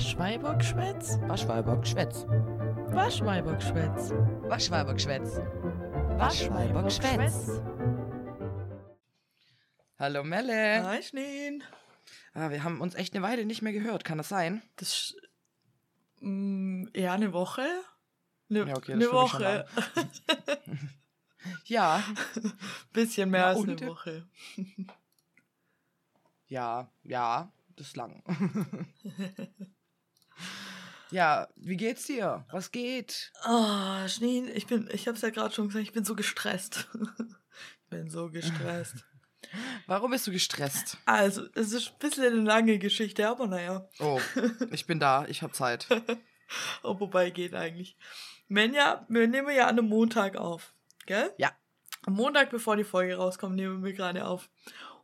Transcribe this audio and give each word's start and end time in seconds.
Waschweibergschwätz? 0.00 1.18
Waschweibergschwätz. 1.28 2.24
Waschweibergschwätz. 2.24 4.10
Waschweibergschwätz. 4.48 5.36
Waschweibergschwätz. 6.16 7.60
Hallo 9.98 10.24
Melle. 10.24 10.86
Hi, 10.86 11.02
Schneen. 11.02 11.62
Ah, 12.32 12.48
wir 12.48 12.64
haben 12.64 12.80
uns 12.80 12.94
echt 12.94 13.14
eine 13.14 13.22
Weile 13.22 13.44
nicht 13.44 13.60
mehr 13.60 13.74
gehört, 13.74 14.04
kann 14.04 14.16
das 14.16 14.30
sein? 14.30 14.62
Das 14.76 14.88
ist 14.88 15.16
mm, 16.20 16.86
eher 16.94 17.12
eine 17.12 17.34
Woche. 17.34 17.68
Eine, 18.48 18.68
Ja, 18.68 18.76
okay, 18.78 18.94
eine 18.94 19.12
Woche. 19.12 19.66
Ja, 21.66 22.02
Bisschen 22.94 23.28
mehr 23.28 23.42
Na 23.42 23.48
als 23.48 23.62
eine 23.64 23.78
Woche. 23.86 24.26
ja, 26.46 26.90
ja, 27.02 27.52
das 27.76 27.88
ist 27.88 27.96
lang. 27.98 28.24
ja, 31.10 31.48
wie 31.56 31.76
geht's 31.76 32.04
dir? 32.06 32.44
Was 32.50 32.70
geht? 32.70 33.32
Oh, 33.46 34.08
Schneen, 34.08 34.48
ich 34.54 34.66
bin, 34.66 34.88
ich 34.92 35.08
hab's 35.08 35.22
ja 35.22 35.30
gerade 35.30 35.54
schon 35.54 35.68
gesagt, 35.68 35.84
ich 35.84 35.92
bin 35.92 36.04
so 36.04 36.14
gestresst. 36.14 36.88
ich 37.18 37.88
bin 37.90 38.10
so 38.10 38.30
gestresst. 38.30 39.04
Warum 39.86 40.12
bist 40.12 40.26
du 40.26 40.30
gestresst? 40.30 40.98
Also, 41.06 41.46
es 41.54 41.72
ist 41.72 41.88
ein 41.92 41.98
bisschen 41.98 42.24
eine 42.24 42.42
lange 42.42 42.78
Geschichte, 42.78 43.28
aber 43.28 43.46
naja. 43.46 43.88
Oh, 43.98 44.20
ich 44.70 44.86
bin 44.86 45.00
da, 45.00 45.24
ich 45.26 45.42
hab 45.42 45.54
Zeit. 45.54 45.86
Oh, 46.82 46.98
wobei 46.98 47.30
geht 47.30 47.54
eigentlich. 47.54 47.96
Wenn 48.48 48.74
ja, 48.74 49.06
wir 49.08 49.28
nehmen 49.28 49.54
ja 49.54 49.68
an 49.68 49.78
einem 49.78 49.88
Montag 49.88 50.36
auf, 50.36 50.74
gell? 51.06 51.32
Ja. 51.38 51.52
Am 52.06 52.14
Montag, 52.14 52.50
bevor 52.50 52.74
die 52.74 52.82
Folge 52.82 53.14
rauskommt, 53.14 53.54
nehmen 53.54 53.84
wir 53.84 53.92
gerade 53.92 54.26
auf. 54.26 54.50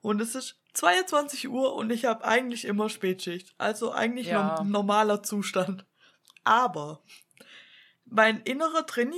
Und 0.00 0.20
es 0.20 0.34
ist 0.34 0.60
22 0.74 1.48
Uhr 1.48 1.74
und 1.76 1.90
ich 1.90 2.04
habe 2.04 2.24
eigentlich 2.24 2.64
immer 2.64 2.88
Spätschicht. 2.88 3.54
Also 3.58 3.92
eigentlich 3.92 4.26
Ja. 4.26 4.60
normaler 4.64 5.22
Zustand. 5.22 5.86
Aber 6.46 7.02
mein 8.04 8.40
innerer 8.42 8.86
Trainee 8.86 9.16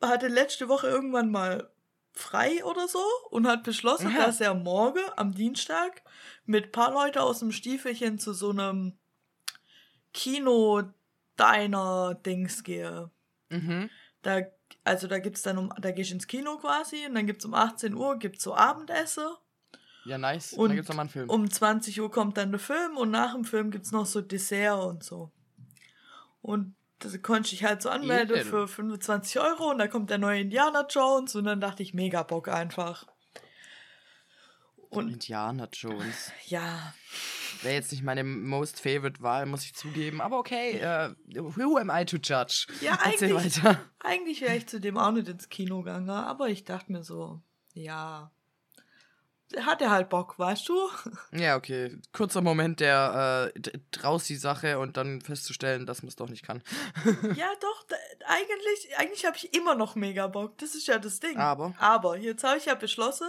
hatte 0.00 0.28
letzte 0.28 0.68
Woche 0.68 0.86
irgendwann 0.86 1.28
mal 1.30 1.72
frei 2.12 2.64
oder 2.64 2.86
so 2.86 3.02
und 3.30 3.48
hat 3.48 3.64
beschlossen, 3.64 4.06
Aha. 4.08 4.26
dass 4.26 4.40
er 4.40 4.54
morgen 4.54 5.02
am 5.16 5.34
Dienstag 5.34 6.02
mit 6.46 6.72
paar 6.72 6.92
Leute 6.92 7.22
aus 7.22 7.40
dem 7.40 7.52
Stiefelchen 7.52 8.20
zu 8.20 8.32
so 8.32 8.50
einem 8.50 8.96
Kino-Diner-Dings 10.14 12.62
gehe. 12.62 13.10
Mhm. 13.48 13.90
Da, 14.22 14.42
also 14.84 15.08
da 15.08 15.18
gibt's 15.18 15.42
dann 15.42 15.58
um, 15.58 15.72
da 15.80 15.90
gehst 15.90 16.10
du 16.10 16.14
ins 16.14 16.28
Kino 16.28 16.58
quasi 16.58 17.06
und 17.06 17.16
dann 17.16 17.26
gibt's 17.26 17.44
um 17.44 17.54
18 17.54 17.92
Uhr 17.94 18.20
gibt's 18.20 18.44
so 18.44 18.54
Abendessen. 18.54 19.26
Ja, 20.04 20.16
nice. 20.16 20.52
Und 20.52 20.68
dann 20.68 20.76
gibt's 20.76 20.88
noch 20.88 20.96
mal 20.96 21.02
einen 21.02 21.10
Film. 21.10 21.28
Um 21.28 21.50
20 21.50 22.00
Uhr 22.00 22.08
kommt 22.10 22.36
dann 22.36 22.52
der 22.52 22.60
Film 22.60 22.96
und 22.96 23.10
nach 23.10 23.34
dem 23.34 23.44
Film 23.44 23.72
gibt's 23.72 23.90
noch 23.90 24.06
so 24.06 24.20
Dessert 24.20 24.84
und 24.84 25.02
so. 25.02 25.32
Und 26.42 26.74
das 27.00 27.20
konnte 27.22 27.54
ich 27.54 27.64
halt 27.64 27.82
so 27.82 27.88
anmelden 27.90 28.36
Edel. 28.36 28.44
für 28.50 28.68
25 28.68 29.40
Euro 29.40 29.70
und 29.70 29.78
da 29.78 29.86
kommt 29.86 30.10
der 30.10 30.18
neue 30.18 30.40
Indiana 30.40 30.86
Jones 30.88 31.34
und 31.36 31.44
dann 31.44 31.60
dachte 31.60 31.82
ich, 31.82 31.94
mega 31.94 32.22
Bock 32.22 32.48
einfach. 32.48 33.06
Und 34.90 35.08
Indiana 35.10 35.68
Jones. 35.72 36.32
ja, 36.46 36.94
Wäre 37.62 37.74
jetzt 37.74 37.90
nicht 37.90 38.04
meine 38.04 38.22
most 38.22 38.80
favorite 38.80 39.20
Wahl, 39.20 39.44
muss 39.46 39.64
ich 39.64 39.74
zugeben. 39.74 40.20
Aber 40.20 40.38
okay, 40.38 40.78
äh, 40.78 41.12
who 41.34 41.76
am 41.76 41.90
I 41.92 42.04
to 42.04 42.16
judge? 42.18 42.66
Ja, 42.80 42.96
Erzähl 43.04 43.36
eigentlich- 43.36 43.64
weiter. 43.64 43.80
eigentlich 44.00 44.40
wäre 44.40 44.56
ich 44.56 44.68
zu 44.68 44.80
dem 44.80 44.96
auch 44.96 45.10
nicht 45.10 45.28
ins 45.28 45.48
Kino 45.48 45.78
gegangen, 45.82 46.08
aber 46.10 46.48
ich 46.48 46.64
dachte 46.64 46.92
mir 46.92 47.02
so, 47.02 47.42
ja, 47.74 48.30
hat 49.60 49.80
er 49.82 49.90
halt 49.90 50.08
Bock, 50.08 50.38
weißt 50.38 50.68
du? 50.68 50.88
Ja, 51.32 51.56
okay. 51.56 51.96
Kurzer 52.12 52.40
Moment 52.40 52.80
der 52.80 53.52
äh, 53.54 53.60
d- 53.60 53.72
raus 54.02 54.24
die 54.24 54.36
Sache 54.36 54.78
und 54.78 54.96
dann 54.96 55.20
festzustellen, 55.20 55.86
dass 55.86 56.02
man 56.02 56.08
es 56.08 56.16
doch 56.16 56.28
nicht 56.28 56.44
kann. 56.44 56.62
ja, 57.34 57.50
doch, 57.60 57.84
da, 57.88 57.96
eigentlich, 58.26 58.96
eigentlich 58.98 59.24
habe 59.26 59.36
ich 59.36 59.54
immer 59.54 59.74
noch 59.74 59.94
mega 59.94 60.26
Bock. 60.26 60.58
Das 60.58 60.74
ist 60.74 60.86
ja 60.86 60.98
das 60.98 61.20
Ding. 61.20 61.36
Aber? 61.36 61.74
Aber 61.78 62.16
jetzt 62.16 62.44
habe 62.44 62.58
ich 62.58 62.66
ja 62.66 62.74
beschlossen, 62.74 63.28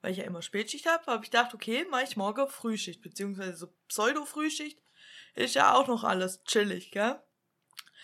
weil 0.00 0.12
ich 0.12 0.18
ja 0.18 0.24
immer 0.24 0.42
Spätschicht 0.42 0.86
habe, 0.86 1.04
habe 1.06 1.24
ich 1.24 1.30
gedacht, 1.30 1.54
okay, 1.54 1.86
mache 1.90 2.04
ich 2.04 2.16
morgen 2.16 2.48
Frühschicht, 2.48 3.02
beziehungsweise 3.02 3.56
so 3.56 3.68
Pseudo-Frühschicht. 3.88 4.78
Ist 5.34 5.54
ja 5.54 5.74
auch 5.74 5.86
noch 5.86 6.04
alles 6.04 6.42
chillig, 6.44 6.90
gell? 6.90 7.20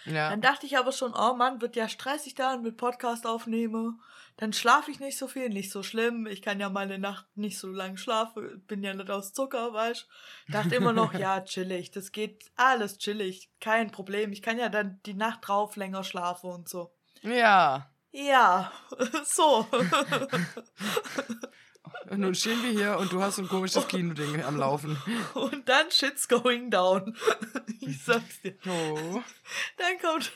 Ja. 0.07 0.29
Dann 0.31 0.41
dachte 0.43 0.67
ich 0.67 0.77
aber 0.77 0.93
schon, 0.93 1.15
oh 1.15 1.35
Mann, 1.35 1.61
wird 1.63 1.77
ja 1.77 1.89
stressig 1.89 2.35
da 2.35 2.57
mit 2.59 2.77
Podcast 2.77 3.27
aufnehmen. 3.27 4.01
Dann 4.37 4.53
schlafe 4.53 4.91
ich 4.91 4.99
nicht 4.99 5.17
so 5.17 5.29
viel, 5.29 5.49
nicht 5.49 5.71
so 5.71 5.85
schlimm. 5.85 6.27
Ich 6.27 6.43
kann 6.43 6.59
ja 6.59 6.69
mal 6.69 6.81
eine 6.81 6.99
Nacht 6.99 7.25
nicht 7.37 7.59
so 7.59 7.69
lang 7.69 7.97
schlafen, 7.97 8.65
bin 8.67 8.83
ja 8.83 8.93
nicht 8.93 9.11
aus 9.11 9.33
Zucker, 9.33 9.73
weißt 9.73 10.09
Dachte 10.49 10.75
immer 10.75 10.93
noch, 10.93 11.15
ja, 11.19 11.41
chillig, 11.41 11.93
das 11.93 12.11
geht 12.11 12.51
alles 12.57 12.99
chillig, 12.99 13.51
kein 13.61 13.91
Problem. 13.91 14.33
Ich 14.33 14.43
kann 14.43 14.59
ja 14.59 14.69
dann 14.69 15.01
die 15.07 15.15
Nacht 15.15 15.47
drauf 15.47 15.77
länger 15.77 16.03
schlafen 16.03 16.51
und 16.51 16.69
so. 16.69 16.93
Ja. 17.23 17.91
Ja, 18.11 18.73
so. 19.25 19.67
Und 22.11 22.21
nun 22.21 22.35
stehen 22.35 22.63
wir 22.63 22.71
hier 22.71 22.99
und 22.99 23.13
du 23.13 23.23
hast 23.23 23.37
so 23.37 23.43
ein 23.43 23.49
komisches 23.49 23.89
Kinoding 23.89 24.43
am 24.43 24.57
Laufen. 24.57 24.99
Und 25.35 25.69
dann 25.69 25.91
shit's 25.91 26.29
going 26.29 26.71
down. 26.71 27.17
Ich 27.87 28.03
sag's 28.03 28.41
dir. 28.41 28.57
Oh. 28.67 29.21
Dann 29.77 29.99
kommt 30.01 30.33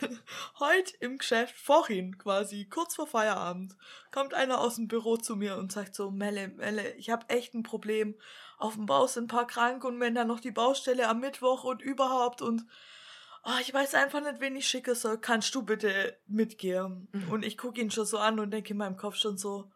heute 0.58 0.92
im 1.00 1.16
Geschäft, 1.16 1.56
vorhin 1.56 2.18
quasi, 2.18 2.66
kurz 2.66 2.94
vor 2.94 3.06
Feierabend, 3.06 3.74
kommt 4.12 4.34
einer 4.34 4.60
aus 4.60 4.74
dem 4.74 4.86
Büro 4.86 5.16
zu 5.16 5.34
mir 5.34 5.56
und 5.56 5.72
sagt 5.72 5.94
so, 5.94 6.10
Melle, 6.10 6.48
Melle, 6.48 6.92
ich 6.96 7.08
habe 7.08 7.26
echt 7.30 7.54
ein 7.54 7.62
Problem. 7.62 8.16
Auf 8.58 8.74
dem 8.74 8.84
Bau 8.84 9.06
sind 9.06 9.24
ein 9.24 9.28
paar 9.28 9.46
krank 9.46 9.84
und 9.84 9.98
wenn 9.98 10.14
dann 10.14 10.28
noch 10.28 10.40
die 10.40 10.50
Baustelle 10.50 11.08
am 11.08 11.20
Mittwoch 11.20 11.64
und 11.64 11.80
überhaupt 11.80 12.42
und 12.42 12.66
oh, 13.44 13.58
ich 13.62 13.72
weiß 13.72 13.94
einfach 13.94 14.20
nicht, 14.20 14.40
wen 14.40 14.56
ich 14.56 14.68
schicke 14.68 14.94
soll. 14.94 15.18
Kannst 15.18 15.54
du 15.54 15.62
bitte 15.62 16.18
mitgehen? 16.26 17.08
Und 17.30 17.44
ich 17.44 17.56
gucke 17.56 17.80
ihn 17.80 17.90
schon 17.90 18.04
so 18.04 18.18
an 18.18 18.38
und 18.38 18.50
denke 18.50 18.72
in 18.72 18.78
meinem 18.78 18.96
Kopf 18.96 19.16
schon 19.16 19.38
so, 19.38 19.70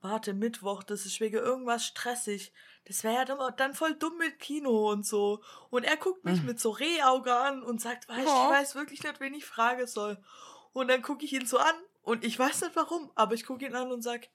warte, 0.00 0.32
Mittwoch, 0.34 0.82
das 0.82 1.06
ist 1.06 1.20
wegen 1.20 1.36
irgendwas 1.38 1.84
stressig. 1.84 2.52
Das 2.86 3.04
wäre 3.04 3.14
ja 3.26 3.50
dann- 3.50 3.74
voll 3.74 3.94
dumm 3.94 4.16
mit 4.18 4.38
Kino 4.38 4.90
und 4.90 5.04
so. 5.06 5.42
Und 5.70 5.84
er 5.84 5.96
guckt 5.96 6.24
mich 6.24 6.40
Mhm. 6.40 6.46
mit 6.46 6.60
so 6.60 6.70
Rehauge 6.70 7.34
an 7.34 7.62
und 7.62 7.80
sagt, 7.80 8.08
weißt, 8.08 8.26
Ja. 8.26 8.44
ich 8.44 8.50
weiß 8.50 8.74
wirklich 8.74 9.02
nicht, 9.02 9.20
wen 9.20 9.34
ich 9.34 9.44
fragen 9.44 9.86
soll. 9.86 10.22
Und 10.72 10.88
dann 10.88 11.02
gucke 11.02 11.24
ich 11.24 11.32
ihn 11.32 11.46
so 11.46 11.58
an 11.58 11.74
und 12.02 12.24
ich 12.24 12.38
weiß 12.38 12.62
nicht 12.62 12.76
warum, 12.76 13.10
aber 13.14 13.34
ich 13.34 13.44
gucke 13.44 13.66
ihn 13.66 13.74
an 13.74 13.90
und 13.92 14.02
sag, 14.02 14.28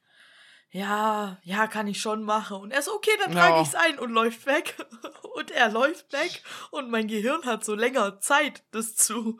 ja, 0.76 1.40
ja, 1.44 1.68
kann 1.68 1.86
ich 1.88 2.02
schon 2.02 2.24
machen. 2.24 2.58
Und 2.58 2.72
er 2.72 2.82
so, 2.82 2.94
okay, 2.94 3.12
dann 3.20 3.32
trage 3.32 3.56
Ja. 3.58 3.62
ich's 3.62 3.76
ein 3.76 4.00
und 4.00 4.12
läuft 4.12 4.46
weg. 4.48 4.76
Und 5.36 5.50
er 5.50 5.70
läuft 5.70 6.14
weg 6.14 6.44
und 6.70 6.92
mein 6.92 7.08
Gehirn 7.08 7.44
hat 7.46 7.66
so 7.66 7.74
länger 7.74 8.20
Zeit, 8.20 8.64
das 8.70 8.96
zu, 8.96 9.40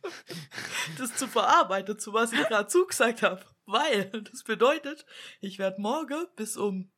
das 0.98 1.14
zu 1.16 1.28
verarbeiten, 1.28 1.98
zu 1.98 2.14
was 2.14 2.32
ich 2.32 2.40
gerade 2.48 2.66
zugesagt 2.66 3.22
habe. 3.22 3.44
Weil 3.66 4.06
das 4.32 4.42
bedeutet, 4.42 5.04
ich 5.40 5.58
werde 5.58 5.80
morgen 5.82 6.26
bis 6.34 6.56
um 6.56 6.90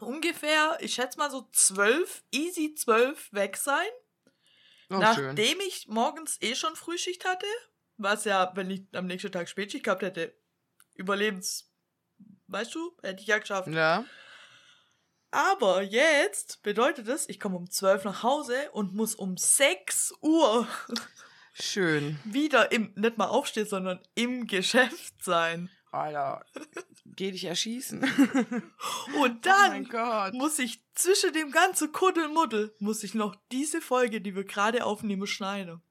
ungefähr, 0.00 0.78
ich 0.80 0.94
schätze 0.94 1.18
mal 1.18 1.28
so 1.30 1.48
zwölf, 1.52 2.22
easy 2.30 2.74
zwölf 2.74 3.32
weg 3.32 3.56
sein. 3.56 3.88
Oh, 4.88 4.94
schön. 4.94 5.00
nachdem 5.00 5.58
ich 5.66 5.88
morgens 5.88 6.40
eh 6.40 6.54
schon 6.54 6.76
Frühschicht 6.76 7.24
hatte, 7.24 7.46
was 7.96 8.24
ja, 8.24 8.52
wenn 8.54 8.70
ich 8.70 8.84
am 8.92 9.06
nächsten 9.06 9.32
Tag 9.32 9.48
Spätschicht 9.48 9.82
gehabt 9.84 10.02
hätte, 10.02 10.36
Überlebens, 10.94 11.65
weißt 12.48 12.74
du, 12.74 12.96
hätte 13.02 13.22
ich 13.22 13.28
ja 13.28 13.38
geschafft. 13.38 13.68
Ja. 13.68 14.04
Aber 15.30 15.82
jetzt 15.82 16.62
bedeutet 16.62 17.08
es, 17.08 17.28
ich 17.28 17.40
komme 17.40 17.56
um 17.56 17.70
12 17.70 18.04
nach 18.04 18.22
Hause 18.22 18.70
und 18.72 18.94
muss 18.94 19.14
um 19.14 19.36
6 19.36 20.14
Uhr 20.20 20.66
Schön. 21.52 22.18
wieder 22.24 22.72
im, 22.72 22.92
nicht 22.94 23.18
mal 23.18 23.26
aufstehen, 23.26 23.66
sondern 23.66 24.00
im 24.14 24.46
Geschäft 24.46 25.22
sein. 25.22 25.70
Alter. 25.90 26.44
Geh 27.04 27.30
dich 27.30 27.44
erschießen. 27.44 28.02
Und 28.02 29.36
oh 29.36 29.40
dann 29.42 29.88
Gott. 29.88 30.34
muss 30.34 30.58
ich 30.58 30.82
zwischen 30.94 31.32
dem 31.32 31.50
ganzen 31.50 31.92
Kuddelmuddel, 31.92 32.74
muss 32.78 33.02
ich 33.02 33.14
noch 33.14 33.36
diese 33.52 33.80
Folge, 33.80 34.20
die 34.20 34.34
wir 34.34 34.44
gerade 34.44 34.84
aufnehmen, 34.84 35.26
schneiden. 35.26 35.82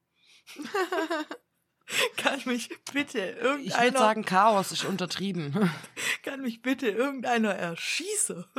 kann 2.16 2.40
mich 2.46 2.68
bitte 2.92 3.18
Ich 3.18 3.42
würde 3.42 3.48
irgendeiner, 3.48 3.98
sagen, 3.98 4.24
Chaos 4.24 4.72
ist 4.72 4.84
untertrieben. 4.84 5.70
kann 6.22 6.40
mich 6.42 6.62
bitte 6.62 6.88
irgendeiner 6.88 7.54
erschießen? 7.54 8.44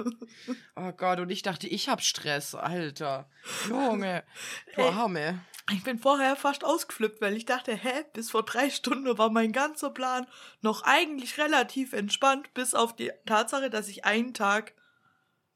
Oh 0.76 0.92
Gott, 0.92 1.20
und 1.20 1.30
ich 1.32 1.42
dachte, 1.42 1.68
ich 1.68 1.90
hab 1.90 2.02
Stress, 2.02 2.54
Alter. 2.54 3.30
Junge, 3.68 4.24
du 4.76 4.82
Ey. 4.82 4.90
Arme. 4.90 5.42
Ich 5.72 5.84
bin 5.84 6.00
vorher 6.00 6.36
fast 6.36 6.64
ausgeflippt, 6.64 7.20
weil 7.20 7.36
ich 7.36 7.46
dachte, 7.46 7.76
hä, 7.76 8.06
bis 8.14 8.32
vor 8.32 8.44
drei 8.44 8.70
Stunden 8.70 9.18
war 9.18 9.30
mein 9.30 9.52
ganzer 9.52 9.90
Plan 9.90 10.28
noch 10.62 10.84
eigentlich 10.84 11.38
relativ 11.38 11.94
entspannt, 11.94 12.54
bis 12.54 12.74
auf 12.74 12.96
die 12.96 13.12
Tatsache, 13.26 13.70
dass 13.70 13.90
ich 13.90 14.06
einen 14.06 14.34
Tag 14.34 14.74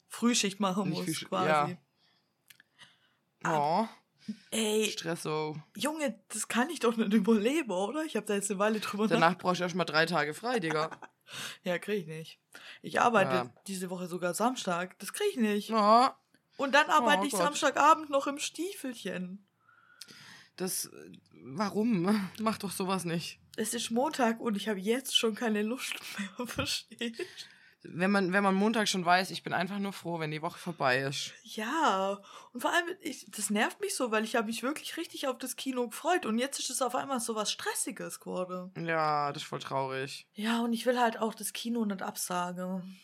Frühschicht 0.08 0.60
machen 0.60 0.90
muss, 0.90 1.24
quasi. 1.24 1.78
Oh, 3.46 3.88
Ey, 4.52 4.86
Stresso. 4.92 5.56
Junge, 5.76 6.20
das 6.30 6.48
kann 6.48 6.70
ich 6.70 6.80
doch 6.80 6.96
nicht 6.98 7.14
überleben, 7.14 7.72
oder? 7.72 8.04
Ich 8.04 8.16
habe 8.16 8.26
da 8.26 8.36
jetzt 8.36 8.50
eine 8.52 8.60
Weile 8.60 8.80
drüber 8.80 9.08
Danach 9.08 9.38
brauchst 9.38 9.60
du 9.60 9.64
erstmal 9.64 9.86
drei 9.86 10.06
Tage 10.06 10.34
frei, 10.34 10.60
Digga. 10.60 10.90
Ja, 11.64 11.80
krieg 11.80 12.02
ich 12.02 12.08
nicht. 12.08 12.40
Ich 12.82 13.00
arbeite 13.00 13.32
Ja. 13.34 13.54
diese 13.66 13.90
Woche 13.90 14.08
sogar 14.08 14.34
Samstag. 14.34 15.00
Das 15.00 15.14
krieg 15.14 15.28
ich 15.32 15.38
nicht. 15.38 15.72
Oh, 15.72 16.08
Und 16.58 16.74
dann 16.76 16.90
arbeite 16.90 17.22
Oh 17.22 17.26
ich 17.26 17.32
Gott. 17.32 17.42
Samstagabend 17.42 18.10
noch 18.10 18.28
im 18.28 18.38
Stiefelchen. 18.38 19.46
Das. 20.58 20.90
Warum? 21.32 22.30
Mach 22.40 22.58
doch 22.58 22.72
sowas 22.72 23.06
nicht. 23.06 23.40
Es 23.56 23.74
ist 23.74 23.92
Montag 23.92 24.42
und 24.42 24.58
ich 24.58 24.68
habe 24.68 24.80
jetzt 24.82 25.18
schon 25.18 25.34
keine 25.34 25.62
Lust 25.62 25.94
mehr, 26.38 26.48
verstehst? 26.48 27.48
Wenn 27.84 28.12
man, 28.12 28.32
wenn 28.32 28.44
man 28.44 28.54
Montag 28.54 28.88
schon 28.88 29.04
weiß, 29.06 29.32
ich 29.32 29.42
bin 29.44 29.54
einfach 29.54 29.80
nur 29.80 29.94
froh, 29.94 30.20
wenn 30.20 30.30
die 30.32 30.42
Woche 30.42 30.60
vorbei 30.60 31.00
ist. 31.02 31.34
Ja, 31.44 32.20
und 32.54 32.62
vor 32.62 32.72
allem, 32.72 32.86
ich, 33.02 33.26
das 33.32 33.50
nervt 33.50 33.82
mich 33.82 33.96
so, 33.96 34.12
weil 34.12 34.24
ich 34.24 34.36
habe 34.36 34.48
mich 34.48 34.62
wirklich 34.62 34.98
richtig 34.98 35.28
auf 35.28 35.38
das 35.40 35.56
Kino 35.56 35.88
gefreut 35.88 36.26
und 36.26 36.38
jetzt 36.38 36.60
ist 36.60 36.70
es 36.70 36.82
auf 36.82 36.94
einmal 36.94 37.20
so 37.20 37.34
was 37.36 37.52
Stressiges 37.52 38.20
geworden. 38.20 38.72
Ja, 38.78 39.32
das 39.34 39.44
ist 39.44 39.50
voll 39.50 39.60
traurig. 39.60 40.28
Ja, 40.34 40.62
und 40.62 40.74
ich 40.74 40.86
will 40.86 41.00
halt 41.00 41.18
auch 41.20 41.34
das 41.34 41.54
Kino 41.54 41.84
nicht 41.86 42.02
absagen. 42.04 43.00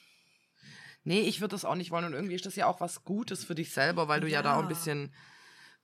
Nee, 1.03 1.21
ich 1.21 1.39
würde 1.41 1.53
das 1.53 1.65
auch 1.65 1.75
nicht 1.75 1.91
wollen. 1.91 2.06
Und 2.06 2.13
irgendwie 2.13 2.35
ist 2.35 2.45
das 2.45 2.56
ja 2.56 2.68
auch 2.68 2.81
was 2.81 3.03
Gutes 3.03 3.45
für 3.45 3.56
dich 3.56 3.71
selber, 3.71 4.07
weil 4.07 4.19
du 4.19 4.27
ja, 4.27 4.41
da 4.41 4.56
auch 4.56 4.57
ein 4.59 4.63
Ja. 4.63 4.68
bisschen 4.68 5.13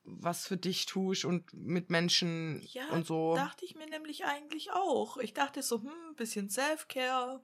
was 0.03 0.45
für 0.47 0.57
dich 0.57 0.85
tust 0.85 1.23
und 1.23 1.53
mit 1.53 1.89
Menschen 1.89 2.61
Ja, 2.73 2.89
und 2.89 3.05
so. 3.07 3.35
dachte 3.35 3.63
ich 3.63 3.75
mir 3.75 3.85
nämlich 3.87 4.25
eigentlich 4.25 4.71
auch. 4.73 5.15
Ich 5.17 5.33
dachte 5.33 5.63
so, 5.63 5.81
hm, 5.81 6.15
bisschen 6.17 6.49
Self-Care. 6.49 7.41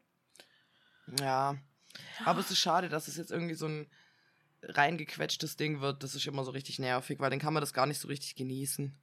Ja. 1.20 1.58
Aber 2.26 2.40
es 2.40 2.52
ist 2.52 2.60
schade, 2.60 2.90
dass 2.90 3.08
es 3.08 3.18
jetzt 3.18 3.32
irgendwie 3.32 3.56
so 3.56 3.68
ein 3.68 3.88
reingequetschtes 4.62 5.58
Ding 5.58 5.82
wird. 5.82 6.04
Das 6.04 6.16
ist 6.16 6.26
immer 6.28 6.44
so 6.44 6.52
richtig 6.52 6.80
nervig, 6.80 7.20
weil 7.20 7.30
dann 7.30 7.40
kann 7.40 7.54
man 7.54 7.62
das 7.62 7.74
gar 7.74 7.86
nicht 7.86 8.00
so 8.00 8.08
richtig 8.08 8.36
genießen. 8.36 8.96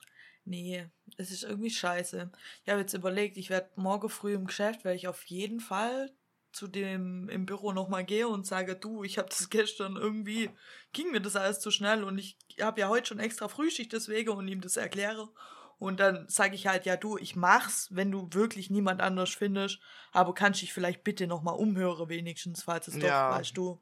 Nee, 0.44 0.86
es 1.16 1.32
ist 1.32 1.42
irgendwie 1.42 1.70
scheiße. 1.70 2.30
Ich 2.64 2.70
habe 2.70 2.80
jetzt 2.80 2.94
überlegt, 2.94 3.36
ich 3.36 3.50
werde 3.50 3.70
morgen 3.74 4.08
früh 4.08 4.34
im 4.34 4.46
Geschäft, 4.46 4.84
werde 4.84 4.96
ich 4.96 5.08
auf 5.08 5.24
jeden 5.24 5.60
Fall 5.60 6.12
zu 6.52 6.68
dem 6.68 7.28
im 7.28 7.46
Büro 7.46 7.72
nochmal 7.72 8.04
gehe 8.04 8.28
und 8.28 8.46
sage, 8.46 8.76
du, 8.76 9.02
ich 9.02 9.18
habe 9.18 9.28
das 9.28 9.50
gestern 9.50 9.96
irgendwie, 9.96 10.50
ging 10.92 11.10
mir 11.10 11.20
das 11.20 11.36
alles 11.36 11.60
zu 11.60 11.70
schnell 11.70 12.04
und 12.04 12.18
ich 12.18 12.38
habe 12.60 12.80
ja 12.80 12.88
heute 12.88 13.08
schon 13.08 13.18
extra 13.18 13.48
Frühschicht 13.48 13.92
deswegen 13.92 14.30
und 14.30 14.48
ihm 14.48 14.60
das 14.60 14.76
erkläre. 14.76 15.28
Und 15.78 16.00
dann 16.00 16.26
sage 16.28 16.54
ich 16.54 16.66
halt, 16.66 16.86
ja 16.86 16.96
du, 16.96 17.18
ich 17.18 17.36
mach's, 17.36 17.88
wenn 17.94 18.10
du 18.10 18.28
wirklich 18.32 18.70
niemand 18.70 19.02
anders 19.02 19.30
findest, 19.30 19.78
aber 20.12 20.32
kannst 20.34 20.62
dich 20.62 20.72
vielleicht 20.72 21.04
bitte 21.04 21.26
nochmal 21.26 21.54
umhören 21.56 22.08
wenigstens, 22.08 22.62
falls 22.62 22.88
es 22.88 22.96
Ja. 22.96 23.30
doch, 23.30 23.38
weißt 23.38 23.56
du. 23.56 23.80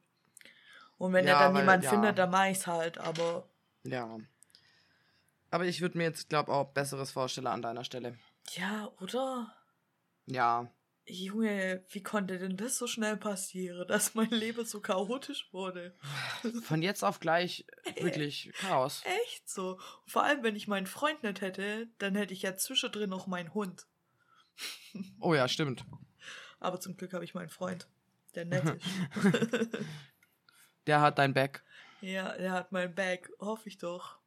Und 0.97 1.13
wenn 1.13 1.25
Ja, 1.25 1.33
er 1.33 1.39
dann 1.39 1.53
weil- 1.53 1.61
niemand 1.61 1.83
ja. 1.85 1.89
findet, 1.89 2.17
dann 2.17 2.29
mach 2.31 2.47
ich's 2.47 2.67
halt, 2.67 2.97
aber 2.97 3.47
Ja. 3.83 4.17
Aber 5.51 5.65
ich 5.65 5.79
würde 5.79 5.97
mir 5.97 6.03
jetzt, 6.05 6.27
glaube 6.27 6.51
auch 6.51 6.73
Besseres 6.73 7.11
vorstellen 7.11 7.47
an 7.47 7.61
deiner 7.61 7.83
Stelle. 7.85 8.17
ja, 8.55 8.89
oder? 8.99 9.53
Ja. 10.25 10.69
Junge, 11.07 11.83
wie 11.89 12.01
konnte 12.01 12.39
denn 12.39 12.57
das 12.57 12.77
so 12.77 12.87
schnell 12.87 13.15
passieren, 13.15 13.87
dass 13.87 14.15
mein 14.15 14.31
Leben 14.31 14.65
so 14.65 14.81
chaotisch 14.81 15.47
wurde? 15.51 15.95
Von 16.63 16.81
jetzt 16.81 17.03
auf 17.03 17.19
gleich 17.19 17.65
wirklich 18.01 18.51
Chaos. 18.55 19.03
Echt 19.23 19.47
so. 19.47 19.79
Vor 20.07 20.23
allem, 20.23 20.41
wenn 20.43 20.55
ich 20.55 20.67
meinen 20.67 20.87
Freund 20.87 21.21
nicht 21.21 21.41
hätte, 21.41 21.87
dann 21.99 22.15
hätte 22.15 22.33
ich 22.33 22.41
ja 22.41 22.55
zwischendrin 22.55 23.09
noch 23.09 23.27
meinen 23.27 23.53
Hund. 23.53 23.85
Oh 25.19 25.35
ja, 25.35 25.47
stimmt. 25.47 25.85
Aber 26.59 26.79
zum 26.79 26.97
Glück 26.97 27.13
habe 27.13 27.23
ich 27.23 27.35
meinen 27.35 27.49
Freund, 27.49 27.87
der 28.33 28.45
nett 28.45 28.63
ist. 28.63 29.67
Der 30.87 31.01
hat 31.01 31.17
dein 31.17 31.33
Back. 31.33 31.63
ja, 32.01 32.27
er 32.27 32.51
hat 32.51 32.71
mein 32.71 32.93
Bag, 32.93 33.31
hoffe 33.39 33.69
ich 33.69 33.79
doch. 33.79 34.19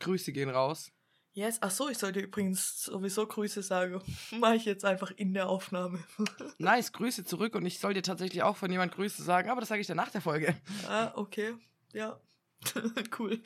Grüße 0.00 0.32
gehen 0.32 0.50
raus. 0.50 0.92
Yes, 1.36 1.58
ach 1.60 1.70
so, 1.70 1.90
ich 1.90 1.98
sollte 1.98 2.20
übrigens 2.20 2.84
sowieso 2.84 3.26
Grüße 3.26 3.60
sagen. 3.60 4.00
Mache 4.40 4.56
ich 4.56 4.64
jetzt 4.64 4.86
einfach 4.86 5.10
in 5.10 5.34
der 5.34 5.50
Aufnahme. 5.50 6.02
Nice, 6.58 6.92
Grüße 6.92 7.24
zurück 7.24 7.54
und 7.54 7.66
ich 7.66 7.78
soll 7.78 7.92
dir 7.92 8.02
tatsächlich 8.02 8.42
auch 8.42 8.56
von 8.56 8.72
jemand 8.72 8.94
Grüße 8.94 9.22
sagen, 9.22 9.50
aber 9.50 9.60
das 9.60 9.68
sage 9.68 9.82
ich 9.82 9.86
dann 9.86 9.98
nach 9.98 10.08
der 10.08 10.22
Folge. 10.22 10.56
ah, 10.88 11.12
okay. 11.14 11.52
Ja. 11.92 12.18
cool. 13.18 13.42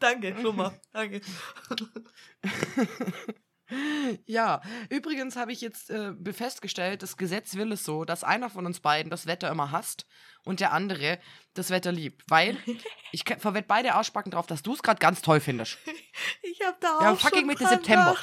Danke, 0.00 0.34
mal. 0.52 0.76
Danke. 0.92 1.20
Ja, 4.26 4.60
übrigens 4.90 5.36
habe 5.36 5.52
ich 5.52 5.60
jetzt 5.60 5.90
äh, 5.90 6.12
festgestellt, 6.32 7.02
das 7.02 7.16
Gesetz 7.16 7.54
will 7.54 7.72
es 7.72 7.84
so, 7.84 8.04
dass 8.04 8.22
einer 8.22 8.50
von 8.50 8.66
uns 8.66 8.80
beiden 8.80 9.10
das 9.10 9.26
Wetter 9.26 9.50
immer 9.50 9.70
hasst 9.70 10.06
und 10.44 10.60
der 10.60 10.72
andere 10.72 11.18
das 11.54 11.70
Wetter 11.70 11.92
liebt. 11.92 12.22
Weil 12.28 12.58
ich 13.12 13.24
verwette 13.38 13.66
beide 13.68 13.94
Arschbacken 13.94 14.32
drauf, 14.32 14.46
dass 14.46 14.62
du 14.62 14.74
es 14.74 14.82
gerade 14.82 14.98
ganz 14.98 15.22
toll 15.22 15.40
findest. 15.40 15.78
Ich 16.42 16.64
habe 16.64 16.76
da 16.78 17.10
auch 17.10 17.18
fucking 17.18 17.40
schon 17.40 17.46
Mitte 17.48 17.64
dran 17.64 17.70
September. 17.70 18.16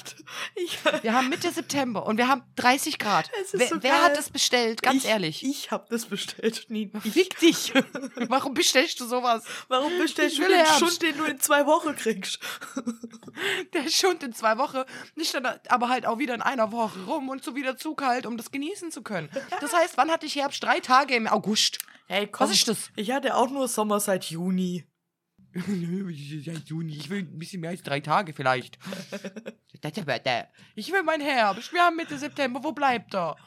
Wir 1.02 1.14
haben 1.14 1.28
Mitte 1.28 1.52
September 1.52 2.06
und 2.06 2.16
wir 2.16 2.30
haben 2.30 2.42
30 2.56 2.98
Grad. 2.98 3.30
Wer, 3.52 3.68
so 3.68 3.84
wer 3.84 4.02
hat 4.02 4.16
das 4.16 4.30
bestellt? 4.30 4.82
Ganz 4.82 5.04
ich, 5.04 5.10
ehrlich. 5.10 5.44
Ich 5.44 5.72
habe 5.72 5.86
das 5.90 6.06
bestellt, 6.06 6.68
nie. 6.70 6.90
Ich, 7.04 7.12
Fick 7.12 7.38
dich. 7.40 7.74
Warum 8.30 8.54
bestellst 8.54 9.02
du 9.02 9.06
sowas? 9.06 9.44
warum 9.68 9.92
bestellst 10.00 10.38
du 10.38 10.44
den 10.44 10.54
Herbst. 10.54 10.80
Schund, 10.80 11.02
den 11.02 11.18
du 11.18 11.26
in 11.26 11.40
zwei 11.42 11.66
Wochen 11.66 11.94
kriegst? 11.98 12.40
Der 13.74 13.90
Schund 13.90 14.24
in 14.24 14.32
zwei 14.32 14.58
Wochen, 14.58 14.84
nicht 15.16 15.34
dann, 15.34 15.46
aber 15.68 15.90
halt 15.90 16.06
auch 16.06 16.18
wieder 16.18 16.34
in 16.34 16.42
einer 16.42 16.72
Woche 16.72 16.98
rum 17.04 17.28
und 17.28 17.44
so 17.44 17.56
wieder 17.56 17.76
zu 17.76 17.94
kalt, 17.94 18.26
um 18.26 18.38
das 18.38 18.52
genießen 18.52 18.92
zu 18.92 19.02
können. 19.02 19.30
Das 19.60 19.74
heißt, 19.74 19.98
wann 19.98 20.10
hatte 20.10 20.26
ich 20.26 20.36
Herbst? 20.36 20.64
Drei 20.64 20.80
Tage 20.80 21.14
im 21.16 21.28
August. 21.28 21.80
Hey, 22.12 22.28
komm. 22.28 22.50
Was 22.50 22.54
ist 22.54 22.68
das? 22.68 22.92
Ich 22.98 23.10
hatte 23.12 23.34
auch 23.38 23.50
nur 23.50 23.70
Sommer 23.70 24.02
seit 24.02 24.26
Juni. 24.26 24.84
Ja, 25.56 26.54
Juni, 26.66 26.98
ich 26.98 27.10
will 27.10 27.20
ein 27.20 27.40
bisschen 27.40 27.62
mehr 27.62 27.70
als 27.70 27.84
drei 27.84 28.02
Tage 28.02 28.34
vielleicht. 28.34 28.78
Ich 30.76 30.92
will 30.92 31.04
mein 31.04 31.22
Herbst. 31.22 31.72
Wir 31.72 31.82
haben 31.82 31.96
Mitte 31.96 32.18
September, 32.18 32.62
wo 32.64 32.72
bleibt 32.74 33.16
er? 33.16 33.38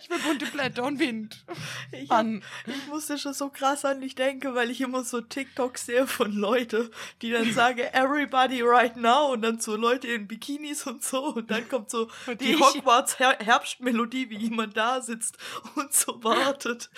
Ich 0.00 0.08
will 0.10 0.18
bunte 0.18 0.46
Blätter 0.46 0.84
und 0.84 0.98
Wind. 0.98 1.44
Ich, 1.92 2.08
Mann. 2.08 2.42
ich 2.66 2.86
musste 2.88 3.18
schon 3.18 3.32
so 3.34 3.48
krass 3.48 3.84
an 3.84 4.00
dich 4.00 4.14
denken, 4.14 4.54
weil 4.54 4.70
ich 4.70 4.80
immer 4.80 5.04
so 5.04 5.20
TikToks 5.20 5.86
sehe 5.86 6.06
von 6.06 6.32
Leuten, 6.32 6.90
die 7.22 7.30
dann 7.30 7.52
sagen, 7.52 7.80
everybody 7.92 8.62
right 8.62 8.96
now 8.96 9.32
und 9.32 9.42
dann 9.42 9.58
so 9.60 9.76
Leute 9.76 10.08
in 10.08 10.26
Bikinis 10.28 10.86
und 10.86 11.02
so 11.02 11.34
und 11.34 11.50
dann 11.50 11.68
kommt 11.68 11.90
so 11.90 12.08
Und 12.26 12.40
die 12.40 12.52
ich- 12.52 12.60
Hogwarts 12.60 13.18
Her 13.18 13.36
Herbstmelodie, 13.40 14.30
wie 14.30 14.36
jemand 14.36 14.76
da 14.76 15.00
sitzt 15.00 15.38
und 15.76 15.92
so 15.92 16.22
wartet. 16.22 16.90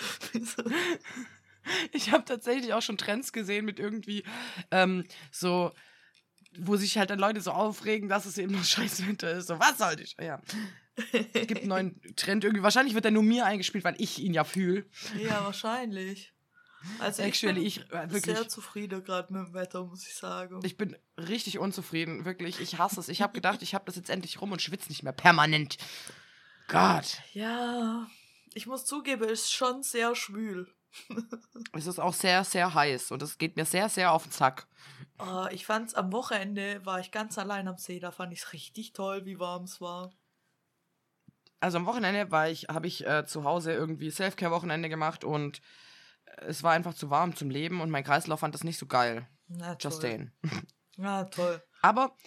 Ich 1.93 2.11
habe 2.11 2.25
tatsächlich 2.25 2.73
auch 2.73 2.81
schon 2.81 2.97
Trends 2.97 3.31
gesehen 3.31 3.63
mit 3.65 3.79
irgendwie 3.79 4.23
ähm, 4.71 5.05
so, 5.31 5.71
wo 6.57 6.75
sich 6.75 6.97
halt 6.97 7.09
dann 7.09 7.19
Leute 7.19 7.39
so 7.41 7.51
aufregen, 7.51 8.09
dass 8.09 8.25
es 8.25 8.37
eben 8.37 8.51
nur 8.51 8.63
Scheißwinter 8.65 9.31
ist. 9.31 9.47
So, 9.47 9.59
was 9.59 9.77
soll 9.77 9.99
ich? 10.01 10.15
Ja. 10.21 10.41
Es 10.95 11.47
gibt 11.47 11.61
einen 11.61 11.69
neuen 11.69 12.01
Trend 12.15 12.43
irgendwie. 12.43 12.63
Wahrscheinlich 12.63 12.93
wird 12.93 13.05
der 13.05 13.11
nur 13.11 13.23
mir 13.23 13.45
eingespielt, 13.45 13.83
weil 13.83 13.95
ich 13.97 14.19
ihn 14.19 14.33
ja 14.33 14.43
fühle. 14.43 14.85
ja, 15.17 15.43
wahrscheinlich. 15.43 16.33
Also 16.99 17.21
ich 17.21 17.29
Actually, 17.29 17.53
bin 17.55 17.65
ich 17.65 17.91
äh, 17.91 18.11
wirklich. 18.11 18.37
sehr 18.37 18.49
zufrieden 18.49 19.03
gerade 19.03 19.31
mit 19.31 19.47
dem 19.47 19.53
Wetter, 19.53 19.85
muss 19.85 20.05
ich 20.05 20.15
sagen. 20.15 20.59
Ich 20.63 20.77
bin 20.77 20.97
richtig 21.17 21.57
unzufrieden, 21.59 22.25
wirklich. 22.25 22.59
Ich 22.59 22.77
hasse 22.77 22.99
es. 22.99 23.07
Ich 23.07 23.21
habe 23.21 23.33
gedacht, 23.33 23.61
ich 23.61 23.73
habe 23.73 23.85
das 23.85 23.95
jetzt 23.95 24.09
endlich 24.09 24.41
rum 24.41 24.51
und 24.51 24.61
schwitze 24.61 24.89
nicht 24.89 25.03
mehr 25.03 25.13
permanent. 25.13 25.77
Gott. 26.67 27.19
ja, 27.33 28.07
ich 28.53 28.67
muss 28.67 28.85
zugeben, 28.85 29.23
es 29.25 29.43
ist 29.43 29.53
schon 29.53 29.83
sehr 29.83 30.15
schwül. 30.15 30.73
Es 31.75 31.87
ist 31.87 31.99
auch 31.99 32.13
sehr, 32.13 32.43
sehr 32.43 32.73
heiß 32.73 33.11
und 33.11 33.21
es 33.23 33.39
geht 33.39 33.55
mir 33.55 33.65
sehr, 33.65 33.89
sehr 33.89 34.11
auf 34.11 34.23
den 34.23 34.31
Zack. 34.31 34.67
Oh, 35.17 35.47
ich 35.49 35.65
fand's 35.65 35.95
am 35.95 36.11
Wochenende, 36.11 36.85
war 36.85 36.99
ich 36.99 37.09
ganz 37.09 37.37
allein 37.39 37.67
am 37.67 37.77
See, 37.77 37.99
da 37.99 38.11
fand 38.11 38.31
ich's 38.31 38.53
richtig 38.53 38.93
toll, 38.93 39.25
wie 39.25 39.39
warm 39.39 39.63
es 39.63 39.81
war. 39.81 40.13
Also 41.63 41.77
am 41.77 41.85
Wochenende 41.85 42.29
war 42.29 42.49
ich, 42.49 42.65
habe 42.65 42.87
ich 42.87 43.07
äh, 43.07 43.25
zu 43.25 43.45
Hause 43.45 43.71
irgendwie 43.71 44.09
Selfcare-Wochenende 44.09 44.89
gemacht 44.89 45.23
und 45.23 45.61
äh, 46.25 46.47
es 46.47 46.61
war 46.61 46.73
einfach 46.73 46.93
zu 46.93 47.09
warm 47.09 47.37
zum 47.37 47.49
Leben 47.49 47.79
und 47.79 47.89
mein 47.89 48.03
Kreislauf 48.03 48.41
fand 48.41 48.53
das 48.53 48.65
nicht 48.65 48.77
so 48.77 48.85
geil. 48.85 49.29
Na 49.47 49.75
toll. 49.75 49.89
Just 49.89 50.01
saying. 50.01 50.31
Ja, 50.97 51.23
toll. 51.23 51.63
Aber 51.81 52.17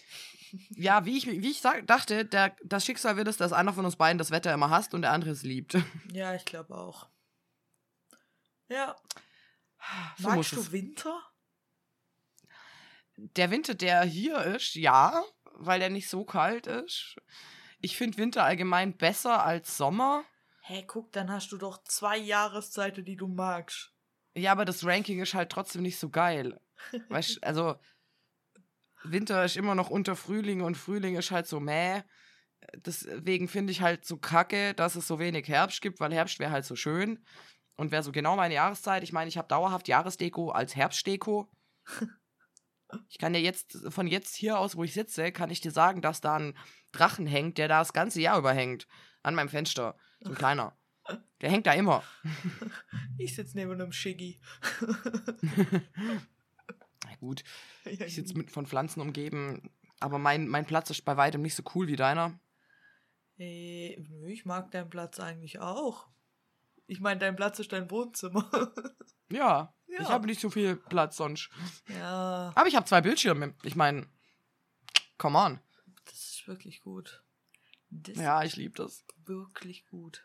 ja, 0.70 1.04
wie 1.04 1.18
ich, 1.18 1.26
wie 1.26 1.50
ich 1.50 1.60
sag, 1.60 1.86
dachte, 1.86 2.24
der, 2.24 2.56
das 2.64 2.86
Schicksal 2.86 3.18
wird 3.18 3.28
es, 3.28 3.36
dass 3.36 3.52
einer 3.52 3.74
von 3.74 3.84
uns 3.84 3.96
beiden 3.96 4.16
das 4.16 4.30
Wetter 4.30 4.54
immer 4.54 4.70
hasst 4.70 4.94
und 4.94 5.02
der 5.02 5.12
andere 5.12 5.32
es 5.32 5.42
liebt. 5.42 5.76
Ja, 6.12 6.34
ich 6.34 6.46
glaube 6.46 6.74
auch. 6.74 7.06
Ja. 8.70 8.96
So 10.16 10.30
Magst 10.30 10.52
du 10.52 10.60
es. 10.60 10.72
Winter? 10.72 11.20
Der 13.16 13.50
Winter, 13.50 13.74
der 13.74 14.02
hier 14.04 14.40
ist, 14.44 14.76
ja, 14.76 15.22
weil 15.52 15.78
der 15.78 15.90
nicht 15.90 16.08
so 16.08 16.24
kalt 16.24 16.66
ist. 16.66 17.16
Ich 17.80 17.96
finde 17.96 18.18
Winter 18.18 18.44
allgemein 18.44 18.96
besser 18.96 19.44
als 19.44 19.76
Sommer. 19.76 20.24
Hey, 20.62 20.84
guck, 20.86 21.12
dann 21.12 21.30
hast 21.30 21.52
du 21.52 21.58
doch 21.58 21.82
zwei 21.84 22.16
Jahreszeiten, 22.16 23.04
die 23.04 23.16
du 23.16 23.28
magst. 23.28 23.92
Ja, 24.34 24.52
aber 24.52 24.64
das 24.64 24.84
Ranking 24.84 25.20
ist 25.20 25.34
halt 25.34 25.50
trotzdem 25.50 25.82
nicht 25.82 25.98
so 25.98 26.10
geil. 26.10 26.60
Weißt, 27.08 27.42
also 27.44 27.76
Winter 29.04 29.44
ist 29.44 29.56
immer 29.56 29.74
noch 29.74 29.90
unter 29.90 30.16
Frühling 30.16 30.62
und 30.62 30.76
Frühling 30.76 31.16
ist 31.16 31.30
halt 31.30 31.46
so 31.46 31.60
mäh. 31.60 32.02
Deswegen 32.74 33.48
finde 33.48 33.70
ich 33.70 33.82
halt 33.82 34.04
so 34.04 34.16
kacke, 34.16 34.74
dass 34.74 34.96
es 34.96 35.06
so 35.06 35.18
wenig 35.18 35.46
Herbst 35.48 35.80
gibt, 35.80 36.00
weil 36.00 36.12
Herbst 36.12 36.38
wäre 36.38 36.50
halt 36.50 36.64
so 36.64 36.74
schön 36.74 37.24
und 37.76 37.92
wäre 37.92 38.02
so 38.02 38.12
genau 38.12 38.36
meine 38.36 38.54
Jahreszeit. 38.54 39.02
Ich 39.02 39.12
meine, 39.12 39.28
ich 39.28 39.38
habe 39.38 39.48
dauerhaft 39.48 39.88
Jahresdeko 39.88 40.50
als 40.50 40.74
Herbstdeko. 40.74 41.48
Ich 43.08 43.18
kann 43.18 43.32
dir 43.32 43.40
jetzt 43.40 43.78
von 43.88 44.06
jetzt 44.06 44.34
hier 44.34 44.58
aus, 44.58 44.76
wo 44.76 44.84
ich 44.84 44.94
sitze, 44.94 45.32
kann 45.32 45.50
ich 45.50 45.60
dir 45.60 45.70
sagen, 45.70 46.02
dass 46.02 46.20
da 46.20 46.36
ein 46.36 46.56
Drachen 46.92 47.26
hängt, 47.26 47.58
der 47.58 47.68
da 47.68 47.78
das 47.80 47.92
ganze 47.92 48.20
Jahr 48.20 48.38
über 48.38 48.52
hängt. 48.52 48.86
An 49.22 49.34
meinem 49.34 49.48
Fenster. 49.48 49.96
So 50.20 50.30
ein 50.30 50.36
kleiner. 50.36 50.76
Der 51.40 51.50
hängt 51.50 51.66
da 51.66 51.72
immer. 51.72 52.02
Ich 53.18 53.34
sitze 53.34 53.56
neben 53.56 53.72
einem 53.72 53.92
Shiggy. 53.92 54.38
Na 57.04 57.14
gut. 57.18 57.44
Ich 57.86 58.14
sitze 58.14 58.36
mit 58.36 58.50
von 58.50 58.66
Pflanzen 58.66 59.00
umgeben. 59.00 59.70
Aber 60.00 60.18
mein, 60.18 60.48
mein 60.48 60.66
Platz 60.66 60.90
ist 60.90 61.02
bei 61.06 61.16
weitem 61.16 61.40
nicht 61.40 61.54
so 61.54 61.62
cool 61.74 61.86
wie 61.86 61.96
deiner. 61.96 62.38
Äh, 63.38 63.94
ich 64.26 64.44
mag 64.44 64.70
deinen 64.70 64.90
Platz 64.90 65.18
eigentlich 65.18 65.60
auch. 65.60 66.08
Ich 66.86 67.00
meine, 67.00 67.18
dein 67.18 67.36
Platz 67.36 67.58
ist 67.58 67.72
dein 67.72 67.90
Wohnzimmer. 67.90 68.50
Ja, 69.28 69.74
Ja. 69.96 70.02
ich 70.02 70.08
habe 70.10 70.26
nicht 70.26 70.40
so 70.40 70.50
viel 70.50 70.76
Platz 70.76 71.16
sonst. 71.16 71.50
ja, 71.88 72.52
Aber 72.54 72.66
ich 72.68 72.76
habe 72.76 72.86
zwei 72.86 73.00
Bildschirme. 73.00 73.54
Ich 73.62 73.76
meine, 73.76 74.06
come 75.18 75.38
on. 75.38 75.60
das 76.04 76.14
ist 76.14 76.48
wirklich 76.48 76.80
gut. 76.82 77.22
Das 77.90 78.16
Ja, 78.16 78.42
ich 78.42 78.56
liebe 78.56 78.74
das. 78.76 79.04
wirklich 79.24 79.86
gut. 79.86 80.24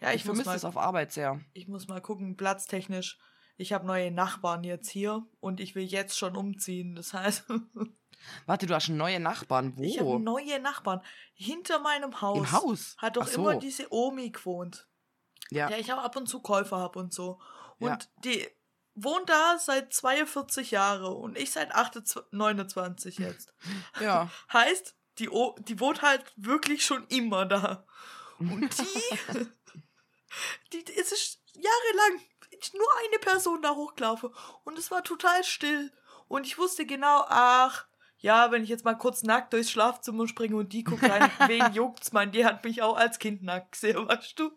Ja, 0.00 0.10
Ich, 0.10 0.16
ich, 0.16 0.24
vermisse 0.24 0.50
das 0.50 0.64
auf 0.64 0.76
Arbeit 0.76 1.12
sehr. 1.12 1.40
ich 1.52 1.68
muss 1.68 1.86
mal 1.88 2.00
gucken, 2.00 2.36
platztechnisch. 2.36 3.18
Ich 3.56 3.72
habe 3.72 3.86
neue 3.86 4.10
Nachbarn 4.10 4.64
jetzt 4.64 4.90
hier 4.90 5.24
und 5.40 5.60
ich 5.60 5.74
will 5.76 5.84
jetzt 5.84 6.18
schon 6.18 6.36
umziehen. 6.36 6.96
Das 6.96 7.14
heißt, 7.14 7.44
Warte, 8.46 8.66
du 8.66 8.74
hast 8.74 8.88
neue 8.88 9.20
Nachbarn. 9.20 9.76
Wo? 9.76 9.82
ich 9.82 10.00
habe 10.00 10.18
neue 10.18 10.58
Nachbarn. 10.60 11.02
Hinter 11.34 11.78
meinem 11.78 12.20
Haus. 12.20 12.38
Im 12.38 12.52
Haus? 12.52 12.96
Hat 12.98 13.16
doch 13.16 13.26
so. 13.28 13.40
immer 13.42 13.56
diese 13.60 13.92
Omi 13.92 14.30
gewohnt. 14.30 14.88
Ja. 15.50 15.68
Ja, 15.70 15.76
ich 15.76 15.90
habe 15.90 16.02
ab 16.02 16.16
und 16.16 16.26
zu 16.26 16.40
Käufer 16.40 16.78
hab 16.78 16.96
und 16.96 17.12
so. 17.12 17.40
Und 17.78 17.88
Ja. 17.88 17.98
die 18.24 18.48
wohnt 18.94 19.28
da 19.28 19.58
seit 19.58 19.92
42 19.92 20.70
Jahre 20.70 21.10
und 21.10 21.36
ich 21.36 21.50
seit 21.50 21.74
28, 21.74 22.32
29 22.32 23.18
jetzt. 23.18 23.52
ja. 24.00 24.30
Heißt, 24.52 24.94
die, 25.18 25.30
o 25.30 25.54
die 25.58 25.80
wohnt 25.80 26.02
halt 26.02 26.24
wirklich 26.36 26.84
schon 26.84 27.06
immer 27.08 27.46
da. 27.46 27.86
Und 28.38 28.70
die, 30.72 30.82
die, 30.84 30.96
es 30.96 31.12
ist 31.12 31.40
jahrelang 31.54 32.20
nur 32.72 32.86
eine 33.04 33.18
Person 33.18 33.60
da 33.60 33.74
hochgelaufen 33.74 34.30
und 34.64 34.78
es 34.78 34.90
war 34.90 35.02
total 35.04 35.44
still. 35.44 35.92
Und 36.28 36.46
ich 36.46 36.56
wusste 36.56 36.86
genau, 36.86 37.24
ach, 37.28 37.86
ja, 38.24 38.50
wenn 38.50 38.62
ich 38.62 38.70
jetzt 38.70 38.86
mal 38.86 38.94
kurz 38.94 39.22
nackt 39.22 39.52
durchs 39.52 39.70
Schlafzimmer 39.70 40.26
springe 40.26 40.56
und 40.56 40.72
die 40.72 40.82
guckt 40.82 41.02
rein, 41.02 41.30
wen 41.46 41.74
juckt's, 41.74 42.10
man, 42.12 42.32
die 42.32 42.46
hat 42.46 42.64
mich 42.64 42.80
auch 42.80 42.96
als 42.96 43.18
Kind 43.18 43.42
nackt 43.42 43.72
gesehen, 43.72 44.08
weißt 44.08 44.38
du? 44.38 44.50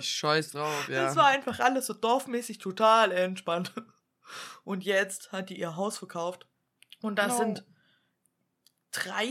Ich 0.00 0.10
scheiß 0.10 0.50
drauf, 0.50 0.88
ja. 0.88 1.08
Es 1.08 1.14
war 1.14 1.26
einfach 1.26 1.60
alles 1.60 1.86
so 1.86 1.94
dorfmäßig 1.94 2.58
total 2.58 3.12
entspannt. 3.12 3.72
Und 4.64 4.84
jetzt 4.84 5.30
hat 5.30 5.48
die 5.48 5.60
ihr 5.60 5.76
Haus 5.76 5.96
verkauft. 5.98 6.48
Und 7.00 7.20
da 7.20 7.28
No. 7.28 7.36
sind 7.36 7.64
drei, 8.90 9.30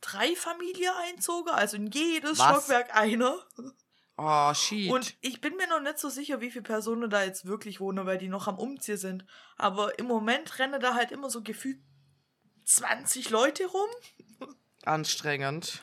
drei 0.00 0.36
Familien 0.36 0.92
einzogen, 1.08 1.50
also 1.52 1.78
in 1.78 1.88
jedes 1.88 2.38
Was? 2.38 2.64
Stockwerk 2.64 2.94
einer. 2.96 3.34
oh, 4.18 4.54
shit. 4.54 4.88
Und 4.88 5.16
ich 5.20 5.40
bin 5.40 5.56
mir 5.56 5.66
noch 5.66 5.80
nicht 5.80 5.98
so 5.98 6.10
sicher, 6.10 6.40
wie 6.40 6.52
viele 6.52 6.62
Personen 6.62 7.10
da 7.10 7.24
jetzt 7.24 7.44
wirklich 7.44 7.80
wohnen, 7.80 8.06
weil 8.06 8.18
die 8.18 8.28
noch 8.28 8.46
am 8.46 8.56
Umziehen 8.56 8.98
sind. 8.98 9.26
Aber 9.56 9.98
im 9.98 10.06
Moment 10.06 10.60
rennen 10.60 10.80
da 10.80 10.94
halt 10.94 11.10
immer 11.10 11.28
so 11.28 11.42
gefühlt 11.42 11.80
20 12.64 13.30
Leute 13.30 13.66
rum 13.66 13.88
Anstrengend. 14.84 15.82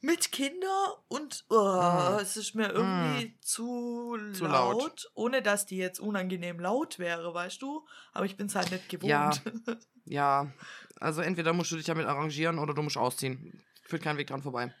mit 0.00 0.32
Kindern 0.32 0.90
und 1.08 1.44
oh, 1.50 1.54
Mm. 1.54 2.18
es 2.20 2.36
ist 2.36 2.54
mir 2.54 2.68
irgendwie 2.70 3.38
zu, 3.40 4.16
Zu 4.32 4.44
laut, 4.46 4.82
laut. 4.82 5.10
ohne 5.14 5.42
dass 5.42 5.66
die 5.66 5.76
jetzt 5.76 6.00
unangenehm 6.00 6.60
laut 6.60 6.98
wäre, 6.98 7.32
weißt 7.34 7.60
du? 7.62 7.86
Aber 8.12 8.24
ich 8.26 8.36
bin 8.36 8.46
es 8.46 8.54
halt 8.54 8.70
nicht 8.70 8.88
gewohnt. 8.88 9.08
Ja. 9.08 9.32
Ja. 10.06 10.52
Also 11.00 11.22
entweder 11.22 11.54
musst 11.54 11.70
du 11.72 11.76
dich 11.76 11.86
damit 11.86 12.04
arrangieren 12.06 12.58
oder 12.58 12.74
du 12.74 12.82
musst 12.82 12.98
ausziehen. 12.98 13.64
Führt 13.84 14.02
kein 14.02 14.18
Weg 14.18 14.26
dran 14.26 14.42
vorbei. 14.42 14.74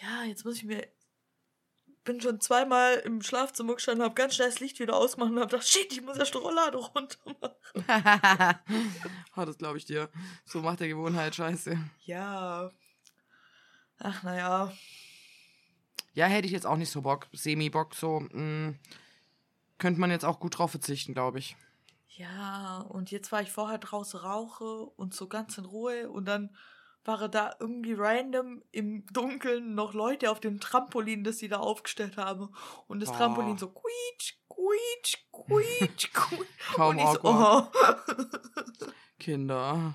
ja, 0.00 0.24
jetzt 0.24 0.44
muss 0.46 0.56
ich 0.56 0.64
mir. 0.64 0.86
Bin 2.04 2.20
schon 2.20 2.40
zweimal 2.40 2.94
im 3.04 3.20
Schlafzimmer 3.20 3.74
gestanden, 3.74 4.04
hab 4.04 4.16
ganz 4.16 4.34
schnell 4.34 4.48
das 4.48 4.60
Licht 4.60 4.80
wieder 4.80 4.96
ausgemacht 4.96 5.30
und 5.30 5.40
hab 5.40 5.50
gedacht, 5.50 5.68
shit, 5.68 5.92
ich 5.92 6.00
muss 6.00 6.16
erst 6.16 6.34
die 6.34 6.38
runter 6.38 7.18
machen. 7.26 7.54
oh, 9.36 9.44
das 9.44 9.58
glaube 9.58 9.76
ich 9.76 9.84
dir. 9.84 10.08
So 10.44 10.62
macht 10.62 10.80
der 10.80 10.88
Gewohnheit 10.88 11.34
scheiße. 11.34 11.78
Ja. 12.04 12.70
Ach, 13.98 14.22
naja. 14.22 14.72
Ja, 16.14 16.26
hätte 16.26 16.46
ich 16.46 16.52
jetzt 16.52 16.66
auch 16.66 16.76
nicht 16.76 16.90
so 16.90 17.02
Bock. 17.02 17.28
Semi-Bock, 17.32 17.94
so. 17.94 18.20
Mh, 18.20 18.74
könnte 19.78 20.00
man 20.00 20.10
jetzt 20.10 20.24
auch 20.24 20.40
gut 20.40 20.58
drauf 20.58 20.70
verzichten, 20.70 21.12
glaube 21.12 21.38
ich. 21.38 21.56
Ja, 22.08 22.80
und 22.88 23.10
jetzt 23.10 23.30
war 23.32 23.40
ich 23.40 23.50
vorher 23.50 23.78
draußen 23.78 24.20
rauche 24.20 24.64
und 24.64 25.14
so 25.14 25.28
ganz 25.28 25.56
in 25.58 25.64
Ruhe 25.64 26.10
und 26.10 26.26
dann 26.26 26.54
waren 27.04 27.30
da 27.30 27.54
irgendwie 27.58 27.94
random 27.94 28.62
im 28.70 29.06
Dunkeln 29.06 29.74
noch 29.74 29.94
Leute 29.94 30.30
auf 30.30 30.40
dem 30.40 30.60
Trampolin, 30.60 31.24
das 31.24 31.38
sie 31.38 31.48
da 31.48 31.58
aufgestellt 31.58 32.16
haben. 32.16 32.54
Und 32.86 33.00
das 33.00 33.10
Oh. 33.10 33.14
Trampolin 33.14 33.58
so 33.58 33.68
quietsch, 33.68 34.34
quietsch, 34.48 35.16
quietsch, 35.32 36.10
quietsch. 36.12 36.74
Kaum 36.74 36.96
und 36.96 36.98
ich 36.98 37.08
so, 37.08 37.20
oh. 37.22 37.62
Kinder. 39.18 39.94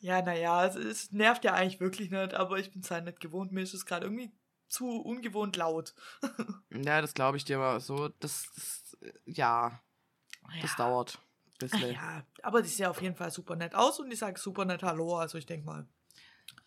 Ja, 0.00 0.22
naja, 0.22 0.66
es, 0.66 0.76
es 0.76 1.12
nervt 1.12 1.44
ja 1.44 1.52
eigentlich 1.52 1.80
wirklich 1.80 2.10
nicht, 2.10 2.34
aber 2.34 2.58
ich 2.58 2.72
bin 2.72 2.80
es 2.80 2.90
halt 2.90 3.04
nicht 3.04 3.20
gewohnt. 3.20 3.52
Mir 3.52 3.62
ist 3.62 3.74
es 3.74 3.84
gerade 3.84 4.06
irgendwie 4.06 4.32
zu 4.68 4.88
ungewohnt 5.02 5.56
laut. 5.56 5.94
Ja, 6.72 7.00
das 7.00 7.14
glaube 7.14 7.36
ich 7.36 7.44
dir 7.44 7.58
aber 7.58 7.80
so. 7.80 8.08
Das, 8.20 8.48
das 8.54 8.96
äh, 9.02 9.12
ja, 9.26 9.82
das 10.62 10.70
ja. 10.70 10.76
dauert. 10.76 11.20
Ein 11.62 11.70
Bisschen. 11.70 11.92
Ja, 11.92 12.24
aber 12.42 12.62
die 12.62 12.68
sieht 12.68 12.80
ja 12.80 12.90
auf 12.90 13.02
jeden 13.02 13.16
Fall 13.16 13.30
super 13.30 13.56
nett 13.56 13.74
aus 13.74 14.00
und 14.00 14.10
ich 14.10 14.18
sage 14.18 14.38
super 14.40 14.64
nett 14.64 14.82
Hallo. 14.82 15.16
Also 15.16 15.38
ich 15.38 15.46
denke 15.46 15.66
mal, 15.66 15.86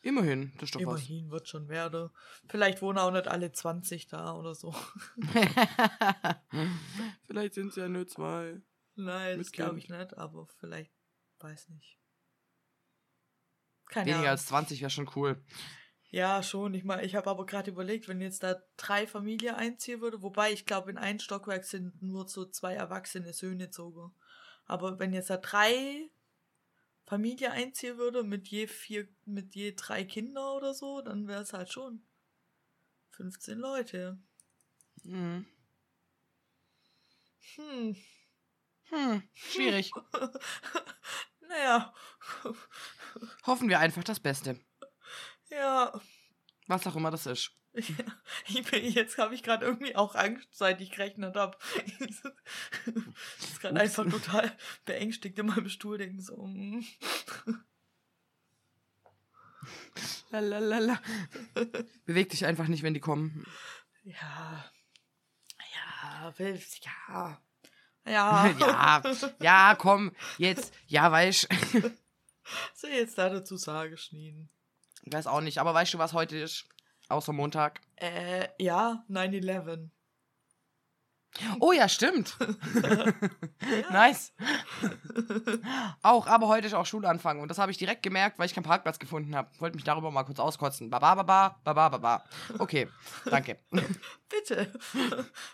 Immerhin, 0.02 0.52
das 0.56 0.64
ist 0.64 0.76
doch 0.76 0.82
immerhin 0.82 1.32
wird 1.32 1.48
schon 1.48 1.70
werden. 1.70 2.10
Vielleicht 2.50 2.82
wohnen 2.82 2.98
auch 2.98 3.12
nicht 3.12 3.28
alle 3.28 3.52
20 3.52 4.08
da 4.08 4.34
oder 4.36 4.54
so. 4.54 4.74
was. 5.16 6.36
Vielleicht 7.28 7.54
sind 7.54 7.68
es 7.70 7.78
ja 7.78 7.88
nur 7.88 8.06
zwei. 8.08 8.62
Nein, 8.96 9.38
das 9.38 9.52
glaube 9.52 9.80
ich 9.80 9.90
nicht, 9.90 10.18
aber 10.18 10.48
vielleicht, 10.60 10.92
weiß 11.40 11.70
nicht. 11.70 11.98
Keine 13.88 14.08
Weniger 14.08 14.20
Ahnung. 14.20 14.30
als 14.32 14.46
20 14.48 14.82
wäre 14.82 14.90
schon 14.90 15.10
cool. 15.16 15.44
Ja, 16.10 16.44
schon. 16.44 16.74
Ich 16.76 16.84
meine, 16.84 17.04
ich 17.04 17.16
habe 17.16 17.30
aber 17.30 17.46
gerade 17.46 17.72
überlegt, 17.72 18.08
wenn 18.08 18.22
jetzt 18.22 18.44
da 18.44 18.62
drei 18.78 19.08
Familien 19.08 19.56
einziehen 19.56 20.02
würde, 20.02 20.22
wobei 20.22 20.52
ich 20.52 20.66
glaube, 20.66 20.92
in 20.92 20.98
ein 20.98 21.20
Stockwerk 21.20 21.64
sind 21.64 22.04
nur 22.04 22.28
so 22.28 22.46
zwei 22.46 22.76
erwachsene 22.76 23.34
Söhne 23.34 23.72
zogen. 23.72 24.14
Aber 24.66 25.00
wenn 25.00 25.14
jetzt 25.14 25.30
da 25.30 25.38
drei 25.38 26.10
Familie 27.06 27.52
einziehen 27.52 27.98
würde 27.98 28.24
mit 28.24 28.48
je 28.48 28.68
vier, 28.68 29.08
mit 29.26 29.56
je 29.56 29.74
drei 29.76 30.04
Kinder 30.04 30.56
oder 30.56 30.74
so, 30.74 31.02
dann 31.02 31.28
wäre 31.28 31.42
es 31.42 31.54
halt 31.54 31.72
schon 31.72 32.04
15 33.12 33.58
Leute. 33.60 34.18
Hm. 35.04 35.46
Hm. 37.56 37.96
Hm, 38.90 39.24
schwierig. 39.34 39.92
naja. 41.42 41.94
Hoffen 43.46 43.70
wir 43.70 43.80
einfach 43.80 44.04
das 44.04 44.20
Beste. 44.20 44.60
ja. 45.50 46.00
Was 46.68 46.88
auch 46.88 46.96
immer 46.96 47.12
das 47.12 47.26
ist. 47.26 47.52
Bin, 48.72 48.86
jetzt 48.92 49.18
habe 49.18 49.34
ich 49.34 49.44
gerade 49.44 49.66
irgendwie 49.66 49.96
auch 49.96 50.16
Angst, 50.16 50.48
seit 50.52 50.80
ich 50.82 50.92
gerechnet 50.92 51.36
habe. 51.36 51.58
Ich 51.96 53.50
ist 53.50 53.62
gerade 53.62 53.80
einfach 53.80 54.10
total 54.10 54.52
beängstigt 54.86 55.38
in 55.40 55.48
meinem 55.48 55.70
Stuhl, 55.70 55.98
denken 55.98 56.22
so. 56.22 56.46
mm. 56.46 56.84
Lalalala. 60.32 61.00
Beweg 62.06 62.30
dich 62.30 62.46
einfach 62.46 62.68
nicht, 62.68 62.84
wenn 62.84 62.94
die 62.94 63.00
kommen. 63.00 63.46
Ja. 64.04 64.72
Ja, 65.74 66.34
willst, 66.38 66.84
ja. 66.86 67.42
Ja. 68.06 68.48
ja, 68.60 69.02
ja, 69.40 69.76
komm, 69.78 70.12
jetzt. 70.38 70.74
Ja, 70.88 71.12
weißt 71.12 71.48
So 72.74 72.88
jetzt 72.88 73.18
da 73.18 73.30
dazu 73.30 73.58
sage, 73.58 73.98
Schnien. 73.98 74.50
Ich 75.04 75.14
weiß 75.14 75.28
auch 75.28 75.42
nicht, 75.42 75.60
aber 75.60 75.74
weißt 75.74 75.94
du, 75.94 75.98
was 75.98 76.14
heute 76.14 76.38
ist? 76.38 76.68
Außer 77.14 77.32
Montag. 77.32 77.80
Äh, 77.96 78.48
ja, 78.58 79.06
9-11. 79.08 79.90
Oh 81.60 81.72
ja, 81.72 81.88
stimmt. 81.90 82.36
nice. 83.92 84.34
auch, 86.02 86.28
aber 86.28 86.48
heute 86.48 86.68
ist 86.68 86.74
auch 86.74 86.86
Schulanfang 86.86 87.40
und 87.40 87.50
das 87.50 87.58
habe 87.58 87.72
ich 87.72 87.78
direkt 87.78 88.04
gemerkt, 88.04 88.38
weil 88.38 88.46
ich 88.48 88.54
keinen 88.54 88.64
Parkplatz 88.64 89.00
gefunden 89.00 89.36
habe. 89.36 89.50
Wollte 89.60 89.76
mich 89.76 89.84
darüber 89.84 90.12
mal 90.12 90.24
kurz 90.24 90.40
auskotzen. 90.40 90.90
Baba, 90.90 91.16
baba, 91.16 91.60
baba, 91.64 91.90
baba. 91.90 92.24
Okay, 92.60 92.88
danke. 93.26 93.60
Bitte. 94.30 94.72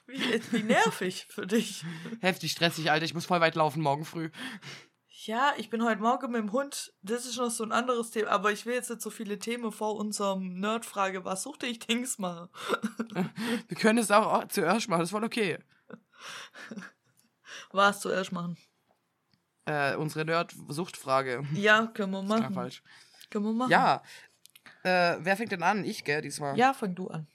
Wie, 0.08 0.42
wie 0.52 0.64
nervig 0.64 1.28
für 1.30 1.48
dich. 1.48 1.86
Heftig 2.22 2.52
stressig, 2.52 2.92
Alter. 2.92 3.06
Ich 3.06 3.14
muss 3.14 3.26
voll 3.26 3.42
weit 3.42 3.56
laufen 3.56 3.82
morgen 3.82 4.06
früh. 4.06 4.30
Ja, 5.26 5.54
ich 5.58 5.70
bin 5.70 5.84
heute 5.84 6.02
Morgen 6.02 6.32
mit 6.32 6.42
dem 6.42 6.54
Hund. 6.54 6.94
Das 7.02 7.26
ist 7.26 7.36
noch 7.36 7.50
so 7.50 7.66
ein 7.66 7.74
anderes 7.74 8.12
Thema. 8.12 8.30
Aber 8.30 8.54
ich 8.54 8.66
will 8.66 8.76
jetzt 8.76 8.90
nicht 8.90 9.02
so 9.02 9.10
viele 9.10 9.38
Themen 9.38 9.74
vor 9.74 9.98
unserem 9.98 10.62
Nerdfrage, 10.62 11.26
was 11.26 11.44
suchte 11.44 11.66
ich 11.66 11.80
Dings 11.80 12.20
machen. 12.20 12.48
Wir 13.68 13.78
können 13.78 14.00
es 14.00 14.12
auch 14.12 14.48
zuerst 14.48 14.88
machen, 14.88 15.02
das 15.02 15.10
voll 15.12 15.26
okay. 15.26 15.60
Was 17.72 18.00
zuerst 18.00 18.32
machen? 18.32 18.58
Äh, 19.66 19.98
unsere 19.98 20.24
Nerd-Suchtfrage. 20.24 21.46
Ja, 21.54 21.88
können 21.88 22.14
wir 22.14 22.22
machen. 22.22 22.54
falsch. 22.54 22.82
Können 23.30 23.46
wir 23.46 23.54
machen. 23.54 23.72
Ja. 23.72 24.02
Äh, 24.84 25.18
wer 25.20 25.36
fängt 25.36 25.52
denn 25.52 25.64
an? 25.64 25.84
Ich, 25.84 26.06
gell, 26.06 26.22
diesmal. 26.22 26.58
Ja, 26.58 26.74
fang 26.74 26.96
du 26.96 27.10
an. 27.10 27.28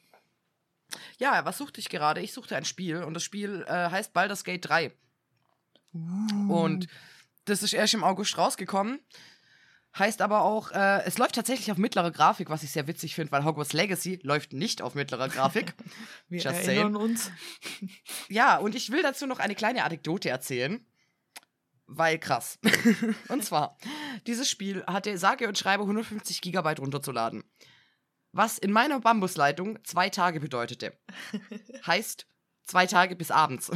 Ja, 1.19 1.45
was 1.45 1.59
suchte 1.59 1.81
ich 1.81 1.91
gerade? 1.91 2.23
Ich 2.23 2.33
suchte 2.33 2.57
ein 2.57 2.65
Spiel 2.65 3.03
und 3.03 3.15
das 3.15 3.23
Spiel 3.23 3.65
äh, 3.69 3.91
heißt 3.91 4.13
Baldur's 4.15 4.45
Gate 4.45 4.67
3. 4.67 4.93
Und 6.49 6.89
das 7.45 7.63
ist 7.63 7.73
erst 7.73 7.95
im 7.95 8.05
August 8.05 8.39
rausgekommen. 8.39 9.01
Heißt 9.97 10.23
aber 10.23 10.43
auch, 10.43 10.73
äh, 10.73 11.05
es 11.05 11.19
läuft 11.19 11.37
tatsächlich 11.37 11.71
auf 11.71 11.79
mittlere 11.79 12.11
Grafik, 12.11 12.51
was 12.51 12.65
ich 12.65 12.73
sehr 12.73 12.89
witzig 12.89 13.15
finde, 13.15 13.31
weil 13.31 13.45
Hogwarts 13.45 13.73
Legacy 13.73 14.19
läuft 14.25 14.53
nicht 14.53 14.83
auf 14.83 14.97
mittlerer 14.97 15.29
Grafik. 15.29 15.73
Wir 16.29 16.41
Just 16.41 16.67
erinnern 16.67 16.95
saying. 16.95 16.97
uns. 16.97 17.31
Ja, 18.29 18.57
und 18.57 18.75
ich 18.75 18.91
will 18.91 19.03
dazu 19.03 19.27
noch 19.27 19.39
eine 19.39 19.55
kleine 19.55 19.85
Anekdote 19.85 20.31
erzählen. 20.31 20.85
Weil 21.87 22.19
krass. 22.19 22.59
und 23.29 23.45
zwar, 23.45 23.79
dieses 24.27 24.51
Spiel 24.51 24.85
hatte 24.87 25.17
sage 25.17 25.47
und 25.47 25.59
schreibe 25.59 25.83
150 25.85 26.41
Gigabyte 26.41 26.81
runterzuladen. 26.81 27.45
Was 28.33 28.59
in 28.59 28.73
meiner 28.73 28.99
Bambusleitung 28.99 29.79
zwei 29.85 30.09
Tage 30.09 30.41
bedeutete. 30.41 30.99
Heißt, 31.87 32.27
zwei 32.65 32.87
Tage 32.87 33.15
bis 33.15 33.31
abends. 33.31 33.71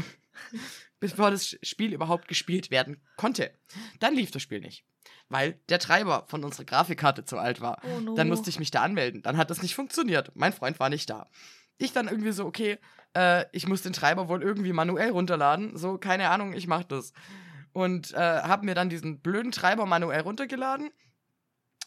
Bevor 1.01 1.31
das 1.31 1.57
Spiel 1.63 1.93
überhaupt 1.93 2.29
gespielt 2.29 2.71
werden 2.71 3.01
konnte. 3.17 3.53
Dann 4.01 4.15
lief 4.15 4.31
das 4.31 4.43
Spiel 4.43 4.61
nicht. 4.61 4.85
Weil 5.29 5.61
der 5.69 5.79
Treiber 5.79 6.25
von 6.29 6.43
unserer 6.43 6.65
Grafikkarte 6.65 7.25
zu 7.25 7.39
alt 7.39 7.61
war. 7.61 7.81
Oh 7.85 8.01
no. 8.01 8.15
Dann 8.15 8.29
musste 8.29 8.51
ich 8.51 8.59
mich 8.59 8.71
da 8.71 8.83
anmelden. 8.83 9.23
Dann 9.23 9.37
hat 9.37 9.51
das 9.51 9.63
nicht 9.63 9.75
funktioniert. 9.75 10.33
Mein 10.35 10.53
Freund 10.53 10.81
war 10.81 10.89
nicht 10.89 11.09
da. 11.11 11.29
Ich 11.77 11.93
dann 11.93 12.09
irgendwie 12.09 12.33
so, 12.33 12.45
okay, 12.47 12.79
äh, 13.15 13.45
ich 13.53 13.67
muss 13.67 13.83
den 13.83 13.93
Treiber 13.93 14.29
wohl 14.29 14.43
irgendwie 14.43 14.73
manuell 14.73 15.11
runterladen. 15.11 15.77
So, 15.77 15.99
keine 15.99 16.31
Ahnung, 16.31 16.53
ich 16.53 16.67
mach 16.67 16.85
das. 16.85 17.13
Und 17.73 18.13
äh, 18.13 18.17
habe 18.17 18.65
mir 18.65 18.75
dann 18.75 18.89
diesen 18.89 19.21
blöden 19.21 19.53
Treiber 19.53 19.87
manuell 19.87 20.23
runtergeladen, 20.23 20.91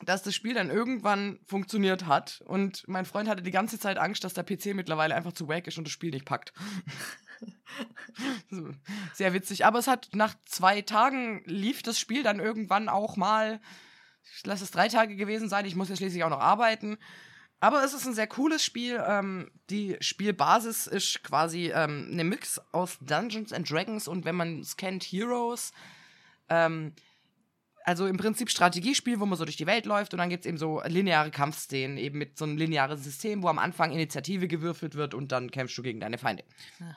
dass 0.05 0.23
das 0.23 0.35
Spiel 0.35 0.53
dann 0.53 0.69
irgendwann 0.69 1.39
funktioniert 1.45 2.05
hat. 2.05 2.41
Und 2.45 2.87
mein 2.87 3.05
Freund 3.05 3.27
hatte 3.27 3.43
die 3.43 3.51
ganze 3.51 3.79
Zeit 3.79 3.97
Angst, 3.97 4.23
dass 4.23 4.33
der 4.33 4.43
PC 4.43 4.73
mittlerweile 4.75 5.15
einfach 5.15 5.33
zu 5.33 5.47
wack 5.47 5.67
ist 5.67 5.77
und 5.77 5.85
das 5.85 5.91
Spiel 5.91 6.11
nicht 6.11 6.25
packt. 6.25 6.53
Sehr 9.13 9.33
witzig. 9.33 9.65
Aber 9.65 9.79
es 9.79 9.87
hat 9.87 10.09
nach 10.13 10.35
zwei 10.45 10.81
Tagen 10.81 11.43
lief 11.45 11.83
das 11.83 11.99
Spiel 11.99 12.23
dann 12.23 12.39
irgendwann 12.39 12.89
auch 12.89 13.17
mal. 13.17 13.61
Ich 14.35 14.45
lasse 14.45 14.63
es 14.63 14.71
drei 14.71 14.87
Tage 14.87 15.15
gewesen 15.15 15.49
sein. 15.49 15.65
Ich 15.65 15.75
muss 15.75 15.89
ja 15.89 15.95
schließlich 15.95 16.23
auch 16.23 16.29
noch 16.29 16.39
arbeiten. 16.39 16.97
Aber 17.59 17.83
es 17.83 17.93
ist 17.93 18.07
ein 18.07 18.15
sehr 18.15 18.27
cooles 18.27 18.65
Spiel. 18.65 19.01
Ähm, 19.07 19.51
die 19.69 19.95
Spielbasis 20.01 20.87
ist 20.87 21.23
quasi 21.23 21.71
ähm, 21.73 22.09
eine 22.11 22.23
Mix 22.23 22.59
aus 22.71 22.97
Dungeons 23.01 23.53
and 23.53 23.69
Dragons 23.69 24.07
und 24.07 24.25
wenn 24.25 24.35
man 24.35 24.61
es 24.61 24.77
kennt, 24.77 25.03
Heroes. 25.03 25.71
Ähm, 26.49 26.93
also 27.83 28.07
im 28.07 28.17
Prinzip 28.17 28.49
Strategiespiel, 28.49 29.19
wo 29.19 29.25
man 29.25 29.37
so 29.37 29.45
durch 29.45 29.57
die 29.57 29.67
Welt 29.67 29.85
läuft 29.85 30.13
und 30.13 30.17
dann 30.19 30.29
gibt 30.29 30.45
es 30.45 30.49
eben 30.49 30.57
so 30.57 30.81
lineare 30.85 31.31
Kampfszenen, 31.31 31.97
eben 31.97 32.17
mit 32.17 32.37
so 32.37 32.45
einem 32.45 32.57
linearen 32.57 32.97
System, 32.97 33.43
wo 33.43 33.47
am 33.47 33.59
Anfang 33.59 33.91
Initiative 33.91 34.47
gewürfelt 34.47 34.95
wird 34.95 35.13
und 35.13 35.31
dann 35.31 35.51
kämpfst 35.51 35.77
du 35.77 35.83
gegen 35.83 35.99
deine 35.99 36.17
Feinde. 36.17 36.43
Ja, 36.79 36.95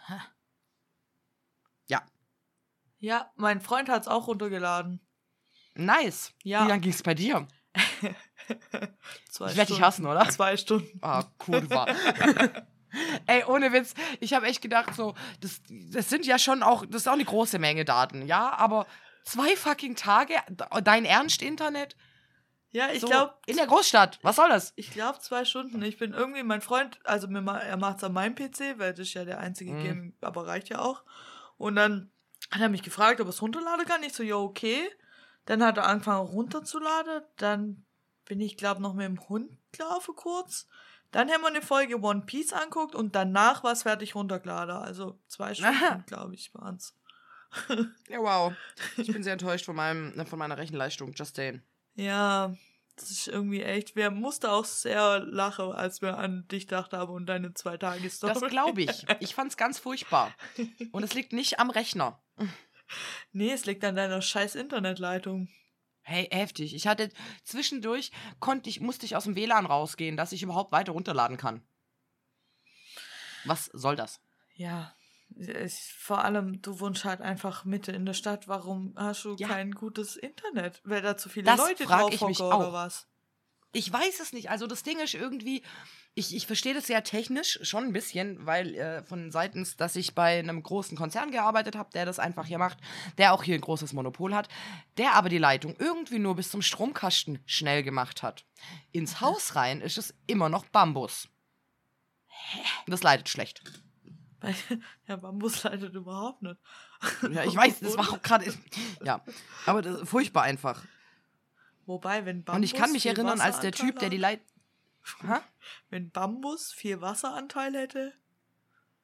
Ja, 3.05 3.31
mein 3.37 3.61
Freund 3.61 3.89
hat 3.91 4.03
es 4.03 4.09
auch 4.09 4.27
runtergeladen. 4.29 5.01
nice. 5.75 6.33
Ja. 6.43 6.65
Wie 6.65 6.69
lange 6.69 6.81
ging 6.81 6.93
es 6.93 7.03
bei 7.03 7.15
dir? 7.15 7.47
Zwei 9.31 9.51
Ich 9.51 9.57
werd 9.57 9.69
dich 9.69 9.81
hassen, 9.83 10.07
oder? 10.07 10.29
Zwei 10.31 10.57
Stunden. 10.57 10.99
Ah, 11.03 11.25
cool 11.47 11.69
war. 11.71 11.87
Ey, 13.27 13.45
ohne 13.45 13.73
Witz, 13.73 13.95
ich 14.21 14.33
habe 14.35 14.47
echt 14.47 14.63
gedacht, 14.63 14.95
so, 14.95 15.15
das, 15.41 15.61
das 15.69 16.09
sind 16.09 16.25
ja 16.27 16.39
schon 16.39 16.63
auch, 16.63 16.87
das 16.87 17.03
ist 17.03 17.09
auch 17.09 17.13
eine 17.15 17.25
große 17.25 17.59
Menge 17.59 17.85
Daten, 17.85 18.25
ja, 18.27 18.55
aber 18.57 18.87
zwei 19.25 19.57
fucking 19.57 19.97
Tage, 19.97 20.35
dein 20.83 21.05
Ernst-Internet? 21.05 21.97
Ja, 22.71 22.91
ich 22.91 23.01
so, 23.01 23.09
glaube, 23.09 23.35
In 23.47 23.57
der 23.57 23.67
Großstadt, 23.67 24.19
was 24.23 24.37
soll 24.37 24.49
das? 24.49 24.73
ich 24.77 24.91
glaube 24.93 25.19
zwei 25.21 25.45
Stunden. 25.45 25.83
Ich 25.83 25.99
bin 25.99 26.13
irgendwie, 26.13 26.43
mein 26.43 26.61
Freund, 26.61 27.01
also 27.05 27.29
mir 27.29 27.41
er 27.61 27.77
macht 27.77 27.99
es 27.99 28.05
an 28.05 28.13
meinem 28.13 28.35
PC, 28.35 28.79
weil 28.79 28.93
das 28.93 29.01
ist 29.09 29.15
ja 29.15 29.25
der 29.25 29.39
einzige 29.41 29.73
Mhm. 29.73 29.83
Game, 29.83 30.17
aber 30.21 30.47
reicht 30.47 30.69
ja 30.71 30.79
auch. 30.81 31.05
Und 31.57 31.77
dann 31.77 32.11
hat 32.55 32.63
er 32.63 32.69
mich 32.69 32.83
gefragt, 32.83 33.21
ob 33.21 33.29
es 33.29 33.43
runterladen 33.43 33.85
kann. 33.85 34.03
Ich 34.05 34.13
so, 34.13 34.23
ja, 34.23 34.37
okay. 34.37 34.89
Dann 35.45 35.63
hat 35.63 35.77
er 35.77 35.87
angefangen 35.87 36.27
runterzuladen. 36.29 37.23
Dann 37.37 37.85
bin 38.25 38.41
ich, 38.41 38.57
glaube 38.57 38.81
noch 38.81 38.95
mit 38.95 39.07
dem 39.07 39.29
Hund 39.29 39.51
gelaufen 39.73 40.15
kurz. 40.15 40.69
Dann 41.11 41.31
haben 41.31 41.43
wir 41.43 41.49
eine 41.49 41.63
Folge 41.63 42.01
One 42.01 42.23
Piece 42.23 42.53
anguckt 42.53 42.95
und 42.95 43.15
danach 43.15 43.65
war 43.65 43.73
es 43.73 43.83
fertig 43.83 44.15
runtergeladen. 44.15 44.77
Also 44.77 45.19
zwei. 45.27 45.55
Stunden, 45.55 46.05
glaube 46.07 46.35
ich, 46.35 46.55
waren 46.55 46.77
es. 46.77 46.97
Ja, 48.09 48.19
wow. 48.19 48.53
Ich 48.97 49.13
bin 49.13 49.23
sehr 49.23 49.35
enttäuscht 49.35 49.65
von, 49.65 49.77
meinem, 49.77 50.27
von 50.27 50.39
meiner 50.39 50.59
Rechenleistung, 50.59 51.13
Justin. 51.15 51.63
Ja, 51.95 52.53
das 52.97 53.11
ist 53.11 53.29
irgendwie 53.29 53.63
echt. 53.63 53.95
Wir 53.95 54.11
mussten 54.11 54.47
auch 54.47 54.65
sehr 54.65 55.21
lachen, 55.21 55.71
als 55.71 56.03
wir 56.03 56.19
an 56.19 56.49
dich 56.49 56.67
gedacht 56.67 56.93
haben 56.93 57.13
und 57.13 57.27
deine 57.27 57.55
zwei 57.55 57.77
Tage 57.77 58.09
Story. 58.11 58.35
Das 58.35 58.51
glaube 58.51 58.83
ich. 58.83 59.07
Ich 59.21 59.35
fand's 59.35 59.57
ganz 59.57 59.79
furchtbar. 59.79 60.33
Und 60.93 61.03
es 61.03 61.15
liegt 61.15 61.33
nicht 61.33 61.61
am 61.61 61.71
Rechner. 61.71 62.21
Nee, 63.33 63.51
es 63.53 63.67
liegt 63.67 63.85
an 63.85 63.97
deiner 63.97 64.23
scheiß 64.23 64.55
Internetleitung. 64.55 65.49
Hey, 66.03 66.29
heftig. 66.31 66.75
Ich 66.75 66.87
hatte 66.87 67.11
zwischendurch 67.45 68.13
konnte 68.39 68.69
ich 68.69 68.81
musste 68.81 69.07
ich 69.07 69.17
aus 69.17 69.25
dem 69.25 69.37
WLAN 69.37 69.67
rausgehen, 69.67 70.17
dass 70.17 70.33
ich 70.33 70.43
überhaupt 70.43 70.71
weiter 70.71 70.93
runterladen 70.93 71.37
kann. 71.39 71.63
Was 73.45 73.67
soll 73.73 73.97
das? 73.97 74.21
Ja. 74.55 74.95
Ich, 75.37 75.95
vor 75.99 76.25
allem, 76.25 76.61
du 76.63 76.79
wohnst 76.79 77.05
halt 77.05 77.21
einfach 77.21 77.65
Mitte 77.65 77.91
in 77.91 78.07
der 78.07 78.13
Stadt. 78.13 78.47
Warum 78.47 78.95
hast 78.97 79.25
du 79.25 79.35
Ja. 79.37 79.49
kein 79.49 79.73
gutes 79.73 80.17
Internet? 80.17 80.81
Weil 80.85 81.03
da 81.03 81.17
zu 81.17 81.29
viele 81.29 81.47
Das 81.47 81.59
Leute 81.59 81.85
drauf 81.85 82.13
ich 82.13 82.21
mich 82.21 82.41
oder 82.41 82.73
was? 82.73 83.09
Ich 83.73 83.93
weiß 83.93 84.21
es 84.21 84.33
nicht. 84.33 84.51
Also 84.51 84.67
das 84.67 84.83
Ding 84.85 85.01
ist 85.01 85.15
irgendwie, 85.15 85.63
ich, 86.17 86.35
ich 86.35 86.47
verstehe 86.47 86.75
das 86.75 86.87
sehr 86.87 87.03
technisch 87.03 87.59
schon 87.63 87.85
ein 87.85 87.93
bisschen, 87.93 88.47
weil 88.47 88.75
äh, 88.75 89.03
von 89.03 89.33
seitens, 89.33 89.77
dass 89.77 89.97
ich 89.97 90.15
bei 90.15 90.39
einem 90.39 90.63
großen 90.63 90.97
Konzern 90.97 91.33
gearbeitet 91.33 91.77
habe, 91.77 91.91
der 91.93 92.07
das 92.07 92.21
einfach 92.21 92.47
hier 92.47 92.59
macht, 92.59 92.79
der 93.19 93.33
auch 93.33 93.43
hier 93.43 93.57
ein 93.57 93.61
großes 93.61 93.93
Monopol 93.93 94.35
hat, 94.35 94.49
der 94.97 95.15
aber 95.15 95.29
die 95.29 95.39
Leitung 95.39 95.75
irgendwie 95.79 96.21
nur 96.21 96.37
bis 96.37 96.51
zum 96.51 96.63
Stromkasten 96.63 97.41
schnell 97.47 97.83
gemacht 97.83 98.23
hat. 98.23 98.45
Ins 98.93 99.21
Haus 99.21 99.57
rein 99.57 99.81
ist 99.81 99.99
es 99.99 100.15
immer 100.27 100.49
noch 100.49 100.65
Bambus. 100.67 101.29
Das 102.87 103.03
leidet 103.03 103.29
schlecht. 103.29 103.63
Weil, 104.41 104.55
ja, 105.09 105.17
Bambus 105.17 105.65
leitet 105.65 105.95
überhaupt 105.95 106.43
nicht. 106.43 106.61
Ja, 107.33 107.45
ich 107.45 107.57
weiß, 107.57 107.81
das 107.81 107.97
war 107.97 108.13
auch 108.13 108.23
gerade. 108.23 108.55
Ja, 109.05 109.21
aber 109.67 109.83
das 109.83 110.03
ist 110.03 110.09
furchtbar 110.09 110.45
einfach. 110.45 110.85
Wobei, 111.87 112.25
wenn 112.25 112.45
Bambus 112.45 112.57
Und 112.57 112.63
ich 112.63 112.75
kann 112.75 112.93
mich 112.93 113.05
erinnern, 113.05 113.41
als 113.41 113.61
der 113.61 113.73
Typ, 113.73 113.99
der 113.99 114.11
die 114.11 114.23
Wasseranteil 114.23 114.54
Leit. 115.21 115.29
Ha? 115.29 115.35
hat- 115.37 115.45
Wenn 115.91 116.11
Bambus 116.11 116.73
viel 116.73 117.01
Wasseranteil 117.01 117.75
hätte. 117.75 118.13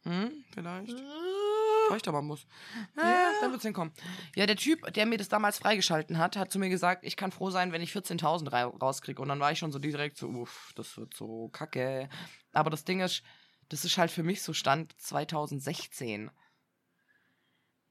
Hm, 0.03 0.45
vielleicht. 0.55 0.93
äh, 0.99 1.89
Feuchter 1.89 2.13
Bambus. 2.13 2.47
Ja, 2.97 3.33
dann 3.41 3.51
wird's 3.53 3.65
hinkommen. 3.65 3.93
Ja, 4.35 4.47
der 4.47 4.57
Typ, 4.57 4.93
der 4.95 5.05
mir 5.07 5.19
das 5.19 5.29
damals 5.29 5.59
freigeschalten 5.59 6.17
hat, 6.19 6.37
hat 6.37 6.51
zu 6.53 6.59
mir 6.59 6.69
gesagt, 6.71 7.05
ich 7.05 7.17
kann 7.17 7.33
froh 7.33 7.51
sein, 7.51 7.73
wenn 7.73 7.83
ich 7.83 7.93
14.000 7.93 8.51
rei- 8.53 8.65
rauskriege. 8.65 9.21
Und 9.21 9.29
dann 9.29 9.41
war 9.41 9.53
ich 9.53 9.59
schon 9.59 9.73
so 9.73 9.79
direkt 9.79 10.17
so, 10.17 10.29
uff, 10.29 10.73
das 10.77 10.97
wird 10.97 11.13
so 11.15 11.49
kacke. 11.49 12.09
Aber 12.53 12.71
das 12.71 12.85
Ding 12.85 13.01
ist, 13.01 13.23
das 13.69 13.85
ist 13.85 13.99
halt 13.99 14.11
für 14.11 14.23
mich 14.23 14.43
so 14.43 14.53
Stand 14.55 14.99
2016. 15.01 16.31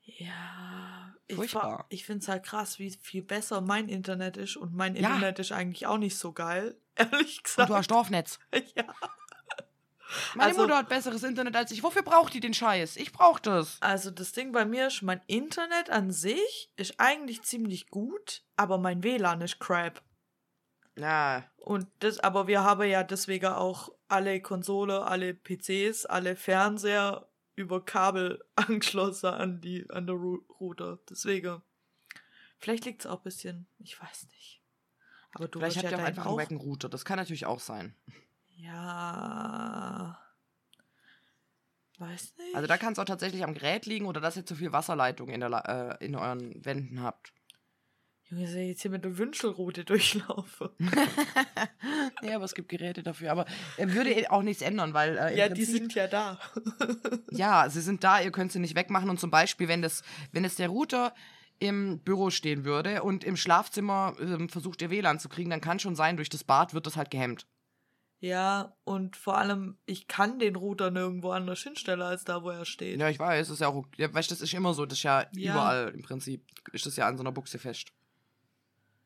Ja, 0.03 1.13
ich, 1.27 1.35
Furchtbar. 1.35 1.79
fa- 1.79 1.85
ich 1.89 2.05
finde 2.05 2.19
es 2.23 2.27
halt 2.27 2.43
krass, 2.43 2.79
wie 2.79 2.89
viel 2.89 3.21
besser 3.21 3.61
mein 3.61 3.87
Internet 3.89 4.37
ist. 4.37 4.55
Und 4.57 4.73
mein 4.73 4.95
Ja. 4.95 5.01
Internet 5.13 5.39
ist 5.39 5.51
eigentlich 5.51 5.85
auch 5.85 5.97
nicht 5.99 6.17
so 6.17 6.31
geil, 6.33 6.79
ehrlich 6.99 7.37
Und 7.37 7.43
gesagt. 7.43 7.69
du 7.69 7.75
hast 7.75 7.91
Dorfnetz. 7.91 8.39
ja. 8.75 8.83
Meine 10.35 10.49
Also- 10.49 10.61
Mutter 10.61 10.77
hat 10.77 10.89
besseres 10.89 11.23
Internet 11.23 11.55
als 11.55 11.71
ich. 11.71 11.83
Wofür 11.83 12.01
braucht 12.01 12.33
die 12.33 12.39
den 12.39 12.53
Scheiß? 12.53 12.95
Ich 12.97 13.11
brauch 13.11 13.39
das. 13.39 13.77
Also 13.81 14.09
das 14.11 14.31
Ding 14.31 14.51
bei 14.51 14.65
mir 14.65 14.87
ist, 14.87 15.01
mein 15.03 15.21
Internet 15.27 15.89
an 15.91 16.11
sich 16.11 16.71
ist 16.77 16.95
eigentlich 16.99 17.43
ziemlich 17.43 17.89
gut, 17.89 18.43
aber 18.55 18.77
mein 18.79 19.03
WLAN 19.03 19.41
ist 19.41 19.59
crap. 19.59 20.01
Ja, 20.95 21.45
Und 21.57 21.87
das, 21.99 22.19
aber 22.19 22.47
wir 22.47 22.63
haben 22.63 22.89
ja 22.89 23.03
deswegen 23.03 23.45
auch 23.47 23.89
alle 24.07 24.41
Konsole, 24.41 25.05
alle 25.05 25.33
PCs, 25.33 26.05
alle 26.07 26.35
Fernseher 26.35 27.29
über 27.55 27.85
Kabel 27.85 28.43
angeschlossen 28.55 29.27
an 29.27 29.61
die 29.61 29.87
an 29.91 30.07
der 30.07 30.15
Router. 30.15 30.99
Deswegen. 31.09 31.61
Vielleicht 32.57 32.83
liegt 32.85 33.01
es 33.01 33.07
auch 33.07 33.17
ein 33.19 33.23
bisschen, 33.23 33.67
ich 33.77 34.01
weiß 34.01 34.27
nicht. 34.31 34.58
Aber 35.33 35.47
du 35.47 35.59
vielleicht 35.59 35.77
habt 35.77 35.85
ja 35.85 35.91
ihr 35.91 36.03
auch 36.03 36.07
einfach 36.07 36.25
einen 36.25 36.37
wacken 36.37 36.57
Router. 36.57 36.89
Das 36.89 37.05
kann 37.05 37.17
natürlich 37.17 37.45
auch 37.45 37.59
sein. 37.59 37.95
Ja. 38.57 40.19
Weiß 41.97 42.33
nicht. 42.37 42.55
Also 42.55 42.67
da 42.67 42.77
kann 42.77 42.93
es 42.93 42.99
auch 42.99 43.05
tatsächlich 43.05 43.43
am 43.43 43.53
Gerät 43.53 43.85
liegen 43.85 44.05
oder 44.05 44.21
dass 44.21 44.37
ihr 44.37 44.45
zu 44.45 44.55
viel 44.55 44.71
Wasserleitung 44.71 45.29
in, 45.29 45.41
der, 45.41 45.99
äh, 45.99 46.05
in 46.05 46.15
euren 46.15 46.63
Wänden 46.65 47.01
habt. 47.03 47.33
Junge, 48.29 48.47
soll 48.47 48.61
ich 48.61 48.67
jetzt 48.69 48.81
hier 48.83 48.91
mit 48.91 49.03
der 49.03 49.17
Wünschelroute 49.17 49.83
durchlaufe. 49.83 50.71
ja, 52.21 52.35
aber 52.35 52.45
es 52.45 52.53
gibt 52.53 52.69
Geräte 52.69 53.01
dafür. 53.03 53.31
Aber 53.31 53.45
äh, 53.77 53.87
würde 53.89 54.11
eh 54.13 54.27
auch 54.27 54.43
nichts 54.43 54.61
ändern, 54.61 54.93
weil 54.93 55.17
äh, 55.17 55.37
ja, 55.37 55.49
die 55.49 55.55
Prinzip- 55.55 55.77
sind 55.77 55.95
ja 55.95 56.07
da. 56.07 56.39
Ja, 57.31 57.69
sie 57.69 57.81
sind 57.81 58.03
da, 58.03 58.21
ihr 58.21 58.31
könnt 58.31 58.51
sie 58.51 58.59
nicht 58.59 58.75
wegmachen. 58.75 59.09
Und 59.09 59.19
zum 59.19 59.31
Beispiel, 59.31 59.67
wenn 59.67 59.81
das, 59.81 60.03
wenn 60.31 60.45
es 60.45 60.55
der 60.55 60.69
Router 60.69 61.13
im 61.59 61.99
Büro 61.99 62.29
stehen 62.29 62.63
würde 62.65 63.03
und 63.03 63.23
im 63.23 63.35
Schlafzimmer 63.35 64.15
ähm, 64.19 64.49
versucht 64.49 64.81
ihr 64.81 64.89
WLAN 64.89 65.19
zu 65.19 65.29
kriegen, 65.29 65.49
dann 65.49 65.61
kann 65.61 65.79
schon 65.79 65.95
sein, 65.95 66.15
durch 66.17 66.29
das 66.29 66.43
Bad 66.43 66.73
wird 66.73 66.85
das 66.87 66.95
halt 66.97 67.11
gehemmt. 67.11 67.47
ja, 68.21 68.75
und 68.83 69.15
vor 69.15 69.37
allem, 69.37 69.77
ich 69.85 70.07
kann 70.07 70.39
den 70.39 70.55
Router 70.57 70.91
nirgendwo 70.91 71.31
anders 71.31 71.61
hinstellen, 71.63 72.01
als 72.01 72.23
da, 72.25 72.43
wo 72.43 72.49
er 72.49 72.65
steht. 72.65 72.99
Ja, 72.99 73.09
ich 73.09 73.19
weiß, 73.19 73.47
das 73.47 73.53
ist 73.55 73.61
ja 73.61 73.67
auch, 73.69 73.85
ja, 73.97 74.13
weißt, 74.13 74.29
das 74.31 74.41
ist 74.41 74.53
immer 74.53 74.73
so, 74.73 74.85
das 74.85 74.97
ist 74.99 75.03
ja, 75.03 75.25
Ja. 75.33 75.51
überall 75.53 75.89
im 75.93 76.01
Prinzip, 76.01 76.45
ist 76.73 76.85
das 76.85 76.95
ja 76.97 77.07
an 77.07 77.17
so 77.17 77.23
einer 77.23 77.31
Buchse 77.31 77.59
fest. 77.59 77.89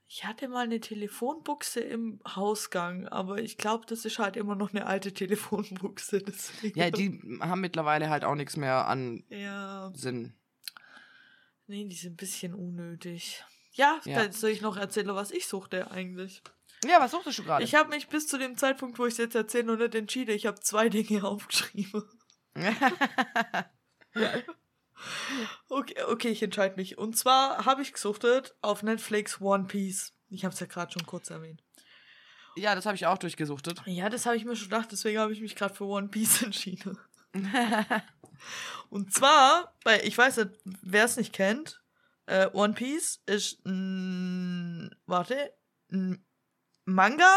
Ich 0.07 0.25
hatte 0.25 0.47
mal 0.47 0.65
eine 0.65 0.79
Telefonbuchse 0.79 1.79
im 1.79 2.19
Hausgang, 2.27 3.07
aber 3.07 3.39
ich 3.39 3.57
glaube, 3.57 3.85
das 3.87 4.05
ist 4.05 4.19
halt 4.19 4.35
immer 4.37 4.53
noch 4.55 4.71
eine 4.71 4.85
alte 4.85 5.11
Telefonbuchse. 5.13 6.19
Deswegen. 6.21 6.79
Ja, 6.79 6.91
die 6.91 7.19
haben 7.39 7.61
mittlerweile 7.61 8.09
halt 8.09 8.23
auch 8.23 8.35
nichts 8.35 8.55
mehr 8.57 8.87
an 8.87 9.23
Ja, 9.29 9.91
Sinn. 9.95 10.33
Nee, 11.67 11.85
die 11.85 11.95
sind 11.95 12.13
ein 12.13 12.17
bisschen 12.17 12.53
unnötig. 12.53 13.43
Ja, 13.71 13.99
Ja. 14.05 14.23
dann 14.23 14.31
soll 14.31 14.51
ich 14.51 14.61
noch 14.61 14.77
erzählen, 14.77 15.07
was 15.15 15.31
ich 15.31 15.47
suchte 15.47 15.89
eigentlich. 15.91 16.41
Ja, 16.85 16.99
was 16.99 17.11
suchtest 17.11 17.39
du 17.39 17.43
gerade? 17.43 17.63
Ich 17.63 17.75
habe 17.75 17.89
mich 17.89 18.07
bis 18.09 18.27
zu 18.27 18.37
dem 18.37 18.57
Zeitpunkt, 18.57 18.99
wo 18.99 19.05
ich 19.05 19.13
es 19.13 19.17
jetzt 19.17 19.35
erzähle, 19.35 19.63
noch 19.65 19.77
nicht 19.77 19.95
entschieden. 19.95 20.35
Ich 20.35 20.45
habe 20.45 20.59
zwei 20.59 20.89
Dinge 20.89 21.23
aufgeschrieben. 21.27 22.03
Okay, 25.69 25.95
okay, 26.07 26.29
ich 26.29 26.41
entscheide 26.43 26.75
mich. 26.75 26.97
Und 26.97 27.17
zwar 27.17 27.65
habe 27.65 27.81
ich 27.81 27.91
gesuchtet 27.93 28.55
auf 28.61 28.83
Netflix 28.83 29.41
One 29.41 29.65
Piece. 29.65 30.13
Ich 30.29 30.45
habe 30.45 30.53
es 30.53 30.59
ja 30.59 30.65
gerade 30.67 30.93
schon 30.93 31.05
kurz 31.05 31.29
erwähnt. 31.29 31.61
ja, 32.55 32.73
das 32.75 32.85
habe 32.85 32.95
ich 32.95 33.05
auch 33.05 33.17
durchgesuchtet. 33.17 33.81
Ja, 33.85 34.09
das 34.09 34.25
habe 34.25 34.37
ich 34.37 34.45
mir 34.45 34.55
schon 34.55 34.69
gedacht, 34.69 34.89
deswegen 34.91 35.19
habe 35.19 35.33
ich 35.33 35.41
mich 35.41 35.55
gerade 35.55 35.73
für 35.73 35.85
One 35.85 36.07
Piece 36.09 36.41
entschieden. 36.43 36.97
Und 38.89 39.13
zwar, 39.13 39.73
weil 39.83 40.05
ich 40.05 40.17
weiß 40.17 40.37
nicht, 40.37 40.51
wer 40.63 41.05
es 41.05 41.17
nicht 41.17 41.33
kennt, 41.33 41.81
äh, 42.25 42.47
One 42.53 42.73
Piece 42.73 43.21
ist 43.25 43.65
ein, 43.65 44.95
warte, 45.05 45.53
ein 45.91 46.25
Manga, 46.85 47.35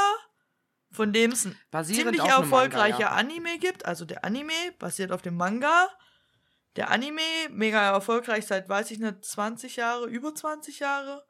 von 0.90 1.12
dem 1.12 1.32
es 1.32 1.46
ein 1.46 1.58
Basierend 1.70 2.04
ziemlich 2.04 2.22
einem 2.22 2.30
Manga, 2.30 2.42
erfolgreicher 2.42 3.00
ja. 3.00 3.10
Anime 3.12 3.58
gibt. 3.58 3.84
Also 3.84 4.04
der 4.04 4.24
Anime 4.24 4.52
basiert 4.78 5.12
auf 5.12 5.22
dem 5.22 5.36
Manga. 5.36 5.88
Der 6.76 6.90
Anime, 6.90 7.22
mega 7.50 7.90
erfolgreich 7.90 8.46
seit, 8.46 8.68
weiß 8.68 8.90
ich 8.90 8.98
nicht, 8.98 9.24
20 9.24 9.76
Jahre, 9.76 10.06
über 10.06 10.34
20 10.34 10.78
Jahre. 10.78 11.24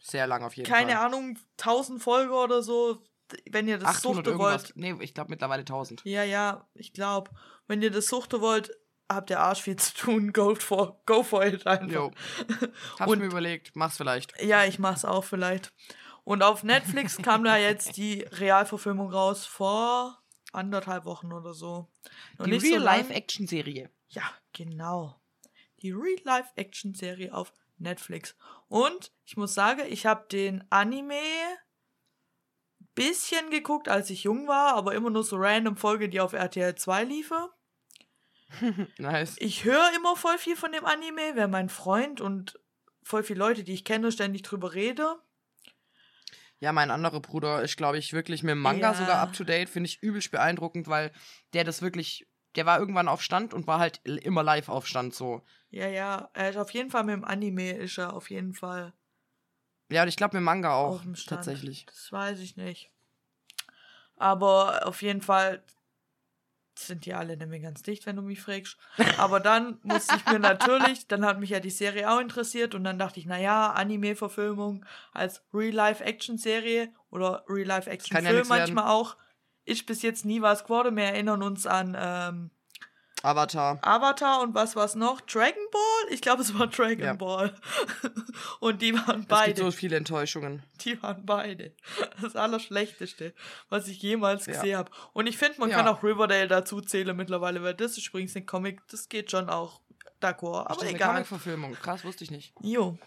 Sehr 0.00 0.26
lang 0.26 0.42
auf 0.42 0.56
jeden 0.56 0.68
Keine 0.68 0.92
Fall. 0.92 1.06
Ahnung, 1.06 1.38
1000 1.58 2.02
Folgen 2.02 2.32
oder 2.32 2.62
so. 2.62 3.02
Wenn 3.50 3.68
ihr 3.68 3.78
das 3.78 3.98
800 3.98 4.26
suchte 4.26 4.38
wollt. 4.38 4.72
Nee, 4.76 4.94
ich 5.00 5.14
glaube 5.14 5.30
mittlerweile 5.30 5.60
1000. 5.60 6.02
Ja, 6.04 6.24
ja, 6.24 6.68
ich 6.74 6.92
glaube. 6.92 7.30
Wenn 7.66 7.80
ihr 7.80 7.90
das 7.90 8.06
suchte 8.08 8.40
wollt, 8.40 8.70
habt 9.10 9.30
ihr 9.30 9.40
Arsch 9.40 9.62
viel 9.62 9.76
zu 9.76 9.94
tun. 9.94 10.32
Go 10.32 10.54
for, 10.54 11.00
go 11.06 11.22
for 11.22 11.44
it 11.44 11.66
einfach. 11.66 11.88
Jo. 11.90 12.10
Hab's 12.98 13.10
Und- 13.10 13.18
mir 13.20 13.26
überlegt, 13.26 13.72
mach's 13.74 13.96
vielleicht. 13.96 14.40
Ja, 14.42 14.64
ich 14.64 14.78
mach's 14.78 15.04
auch 15.04 15.24
vielleicht. 15.24 15.72
Und 16.24 16.42
auf 16.42 16.62
Netflix 16.62 17.18
kam 17.18 17.44
da 17.44 17.56
jetzt 17.58 17.96
die 17.98 18.22
Realverfilmung 18.22 19.10
raus 19.12 19.44
vor 19.44 20.22
anderthalb 20.52 21.04
Wochen 21.04 21.32
oder 21.32 21.52
so. 21.52 21.90
Noch 22.38 22.46
Die 22.46 22.52
nicht 22.52 22.62
so. 22.62 22.68
Real-Life-Action-Serie. 22.72 23.90
Ja, 24.08 24.22
genau. 24.52 25.20
Die 25.82 25.90
Real-Life-Action-Serie 25.90 27.34
auf 27.34 27.52
Netflix. 27.76 28.36
Und 28.68 29.12
ich 29.26 29.36
muss 29.36 29.52
sagen, 29.52 29.82
ich 29.88 30.06
habe 30.06 30.26
den 30.30 30.64
Anime 30.70 31.16
bisschen 32.94 33.50
geguckt, 33.50 33.88
als 33.88 34.08
ich 34.10 34.22
jung 34.24 34.46
war, 34.46 34.74
aber 34.74 34.94
immer 34.94 35.10
nur 35.10 35.24
so 35.24 35.36
random 35.36 35.76
Folge, 35.76 36.08
die 36.08 36.20
auf 36.20 36.32
RTL 36.32 36.74
2 36.76 37.04
liefe. 37.04 37.50
nice. 38.98 39.36
Ich 39.38 39.64
höre 39.64 39.90
immer 39.96 40.16
voll 40.16 40.38
viel 40.38 40.56
von 40.56 40.72
dem 40.72 40.84
Anime, 40.84 41.32
wer 41.34 41.48
mein 41.48 41.68
Freund 41.68 42.20
und 42.20 42.58
voll 43.02 43.22
viele 43.22 43.38
Leute, 43.38 43.64
die 43.64 43.74
ich 43.74 43.84
kenne, 43.84 44.12
ständig 44.12 44.42
drüber 44.42 44.74
rede. 44.74 45.16
Ja, 46.60 46.72
mein 46.72 46.90
anderer 46.90 47.20
Bruder 47.20 47.62
ist, 47.62 47.76
glaube 47.76 47.98
ich, 47.98 48.12
wirklich 48.12 48.42
mit 48.42 48.52
dem 48.52 48.60
Manga 48.60 48.88
Ja. 48.88 48.94
sogar 48.94 49.18
up 49.18 49.32
to 49.34 49.44
date. 49.44 49.68
Finde 49.68 49.88
ich 49.88 50.02
übelst 50.02 50.30
beeindruckend, 50.30 50.88
weil 50.88 51.12
der 51.52 51.64
das 51.64 51.82
wirklich. 51.82 52.26
Der 52.56 52.66
war 52.66 52.78
irgendwann 52.78 53.08
auf 53.08 53.20
Stand 53.20 53.52
und 53.52 53.66
war 53.66 53.80
halt 53.80 54.00
immer 54.06 54.44
live 54.44 54.68
auf 54.68 54.86
Stand 54.86 55.12
so. 55.12 55.42
Ja, 55.70 55.88
ja, 55.88 56.30
er 56.34 56.50
ist 56.50 56.56
auf 56.56 56.70
jeden 56.70 56.88
Fall 56.88 57.02
mit 57.02 57.14
dem 57.14 57.24
Anime, 57.24 57.72
ist 57.72 57.98
er 57.98 58.12
auf 58.12 58.30
jeden 58.30 58.54
Fall 58.54 58.92
Ja, 59.90 60.02
und 60.02 60.08
ich 60.08 60.16
glaube 60.16 60.36
mit 60.36 60.42
dem 60.42 60.44
Manga 60.44 60.72
auch. 60.72 61.02
Tatsächlich. 61.26 61.84
Das 61.86 62.12
weiß 62.12 62.38
ich 62.38 62.56
nicht. 62.56 62.92
Aber 64.16 64.86
auf 64.86 65.02
jeden 65.02 65.20
Fall 65.20 65.64
sind 66.78 67.06
die 67.06 67.14
alle 67.14 67.36
nicht 67.36 67.48
mehr 67.48 67.60
ganz 67.60 67.82
dicht, 67.82 68.06
wenn 68.06 68.16
du 68.16 68.22
mich 68.22 68.40
fragst. 68.40 68.76
Aber 69.18 69.40
dann 69.40 69.78
musste 69.82 70.16
ich 70.16 70.26
mir 70.26 70.38
natürlich, 70.38 71.06
dann 71.08 71.24
hat 71.24 71.38
mich 71.40 71.50
ja 71.50 71.60
die 71.60 71.70
Serie 71.70 72.10
auch 72.10 72.20
interessiert 72.20 72.74
und 72.74 72.84
dann 72.84 72.98
dachte 72.98 73.20
ich, 73.20 73.26
naja, 73.26 73.70
Anime-Verfilmung 73.72 74.84
als 75.12 75.42
Real-Life-Action-Serie 75.52 76.92
oder 77.10 77.44
Kann 77.46 77.46
ja 77.48 77.54
Real-Life-Action-Film 77.54 78.36
nix 78.36 78.48
werden. 78.50 78.74
manchmal 78.74 78.88
auch. 78.88 79.16
Ist 79.64 79.86
bis 79.86 80.02
jetzt 80.02 80.24
nie 80.24 80.42
was 80.42 80.64
geworden. 80.64 80.96
Wir 80.96 81.04
erinnern 81.04 81.42
uns 81.42 81.66
an 81.66 81.96
ähm, 81.98 82.50
Avatar. 83.24 83.78
Avatar 83.82 84.42
und 84.42 84.54
was 84.54 84.76
war's 84.76 84.94
noch? 84.94 85.20
Dragon 85.22 85.64
Ball? 85.72 86.12
Ich 86.12 86.20
glaube, 86.20 86.42
es 86.42 86.56
war 86.58 86.66
Dragon 86.66 87.04
Ja. 87.04 87.12
Ball. 87.14 87.54
und 88.60 88.82
die 88.82 88.92
waren 88.94 89.08
Es 89.08 89.14
gibt 89.16 89.28
beide. 89.28 89.62
so 89.62 89.70
viele 89.70 89.96
Enttäuschungen. 89.96 90.62
Die 90.84 91.02
waren 91.02 91.24
beide. 91.24 91.74
Das 92.20 92.36
Allerschlechteste, 92.36 93.34
was 93.70 93.88
ich 93.88 94.02
jemals 94.02 94.46
Ja. 94.46 94.52
gesehen 94.52 94.76
habe. 94.76 94.90
Und 95.14 95.26
ich 95.26 95.38
finde, 95.38 95.58
man 95.60 95.70
Ja. 95.70 95.76
kann 95.76 95.88
auch 95.88 96.02
Riverdale 96.02 96.48
dazu 96.48 96.80
zählen 96.80 97.16
mittlerweile, 97.16 97.62
weil 97.62 97.74
das 97.74 97.96
ist 97.96 98.08
übrigens 98.08 98.36
ein 98.36 98.44
Comic, 98.46 98.86
das 98.88 99.08
geht 99.08 99.30
schon 99.30 99.48
auch 99.48 99.80
d'accord. 100.20 100.62
Ist 100.62 100.66
Aber 100.66 100.74
das 100.74 100.82
eine 100.82 100.90
egal. 100.90 101.08
Comic-Verfilmung? 101.12 101.72
Krass, 101.74 102.04
wusste 102.04 102.24
ich 102.24 102.30
nicht. 102.30 102.52
Jo, 102.60 102.98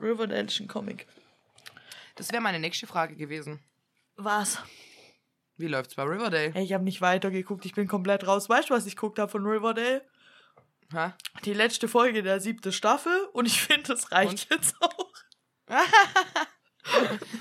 Riverdale 0.00 0.44
ist 0.44 0.60
ein 0.60 0.68
Comic. 0.68 1.06
Das 2.14 2.30
wäre 2.30 2.40
meine 2.42 2.60
nächste 2.60 2.86
Frage 2.86 3.16
gewesen. 3.16 3.60
Was? 4.16 4.58
Wie 5.56 5.68
läuft's 5.68 5.94
bei 5.94 6.02
Riverdale? 6.02 6.52
Hey, 6.52 6.64
ich 6.64 6.72
habe 6.72 6.84
nicht 6.84 7.00
weitergeguckt, 7.00 7.64
ich 7.64 7.74
bin 7.74 7.86
komplett 7.86 8.26
raus. 8.26 8.48
Weißt 8.48 8.70
du, 8.70 8.74
was 8.74 8.86
ich 8.86 8.96
geguckt 8.96 9.18
habe 9.18 9.30
von 9.30 9.46
Riverdale? 9.46 10.04
Hä? 10.92 11.12
Die 11.44 11.54
letzte 11.54 11.88
Folge 11.88 12.22
der 12.22 12.40
siebten 12.40 12.72
Staffel 12.72 13.12
und 13.32 13.46
ich 13.46 13.60
finde, 13.60 13.88
das 13.88 14.10
reicht 14.12 14.50
jetzt 14.50 14.74
auch. 14.80 15.12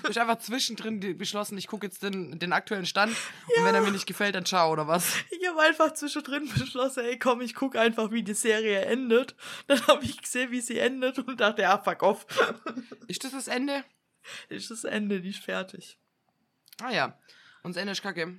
Ich 0.10 0.18
habe 0.18 0.32
einfach 0.32 0.42
zwischendrin 0.42 1.18
beschlossen, 1.18 1.58
ich 1.58 1.68
gucke 1.68 1.86
jetzt 1.86 2.02
den, 2.02 2.40
den 2.40 2.54
aktuellen 2.54 2.86
Stand 2.86 3.16
und 3.58 3.66
wenn 3.66 3.76
er 3.76 3.82
mir 3.82 3.92
nicht 3.92 4.06
gefällt, 4.06 4.36
dann 4.36 4.46
ciao, 4.46 4.72
oder 4.72 4.88
was? 4.88 5.18
Ich 5.32 5.48
habe 5.48 5.60
einfach 5.62 5.94
zwischendrin 5.94 6.50
beschlossen, 6.58 7.04
ey 7.04 7.20
komm, 7.20 7.42
ich 7.42 7.54
gucke 7.54 7.80
einfach, 7.80 8.12
wie 8.12 8.24
die 8.24 8.34
Serie 8.34 8.86
endet. 8.86 9.36
Dann 9.68 9.86
habe 9.88 10.06
ich 10.06 10.22
gesehen, 10.22 10.52
wie 10.52 10.62
sie 10.62 10.80
endet 10.80 11.20
und 11.20 11.42
dachte, 11.42 11.64
ja, 11.64 11.78
fuck 11.78 12.04
off. 12.04 12.26
Ist 13.08 13.26
das 13.26 13.32
das 13.34 13.50
Ende? 13.50 13.84
ist 14.48 14.72
das 14.72 14.86
Ende, 14.86 15.20
die 15.20 15.32
ist 15.32 15.44
fertig. 15.44 16.00
Ah 16.82 16.92
ja. 16.92 17.20
Und 17.64 17.76
das 17.76 17.82
Ende 17.82 17.92
ist 17.94 18.02
kacke. 18.04 18.38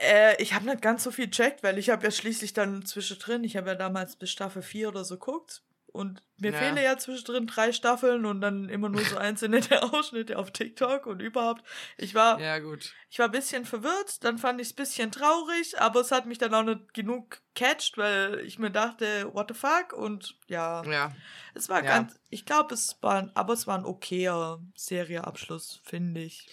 Äh, 0.00 0.42
ich 0.42 0.54
habe 0.54 0.66
nicht 0.66 0.82
ganz 0.82 1.04
so 1.04 1.10
viel 1.10 1.30
checkt, 1.30 1.62
weil 1.62 1.78
ich 1.78 1.90
habe 1.90 2.04
ja 2.04 2.10
schließlich 2.10 2.52
dann 2.52 2.84
zwischendrin, 2.84 3.44
ich 3.44 3.56
habe 3.56 3.68
ja 3.70 3.74
damals 3.74 4.16
bis 4.16 4.30
Staffel 4.30 4.62
4 4.62 4.88
oder 4.88 5.04
so 5.04 5.16
guckt. 5.18 5.62
Und 5.86 6.20
mir 6.38 6.50
Ja. 6.50 6.58
fehlen 6.58 6.76
ja 6.76 6.98
zwischendrin 6.98 7.46
drei 7.46 7.70
Staffeln 7.70 8.26
und 8.26 8.40
dann 8.40 8.68
immer 8.68 8.88
nur 8.88 9.04
so 9.04 9.16
einzelne 9.18 9.60
Ausschnitte 9.92 10.36
auf 10.40 10.50
TikTok 10.50 11.06
und 11.06 11.20
überhaupt. 11.22 11.62
Ich 11.96 12.16
war, 12.16 12.40
Ja, 12.40 12.58
gut. 12.58 12.92
ich 13.10 13.20
war 13.20 13.26
ein 13.26 13.30
bisschen 13.30 13.64
verwirrt, 13.64 14.24
dann 14.24 14.36
fand 14.38 14.60
ich 14.60 14.66
es 14.66 14.72
ein 14.72 14.76
bisschen 14.76 15.12
traurig, 15.12 15.80
aber 15.80 16.00
es 16.00 16.10
hat 16.10 16.26
mich 16.26 16.38
dann 16.38 16.52
auch 16.52 16.64
nicht 16.64 16.94
genug 16.94 17.40
catcht, 17.54 17.96
weil 17.96 18.40
ich 18.40 18.58
mir 18.58 18.72
dachte, 18.72 19.32
what 19.34 19.46
the 19.48 19.54
fuck? 19.54 19.92
Und 19.92 20.36
ja, 20.48 20.82
Ja. 20.84 21.14
es 21.54 21.68
war 21.68 21.84
Ja. 21.84 21.98
ganz, 21.98 22.18
ich 22.28 22.44
glaube, 22.44 22.74
es 22.74 22.98
war, 23.00 23.14
ein- 23.20 23.30
aber 23.36 23.52
es 23.52 23.68
war 23.68 23.78
ein 23.78 23.84
okayer 23.84 24.60
Serieabschluss, 24.74 25.80
finde 25.84 26.22
ich. 26.22 26.48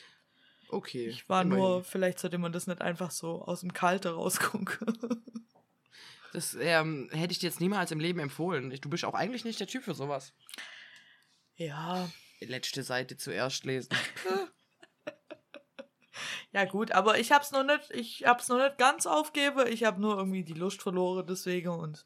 Okay. 0.71 1.07
Ich 1.07 1.27
war 1.29 1.41
immerhin. 1.41 1.63
nur, 1.63 1.83
vielleicht 1.83 2.19
sollte 2.19 2.37
man 2.37 2.51
das 2.51 2.67
nicht 2.67 2.81
einfach 2.81 3.11
so 3.11 3.41
aus 3.43 3.61
dem 3.61 3.73
Kalte 3.73 4.13
rausgucken. 4.13 4.69
Das 6.33 6.55
ähm, 6.55 7.09
hätte 7.11 7.33
ich 7.33 7.39
dir 7.39 7.47
jetzt 7.47 7.59
niemals 7.59 7.91
im 7.91 7.99
Leben 7.99 8.19
empfohlen. 8.19 8.69
Du 8.79 8.89
bist 8.89 9.03
auch 9.03 9.15
eigentlich 9.15 9.43
nicht 9.43 9.59
der 9.59 9.67
Typ 9.67 9.83
für 9.83 9.93
sowas. 9.93 10.31
ja, 11.57 12.09
Letzte 12.39 12.83
Seite 12.83 13.17
zuerst 13.17 13.65
lesen. 13.65 13.89
ja 16.53 16.63
gut, 16.63 16.93
aber 16.93 17.19
ich 17.19 17.33
hab's 17.33 17.51
noch 17.51 17.65
nicht, 17.65 17.91
ich 17.91 18.23
hab's 18.25 18.47
noch 18.47 18.59
nicht 18.59 18.77
ganz 18.77 19.05
aufgebe. 19.05 19.67
Ich 19.67 19.83
habe 19.83 19.99
nur 19.99 20.15
irgendwie 20.17 20.45
die 20.45 20.53
Lust 20.53 20.81
verloren 20.81 21.27
deswegen 21.27 21.67
und 21.67 22.05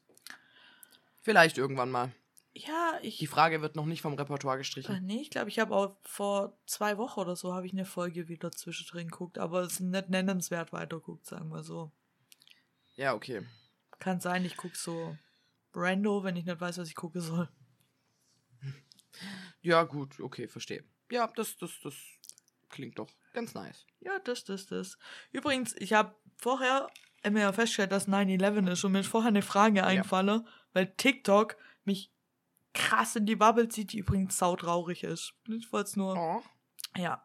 Vielleicht 1.22 1.58
irgendwann 1.58 1.90
mal. 1.90 2.12
Ja, 2.56 2.98
ich 3.02 3.18
Die 3.18 3.26
Frage 3.26 3.60
wird 3.60 3.76
noch 3.76 3.86
nicht 3.86 4.02
vom 4.02 4.14
Repertoire 4.14 4.56
Äh, 4.56 4.58
gestrichen. 4.58 5.04
Nee, 5.04 5.20
ich 5.20 5.30
glaube, 5.30 5.48
ich 5.48 5.58
habe 5.58 5.74
auch 5.74 5.96
vor 6.02 6.58
zwei 6.66 6.96
Wochen 6.98 7.20
oder 7.20 7.36
so 7.36 7.54
habe 7.54 7.66
ich 7.66 7.72
eine 7.72 7.84
Folge 7.84 8.28
wieder 8.28 8.50
zwischendrin 8.52 9.08
geguckt, 9.08 9.38
aber 9.38 9.62
es 9.62 9.74
ist 9.74 9.80
nicht 9.80 10.08
nennenswert 10.08 10.72
weiterguckt, 10.72 11.26
sagen 11.26 11.50
wir 11.50 11.62
so. 11.62 11.92
Ja, 12.96 13.14
okay. 13.14 13.46
Kann 13.98 14.20
sein, 14.20 14.44
ich 14.44 14.56
gucke 14.56 14.76
so 14.76 15.16
Brando, 15.72 16.24
wenn 16.24 16.36
ich 16.36 16.44
nicht 16.46 16.60
weiß, 16.60 16.78
was 16.78 16.88
ich 16.88 16.94
gucken 16.94 17.20
soll. 17.20 17.48
Ja, 19.60 19.82
gut, 19.82 20.20
okay, 20.20 20.48
verstehe. 20.48 20.84
Ja, 21.10 21.26
das, 21.36 21.56
das, 21.56 21.72
das 21.82 21.94
klingt 22.68 22.98
doch 22.98 23.10
ganz 23.32 23.54
nice. 23.54 23.86
Ja, 24.00 24.18
das, 24.20 24.44
das, 24.44 24.66
das. 24.66 24.98
Übrigens, 25.32 25.74
ich 25.76 25.92
habe 25.92 26.14
vorher 26.36 26.88
mir 27.28 27.40
ja 27.40 27.52
festgestellt, 27.52 27.92
dass 27.92 28.08
9-11 28.08 28.70
ist 28.70 28.84
und 28.84 28.92
mir 28.92 29.00
ist 29.00 29.08
vorher 29.08 29.28
eine 29.28 29.42
Frage 29.42 29.84
eingefallen, 29.84 30.46
weil 30.72 30.94
TikTok 30.96 31.56
mich 31.84 32.12
krass 32.76 33.16
in 33.16 33.26
die 33.26 33.36
Bubble 33.36 33.68
zieht, 33.68 33.92
die 33.92 33.98
übrigens 33.98 34.38
sautraurig 34.38 35.02
ist. 35.02 35.34
Ich 35.48 35.72
wollte 35.72 35.88
es 35.88 35.96
nur. 35.96 36.16
Oh. 36.16 36.42
Ja. 36.96 37.22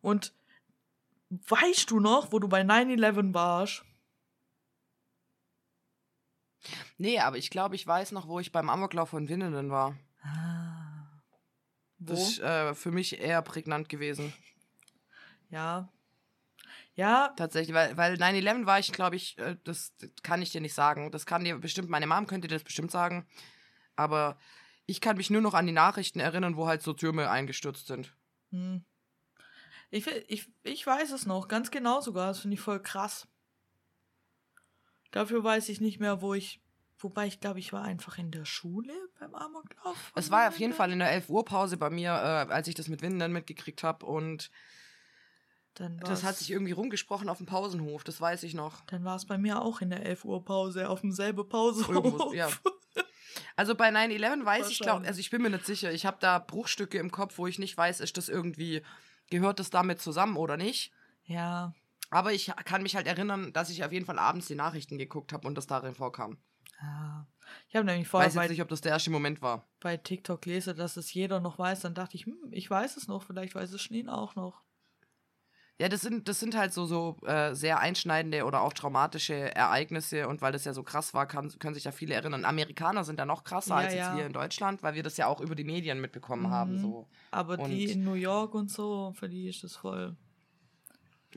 Und 0.00 0.32
weißt 1.30 1.90
du 1.90 2.00
noch, 2.00 2.32
wo 2.32 2.38
du 2.38 2.48
bei 2.48 2.62
9-11 2.62 3.34
warst? 3.34 3.84
Nee, 6.96 7.20
aber 7.20 7.36
ich 7.36 7.50
glaube, 7.50 7.74
ich 7.74 7.86
weiß 7.86 8.12
noch, 8.12 8.28
wo 8.28 8.40
ich 8.40 8.52
beim 8.52 8.68
Amoklauf 8.68 9.10
von 9.10 9.28
Winnenden 9.28 9.70
war. 9.70 9.96
Ah. 10.22 11.06
Wo? 11.98 12.12
Das 12.12 12.30
ist 12.30 12.40
äh, 12.40 12.74
für 12.74 12.90
mich 12.90 13.20
eher 13.20 13.42
prägnant 13.42 13.88
gewesen. 13.88 14.32
ja. 15.50 15.88
Ja, 16.94 17.32
Tatsächlich, 17.36 17.76
weil, 17.76 17.96
weil 17.96 18.14
9-11 18.14 18.66
war 18.66 18.80
ich, 18.80 18.90
glaube 18.90 19.14
ich, 19.14 19.38
äh, 19.38 19.56
das, 19.62 19.94
das 19.98 20.10
kann 20.24 20.42
ich 20.42 20.50
dir 20.50 20.60
nicht 20.60 20.74
sagen. 20.74 21.12
Das 21.12 21.26
kann 21.26 21.44
dir 21.44 21.56
bestimmt, 21.58 21.88
meine 21.88 22.08
Mom 22.08 22.26
könnte 22.26 22.48
dir 22.48 22.56
das 22.56 22.64
bestimmt 22.64 22.90
sagen. 22.90 23.24
Aber 23.94 24.36
ich 24.88 25.02
kann 25.02 25.18
mich 25.18 25.28
nur 25.28 25.42
noch 25.42 25.52
an 25.52 25.66
die 25.66 25.72
Nachrichten 25.72 26.18
erinnern, 26.18 26.56
wo 26.56 26.66
halt 26.66 26.82
so 26.82 26.94
Türme 26.94 27.30
eingestürzt 27.30 27.86
sind. 27.86 28.16
hm. 28.50 28.84
ich, 29.90 30.06
ich, 30.06 30.50
ich 30.62 30.86
weiß 30.86 31.12
es 31.12 31.26
noch, 31.26 31.46
ganz 31.46 31.70
genau 31.70 32.00
sogar. 32.00 32.28
Das 32.28 32.40
finde 32.40 32.54
ich 32.54 32.60
voll 32.60 32.82
krass. 32.82 33.28
Dafür 35.10 35.44
weiß 35.44 35.68
ich 35.68 35.80
nicht 35.80 36.00
mehr, 36.00 36.22
wo 36.22 36.34
ich. 36.34 36.60
Wobei 37.00 37.28
ich 37.28 37.38
glaube, 37.38 37.60
ich 37.60 37.72
war 37.72 37.84
einfach 37.84 38.18
in 38.18 38.32
der 38.32 38.44
Schule 38.44 38.92
beim 39.20 39.32
Amoklauf. 39.34 40.12
Es 40.16 40.32
war 40.32 40.48
auf 40.48 40.58
jeden 40.58 40.72
Fall 40.72 40.90
in 40.90 40.98
der 40.98 41.12
11 41.12 41.28
Uhr 41.28 41.44
Pause 41.44 41.76
bei 41.76 41.90
mir, 41.90 42.10
äh, 42.10 42.52
als 42.52 42.66
ich 42.66 42.74
das 42.74 42.88
mit 42.88 43.02
Winden 43.02 43.30
mitgekriegt 43.30 43.84
habe. 43.84 44.04
Und 44.04 44.50
Dann 45.74 45.98
das 45.98 46.24
hat 46.24 46.36
sich 46.36 46.50
irgendwie 46.50 46.72
rumgesprochen 46.72 47.28
auf 47.28 47.36
dem 47.36 47.46
Pausenhof, 47.46 48.02
das 48.02 48.20
weiß 48.20 48.42
ich 48.42 48.54
noch. 48.54 48.80
Dann 48.86 49.04
war 49.04 49.14
es 49.14 49.26
bei 49.26 49.38
mir 49.38 49.62
auch 49.62 49.80
in 49.80 49.90
der 49.90 50.04
11 50.04 50.24
Uhr 50.24 50.44
Pause, 50.44 50.88
auf 50.88 51.02
demselben 51.02 51.48
Pausehof. 51.48 51.88
Irgendwo, 51.88 52.32
ja. 52.32 52.48
Also 53.56 53.74
bei 53.74 53.90
9-11 53.90 54.44
weiß 54.44 54.70
ich, 54.70 54.78
glaube 54.80 55.06
also 55.06 55.20
ich 55.20 55.30
bin 55.30 55.42
mir 55.42 55.50
nicht 55.50 55.66
sicher. 55.66 55.92
Ich 55.92 56.06
habe 56.06 56.16
da 56.20 56.38
Bruchstücke 56.38 56.98
im 56.98 57.10
Kopf, 57.10 57.38
wo 57.38 57.46
ich 57.46 57.58
nicht 57.58 57.76
weiß, 57.76 58.00
ist 58.00 58.16
das 58.16 58.28
irgendwie, 58.28 58.82
gehört 59.30 59.58
das 59.60 59.70
damit 59.70 60.00
zusammen 60.00 60.36
oder 60.36 60.56
nicht. 60.56 60.92
Ja, 61.24 61.74
Aber 62.10 62.32
ich 62.32 62.52
kann 62.64 62.82
mich 62.82 62.96
halt 62.96 63.06
erinnern, 63.06 63.52
dass 63.52 63.70
ich 63.70 63.84
auf 63.84 63.92
jeden 63.92 64.06
Fall 64.06 64.18
abends 64.18 64.46
die 64.46 64.54
Nachrichten 64.54 64.96
geguckt 64.98 65.32
habe 65.32 65.46
und 65.46 65.54
das 65.56 65.66
darin 65.66 65.94
vorkam. 65.94 66.38
ja. 66.80 67.26
Ich 67.68 67.76
habe 67.76 67.86
nämlich 67.86 68.06
Ich 68.06 68.08
vorher 68.08 68.28
weiß 68.28 68.34
bei, 68.34 68.42
jetzt 68.42 68.50
nicht, 68.50 68.62
ob 68.62 68.68
das 68.68 68.80
der 68.82 68.92
erste 68.92 69.10
Moment 69.10 69.40
war. 69.40 69.66
bei 69.80 69.96
TikTok 69.96 70.44
lese, 70.46 70.74
dass 70.74 70.96
es 70.98 71.12
jeder 71.14 71.40
noch 71.40 71.58
weiß. 71.58 71.80
Dann 71.80 71.94
dachte 71.94 72.16
ich, 72.16 72.26
hm, 72.26 72.36
ich 72.50 72.68
weiß 72.70 72.96
es 72.98 73.08
noch, 73.08 73.22
vielleicht 73.22 73.54
weiß 73.54 73.72
es 73.72 73.80
Schneen 73.82 74.08
auch 74.10 74.34
noch. 74.34 74.62
Ja, 75.80 75.88
das 75.88 76.00
sind, 76.00 76.26
das 76.28 76.40
sind 76.40 76.56
halt 76.56 76.72
so, 76.72 76.86
so 76.86 77.16
äh, 77.24 77.54
sehr 77.54 77.78
einschneidende 77.78 78.44
oder 78.44 78.62
auch 78.62 78.72
traumatische 78.72 79.54
Ereignisse 79.54 80.26
und 80.26 80.42
weil 80.42 80.50
das 80.50 80.64
ja 80.64 80.72
so 80.72 80.82
krass 80.82 81.14
war, 81.14 81.26
kann, 81.26 81.56
können 81.60 81.74
sich 81.74 81.84
ja 81.84 81.92
viele 81.92 82.14
erinnern. 82.14 82.44
Amerikaner 82.44 83.04
sind 83.04 83.20
da 83.20 83.24
noch 83.24 83.44
krasser 83.44 83.76
Ja, 83.76 83.76
als 83.76 83.94
jetzt 83.94 84.06
ja. 84.08 84.16
wir 84.16 84.26
in 84.26 84.32
Deutschland, 84.32 84.82
weil 84.82 84.94
wir 84.94 85.04
das 85.04 85.16
ja 85.16 85.28
auch 85.28 85.40
über 85.40 85.54
die 85.54 85.62
Medien 85.62 86.00
mitbekommen 86.00 86.50
haben. 86.50 86.74
Mhm. 86.74 86.78
So. 86.80 87.08
Aber 87.30 87.56
die 87.58 87.86
Und- 87.86 87.92
in 87.92 88.04
New 88.04 88.14
York 88.14 88.54
und 88.54 88.72
so, 88.72 89.12
für 89.14 89.28
die 89.28 89.48
ist 89.48 89.62
das 89.62 89.76
voll. 89.76 90.16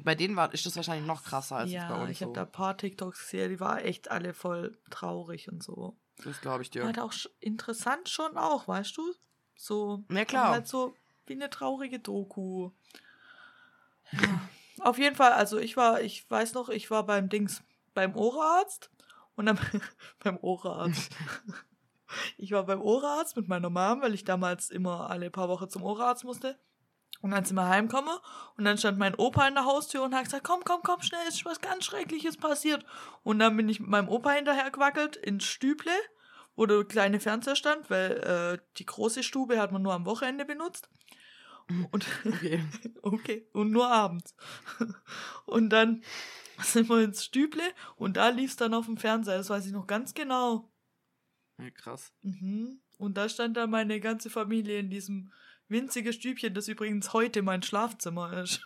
Bei 0.04 0.16
denen 0.16 0.36
war, 0.36 0.52
ist 0.54 0.66
das 0.66 0.76
wahrscheinlich 0.76 1.06
noch 1.06 1.24
krasser 1.24 1.58
als 1.58 1.70
jetzt 1.72 1.88
bei 1.88 1.96
ja, 1.96 2.02
uns. 2.02 2.12
ich 2.12 2.22
habe 2.22 2.32
so. 2.32 2.36
da 2.36 2.42
ein 2.44 2.52
paar 2.52 2.78
TikToks 2.78 3.20
gesehen, 3.20 3.50
die 3.50 3.60
waren 3.60 3.80
echt 3.80 4.10
alle 4.10 4.34
voll 4.34 4.76
traurig 4.90 5.52
und 5.52 5.62
so. 5.62 5.96
Das 6.24 6.42
glaube 6.42 6.64
ich 6.64 6.72
dir. 6.72 6.86
Halt 6.86 6.98
auch 7.00 7.14
interessant 7.40 8.10
schon 8.10 8.38
auch, 8.38 8.68
weißt 8.68 8.98
du? 8.98 9.14
So. 9.56 10.04
Ja, 10.12 10.26
klar. 10.26 10.50
Halt 10.50 10.68
so 10.68 10.96
wie 11.28 11.34
eine 11.34 11.50
traurige 11.50 12.00
Doku. 12.00 12.72
Auf 14.80 14.98
jeden 14.98 15.16
Fall, 15.16 15.34
also 15.34 15.60
ich 15.60 15.78
war, 15.78 16.02
ich 16.02 16.30
weiß 16.30 16.54
noch, 16.54 16.70
ich 16.70 16.90
war 16.90 17.06
beim 17.06 17.30
Dings, 17.30 17.64
beim 17.94 18.16
Ohrenarzt 18.16 18.90
und 19.36 19.46
dann 19.46 19.60
beim 20.24 20.38
Ohrenarzt. 20.42 21.12
ich 22.38 22.52
war 22.52 22.66
beim 22.66 22.82
Ohrenarzt 22.82 23.36
mit 23.36 23.48
meiner 23.48 23.70
Mom, 23.70 24.02
weil 24.02 24.14
ich 24.14 24.24
damals 24.24 24.70
immer 24.70 25.10
alle 25.10 25.30
paar 25.30 25.50
Wochen 25.50 25.70
zum 25.70 25.84
Ohrenarzt 25.84 26.24
musste. 26.24 26.58
Und 27.22 27.32
dann 27.32 27.46
sind 27.46 27.56
wir 27.56 27.68
heimgekommen 27.68 28.18
und 28.58 28.66
dann 28.66 28.80
stand 28.80 28.98
mein 28.98 29.14
Opa 29.14 29.48
in 29.48 29.54
der 29.54 29.66
Haustür 29.66 30.02
und 30.02 30.16
hat 30.16 30.24
gesagt, 30.24 30.44
komm, 30.44 30.64
komm, 30.64 30.82
komm, 30.82 31.02
schnell, 31.02 31.28
ist 31.28 31.46
was 31.46 31.62
ganz 31.62 31.86
Schreckliches 31.86 32.38
passiert. 32.38 32.84
Und 33.22 33.38
dann 33.38 33.56
bin 33.56 33.70
ich 33.70 33.80
mit 33.80 33.90
meinem 33.90 34.10
Opa 34.10 34.32
hinterher 34.32 34.72
gewackelt 34.72 35.18
ins 35.18 35.44
Stüble, 35.44 35.92
wo 36.56 36.66
der 36.66 36.84
kleine 36.84 37.20
Fernseher 37.20 37.56
stand, 37.56 37.92
weil 37.92 38.12
äh, 38.12 38.66
die 38.78 38.86
große 38.88 39.22
Stube 39.22 39.60
hat 39.60 39.72
man 39.72 39.84
nur 39.84 39.94
am 39.94 40.06
Wochenende 40.06 40.46
benutzt. 40.46 40.90
Und 41.92 42.06
Okay. 42.26 42.64
okay, 43.02 43.48
und 43.54 43.72
nur 43.72 43.88
abends. 43.90 44.36
Und 45.46 45.70
dann 45.70 46.04
sind 46.62 46.90
wir 46.90 47.04
ins 47.04 47.26
Stüble 47.26 47.64
und 47.96 48.18
da 48.18 48.30
lief 48.30 48.52
es 48.52 48.56
dann 48.56 48.76
auf 48.76 48.86
dem 48.86 48.98
Fernseher, 48.98 49.38
das 49.38 49.50
weiß 49.50 49.66
ich 49.66 49.72
noch 49.72 49.88
ganz 49.88 50.14
genau. 50.14 50.72
Ja, 51.58 51.72
krass. 51.72 52.14
Mhm. 52.22 52.82
Und 53.00 53.18
da 53.18 53.28
stand 53.30 53.58
dann 53.58 53.72
meine 53.72 54.00
ganze 54.00 54.30
Familie 54.30 54.78
in 54.78 54.92
diesem 54.92 55.32
winzigen 55.68 56.14
Stübchen, 56.14 56.54
das 56.54 56.68
übrigens 56.68 57.14
heute 57.14 57.42
mein 57.42 57.64
Schlafzimmer 57.64 58.44
ist. 58.44 58.64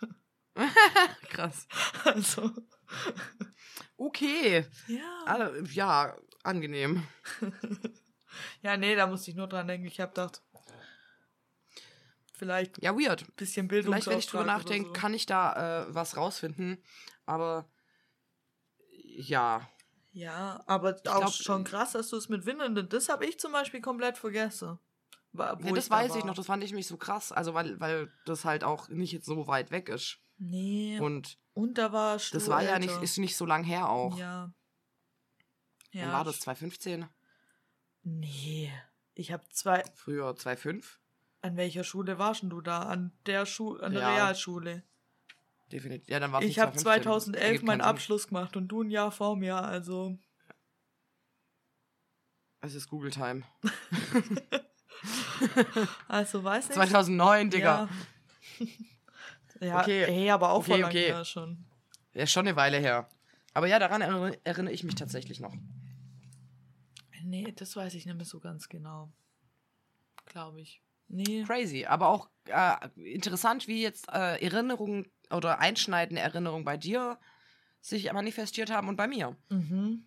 krass. 1.30 1.66
Also, 2.04 2.52
Okay. 3.96 4.66
ja. 4.88 5.22
Alle, 5.24 5.64
ja, 5.70 6.16
angenehm. 6.42 7.02
Ja, 8.62 8.76
nee, 8.76 8.94
da 8.94 9.06
musste 9.06 9.30
ich 9.30 9.36
nur 9.36 9.48
dran 9.48 9.66
denken. 9.68 9.86
Ich 9.86 10.00
habe 10.00 10.10
gedacht, 10.12 10.42
vielleicht 12.36 12.78
ein 12.78 12.84
Ja, 12.84 12.94
weird. 12.96 13.24
bisschen 13.36 13.68
Vielleicht, 13.68 14.06
wenn 14.06 14.18
ich 14.18 14.26
drüber 14.26 14.44
nachdenke, 14.44 14.88
so. 14.88 14.92
kann 14.92 15.14
ich 15.14 15.26
da 15.26 15.84
äh, 15.84 15.94
was 15.94 16.16
rausfinden. 16.16 16.82
Aber 17.24 17.68
ja. 19.16 19.68
Ja, 20.12 20.62
aber 20.66 20.96
auch 20.96 21.02
glaub, 21.02 21.32
schon 21.32 21.62
äh, 21.62 21.64
krass, 21.64 21.92
dass 21.92 22.08
du 22.08 22.16
es 22.16 22.28
mit 22.28 22.46
Winnenden. 22.46 22.88
Das 22.88 23.08
habe 23.08 23.26
ich 23.26 23.38
zum 23.38 23.52
Beispiel 23.52 23.80
komplett 23.80 24.16
vergessen. 24.18 24.78
Ja 25.32 25.56
das 25.74 25.88
da 25.88 25.94
weiß 25.96 26.14
ich 26.14 26.20
war. 26.20 26.26
noch, 26.26 26.34
das 26.34 26.46
fand 26.46 26.64
ich 26.64 26.72
mich 26.72 26.86
so 26.86 26.96
krass. 26.96 27.32
Also, 27.32 27.52
weil, 27.54 27.78
weil 27.80 28.10
das 28.24 28.44
halt 28.44 28.64
auch 28.64 28.88
nicht 28.88 29.12
jetzt 29.12 29.26
so 29.26 29.46
weit 29.46 29.70
weg 29.70 29.88
ist. 29.88 30.18
Nee. 30.38 30.98
Und, 31.00 31.38
Und 31.52 31.78
da 31.78 31.92
war 31.92 32.16
das 32.16 32.48
war 32.48 32.62
ja 32.62 32.78
nicht, 32.78 33.02
ist 33.02 33.18
nicht 33.18 33.36
so 33.36 33.44
lang 33.46 33.64
her 33.64 33.88
auch. 33.88 34.16
Ja. 34.18 34.52
Wann 35.92 36.12
war 36.12 36.24
das? 36.24 36.40
2015? 36.40 37.06
Nee. 38.02 38.72
Ich 39.14 39.32
habe 39.32 39.44
zwei. 39.50 39.82
Früher 39.94 40.36
2005? 40.36 41.00
An 41.46 41.56
welcher 41.56 41.84
Schule 41.84 42.18
warst 42.18 42.42
du 42.42 42.60
da? 42.60 42.80
An 42.80 43.12
der 43.24 43.46
Schule, 43.46 43.80
an 43.80 43.92
der 43.92 44.02
Ja. 44.02 44.14
Realschule. 44.14 44.82
Definitiv. 45.70 46.08
Ja, 46.08 46.18
dann 46.18 46.32
war 46.32 46.42
es 46.42 46.48
Ich 46.48 46.58
habe 46.58 46.76
2011 46.76 47.62
meinen 47.62 47.82
Abschluss 47.82 48.26
gemacht 48.26 48.56
und 48.56 48.66
du 48.66 48.82
ein 48.82 48.90
Jahr 48.90 49.12
vor 49.12 49.36
mir, 49.36 49.54
also. 49.56 50.18
Es 52.62 52.74
ist 52.74 52.88
Google 52.88 53.12
Time. 53.12 53.44
Also 56.08 56.42
weiß 56.42 56.68
nicht. 56.68 56.74
2009, 56.74 57.50
Digga. 57.50 57.88
Ja. 58.58 58.66
ja, 59.60 59.80
Okay. 59.82 60.06
Hey, 60.06 60.30
aber 60.30 60.50
auch 60.50 60.66
Okay, 60.66 60.80
vor 60.80 60.88
okay. 60.88 61.24
schon. 61.24 61.64
Ja, 62.14 62.26
schon 62.26 62.48
eine 62.48 62.56
Weile 62.56 62.78
her. 62.78 63.08
Aber 63.52 63.66
ja, 63.68 63.78
daran 63.78 64.00
erinnere, 64.00 64.38
erinnere 64.42 64.72
ich 64.72 64.82
mich 64.82 64.94
tatsächlich 64.94 65.38
noch. 65.38 65.54
Nee, 67.22 67.52
das 67.52 67.76
weiß 67.76 67.94
ich 67.94 68.06
nicht 68.06 68.16
mehr 68.16 68.24
so 68.24 68.40
ganz 68.40 68.68
genau. 68.68 69.12
Glaube 70.24 70.62
ich. 70.62 70.82
Nee. 71.08 71.44
Crazy, 71.46 71.84
aber 71.86 72.08
auch 72.08 72.28
äh, 72.46 72.76
interessant, 72.96 73.68
wie 73.68 73.82
jetzt 73.82 74.08
äh, 74.08 74.42
Erinnerungen 74.42 75.06
oder 75.30 75.58
einschneidende 75.60 76.20
Erinnerungen 76.22 76.64
bei 76.64 76.76
dir 76.76 77.18
sich 77.80 78.12
manifestiert 78.12 78.70
haben 78.70 78.88
und 78.88 78.96
bei 78.96 79.06
mir. 79.06 79.36
Mhm. 79.48 80.04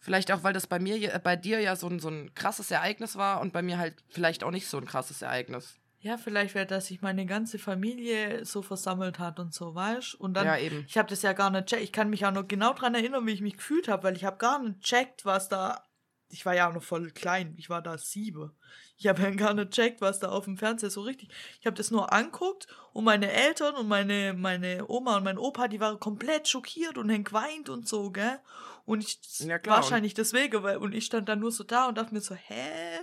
Vielleicht 0.00 0.30
auch, 0.30 0.42
weil 0.44 0.52
das 0.52 0.66
bei 0.66 0.78
mir, 0.78 0.96
ja- 0.96 1.18
bei 1.18 1.36
dir 1.36 1.60
ja 1.60 1.74
so 1.76 1.88
ein, 1.88 1.98
so 1.98 2.08
ein 2.08 2.32
krasses 2.34 2.70
Ereignis 2.70 3.16
war 3.16 3.40
und 3.40 3.52
bei 3.52 3.62
mir 3.62 3.78
halt 3.78 4.04
vielleicht 4.08 4.44
auch 4.44 4.50
nicht 4.50 4.68
so 4.68 4.78
ein 4.78 4.84
krasses 4.86 5.22
Ereignis. 5.22 5.76
Ja, 6.00 6.16
vielleicht 6.16 6.54
wäre, 6.54 6.64
dass 6.66 6.86
sich 6.86 7.02
meine 7.02 7.26
ganze 7.26 7.58
Familie 7.58 8.44
so 8.44 8.62
versammelt 8.62 9.18
hat 9.18 9.40
und 9.40 9.52
so, 9.52 9.74
weißt 9.74 10.14
Und 10.14 10.34
dann, 10.34 10.46
ja, 10.46 10.56
eben. 10.56 10.84
ich 10.86 10.96
habe 10.96 11.08
das 11.08 11.22
ja 11.22 11.32
gar 11.32 11.50
nicht 11.50 11.66
checkt. 11.66 11.82
Ich 11.82 11.92
kann 11.92 12.08
mich 12.08 12.24
auch 12.24 12.30
noch 12.32 12.46
genau 12.46 12.72
dran 12.72 12.94
erinnern, 12.94 13.26
wie 13.26 13.32
ich 13.32 13.40
mich 13.40 13.56
gefühlt 13.56 13.88
habe, 13.88 14.04
weil 14.04 14.16
ich 14.16 14.24
habe 14.24 14.36
gar 14.36 14.62
nicht 14.62 14.80
checkt, 14.80 15.24
was 15.24 15.48
da. 15.48 15.82
Ich 16.30 16.44
war 16.44 16.54
ja 16.54 16.68
auch 16.68 16.74
noch 16.74 16.82
voll 16.82 17.10
klein. 17.10 17.54
Ich 17.56 17.70
war 17.70 17.80
da 17.82 17.96
sieben. 17.96 18.52
Ich 18.96 19.06
habe 19.06 19.22
ja 19.22 19.30
gar 19.30 19.54
nicht 19.54 19.70
checkt, 19.70 20.00
was 20.00 20.18
da 20.18 20.28
auf 20.28 20.44
dem 20.44 20.58
Fernseher 20.58 20.90
so 20.90 21.02
richtig. 21.02 21.30
Ich 21.60 21.66
habe 21.66 21.76
das 21.76 21.90
nur 21.90 22.12
anguckt 22.12 22.66
und 22.92 23.04
meine 23.04 23.30
Eltern 23.32 23.74
und 23.76 23.88
meine, 23.88 24.34
meine 24.34 24.86
Oma 24.88 25.16
und 25.16 25.24
mein 25.24 25.38
Opa, 25.38 25.68
die 25.68 25.80
waren 25.80 25.98
komplett 26.00 26.48
schockiert 26.48 26.98
und 26.98 27.10
haben 27.10 27.24
geweint 27.24 27.68
und 27.68 27.88
so, 27.88 28.10
gell? 28.10 28.40
Und 28.84 29.02
ich, 29.04 29.18
Ja, 29.40 29.58
klar. 29.58 29.76
wahrscheinlich 29.76 30.14
deswegen, 30.14 30.62
weil, 30.62 30.78
und 30.78 30.94
ich 30.94 31.06
stand 31.06 31.28
dann 31.28 31.40
nur 31.40 31.52
so 31.52 31.64
da 31.64 31.88
und 31.88 31.96
dachte 31.98 32.12
mir 32.12 32.20
so, 32.20 32.34
hä? 32.34 32.98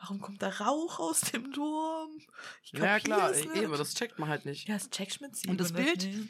Warum 0.00 0.20
kommt 0.20 0.42
da 0.42 0.48
Rauch 0.48 1.00
aus 1.00 1.20
dem 1.22 1.52
Turm? 1.52 2.10
Ich 2.62 2.72
Ja, 2.72 3.00
klar, 3.00 3.30
nicht. 3.32 3.52
eben, 3.54 3.72
das 3.72 3.94
checkt 3.94 4.18
man 4.18 4.28
halt 4.28 4.44
nicht. 4.44 4.68
Ja, 4.68 4.74
das 4.74 4.90
checkst 4.90 5.20
du 5.20 5.24
mit 5.24 5.36
sieben 5.36 5.50
Und 5.52 5.60
das 5.60 5.72
nicht, 5.72 5.98
Bild? 6.00 6.14
nee. 6.14 6.28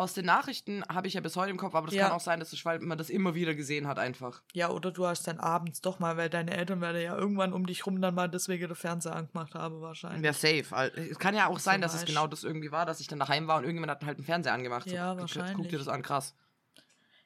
Aus 0.00 0.14
den 0.14 0.24
Nachrichten 0.24 0.82
habe 0.88 1.08
ich 1.08 1.12
ja 1.14 1.20
bis 1.20 1.36
heute 1.36 1.50
im 1.50 1.58
Kopf, 1.58 1.74
aber 1.74 1.86
das 1.88 1.94
Ja. 1.94 2.04
kann 2.04 2.12
auch 2.16 2.20
sein, 2.20 2.40
dass 2.40 2.64
man 2.80 2.96
das 2.96 3.10
immer 3.10 3.34
wieder 3.34 3.54
gesehen 3.54 3.86
hat, 3.86 3.98
einfach. 3.98 4.40
Ja, 4.54 4.70
oder 4.70 4.90
du 4.90 5.06
hast 5.06 5.26
dann 5.28 5.38
abends 5.38 5.82
doch 5.82 5.98
mal, 5.98 6.16
weil 6.16 6.30
deine 6.30 6.56
Eltern 6.56 6.80
werden 6.80 7.02
ja 7.02 7.14
irgendwann 7.14 7.52
um 7.52 7.66
dich 7.66 7.84
rum 7.84 8.00
dann 8.00 8.14
mal 8.14 8.26
deswegen 8.26 8.66
der 8.66 8.74
Fernseher 8.76 9.14
angemacht 9.14 9.54
haben, 9.54 9.82
wahrscheinlich. 9.82 10.24
Ja, 10.24 10.32
safe. 10.32 10.90
Es 10.96 11.18
kann 11.18 11.34
ja 11.34 11.48
auch 11.48 11.58
So 11.58 11.64
sein, 11.64 11.82
dass 11.82 11.92
es 11.92 12.06
genau 12.06 12.26
das 12.26 12.44
irgendwie 12.44 12.72
war, 12.72 12.86
dass 12.86 13.00
ich 13.00 13.08
dann 13.08 13.18
daheim 13.18 13.46
war 13.46 13.58
und 13.58 13.64
irgendjemand 13.64 13.90
hat 13.90 14.04
halt 14.06 14.16
einen 14.16 14.24
Fernseher 14.24 14.54
angemacht. 14.54 14.88
So, 14.88 14.94
Ja, 14.94 15.10
guck- 15.12 15.20
Guck 15.26 15.36
wahrscheinlich. 15.36 15.68
dir 15.68 15.78
das 15.78 15.88
an, 15.88 16.00
krass. 16.00 16.34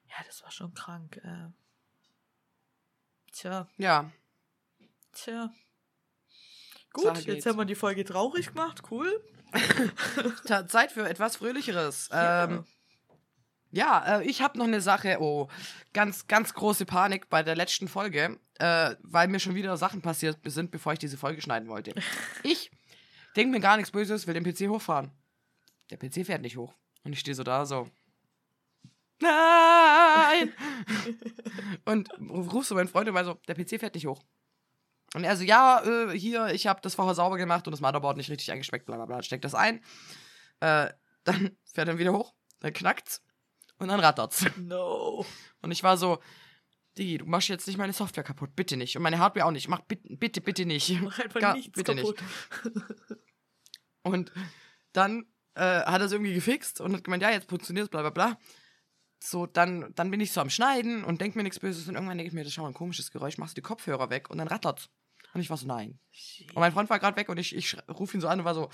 Ja, 0.08 0.16
das 0.26 0.42
war 0.42 0.50
schon 0.50 0.74
krank. 0.74 1.20
Äh. 1.22 1.50
Tja, 3.32 3.68
Ja, 3.78 4.10
tja. 5.12 5.52
Gut, 6.92 7.18
jetzt 7.24 7.46
haben 7.46 7.56
wir 7.58 7.64
die 7.66 7.74
Folge 7.76 8.04
traurig 8.04 8.48
gemacht, 8.48 8.82
cool. 8.90 9.22
Zeit 10.68 10.92
für 10.92 11.08
etwas 11.08 11.36
Fröhlicheres. 11.36 12.08
Ja. 12.10 12.44
Ähm, 12.44 12.64
ja, 13.74 14.20
äh, 14.20 14.24
ich 14.24 14.40
habe 14.40 14.56
noch 14.56 14.66
eine 14.66 14.80
Sache. 14.80 15.18
Oh, 15.20 15.48
ganz, 15.92 16.28
ganz 16.28 16.54
große 16.54 16.86
Panik 16.86 17.28
bei 17.28 17.42
der 17.42 17.56
letzten 17.56 17.88
Folge, 17.88 18.38
äh, 18.60 18.94
weil 19.02 19.26
mir 19.26 19.40
schon 19.40 19.56
wieder 19.56 19.76
Sachen 19.76 20.00
passiert 20.00 20.38
sind, 20.44 20.70
bevor 20.70 20.92
ich 20.92 21.00
diese 21.00 21.16
Folge 21.18 21.42
schneiden 21.42 21.68
wollte. 21.68 21.94
Ich 22.44 22.70
denk 23.36 23.50
mir 23.50 23.58
gar 23.58 23.76
nichts 23.76 23.90
Böses, 23.90 24.28
will 24.28 24.34
den 24.34 24.44
PC 24.44 24.68
hochfahren. 24.68 25.10
Der 25.90 25.96
PC 25.96 26.24
fährt 26.24 26.42
nicht 26.42 26.56
hoch. 26.56 26.72
Und 27.02 27.12
ich 27.12 27.20
stehe 27.20 27.34
so 27.34 27.42
da, 27.42 27.66
so. 27.66 27.88
Nein! 29.20 30.52
und 31.84 32.08
rufst 32.30 32.68
so 32.68 32.74
meinen 32.76 32.88
Freund 32.88 33.08
und 33.08 33.14
war 33.14 33.24
so, 33.24 33.34
der 33.48 33.54
PC 33.54 33.80
fährt 33.80 33.94
nicht 33.94 34.06
hoch. 34.06 34.22
Und 35.14 35.24
er 35.24 35.36
so, 35.36 35.44
ja, 35.44 35.82
äh, 35.84 36.18
hier, 36.18 36.48
ich 36.48 36.66
habe 36.66 36.80
das 36.82 36.96
vorher 36.96 37.14
sauber 37.14 37.38
gemacht 37.38 37.66
und 37.66 37.70
das 37.70 37.80
Motherboard 37.80 38.16
nicht 38.16 38.30
richtig 38.30 38.50
eingespeckt, 38.50 38.84
bla 38.84 38.96
bla 38.96 39.06
bla. 39.06 39.22
Steckt 39.22 39.44
das 39.44 39.54
ein. 39.54 39.82
Äh, 40.60 40.90
dann 41.22 41.56
fährt 41.72 41.88
er 41.88 41.98
wieder 41.98 42.12
hoch, 42.12 42.34
dann 42.60 42.72
knackt's 42.72 43.22
und 43.78 43.88
dann 43.88 44.00
rattert's. 44.00 44.44
No. 44.56 45.24
Und 45.62 45.70
ich 45.70 45.82
war 45.82 45.96
so, 45.96 46.18
Digi, 46.98 47.18
du 47.18 47.26
machst 47.26 47.48
jetzt 47.48 47.66
nicht 47.66 47.78
meine 47.78 47.92
Software 47.92 48.24
kaputt, 48.24 48.54
bitte 48.54 48.76
nicht. 48.76 48.96
Und 48.96 49.02
meine 49.02 49.18
Hardware 49.18 49.46
auch 49.46 49.50
nicht. 49.50 49.68
Mach 49.68 49.80
bitte, 49.80 50.16
bitte, 50.16 50.40
bitte 50.40 50.66
nicht. 50.66 51.00
Mach 51.00 51.18
einfach 51.18 51.40
Gar- 51.40 51.54
nichts 51.54 51.72
bitte 51.72 51.94
kaputt. 51.94 52.22
Und 54.02 54.32
dann 54.92 55.26
äh, 55.54 55.60
hat 55.82 56.00
er 56.00 56.06
es 56.06 56.12
irgendwie 56.12 56.34
gefixt 56.34 56.80
und 56.80 56.94
hat 56.94 57.04
gemeint, 57.04 57.22
ja, 57.22 57.30
jetzt 57.30 57.48
funktioniert 57.48 57.84
es, 57.84 57.90
bla 57.90 58.02
bla 58.02 58.10
bla. 58.10 58.38
So, 59.18 59.46
dann, 59.46 59.92
dann 59.94 60.10
bin 60.10 60.20
ich 60.20 60.32
so 60.32 60.42
am 60.42 60.50
Schneiden 60.50 61.04
und 61.04 61.22
denk 61.22 61.36
mir 61.36 61.42
nichts 61.42 61.58
Böses 61.58 61.88
und 61.88 61.94
irgendwann 61.94 62.18
denke 62.18 62.28
ich 62.28 62.34
mir, 62.34 62.42
das 62.42 62.48
ist 62.48 62.54
schon 62.54 62.64
mal 62.64 62.68
ein 62.68 62.74
komisches 62.74 63.10
Geräusch, 63.10 63.38
machst 63.38 63.56
du 63.56 63.62
die 63.62 63.66
Kopfhörer 63.66 64.10
weg 64.10 64.28
und 64.28 64.36
dann 64.36 64.48
rattert's. 64.48 64.90
Und 65.34 65.40
ich 65.40 65.50
war 65.50 65.56
so, 65.56 65.66
nein. 65.66 65.98
Und 66.54 66.60
mein 66.60 66.72
Freund 66.72 66.88
war 66.88 66.98
gerade 66.98 67.16
weg 67.16 67.28
und 67.28 67.38
ich, 67.38 67.54
ich 67.54 67.76
rufe 67.88 68.16
ihn 68.16 68.20
so 68.20 68.28
an 68.28 68.38
und 68.38 68.44
war 68.44 68.54
so, 68.54 68.70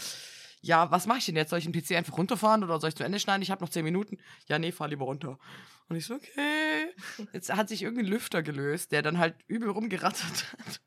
ja, 0.60 0.90
was 0.90 1.06
mache 1.06 1.18
ich 1.18 1.26
denn 1.26 1.36
jetzt? 1.36 1.50
Soll 1.50 1.58
ich 1.58 1.68
den 1.68 1.72
PC 1.72 1.92
einfach 1.92 2.18
runterfahren 2.18 2.62
oder 2.62 2.78
soll 2.78 2.90
ich 2.90 2.96
zu 2.96 3.02
Ende 3.02 3.18
schneiden? 3.18 3.42
Ich 3.42 3.50
habe 3.50 3.64
noch 3.64 3.70
10 3.70 3.84
Minuten. 3.84 4.18
Ja, 4.46 4.58
nee, 4.58 4.72
fahr 4.72 4.88
lieber 4.88 5.06
runter. 5.06 5.38
Und 5.88 5.96
ich 5.96 6.04
so, 6.04 6.14
okay. 6.14 6.94
Jetzt 7.32 7.52
hat 7.54 7.68
sich 7.68 7.82
irgendein 7.82 8.06
Lüfter 8.06 8.42
gelöst, 8.42 8.92
der 8.92 9.02
dann 9.02 9.18
halt 9.18 9.36
übel 9.48 9.70
rumgerattert 9.70 10.52
hat. 10.52 10.80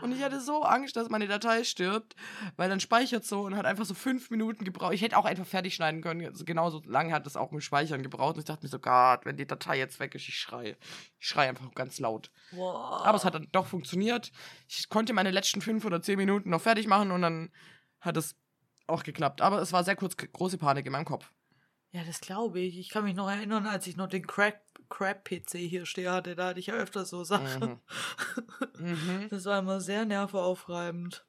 Und 0.00 0.12
ich 0.12 0.22
hatte 0.22 0.40
so 0.40 0.62
Angst, 0.62 0.96
dass 0.96 1.08
meine 1.08 1.28
Datei 1.28 1.64
stirbt, 1.64 2.14
weil 2.56 2.68
dann 2.68 2.80
speichert 2.80 3.24
so 3.24 3.42
und 3.42 3.56
hat 3.56 3.66
einfach 3.66 3.84
so 3.84 3.94
fünf 3.94 4.30
Minuten 4.30 4.64
gebraucht. 4.64 4.94
Ich 4.94 5.02
hätte 5.02 5.16
auch 5.16 5.24
einfach 5.24 5.46
fertig 5.46 5.74
schneiden 5.74 6.02
können. 6.02 6.26
Also 6.26 6.44
genauso 6.44 6.82
lange 6.84 7.12
hat 7.12 7.26
es 7.26 7.36
auch 7.36 7.50
mit 7.52 7.62
Speichern 7.62 8.02
gebraucht. 8.02 8.34
Und 8.34 8.40
ich 8.40 8.44
dachte 8.46 8.64
mir 8.64 8.70
so, 8.70 8.78
Gott, 8.78 9.24
wenn 9.24 9.36
die 9.36 9.46
Datei 9.46 9.78
jetzt 9.78 10.00
weg 10.00 10.14
ist, 10.14 10.28
ich 10.28 10.36
schreie. 10.36 10.76
Ich 11.18 11.28
schreie 11.28 11.48
einfach 11.48 11.72
ganz 11.74 11.98
laut. 11.98 12.30
Wow. 12.52 13.04
Aber 13.04 13.16
es 13.16 13.24
hat 13.24 13.34
dann 13.34 13.48
doch 13.52 13.66
funktioniert. 13.66 14.32
Ich 14.68 14.88
konnte 14.88 15.12
meine 15.12 15.30
letzten 15.30 15.60
fünf 15.60 15.84
oder 15.84 16.02
zehn 16.02 16.18
Minuten 16.18 16.50
noch 16.50 16.60
fertig 16.60 16.86
machen 16.86 17.10
und 17.10 17.22
dann 17.22 17.50
hat 18.00 18.16
es 18.16 18.36
auch 18.86 19.02
geklappt. 19.02 19.40
Aber 19.40 19.60
es 19.60 19.72
war 19.72 19.84
sehr 19.84 19.96
kurz 19.96 20.16
große 20.16 20.58
Panik 20.58 20.86
in 20.86 20.92
meinem 20.92 21.04
Kopf. 21.04 21.30
Ja, 21.90 22.02
das 22.04 22.20
glaube 22.20 22.58
ich. 22.60 22.78
Ich 22.78 22.88
kann 22.88 23.04
mich 23.04 23.14
noch 23.14 23.30
erinnern, 23.30 23.66
als 23.66 23.86
ich 23.86 23.96
noch 23.96 24.08
den 24.08 24.26
Crack- 24.26 24.62
Crap-PC 24.92 25.58
hier 25.58 25.86
stehen 25.86 26.12
hatte, 26.12 26.36
da 26.36 26.48
hatte 26.48 26.60
ich 26.60 26.66
ja 26.66 26.74
öfter 26.74 27.04
so 27.04 27.24
Sachen. 27.24 27.70
Mhm. 27.70 27.80
Mhm. 28.78 29.28
Das 29.30 29.44
war 29.44 29.60
immer 29.60 29.80
sehr 29.80 30.04
nerveaufreibend. 30.04 31.24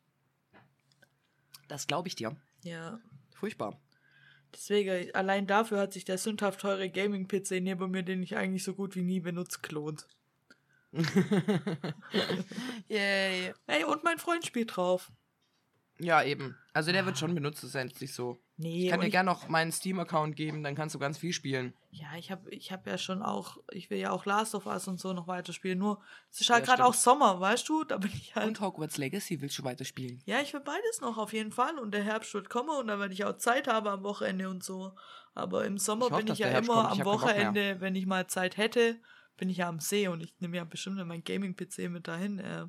Das 1.67 1.85
glaube 1.85 2.07
ich 2.07 2.15
dir. 2.15 2.35
Ja. 2.63 2.99
Furchtbar. 3.35 3.79
Deswegen, 4.53 5.13
allein 5.13 5.45
dafür 5.45 5.79
hat 5.79 5.93
sich 5.93 6.03
der 6.03 6.17
sündhaft 6.17 6.61
teure 6.61 6.89
Gaming-PC 6.89 7.61
neben 7.61 7.91
mir, 7.91 8.03
den 8.03 8.23
ich 8.23 8.35
eigentlich 8.35 8.63
so 8.63 8.73
gut 8.73 8.95
wie 8.95 9.03
nie 9.03 9.19
benutze, 9.19 9.59
gelohnt. 9.61 10.07
Yay. 12.87 13.53
Ey, 13.67 13.83
und 13.83 14.03
mein 14.03 14.17
Freund 14.17 14.45
spielt 14.45 14.75
drauf. 14.75 15.11
Ja, 15.99 16.23
eben. 16.23 16.57
Also 16.73 16.91
der 16.91 17.05
wird 17.05 17.17
schon 17.17 17.35
benutzt, 17.35 17.63
das 17.63 17.69
ist 17.69 17.75
ja 17.75 17.83
nicht 17.83 18.13
so. 18.13 18.42
Nee, 18.55 18.83
Ich 18.85 18.89
kann 18.91 19.01
dir 19.01 19.09
gerne 19.09 19.29
noch 19.31 19.49
meinen 19.49 19.71
Steam-Account 19.71 20.35
geben, 20.35 20.61
dann 20.63 20.75
kannst 20.75 20.93
du 20.93 20.99
ganz 20.99 21.17
viel 21.17 21.33
spielen. 21.33 21.73
Ja, 21.89 22.15
ich 22.17 22.29
habe 22.31 22.49
ich 22.51 22.71
hab 22.71 22.85
ja 22.85 22.97
schon 22.99 23.23
auch, 23.23 23.57
ich 23.71 23.89
will 23.89 23.97
ja 23.97 24.11
auch 24.11 24.25
Last 24.25 24.53
of 24.53 24.67
Us 24.67 24.87
und 24.87 24.99
so 24.99 25.11
noch 25.13 25.27
weiterspielen. 25.27 25.79
Nur, 25.79 26.01
es 26.29 26.41
ist 26.41 26.49
halt 26.51 26.67
Ja, 26.67 26.75
gerade 26.75 26.85
auch 26.87 26.93
Sommer, 26.93 27.39
weißt 27.39 27.67
du? 27.67 27.83
Da 27.83 27.97
bin 27.97 28.11
ich 28.13 28.35
halt. 28.35 28.47
Und 28.47 28.61
Hogwarts 28.61 28.97
Legacy 28.97 29.41
willst 29.41 29.57
du 29.57 29.63
weiterspielen? 29.63 30.21
ja, 30.25 30.39
ich 30.39 30.53
will 30.53 30.59
beides 30.61 31.01
noch 31.01 31.17
auf 31.17 31.33
jeden 31.33 31.51
Fall. 31.51 31.79
Und 31.79 31.93
der 31.93 32.03
Herbst 32.03 32.33
wird 32.35 32.49
kommen 32.49 32.69
und 32.69 32.87
dann 32.87 32.99
werde 32.99 33.13
ich 33.13 33.25
auch 33.25 33.37
Zeit 33.37 33.67
haben 33.67 33.87
am 33.87 34.03
Wochenende 34.03 34.47
und 34.49 34.63
so. 34.63 34.95
Aber 35.33 35.65
im 35.65 35.79
Sommer 35.79 36.07
Ich 36.11 36.15
bin 36.15 36.27
ich 36.27 36.37
ja 36.39 36.49
immer 36.49 36.91
am. 36.91 37.03
Wochenende, 37.05 37.81
wenn 37.81 37.95
ich 37.95 38.05
mal 38.05 38.27
Zeit 38.27 38.57
hätte, 38.57 39.01
bin 39.37 39.49
ich 39.49 39.57
ja 39.57 39.67
am 39.67 39.79
See 39.79 40.07
und 40.07 40.21
ich 40.21 40.35
nehme 40.39 40.57
ja 40.57 40.63
bestimmt 40.63 41.03
mein 41.07 41.23
Gaming-PC 41.23 41.89
mit 41.89 42.07
dahin. 42.07 42.37
Äh, 42.37 42.67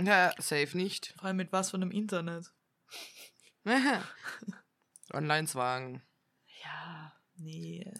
Ja, 0.00 0.32
safe 0.38 0.76
nicht. 0.76 1.14
vor 1.16 1.26
allem 1.26 1.36
mit 1.36 1.52
was 1.52 1.70
von 1.70 1.80
dem 1.80 1.92
Internet. 1.92 2.52
Online-Zwagen. 5.14 6.02
Ja, 6.64 7.12
nee. 7.36 7.92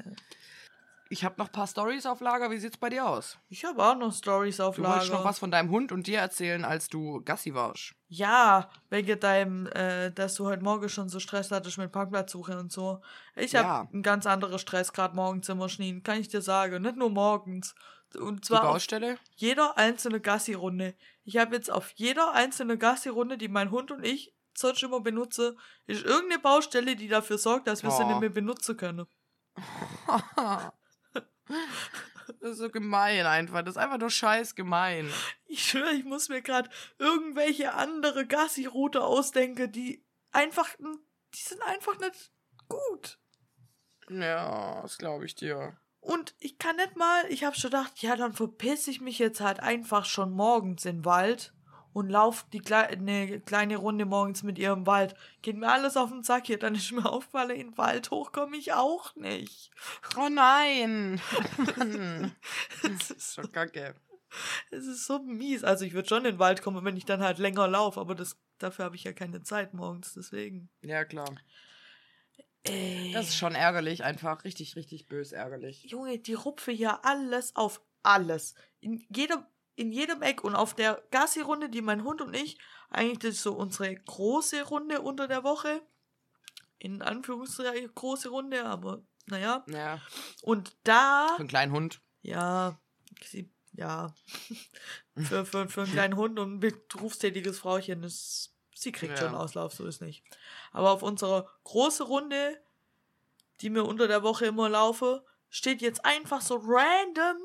Ich 1.09 1.25
habe 1.27 1.35
noch 1.39 1.49
ein 1.49 1.53
paar 1.53 1.67
Stories 1.67 2.07
auf 2.07 2.21
Lager. 2.23 2.51
Wie 2.51 2.57
sieht's 2.57 2.79
bei 2.79 2.89
dir 2.89 3.07
aus? 3.07 3.39
Ich 3.51 3.67
habe 3.67 3.85
auch 3.85 3.95
noch 3.97 4.15
Stories 4.15 4.61
auf 4.61 4.77
Du 4.77 4.83
Lager. 4.83 4.95
wolltest 4.95 5.13
noch 5.13 5.25
was 5.27 5.39
von 5.39 5.51
deinem 5.51 5.69
Hund 5.69 5.93
und 5.93 6.07
dir 6.07 6.19
erzählen, 6.21 6.65
als 6.65 6.89
du 6.89 7.21
Gassi 7.23 7.53
warst. 7.53 7.93
Ja, 8.09 8.71
wegen 8.89 9.21
deinem, 9.21 9.67
äh, 9.67 10.11
dass 10.11 10.37
du 10.37 10.47
heute 10.47 10.63
Morgen 10.65 10.89
schon 10.89 11.11
so 11.11 11.21
Stress 11.21 11.51
hattest 11.51 11.77
mit 11.77 11.93
Parkplatzsuche 11.93 12.59
und 12.59 12.73
so. 12.73 13.03
Ich 13.37 13.55
habe 13.55 13.69
Ja. 13.69 13.89
einen 13.93 14.03
ganz 14.03 14.25
anderen 14.27 14.59
Stress 14.59 14.95
gerade 14.95 15.15
morgens 15.15 15.51
immer 15.51 15.69
schnien, 15.69 16.03
kann 16.03 16.19
ich 16.19 16.29
dir 16.29 16.41
sagen. 16.41 16.81
Nicht 16.81 16.97
nur 16.97 17.11
morgens. 17.11 17.75
Und 18.19 18.45
Die 18.45 18.49
zwar 18.49 18.65
auf 18.65 18.73
Baustelle? 18.73 19.19
jeder 19.37 19.77
einzelne 19.77 20.19
Gassi-Runde. 20.21 20.95
Ich 21.25 21.37
habe 21.37 21.55
jetzt 21.57 21.71
auf 21.71 21.93
jeder 21.97 22.33
einzelne 22.33 22.79
Gassi-Runde, 22.79 23.37
die 23.37 23.49
mein 23.49 23.71
Hund 23.71 23.91
und 23.91 24.03
ich 24.05 24.35
sonst 24.63 24.83
immer 24.83 25.01
benutze, 25.01 25.57
ist 25.87 26.05
irgendeine 26.05 26.41
Baustelle, 26.41 26.97
die 26.97 27.09
dafür 27.09 27.37
sorgt, 27.39 27.67
dass 27.67 27.83
wir 27.83 27.91
sie 27.91 28.03
Oh. 28.03 28.09
nicht 28.09 28.21
mehr 28.21 28.31
benutzen 28.31 28.77
können. 28.77 29.07
das 31.13 32.51
ist 32.53 32.59
so 32.59 32.71
gemein 32.71 33.27
einfach. 33.27 33.63
Das 33.63 33.75
ist 33.77 33.81
einfach 33.83 33.99
nur 33.99 34.11
scheiß 34.11 34.55
gemein. 34.55 35.11
Ich 35.47 35.65
schwöre, 35.65 35.93
ich 35.93 36.05
muss 36.05 36.29
mir 36.29 36.43
gerade 36.43 36.71
irgendwelche 36.99 37.75
andere 37.75 38.27
Gassi-Route 38.27 39.03
ausdenken, 39.03 39.71
die 39.71 40.05
einfach, 40.31 40.69
die 40.79 41.41
sind 41.41 41.63
einfach 41.63 41.99
nicht 41.99 42.33
gut. 42.69 43.19
Ja, 44.09 44.81
das 44.83 44.99
glaube 44.99 45.27
ich 45.27 45.35
dir. 45.35 45.77
Und 46.01 46.35
ich 46.39 46.59
kann 46.59 46.77
nicht 46.77 46.97
mal, 46.97 47.25
ich 47.29 47.45
habe 47.45 47.55
schon 47.55 47.71
gedacht, 47.71 48.03
ja, 48.03 48.17
dann 48.17 48.33
verpiss 48.33 48.89
ich 48.89 49.01
mich 49.01 49.19
jetzt 49.21 49.41
halt 49.41 49.61
einfach 49.61 50.05
schon 50.05 50.33
morgens 50.33 50.85
in 50.85 50.99
den 50.99 51.05
Wald 51.05 51.53
und 51.93 52.09
lauf 52.09 52.47
die 52.53 52.61
Kle 52.61 52.89
eine 52.89 53.41
kleine 53.41 53.77
Runde 53.77 54.05
morgens 54.05 54.43
mit 54.43 54.59
ihr 54.59 54.73
im 54.73 54.87
Wald. 54.87 55.15
Geht 55.43 55.57
mir 55.57 55.71
alles 55.71 55.97
auf 55.97 56.11
den 56.11 56.23
Sack 56.23 56.47
hier, 56.47 56.59
dann 56.59 56.75
ist 56.75 56.93
mir 56.93 57.07
aufgefallen, 57.11 57.51
in 57.51 57.69
den 57.69 57.79
Wald 57.79 58.11
hoch 58.11 58.33
komme 58.33 58.57
ich 58.57 58.73
auch 58.73 59.15
nicht. 59.17 59.71
Oh 60.17 60.29
nein. 60.29 61.21
Es 62.83 63.11
ist, 63.11 63.33
so 63.35 63.43
kacke. 63.43 63.95
es 64.71 64.87
ist 64.87 65.07
so 65.07 65.19
mies. 65.21 65.65
Also 65.65 65.85
ich 65.85 65.93
würde 65.93 66.09
schon 66.09 66.25
in 66.25 66.33
den 66.33 66.39
Wald 66.39 66.63
kommen, 66.63 66.85
wenn 66.85 66.97
ich 66.97 67.05
dann 67.05 67.21
halt 67.21 67.39
länger 67.39 67.69
laufe, 67.69 68.01
aber 68.01 68.15
das, 68.15 68.37
dafür 68.59 68.87
habe 68.87 68.97
ich 68.97 69.05
ja 69.05 69.13
keine 69.13 69.43
Zeit 69.43 69.75
morgens, 69.75 70.15
deswegen. 70.15 70.69
Ja, 70.83 71.05
klar. 71.05 71.33
Ey. 72.65 73.11
Das 73.13 73.29
ist 73.29 73.37
schon 73.37 73.55
ärgerlich, 73.55 74.05
einfach. 74.05 74.45
Richtig, 74.45 74.77
richtig 74.77 75.09
bös 75.09 75.33
ärgerlich. 75.33 75.85
Junge, 75.85 76.19
die 76.19 76.35
rupfe 76.35 76.71
hier 76.71 77.05
alles 77.05 77.57
auf 77.57 77.81
alles. 78.03 78.55
In 78.81 79.05
jedem, 79.15 79.45
in 79.75 79.93
jedem 79.93 80.23
Eck 80.23 80.45
und 80.45 80.55
auf 80.55 80.75
der 80.75 81.03
Gassi-Runde, 81.11 81.69
die 81.71 81.83
mein 81.83 82.05
Hund 82.05 82.21
und 82.21 82.35
ich, 82.35 82.59
eigentlich 82.91 83.21
das 83.21 83.31
ist 83.37 83.43
so 83.43 83.55
unsere 83.55 83.95
große 83.95 84.63
Runde 84.65 85.01
unter 85.01 85.29
der 85.29 85.45
Woche. 85.45 85.83
In 86.79 87.01
Anführungszeichen 87.01 87.95
große 87.95 88.29
Runde, 88.29 88.65
aber 88.65 89.03
naja. 89.27 89.65
Ja, 89.69 90.01
Und 90.43 90.77
da, 90.85 91.29
für 91.37 91.41
einen 91.41 91.49
kleinen 91.49 91.73
Hund. 91.73 92.01
ja, 92.23 92.79
sie, 93.25 93.51
ja, 93.73 94.15
für, 95.17 95.47
für, 95.47 95.69
für 95.69 95.83
einen 95.83 95.93
kleinen 95.93 96.17
Hund 96.17 96.39
und 96.39 96.57
ein 96.57 96.61
berufstätiges 96.61 97.61
Frauchen 97.61 98.03
ist, 98.03 98.53
sie 98.75 98.93
kriegt 98.93 99.19
Ja. 99.19 99.27
schon 99.29 99.35
Auslauf, 99.37 99.73
so 99.73 99.87
ist 99.87 100.03
nicht. 100.03 100.25
Aber 100.73 100.91
auf 100.91 101.03
unserer 101.03 101.49
große 101.65 102.03
Runde, 102.05 102.61
die 103.61 103.71
mir 103.71 103.85
unter 103.85 104.09
der 104.09 104.23
Woche 104.23 104.47
immer 104.47 104.69
laufe, 104.69 105.25
steht 105.49 105.81
jetzt 105.83 106.05
einfach 106.05 106.41
so 106.41 106.57
random 106.61 107.37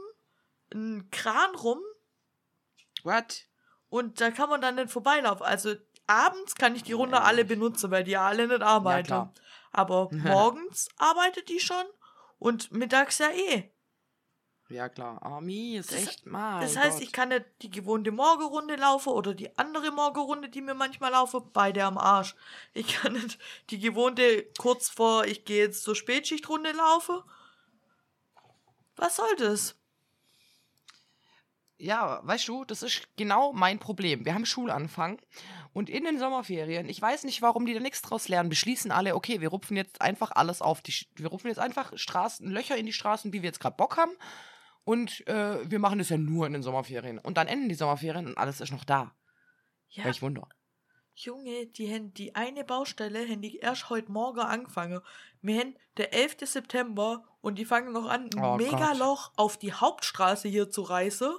ein 0.73 1.09
Kran 1.11 1.55
rum 1.55 1.79
What? 3.05 3.45
und 3.89 4.19
da 4.19 4.31
kann 4.31 4.49
man 4.49 4.59
dann 4.61 4.75
nicht 4.75 4.91
vorbeilaufen. 4.91 5.45
Also 5.45 5.75
abends 6.07 6.55
kann 6.55 6.75
ich 6.75 6.83
die 6.83 6.93
Runde 6.93 7.21
alle 7.21 7.45
benutzen, 7.45 7.89
weil 7.91 8.03
die 8.03 8.11
ja 8.11 8.25
alle 8.27 8.47
nicht 8.47 8.61
arbeiten. 8.61 9.07
klar. 9.07 9.33
Aber 9.71 10.09
morgens 10.11 10.89
arbeitet 10.97 11.47
die 11.49 11.59
schon 11.59 11.85
und 12.39 12.71
mittags 12.71 13.17
ja 13.19 13.29
eh. 13.29 13.71
Ja, 14.69 14.89
klar. 14.89 15.21
Army 15.23 15.77
ist 15.77 15.93
Das- 15.93 15.99
echt 16.05 16.25
mal. 16.25 16.59
Das 16.59 16.75
heißt, 16.75 17.01
ich 17.01 17.13
kann 17.13 17.29
nicht 17.29 17.45
die 17.61 17.69
gewohnte 17.69 18.11
Morgenrunde 18.11 18.75
laufen 18.75 19.09
oder 19.13 19.33
die 19.33 19.57
andere 19.57 19.91
Morgenrunde, 19.91 20.49
die 20.49 20.61
mir 20.61 20.73
manchmal 20.73 21.11
laufe, 21.11 21.39
beide 21.39 21.85
am 21.85 21.97
Arsch. 21.97 22.35
Ich 22.73 22.95
kann 22.97 23.13
nicht 23.13 23.39
die 23.69 23.79
gewohnte 23.79 24.45
kurz 24.57 24.89
vor, 24.89 25.23
ich 25.25 25.45
gehe 25.45 25.63
jetzt 25.63 25.83
zur 25.83 25.95
Spätschichtrunde 25.95 26.73
laufen. 26.73 27.21
Was 28.97 29.15
soll 29.15 29.35
das? 29.37 29.75
Ja, 31.79 32.21
weißt 32.23 32.47
du, 32.47 32.65
das 32.65 32.81
ist 32.81 33.07
genau 33.17 33.53
mein 33.53 33.77
Problem. 33.77 34.25
Wir 34.25 34.33
haben 34.33 34.45
Schulanfang 34.47 35.21
und 35.73 35.89
in 35.89 36.05
den 36.05 36.17
Sommerferien, 36.17 36.89
ich 36.89 36.99
weiß 36.99 37.23
nicht, 37.23 37.43
warum 37.43 37.67
die 37.67 37.73
da 37.75 37.79
nichts 37.79 38.01
draus 38.01 38.27
lernen, 38.27 38.49
beschließen 38.49 38.91
alle, 38.91 39.15
okay, 39.15 39.41
wir 39.41 39.49
rupfen 39.49 39.77
jetzt 39.77 40.01
einfach 40.01 40.31
alles 40.31 40.61
auf 40.63 40.81
die, 40.81 40.93
wir 41.15 41.27
rupfen 41.27 41.49
jetzt 41.49 41.59
einfach 41.59 41.95
Straßen, 41.95 42.49
Löcher 42.49 42.77
in 42.77 42.87
die 42.87 42.93
Straßen, 42.93 43.31
wie 43.31 43.43
wir 43.43 43.49
jetzt 43.49 43.59
gerade 43.59 43.77
Bock 43.77 43.97
haben 43.97 44.13
und 44.87 45.27
äh, 45.27 45.69
wir 45.69 45.79
machen 45.79 45.99
das 45.99 46.07
ja 46.07 46.17
nur 46.17 46.47
in 46.47 46.53
den 46.53 46.63
Sommerferien. 46.63 47.19
Und 47.19 47.37
dann 47.37 47.47
enden 47.47 47.67
die 47.67 47.75
Sommerferien 47.75 48.25
und 48.25 48.37
alles 48.37 48.61
ist 48.61 48.71
noch 48.71 48.85
da. 48.85 49.13
Ja, 49.89 50.05
Welch 50.05 50.21
Wunder. 50.21 50.47
Junge, 51.13 51.65
die 51.65 51.93
haben 51.93 52.13
die 52.13 52.35
eine 52.35 52.63
Baustelle 52.63 53.27
haben 53.27 53.41
die 53.41 53.57
erst 53.57 53.89
heute 53.89 54.09
Morgen 54.11 54.39
angefangen. 54.39 55.01
Wir 55.41 55.59
haben 55.59 55.75
der 55.97 56.13
11. 56.13 56.37
September 56.43 57.25
und 57.41 57.57
die 57.59 57.65
fangen 57.65 57.91
noch 57.91 58.07
an, 58.07 58.29
ein 58.33 58.39
Oh 58.41 58.55
Megaloch 58.55 59.33
auf 59.35 59.57
die 59.57 59.73
Hauptstraße 59.73 60.47
hier 60.47 60.69
zu 60.69 60.83
reißen. 60.83 61.35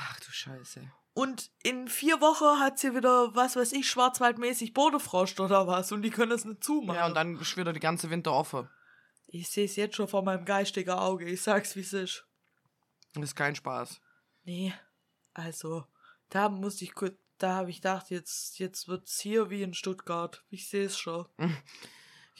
Ach 0.00 0.20
du 0.20 0.30
Scheiße. 0.30 0.88
Und 1.14 1.50
in 1.64 1.88
vier 1.88 2.20
Wochen 2.20 2.60
hat 2.60 2.78
sie 2.78 2.94
wieder, 2.94 3.34
was 3.34 3.56
weiß 3.56 3.72
ich, 3.72 3.88
schwarzwaldmäßig 3.90 4.72
Bodefrost 4.72 5.40
oder 5.40 5.66
was. 5.66 5.90
Und 5.90 6.02
die 6.02 6.10
können 6.10 6.30
es 6.30 6.44
nicht 6.44 6.62
zumachen. 6.62 6.96
Ja, 6.96 7.06
und 7.06 7.14
dann 7.14 7.36
ist 7.40 7.56
wieder 7.56 7.72
die 7.72 7.80
ganze 7.80 8.08
Winter 8.10 8.32
offen. 8.32 8.68
ich 9.26 9.48
sehe 9.48 9.64
es 9.64 9.74
jetzt 9.74 9.96
schon 9.96 10.06
vor 10.06 10.22
meinem 10.22 10.44
geistigen 10.44 10.90
Auge. 10.90 11.24
Ich 11.24 11.42
sag's, 11.42 11.74
wie 11.74 11.80
es 11.80 11.92
ist. 11.92 12.24
Das 13.14 13.24
ist 13.24 13.34
kein 13.34 13.56
Spaß. 13.56 14.00
Nee, 14.44 14.72
also, 15.34 15.84
da 16.30 16.48
musste 16.48 16.84
ich 16.84 16.94
kurz, 16.94 17.16
da 17.38 17.54
habe 17.56 17.70
ich 17.70 17.76
gedacht, 17.76 18.10
jetzt, 18.10 18.58
jetzt 18.60 18.86
wird's 18.86 19.18
hier 19.18 19.50
wie 19.50 19.62
in 19.62 19.74
Stuttgart. 19.74 20.44
Ich 20.50 20.68
sehe 20.68 20.84
es 20.86 20.98
schon. 20.98 21.26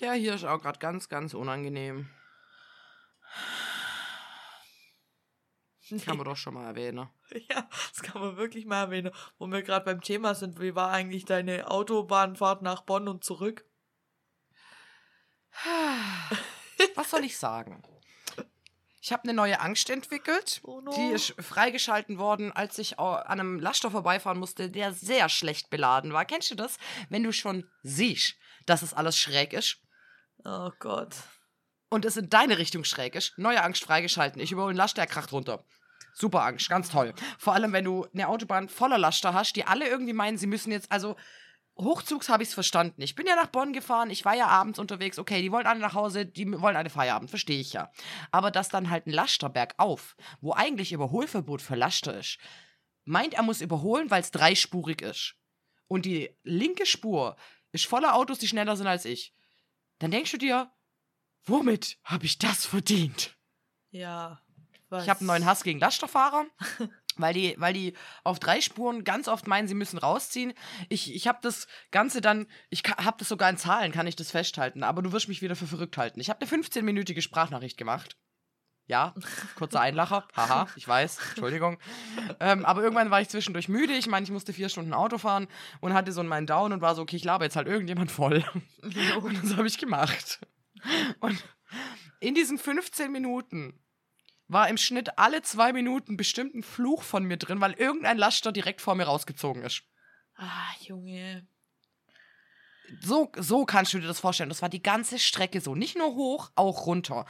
Ja, 0.00 0.12
hier 0.12 0.34
ist 0.36 0.44
auch 0.44 0.62
gerade 0.62 0.78
ganz, 0.78 1.08
ganz 1.08 1.34
unangenehm. 1.34 2.08
Kann 6.04 6.16
man 6.16 6.24
doch 6.26 6.36
schon 6.36 6.54
mal 6.54 6.66
erwähnen. 6.66 7.08
Ja, 7.50 7.68
das 7.90 8.02
kann 8.02 8.22
man 8.22 8.36
wirklich 8.38 8.64
mal 8.64 8.84
erwähnen. 8.84 9.10
Wo 9.38 9.46
wir 9.46 9.62
gerade 9.62 9.84
beim 9.84 10.00
Thema 10.00 10.34
sind, 10.34 10.60
wie 10.60 10.74
war 10.74 10.90
eigentlich 10.90 11.24
deine 11.26 11.70
Autobahnfahrt 11.70 12.62
nach 12.62 12.82
Bonn 12.82 13.06
und 13.06 13.22
zurück? 13.22 13.64
Was 16.94 17.10
soll 17.10 17.24
ich 17.24 17.36
sagen? 17.38 17.82
Ich 19.00 19.12
habe 19.12 19.22
eine 19.24 19.32
neue 19.34 19.60
Angst 19.60 19.90
entwickelt. 19.90 20.60
Oh 20.64 20.80
no. 20.80 20.90
Die 20.94 21.14
ist 21.14 21.34
freigeschalten 21.38 22.18
worden, 22.18 22.52
als 22.52 22.78
ich 22.78 22.98
an 22.98 23.22
einem 23.40 23.58
Laster 23.60 23.90
vorbeifahren 23.90 24.38
musste, 24.38 24.70
der 24.70 24.92
sehr 24.92 25.28
schlecht 25.28 25.70
beladen 25.70 26.12
war. 26.12 26.24
Kennst 26.24 26.50
du 26.50 26.54
das? 26.54 26.76
Wenn 27.08 27.22
du 27.22 27.32
schon 27.32 27.68
siehst, 27.82 28.36
dass 28.66 28.82
es 28.82 28.92
alles 28.94 29.18
schräg 29.18 29.52
ist 29.52 29.78
Oh 30.44 30.70
Gott. 30.78 31.14
und 31.88 32.04
es 32.04 32.16
in 32.16 32.28
deine 32.28 32.58
Richtung 32.58 32.84
schräg 32.84 33.14
ist, 33.14 33.36
neue 33.38 33.62
Angst 33.62 33.84
freigeschalten. 33.84 34.40
Ich 34.42 34.52
überhole 34.52 34.70
einen 34.70 34.78
Laster, 34.78 35.06
kracht 35.06 35.32
runter. 35.32 35.64
Super 36.18 36.42
Angst, 36.42 36.68
ganz 36.68 36.90
toll. 36.90 37.14
Vor 37.38 37.54
allem, 37.54 37.72
wenn 37.72 37.84
du 37.84 38.06
eine 38.12 38.28
Autobahn 38.28 38.68
voller 38.68 38.98
Laster 38.98 39.34
hast, 39.34 39.54
die 39.54 39.64
alle 39.64 39.88
irgendwie 39.88 40.12
meinen, 40.12 40.36
sie 40.36 40.48
müssen 40.48 40.72
jetzt, 40.72 40.90
also 40.90 41.14
Hochzugs 41.76 42.28
habe 42.28 42.42
ich 42.42 42.48
es 42.48 42.54
verstanden. 42.54 43.00
Ich 43.02 43.14
bin 43.14 43.26
ja 43.26 43.36
nach 43.36 43.46
Bonn 43.46 43.72
gefahren, 43.72 44.10
ich 44.10 44.24
war 44.24 44.34
ja 44.34 44.48
abends 44.48 44.80
unterwegs. 44.80 45.20
Okay, 45.20 45.42
die 45.42 45.52
wollen 45.52 45.66
alle 45.66 45.78
nach 45.78 45.94
Hause, 45.94 46.26
die 46.26 46.50
wollen 46.60 46.74
alle 46.74 46.90
Feierabend, 46.90 47.30
verstehe 47.30 47.60
ich 47.60 47.72
ja. 47.72 47.92
Aber 48.32 48.50
dass 48.50 48.68
dann 48.68 48.90
halt 48.90 49.06
ein 49.06 49.12
Laster 49.12 49.48
bergauf, 49.48 50.16
wo 50.40 50.52
eigentlich 50.52 50.90
Überholverbot 50.90 51.62
für 51.62 51.76
Laster 51.76 52.18
ist, 52.18 52.38
meint, 53.04 53.34
er 53.34 53.44
muss 53.44 53.60
überholen, 53.60 54.10
weil 54.10 54.22
es 54.22 54.32
dreispurig 54.32 55.02
ist. 55.02 55.36
Und 55.86 56.04
die 56.04 56.36
linke 56.42 56.84
Spur 56.84 57.36
ist 57.70 57.86
voller 57.86 58.16
Autos, 58.16 58.40
die 58.40 58.48
schneller 58.48 58.76
sind 58.76 58.88
als 58.88 59.04
ich. 59.04 59.32
Dann 60.00 60.10
denkst 60.10 60.32
du 60.32 60.38
dir, 60.38 60.72
womit 61.44 61.98
habe 62.02 62.26
ich 62.26 62.38
das 62.38 62.66
verdient? 62.66 63.36
Ja. 63.90 64.42
Was? 64.90 65.04
Ich 65.04 65.10
habe 65.10 65.20
einen 65.20 65.26
neuen 65.26 65.46
Hass 65.46 65.62
gegen 65.62 65.80
Lasterfahrer, 65.80 66.46
weil 67.16 67.34
die, 67.34 67.54
weil 67.58 67.74
die 67.74 67.94
auf 68.24 68.38
drei 68.38 68.60
Spuren 68.60 69.04
ganz 69.04 69.28
oft 69.28 69.46
meinen, 69.46 69.68
sie 69.68 69.74
müssen 69.74 69.98
rausziehen. 69.98 70.54
Ich, 70.88 71.14
ich 71.14 71.28
habe 71.28 71.38
das 71.42 71.66
Ganze 71.90 72.20
dann, 72.20 72.46
ich 72.70 72.82
habe 72.84 73.18
das 73.18 73.28
sogar 73.28 73.50
in 73.50 73.58
Zahlen, 73.58 73.92
kann 73.92 74.06
ich 74.06 74.16
das 74.16 74.30
festhalten, 74.30 74.82
aber 74.82 75.02
du 75.02 75.12
wirst 75.12 75.28
mich 75.28 75.42
wieder 75.42 75.56
für 75.56 75.66
verrückt 75.66 75.98
halten. 75.98 76.20
Ich 76.20 76.30
habe 76.30 76.40
eine 76.40 76.50
15-minütige 76.50 77.20
Sprachnachricht 77.20 77.76
gemacht. 77.76 78.16
Ja, 78.86 79.14
kurzer 79.54 79.82
Einlacher. 79.82 80.26
Haha, 80.36 80.66
ich 80.74 80.88
weiß, 80.88 81.18
Entschuldigung. 81.28 81.78
Ähm, 82.40 82.64
aber 82.64 82.82
irgendwann 82.82 83.10
war 83.10 83.20
ich 83.20 83.28
zwischendurch 83.28 83.68
müde. 83.68 83.92
Ich 83.92 84.06
meine, 84.06 84.24
ich 84.24 84.30
musste 84.30 84.54
vier 84.54 84.70
Stunden 84.70 84.94
Auto 84.94 85.18
fahren 85.18 85.46
und 85.80 85.92
hatte 85.92 86.10
so 86.10 86.22
meinen 86.22 86.46
Down 86.46 86.72
und 86.72 86.80
war 86.80 86.94
so, 86.94 87.02
okay, 87.02 87.16
ich 87.16 87.24
laber 87.24 87.44
jetzt 87.44 87.56
halt 87.56 87.68
irgendjemand 87.68 88.10
voll. 88.10 88.42
Und 88.80 89.44
das 89.44 89.56
habe 89.58 89.66
ich 89.66 89.76
gemacht. 89.76 90.40
Und 91.20 91.44
in 92.20 92.34
diesen 92.34 92.56
15 92.56 93.12
Minuten 93.12 93.78
war 94.48 94.68
im 94.68 94.78
Schnitt 94.78 95.18
alle 95.18 95.42
zwei 95.42 95.72
Minuten 95.72 96.16
bestimmt 96.16 96.54
ein 96.54 96.62
Fluch 96.62 97.02
von 97.02 97.24
mir 97.24 97.36
drin, 97.36 97.60
weil 97.60 97.72
irgendein 97.74 98.18
Laster 98.18 98.50
direkt 98.50 98.80
vor 98.80 98.94
mir 98.94 99.04
rausgezogen 99.04 99.62
ist. 99.62 99.82
Ah, 100.36 100.72
Junge. 100.80 101.46
So, 103.02 103.30
so 103.36 103.66
kannst 103.66 103.92
du 103.92 103.98
dir 103.98 104.06
das 104.06 104.20
vorstellen. 104.20 104.48
Das 104.48 104.62
war 104.62 104.70
die 104.70 104.82
ganze 104.82 105.18
Strecke 105.18 105.60
so. 105.60 105.74
Nicht 105.74 105.96
nur 105.96 106.14
hoch, 106.14 106.50
auch 106.54 106.86
runter. 106.86 107.26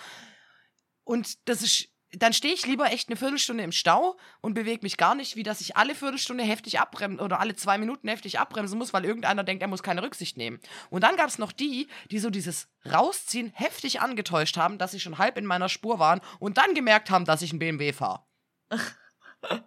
Und 1.04 1.48
das 1.48 1.62
ist. 1.62 1.88
Dann 2.12 2.32
stehe 2.32 2.54
ich 2.54 2.66
lieber 2.66 2.90
echt 2.90 3.08
eine 3.08 3.16
Viertelstunde 3.16 3.62
im 3.62 3.72
Stau 3.72 4.16
und 4.40 4.54
bewege 4.54 4.80
mich 4.82 4.96
gar 4.96 5.14
nicht, 5.14 5.36
wie 5.36 5.42
dass 5.42 5.60
ich 5.60 5.76
alle 5.76 5.94
Viertelstunde 5.94 6.42
heftig 6.42 6.80
abbremsen 6.80 7.20
oder 7.20 7.38
alle 7.38 7.54
zwei 7.54 7.76
Minuten 7.76 8.08
heftig 8.08 8.38
abbremsen 8.38 8.78
muss, 8.78 8.94
weil 8.94 9.04
irgendeiner 9.04 9.44
denkt, 9.44 9.62
er 9.62 9.68
muss 9.68 9.82
keine 9.82 10.02
Rücksicht 10.02 10.38
nehmen. 10.38 10.58
Und 10.88 11.04
dann 11.04 11.16
gab 11.16 11.28
es 11.28 11.38
noch 11.38 11.52
die, 11.52 11.88
die 12.10 12.18
so 12.18 12.30
dieses 12.30 12.68
Rausziehen 12.90 13.52
heftig 13.54 14.00
angetäuscht 14.00 14.56
haben, 14.56 14.78
dass 14.78 14.92
sie 14.92 15.00
schon 15.00 15.18
halb 15.18 15.36
in 15.36 15.44
meiner 15.44 15.68
Spur 15.68 15.98
waren 15.98 16.20
und 16.38 16.56
dann 16.56 16.74
gemerkt 16.74 17.10
haben, 17.10 17.26
dass 17.26 17.42
ich 17.42 17.50
einen 17.50 17.58
BMW 17.58 17.92
fahre. 17.92 18.24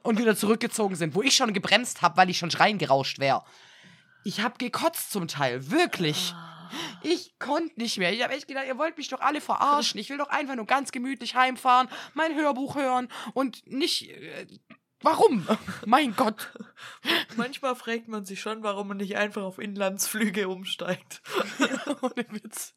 und 0.04 0.18
wieder 0.18 0.36
zurückgezogen 0.36 0.96
sind, 0.96 1.16
wo 1.16 1.22
ich 1.22 1.36
schon 1.36 1.54
gebremst 1.54 2.02
habe, 2.02 2.18
weil 2.18 2.30
ich 2.30 2.40
schon 2.40 2.52
reingerauscht 2.52 3.20
wäre. 3.20 3.44
Ich 4.24 4.42
habe 4.42 4.58
gekotzt 4.58 5.12
zum 5.12 5.28
Teil, 5.28 5.72
wirklich. 5.72 6.34
Ich 7.04 7.38
konnte 7.40 7.80
nicht 7.80 7.98
mehr. 7.98 8.14
Ich 8.14 8.24
habe 8.24 8.34
echt 8.34 8.48
gedacht, 8.48 8.66
ihr 8.68 8.78
wollt 8.78 8.98
mich 8.98 9.10
doch 9.10 9.22
alle 9.22 9.42
verarschen. 9.42 10.00
Ich 10.00 10.10
will 10.10 10.18
doch 10.18 10.30
einfach 10.30 10.56
nur 10.56 10.66
ganz 10.66 10.92
gemütlich 10.92 11.36
heimfahren, 11.36 11.88
mein 12.14 12.36
Hörbuch 12.36 12.76
hören 12.76 13.08
und 13.34 13.66
nicht. 13.68 14.10
Äh, 14.10 14.48
warum? 15.02 15.48
mein 15.86 16.16
Gott. 16.16 16.52
Manchmal 17.36 17.76
fragt 17.76 18.08
man 18.08 18.26
sich 18.26 18.42
schon, 18.42 18.64
warum 18.64 18.90
man 18.90 18.98
nicht 18.98 19.16
einfach 19.16 19.44
auf 19.44 19.60
Inlandsflüge 19.60 20.48
umsteigt. 20.48 21.22
Ohne 22.02 22.26
Witz. 22.30 22.74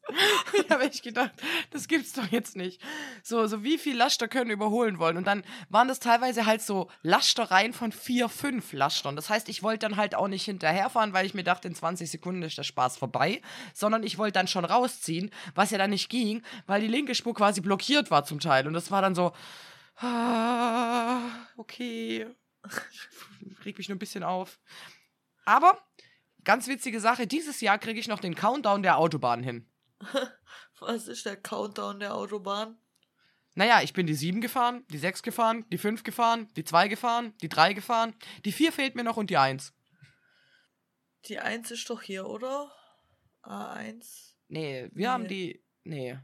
Ich 0.53 0.69
habe 0.69 0.83
echt 0.83 1.03
gedacht, 1.03 1.31
das 1.71 1.87
gibt's 1.87 2.13
doch 2.13 2.27
jetzt 2.27 2.55
nicht. 2.55 2.81
So, 3.23 3.47
so 3.47 3.63
wie 3.63 3.77
viel 3.77 3.97
Laster 3.97 4.27
können 4.27 4.51
überholen 4.51 4.99
wollen. 4.99 5.17
Und 5.17 5.27
dann 5.27 5.43
waren 5.69 5.87
das 5.87 5.99
teilweise 5.99 6.45
halt 6.45 6.61
so 6.61 6.89
Lastereien 7.01 7.73
von 7.73 7.91
vier, 7.91 8.29
fünf 8.29 8.73
Lastern. 8.73 9.15
Das 9.15 9.29
heißt, 9.29 9.49
ich 9.49 9.63
wollte 9.63 9.87
dann 9.87 9.97
halt 9.97 10.15
auch 10.15 10.27
nicht 10.27 10.45
hinterherfahren, 10.45 11.13
weil 11.13 11.25
ich 11.25 11.33
mir 11.33 11.43
dachte, 11.43 11.67
in 11.67 11.75
20 11.75 12.09
Sekunden 12.09 12.43
ist 12.43 12.57
der 12.57 12.63
Spaß 12.63 12.97
vorbei. 12.97 13.41
Sondern 13.73 14.03
ich 14.03 14.17
wollte 14.17 14.33
dann 14.33 14.47
schon 14.47 14.65
rausziehen, 14.65 15.31
was 15.53 15.71
ja 15.71 15.77
dann 15.77 15.89
nicht 15.89 16.09
ging, 16.09 16.41
weil 16.67 16.81
die 16.81 16.87
linke 16.87 17.15
Spur 17.15 17.33
quasi 17.33 17.61
blockiert 17.61 18.11
war 18.11 18.25
zum 18.25 18.39
Teil. 18.39 18.67
Und 18.67 18.73
das 18.73 18.91
war 18.91 19.01
dann 19.01 19.15
so. 19.15 19.33
Ah, 19.97 21.47
okay. 21.57 22.27
Ich 23.49 23.65
reg 23.65 23.77
mich 23.77 23.89
nur 23.89 23.95
ein 23.95 23.99
bisschen 23.99 24.23
auf. 24.23 24.59
Aber, 25.45 25.81
ganz 26.43 26.67
witzige 26.67 26.99
Sache, 26.99 27.27
dieses 27.27 27.61
Jahr 27.61 27.77
kriege 27.77 27.99
ich 27.99 28.07
noch 28.07 28.19
den 28.19 28.35
Countdown 28.35 28.83
der 28.83 28.97
Autobahn 28.97 29.43
hin. 29.43 29.69
Was 30.79 31.07
ist 31.07 31.25
der 31.25 31.37
Countdown 31.37 31.99
der 31.99 32.15
Autobahn? 32.15 32.77
Naja, 33.53 33.81
ich 33.81 33.93
bin 33.93 34.05
die 34.05 34.15
7 34.15 34.41
gefahren, 34.41 34.83
die 34.89 34.97
6 34.97 35.23
gefahren, 35.23 35.65
die 35.69 35.77
5 35.77 36.03
gefahren, 36.03 36.51
die 36.55 36.65
2 36.65 36.89
gefahren, 36.89 37.33
die 37.41 37.47
3 37.47 37.71
gefahren, 37.73 38.13
die 38.43 38.51
4 38.51 38.73
fehlt 38.73 38.95
mir 38.95 39.03
noch 39.05 39.15
und 39.15 39.29
die 39.29 39.37
1. 39.37 39.73
Die 41.25 41.39
1 41.39 41.71
ist 41.71 41.89
doch 41.89 42.01
hier, 42.01 42.27
oder? 42.27 42.69
A1. 43.43 44.33
Nee, 44.49 44.89
wir 44.91 45.07
Nee. 45.07 45.07
haben 45.07 45.27
die. 45.27 45.63
Nee. 45.83 46.19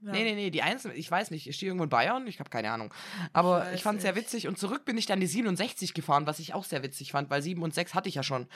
Ja. 0.00 0.12
Nee, 0.12 0.24
nee, 0.24 0.34
nee, 0.34 0.50
die 0.50 0.62
1, 0.62 0.84
ich 0.86 1.10
weiß 1.10 1.32
nicht, 1.32 1.48
ist 1.48 1.60
die 1.60 1.66
irgendwo 1.66 1.84
in 1.84 1.90
Bayern? 1.90 2.26
Ich 2.28 2.38
habe 2.38 2.50
keine 2.50 2.70
Ahnung. 2.70 2.94
Aber 3.32 3.60
weiß 3.60 3.74
ich 3.74 3.82
fand 3.82 3.96
es 3.96 4.02
sehr 4.02 4.14
witzig 4.14 4.46
und 4.46 4.58
zurück 4.58 4.84
bin 4.84 4.96
ich 4.96 5.06
dann 5.06 5.20
die 5.20 5.26
67 5.26 5.92
gefahren, 5.92 6.26
was 6.26 6.38
ich 6.38 6.54
auch 6.54 6.64
sehr 6.64 6.82
witzig 6.84 7.12
fand, 7.12 7.30
weil 7.30 7.42
7 7.42 7.62
und 7.62 7.74
6 7.74 7.94
hatte 7.94 8.08
ich 8.08 8.14
ja 8.14 8.22
schon. 8.22 8.48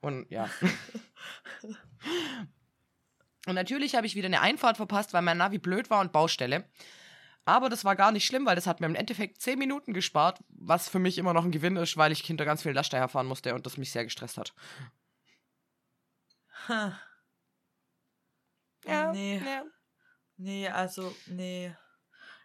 Und 0.00 0.30
ja. 0.30 0.48
und 3.46 3.54
natürlich 3.54 3.94
habe 3.94 4.06
ich 4.06 4.14
wieder 4.14 4.26
eine 4.26 4.40
Einfahrt 4.40 4.78
verpasst, 4.78 5.12
weil 5.12 5.22
mein 5.22 5.36
Navi 5.36 5.58
blöd 5.58 5.90
war 5.90 6.00
und 6.00 6.12
Baustelle. 6.12 6.64
Aber 7.44 7.68
das 7.68 7.84
war 7.84 7.94
gar 7.94 8.10
nicht 8.10 8.26
schlimm, 8.26 8.46
weil 8.46 8.56
das 8.56 8.66
hat 8.66 8.80
mir 8.80 8.86
im 8.86 8.96
Endeffekt 8.96 9.40
10 9.40 9.58
Minuten 9.58 9.92
gespart, 9.92 10.42
was 10.48 10.88
für 10.88 10.98
mich 10.98 11.18
immer 11.18 11.32
noch 11.32 11.44
ein 11.44 11.52
Gewinn 11.52 11.76
ist, 11.76 11.96
weil 11.96 12.10
ich 12.10 12.22
hinter 12.22 12.44
ganz 12.44 12.62
viel 12.62 12.72
Laster 12.72 12.98
herfahren 12.98 13.26
musste 13.26 13.54
und 13.54 13.66
das 13.66 13.76
mich 13.76 13.92
sehr 13.92 14.04
gestresst 14.04 14.38
hat. 14.38 14.54
Ha. 16.68 16.98
Ja, 18.86 19.12
Nee. 19.12 19.40
ja. 19.44 19.62
Nee, 20.36 20.68
also, 20.68 21.14
nee. 21.26 21.74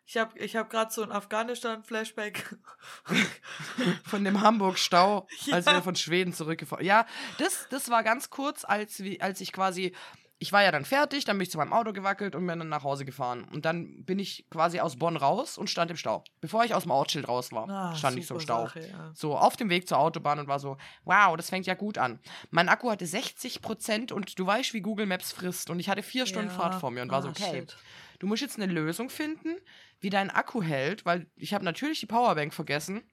Ich 0.06 0.18
habe 0.18 0.38
ich 0.39 0.56
hab 0.56 0.70
gerade 0.70 0.92
so 0.92 1.04
ein 1.04 1.12
Afghanistan-Flashback. 1.12 2.58
Von 4.06 4.24
dem 4.24 4.42
Hamburg-Stau, 4.42 5.28
als 5.52 5.66
Ja. 5.66 5.74
wir 5.74 5.82
von 5.84 5.96
Schweden 5.96 6.34
zurückgefahren 6.34 6.86
Ja, 6.86 7.06
das, 7.38 7.68
das 7.70 7.89
war 7.89 8.04
ganz 8.04 8.30
kurz, 8.30 8.66
als, 8.66 9.02
als 9.20 9.42
ich 9.42 9.54
quasi. 9.54 9.96
Ich 10.44 10.52
war 10.52 10.64
ja 10.64 10.72
dann 10.72 10.86
fertig, 10.86 11.24
dann 11.24 11.38
bin 11.38 11.44
ich 11.44 11.52
zu 11.52 11.60
meinem 11.60 11.72
Auto 11.72 11.94
gewackelt 11.94 12.36
und 12.36 12.48
bin 12.48 12.58
dann 12.58 12.68
nach 12.68 12.84
Hause 12.84 13.06
gefahren. 13.06 13.44
Und 13.52 13.64
dann 13.64 14.04
bin 14.06 14.18
ich 14.18 14.48
quasi 14.50 14.80
aus 14.80 14.96
Bonn 14.98 15.16
raus 15.16 15.56
und 15.60 15.70
stand 15.70 15.92
im 15.92 15.98
Stau. 15.98 16.24
Bevor 16.39 16.66
ich 16.66 16.74
aus 16.74 16.82
dem 16.82 16.89
Ortsschild 16.92 17.28
raus 17.28 17.52
war, 17.52 17.70
Ah, 17.70 17.96
stand 17.96 18.18
ich 18.18 18.26
so 18.26 18.34
im 18.34 18.39
Stau. 18.39 18.66
Sache, 18.66 18.88
ja. 18.88 19.12
So 19.14 19.38
auf 19.38 19.56
dem 19.56 19.70
Weg 19.70 19.88
zur 19.88 20.00
Autobahn 20.00 20.39
und 20.39 20.48
war 20.48 20.58
so, 20.60 20.78
wow, 21.04 21.38
das 21.38 21.52
fängt 21.52 21.68
ja 21.68 21.76
gut 21.76 22.00
an. 22.00 22.20
Mein 22.50 22.70
Akku 22.70 22.89
hatte 22.89 23.06
60% 23.06 24.12
und 24.12 24.39
du 24.39 24.44
weißt, 24.48 24.74
wie 24.74 24.82
Google 24.82 25.06
Maps 25.06 25.32
frisst. 25.32 25.70
Und 25.70 25.80
ich 25.80 25.89
hatte 25.89 26.02
vier 26.02 26.26
Stunden 26.26 26.50
Ja. 26.50 26.56
Fahrt 26.56 26.74
vor 26.74 26.89
mir 26.89 27.04
und 27.04 27.12
war 27.12 27.22
so, 27.22 27.28
Ah, 27.28 27.34
okay, 27.38 27.60
shit. 27.60 27.78
du 28.18 28.26
musst 28.26 28.42
jetzt 28.42 28.60
eine 28.60 28.66
Lösung 28.74 29.12
finden, 29.12 29.56
wie 30.00 30.10
dein 30.10 30.32
Akku 30.32 30.64
hält, 30.64 31.06
weil 31.06 31.28
ich 31.36 31.54
habe 31.54 31.64
natürlich 31.64 32.00
die 32.00 32.08
Powerbank 32.08 32.52
vergessen 32.52 33.04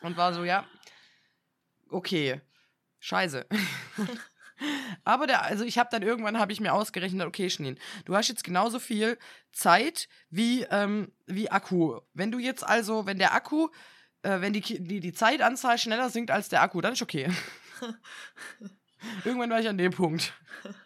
und 0.00 0.16
war 0.16 0.32
so, 0.32 0.42
ja, 0.42 0.64
okay, 1.90 2.40
scheiße. 3.00 3.46
Aber 5.04 5.26
der, 5.26 5.42
also 5.42 5.64
ich 5.64 5.78
habe 5.78 5.88
dann 5.90 6.02
irgendwann 6.02 6.38
habe 6.38 6.52
ich 6.52 6.60
mir 6.60 6.72
ausgerechnet, 6.72 7.26
okay, 7.26 7.50
Schneen, 7.50 7.78
du 8.04 8.16
hast 8.16 8.28
jetzt 8.28 8.44
genauso 8.44 8.78
viel 8.78 9.18
Zeit 9.52 10.08
wie, 10.30 10.62
ähm, 10.70 11.12
wie 11.26 11.50
Akku. 11.50 12.00
Wenn 12.14 12.30
du 12.30 12.38
jetzt 12.38 12.64
also, 12.64 13.06
wenn 13.06 13.18
der 13.18 13.34
Akku, 13.34 13.68
äh, 14.22 14.40
wenn 14.40 14.52
die, 14.52 14.60
die, 14.60 15.00
die 15.00 15.12
Zeitanzahl 15.12 15.78
schneller 15.78 16.10
sinkt 16.10 16.30
als 16.30 16.48
der 16.48 16.62
Akku, 16.62 16.80
dann 16.80 16.94
ist 16.94 17.02
okay. 17.02 17.30
irgendwann 19.24 19.50
war 19.50 19.60
ich 19.60 19.68
an 19.68 19.78
dem 19.78 19.92
Punkt. 19.92 20.32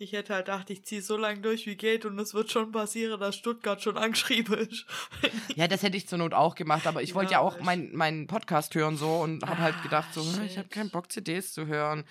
Ich 0.00 0.12
hätte 0.12 0.32
halt 0.32 0.46
gedacht, 0.46 0.70
ich 0.70 0.84
ziehe 0.84 1.02
so 1.02 1.16
lange 1.16 1.40
durch, 1.40 1.66
wie 1.66 1.74
geht, 1.74 2.04
und 2.04 2.16
es 2.20 2.32
wird 2.32 2.52
schon 2.52 2.70
passieren, 2.70 3.18
dass 3.18 3.34
Stuttgart 3.34 3.82
schon 3.82 3.96
angeschrieben 3.96 4.56
ist. 4.56 4.86
ja, 5.56 5.66
das 5.66 5.82
hätte 5.82 5.96
ich 5.96 6.06
zur 6.06 6.18
Not 6.18 6.34
auch 6.34 6.54
gemacht, 6.54 6.86
aber 6.86 7.02
ich 7.02 7.10
ja, 7.10 7.14
wollte 7.16 7.32
ja 7.32 7.40
auch 7.40 7.58
meinen 7.60 7.96
mein 7.96 8.28
Podcast 8.28 8.76
hören 8.76 8.96
so 8.96 9.20
und 9.20 9.44
habe 9.44 9.58
halt 9.58 9.82
gedacht, 9.82 10.14
so, 10.14 10.22
shit. 10.22 10.44
ich 10.44 10.56
habe 10.56 10.68
keinen 10.68 10.90
Bock, 10.90 11.10
CDs 11.10 11.52
zu 11.52 11.66
hören. 11.66 12.04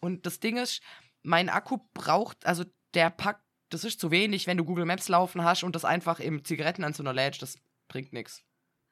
Und 0.00 0.24
das 0.24 0.40
Ding 0.40 0.56
ist, 0.56 0.82
mein 1.22 1.50
Akku 1.50 1.80
braucht, 1.92 2.46
also 2.46 2.64
der 2.94 3.10
packt, 3.10 3.42
das 3.68 3.84
ist 3.84 4.00
zu 4.00 4.10
wenig, 4.10 4.46
wenn 4.46 4.56
du 4.56 4.64
Google 4.64 4.86
Maps 4.86 5.08
laufen 5.08 5.44
hast 5.44 5.64
und 5.64 5.74
das 5.74 5.84
einfach 5.84 6.20
im 6.20 6.46
Zigarettenanzünder 6.46 7.12
lädst, 7.12 7.42
das 7.42 7.58
bringt 7.88 8.14
nichts. 8.14 8.42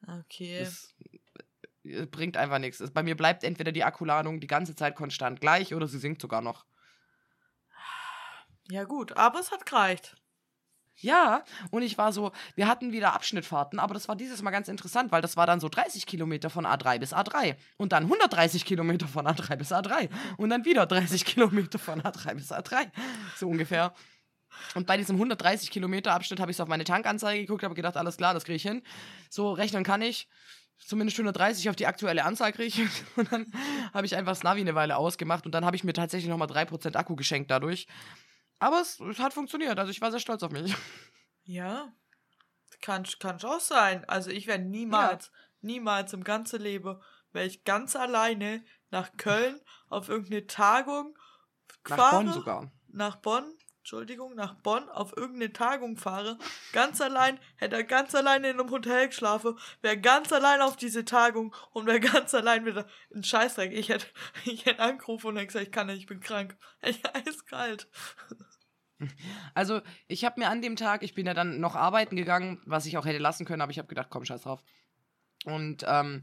Okay. 0.07 0.59
Das 0.61 0.94
äh, 1.84 2.05
bringt 2.05 2.36
einfach 2.36 2.59
nichts. 2.59 2.82
Bei 2.92 3.03
mir 3.03 3.16
bleibt 3.16 3.44
entweder 3.44 3.72
die 3.72 3.84
Akkuladung 3.84 4.40
die 4.40 4.46
ganze 4.46 4.74
Zeit 4.74 4.94
konstant 4.94 5.40
gleich 5.40 5.74
oder 5.74 5.88
sie 5.88 5.98
sinkt 5.98 6.20
sogar 6.20 6.42
noch. 6.42 6.66
Ja, 8.70 8.84
gut, 8.84 9.16
aber 9.16 9.40
es 9.40 9.50
hat 9.50 9.66
gereicht. 9.66 10.16
Ja, 10.96 11.42
und 11.70 11.82
ich 11.82 11.98
war 11.98 12.12
so, 12.12 12.32
wir 12.54 12.68
hatten 12.68 12.92
wieder 12.92 13.14
Abschnittfahrten, 13.14 13.78
aber 13.78 13.94
das 13.94 14.08
war 14.08 14.14
dieses 14.14 14.42
Mal 14.42 14.50
ganz 14.50 14.68
interessant, 14.68 15.10
weil 15.10 15.22
das 15.22 15.36
war 15.36 15.46
dann 15.46 15.58
so 15.58 15.68
30 15.68 16.06
Kilometer 16.06 16.48
von 16.50 16.66
A3 16.66 16.98
bis 16.98 17.12
A3 17.12 17.56
und 17.76 17.92
dann 17.92 18.04
130 18.04 18.64
Kilometer 18.64 19.08
von 19.08 19.26
A3 19.26 19.56
bis 19.56 19.72
A3 19.72 20.08
und 20.36 20.50
dann 20.50 20.64
wieder 20.64 20.86
30 20.86 21.24
Kilometer 21.24 21.78
von 21.78 22.02
A3 22.02 22.34
bis 22.34 22.52
A3, 22.52 22.90
so 23.36 23.48
ungefähr. 23.48 23.94
Und 24.74 24.86
bei 24.86 24.96
diesem 24.96 25.16
130 25.16 25.70
Kilometer 25.70 26.12
Abschnitt 26.12 26.38
habe 26.38 26.50
ich 26.50 26.56
so 26.56 26.62
auf 26.62 26.68
meine 26.68 26.84
Tankanzeige 26.84 27.40
geguckt, 27.40 27.64
habe 27.64 27.74
gedacht, 27.74 27.96
alles 27.96 28.18
klar, 28.18 28.34
das 28.34 28.44
kriege 28.44 28.56
ich 28.56 28.62
hin. 28.62 28.82
So 29.30 29.52
rechnen 29.52 29.82
kann 29.82 30.02
ich. 30.02 30.28
Zumindest 30.78 31.18
130 31.18 31.70
auf 31.70 31.76
die 31.76 31.86
aktuelle 31.86 32.24
Anzahl 32.24 32.52
kriege 32.52 32.82
ich. 32.82 33.04
Und 33.16 33.32
dann 33.32 33.46
habe 33.94 34.06
ich 34.06 34.14
einfach 34.14 34.32
das 34.32 34.42
Navi 34.42 34.60
eine 34.60 34.74
Weile 34.74 34.96
ausgemacht 34.96 35.46
und 35.46 35.52
dann 35.52 35.64
habe 35.64 35.76
ich 35.76 35.84
mir 35.84 35.92
tatsächlich 35.92 36.28
nochmal 36.28 36.48
3% 36.48 36.96
Akku 36.96 37.16
geschenkt 37.16 37.50
dadurch. 37.50 37.86
Aber 38.62 38.80
es, 38.80 39.00
es, 39.00 39.18
hat 39.18 39.34
funktioniert. 39.34 39.76
Also 39.76 39.90
ich 39.90 40.00
war 40.00 40.12
sehr 40.12 40.20
stolz 40.20 40.42
auf 40.42 40.52
mich. 40.52 40.74
Ja. 41.44 41.92
Kann, 42.80 43.04
kann 43.18 43.42
auch 43.42 43.58
sein. 43.58 44.04
Also 44.08 44.30
ich 44.30 44.46
werde 44.46 44.62
niemals, 44.62 45.26
ja. 45.26 45.32
niemals 45.60 46.12
im 46.12 46.22
ganzen 46.22 46.62
Leben, 46.62 47.00
wäre 47.32 47.46
ich 47.46 47.64
ganz 47.64 47.96
alleine 47.96 48.64
nach 48.90 49.16
Köln 49.16 49.60
auf 49.88 50.08
irgendeine 50.08 50.46
Tagung 50.46 51.18
nach 51.88 51.96
fahre, 51.96 52.16
Bonn 52.24 52.32
sogar. 52.32 52.72
Nach 52.86 53.16
Bonn, 53.16 53.52
Entschuldigung, 53.83 54.37
nach 54.37 54.55
Bonn 54.55 54.89
auf 54.91 55.16
irgendeine 55.16 55.53
Tagung 55.53 55.97
fahre, 55.97 56.39
ganz 56.72 57.01
allein, 57.01 57.41
hätte 57.57 57.85
ganz 57.85 58.14
alleine 58.14 58.51
in 58.51 58.61
einem 58.61 58.70
Hotel 58.70 59.09
geschlafen, 59.09 59.59
wäre 59.80 59.99
ganz 59.99 60.33
allein 60.33 60.61
auf 60.61 60.76
diese 60.76 61.05
Tagung 61.05 61.53
und 61.72 61.87
wäre 61.87 61.99
ganz 61.99 62.33
allein 62.33 62.64
wieder 62.64 62.87
in 63.11 63.24
Scheißdreck. 63.24 63.72
Ich 63.72 63.89
hätte, 63.89 64.07
ich 64.45 64.66
hätte 64.66 64.80
angerufen 64.80 65.26
und 65.26 65.37
hätte 65.37 65.49
gesagt, 65.49 65.66
ich 65.66 65.72
kann 65.72 65.89
nicht, 65.89 65.99
ich 65.99 66.07
bin 66.07 66.20
krank. 66.20 66.57
Ich 66.80 67.01
eiskalt. 67.12 67.89
Also, 69.53 69.80
ich 70.07 70.24
habe 70.24 70.39
mir 70.39 70.49
an 70.49 70.62
dem 70.62 70.76
Tag, 70.76 71.03
ich 71.03 71.14
bin 71.14 71.26
ja 71.26 71.35
dann 71.35 71.59
noch 71.59 71.74
arbeiten 71.74 72.14
gegangen, 72.14 72.62
was 72.64 72.87
ich 72.87 72.97
auch 72.99 73.05
hätte 73.05 73.18
lassen 73.18 73.47
können, 73.47 73.62
aber 73.62 73.72
ich 73.72 73.78
habe 73.78 73.89
gedacht, 73.89 74.11
komm, 74.11 74.24
scheiß 74.24 74.43
drauf. 74.43 74.62
Und 75.45 75.85
ähm, 75.89 76.22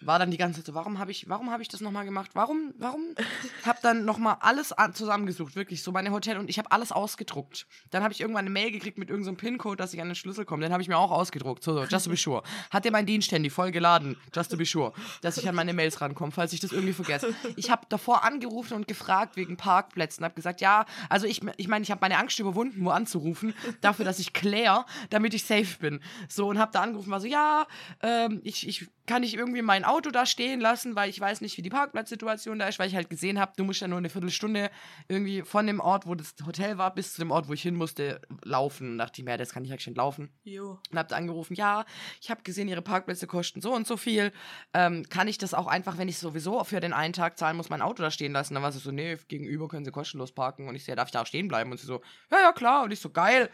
war 0.00 0.18
dann 0.18 0.30
die 0.30 0.36
ganze 0.36 0.60
Zeit 0.60 0.66
so, 0.66 0.74
warum 0.74 0.98
habe 0.98 1.10
ich, 1.10 1.28
warum 1.28 1.50
habe 1.50 1.62
ich 1.62 1.68
das 1.68 1.80
nochmal 1.80 2.04
gemacht? 2.04 2.30
Warum, 2.34 2.74
warum? 2.78 3.02
hab 3.64 3.80
dann 3.82 4.04
nochmal 4.04 4.36
alles 4.40 4.74
zusammengesucht, 4.94 5.56
wirklich, 5.56 5.82
so 5.82 5.92
meine 5.92 6.10
Hotel 6.10 6.38
und 6.38 6.50
ich 6.50 6.58
habe 6.58 6.70
alles 6.72 6.92
ausgedruckt. 6.92 7.66
Dann 7.90 8.02
habe 8.02 8.12
ich 8.12 8.20
irgendwann 8.20 8.46
eine 8.46 8.50
Mail 8.50 8.70
gekriegt 8.70 8.98
mit 8.98 9.10
irgendeinem 9.10 9.36
so 9.36 9.40
PIN-Code, 9.40 9.76
dass 9.76 9.94
ich 9.94 10.00
an 10.00 10.08
den 10.08 10.14
Schlüssel 10.14 10.44
komme. 10.44 10.62
Den 10.62 10.72
habe 10.72 10.82
ich 10.82 10.88
mir 10.88 10.98
auch 10.98 11.10
ausgedruckt. 11.10 11.62
So, 11.62 11.74
so, 11.74 11.84
just 11.84 12.04
to 12.04 12.10
be 12.10 12.16
sure. 12.16 12.42
Hat 12.70 12.84
der 12.84 12.92
mein 12.92 13.06
Diensthandy 13.06 13.50
voll 13.50 13.70
geladen, 13.70 14.16
just 14.34 14.50
to 14.50 14.56
be 14.56 14.66
sure, 14.66 14.92
dass 15.22 15.38
ich 15.38 15.48
an 15.48 15.54
meine 15.54 15.72
Mails 15.72 16.00
rankomme, 16.00 16.32
falls 16.32 16.52
ich 16.52 16.60
das 16.60 16.72
irgendwie 16.72 16.92
vergesse. 16.92 17.34
Ich 17.56 17.70
habe 17.70 17.86
davor 17.88 18.24
angerufen 18.24 18.74
und 18.74 18.88
gefragt 18.88 19.36
wegen 19.36 19.56
Parkplätzen, 19.56 20.24
habe 20.24 20.34
gesagt, 20.34 20.60
ja, 20.60 20.86
also 21.08 21.26
ich, 21.26 21.42
ich 21.56 21.68
meine, 21.68 21.82
ich 21.82 21.90
habe 21.90 22.00
meine 22.00 22.18
Angst 22.18 22.38
überwunden, 22.38 22.84
wo 22.84 22.90
anzurufen, 22.90 23.54
dafür, 23.80 24.04
dass 24.04 24.18
ich 24.18 24.32
kläre, 24.32 24.84
damit 25.10 25.34
ich 25.34 25.44
safe 25.44 25.78
bin. 25.78 26.00
So, 26.28 26.48
und 26.48 26.58
habe 26.58 26.72
da 26.72 26.80
angerufen, 26.80 27.10
war 27.10 27.20
so, 27.20 27.26
ja, 27.26 27.66
ähm, 28.02 28.40
ich, 28.44 28.66
ich 28.66 28.88
kann 29.06 29.22
ich 29.24 29.34
irgendwie 29.34 29.62
mein 29.62 29.84
Auto 29.90 30.10
da 30.10 30.26
stehen 30.26 30.60
lassen, 30.60 30.94
weil 30.96 31.10
ich 31.10 31.20
weiß 31.20 31.40
nicht, 31.40 31.56
wie 31.56 31.62
die 31.62 31.70
Parkplatzsituation 31.70 32.58
da 32.58 32.68
ist, 32.68 32.78
weil 32.78 32.88
ich 32.88 32.94
halt 32.94 33.10
gesehen 33.10 33.38
habe, 33.38 33.52
du 33.56 33.64
musst 33.64 33.80
ja 33.80 33.88
nur 33.88 33.98
eine 33.98 34.08
Viertelstunde 34.08 34.70
irgendwie 35.08 35.42
von 35.42 35.66
dem 35.66 35.80
Ort, 35.80 36.06
wo 36.06 36.14
das 36.14 36.34
Hotel 36.46 36.78
war, 36.78 36.94
bis 36.94 37.14
zu 37.14 37.20
dem 37.20 37.30
Ort, 37.30 37.48
wo 37.48 37.52
ich 37.52 37.62
hin 37.62 37.74
musste, 37.74 38.20
laufen. 38.42 38.92
Und 38.92 38.98
dachte 38.98 39.20
ich 39.20 39.24
mir, 39.24 39.32
ja, 39.32 39.36
das 39.36 39.52
kann 39.52 39.64
ich 39.64 39.70
ja 39.70 39.78
schon 39.78 39.94
laufen. 39.94 40.32
Jo. 40.44 40.78
Und 40.90 40.98
hab 40.98 41.08
da 41.08 41.16
angerufen, 41.16 41.54
ja, 41.54 41.84
ich 42.20 42.30
habe 42.30 42.42
gesehen, 42.42 42.68
ihre 42.68 42.82
Parkplätze 42.82 43.26
kosten 43.26 43.60
so 43.60 43.74
und 43.74 43.86
so 43.86 43.96
viel. 43.96 44.32
Ähm, 44.72 45.04
kann 45.08 45.28
ich 45.28 45.38
das 45.38 45.54
auch 45.54 45.66
einfach, 45.66 45.98
wenn 45.98 46.08
ich 46.08 46.18
sowieso 46.18 46.62
für 46.64 46.80
den 46.80 46.92
einen 46.92 47.12
Tag 47.12 47.38
zahlen 47.38 47.56
muss, 47.56 47.68
mein 47.68 47.82
Auto 47.82 48.02
da 48.02 48.10
stehen 48.10 48.32
lassen? 48.32 48.54
Dann 48.54 48.62
war 48.62 48.72
sie 48.72 48.78
so, 48.78 48.92
nee, 48.92 49.18
gegenüber 49.28 49.68
können 49.68 49.84
sie 49.84 49.90
kostenlos 49.90 50.32
parken. 50.32 50.68
Und 50.68 50.74
ich 50.74 50.84
so, 50.84 50.92
ja, 50.92 50.96
darf 50.96 51.08
ich 51.08 51.12
da 51.12 51.22
auch 51.22 51.26
stehen 51.26 51.48
bleiben? 51.48 51.70
Und 51.70 51.78
sie 51.78 51.86
so, 51.86 52.00
ja, 52.30 52.38
ja, 52.40 52.52
klar. 52.52 52.84
Und 52.84 52.92
ich 52.92 53.00
so, 53.00 53.10
geil. 53.10 53.50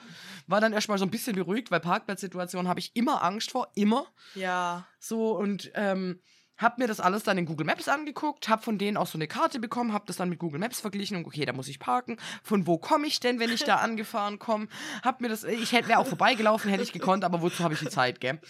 War 0.47 0.61
dann 0.61 0.72
erstmal 0.72 0.99
so 0.99 1.05
ein 1.05 1.11
bisschen 1.11 1.34
beruhigt, 1.34 1.70
weil 1.70 1.80
Parkplatzsituationen 1.80 2.68
habe 2.68 2.80
ich 2.80 2.95
immer 2.95 3.22
Angst 3.22 3.51
vor, 3.51 3.68
immer. 3.74 4.07
Ja. 4.34 4.87
So, 4.99 5.36
und 5.36 5.70
ähm, 5.74 6.20
hab 6.57 6.78
mir 6.78 6.86
das 6.86 7.01
alles 7.01 7.22
dann 7.22 7.36
in 7.36 7.44
Google 7.44 7.66
Maps 7.66 7.88
angeguckt, 7.88 8.49
hab 8.49 8.64
von 8.64 8.78
denen 8.78 8.97
auch 8.97 9.07
so 9.07 9.18
eine 9.18 9.28
Karte 9.28 9.59
bekommen, 9.59 9.92
hab 9.92 10.07
das 10.07 10.16
dann 10.16 10.30
mit 10.30 10.38
Google 10.38 10.59
Maps 10.59 10.80
verglichen 10.80 11.18
und 11.18 11.26
okay, 11.26 11.44
da 11.44 11.53
muss 11.53 11.68
ich 11.68 11.78
parken. 11.78 12.16
Von 12.42 12.66
wo 12.66 12.78
komme 12.78 13.07
ich 13.07 13.20
denn, 13.20 13.38
wenn 13.38 13.51
ich 13.51 13.64
da 13.64 13.76
angefahren 13.80 14.38
komme? 14.38 14.68
Hab 15.03 15.20
mir 15.20 15.28
das, 15.28 15.44
ich 15.44 15.72
hätte 15.72 15.88
wäre 15.88 15.99
auch 15.99 16.07
vorbeigelaufen, 16.07 16.70
hätte 16.70 16.82
ich 16.82 16.92
gekonnt, 16.92 17.24
aber 17.24 17.42
wozu 17.42 17.62
habe 17.62 17.74
ich 17.74 17.80
die 17.80 17.88
Zeit, 17.88 18.20
gell? 18.20 18.40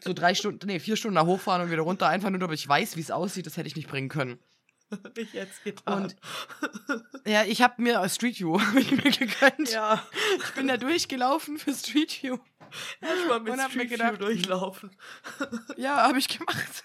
So 0.00 0.12
drei 0.12 0.34
Stunden, 0.34 0.66
nee, 0.66 0.78
vier 0.78 0.96
Stunden 0.96 1.16
da 1.16 1.24
hochfahren 1.24 1.62
und 1.62 1.70
wieder 1.70 1.82
runter, 1.82 2.08
einfach 2.08 2.30
nur, 2.30 2.38
damit 2.38 2.58
ich 2.58 2.68
weiß, 2.68 2.96
wie 2.96 3.00
es 3.00 3.10
aussieht, 3.10 3.46
das 3.46 3.56
hätte 3.56 3.66
ich 3.66 3.76
nicht 3.76 3.88
bringen 3.88 4.08
können. 4.08 4.38
Ich 5.16 5.32
jetzt 5.32 5.64
getan. 5.64 6.02
Und 6.02 6.16
ja, 7.26 7.44
ich 7.44 7.62
habe 7.62 7.82
mir 7.82 8.08
Street 8.08 8.38
View 8.38 8.58
ich 8.76 8.90
mir 8.90 9.10
gegönnt. 9.10 9.70
Ja. 9.70 10.06
Ich 10.38 10.54
bin 10.54 10.68
da 10.68 10.76
durchgelaufen 10.76 11.58
für 11.58 11.74
Street 11.74 12.22
View. 12.22 12.38
Erstmal 13.00 13.40
mit 13.40 13.52
und 13.52 13.60
Street 13.60 13.90
gedacht, 13.90 14.12
View 14.12 14.26
durchlaufen. 14.26 14.90
Ja, 15.76 16.02
habe 16.06 16.18
ich 16.18 16.28
gemacht. 16.28 16.84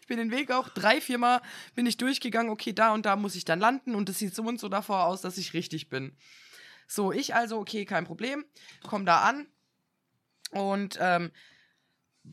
Ich 0.00 0.06
bin 0.06 0.18
den 0.18 0.30
Weg 0.30 0.50
auch 0.50 0.68
drei, 0.68 1.00
viermal 1.00 1.42
bin 1.74 1.86
ich 1.86 1.96
durchgegangen. 1.96 2.50
Okay, 2.50 2.72
da 2.72 2.92
und 2.92 3.06
da 3.06 3.16
muss 3.16 3.34
ich 3.34 3.44
dann 3.44 3.60
landen 3.60 3.94
und 3.94 4.08
es 4.08 4.18
sieht 4.18 4.34
so 4.34 4.42
und 4.42 4.60
so 4.60 4.68
davor 4.68 5.04
aus, 5.04 5.20
dass 5.20 5.38
ich 5.38 5.54
richtig 5.54 5.88
bin. 5.88 6.16
So, 6.86 7.12
ich 7.12 7.34
also, 7.34 7.58
okay, 7.58 7.84
kein 7.84 8.04
Problem. 8.04 8.44
Komm 8.86 9.06
da 9.06 9.22
an 9.22 9.48
und 10.52 10.98
ähm, 11.00 11.32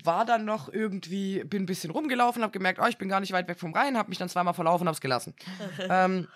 war 0.04 0.26
dann 0.26 0.46
noch 0.46 0.72
irgendwie, 0.72 1.44
bin 1.44 1.64
ein 1.64 1.68
bisschen 1.68 1.92
rumgelaufen, 1.92 2.42
habe 2.42 2.52
gemerkt, 2.52 2.80
oh, 2.82 2.88
ich 2.88 2.98
bin 2.98 3.10
gar 3.10 3.20
nicht 3.20 3.32
weit 3.32 3.48
weg 3.48 3.60
vom 3.60 3.74
Rhein, 3.74 3.98
habe 3.98 4.10
mich 4.10 4.18
dann 4.18 4.30
zweimal 4.30 4.54
verlaufen, 4.54 4.88
habe 4.88 4.96
es 4.96 5.02
gelassen. 5.02 5.36
ähm, 5.90 6.28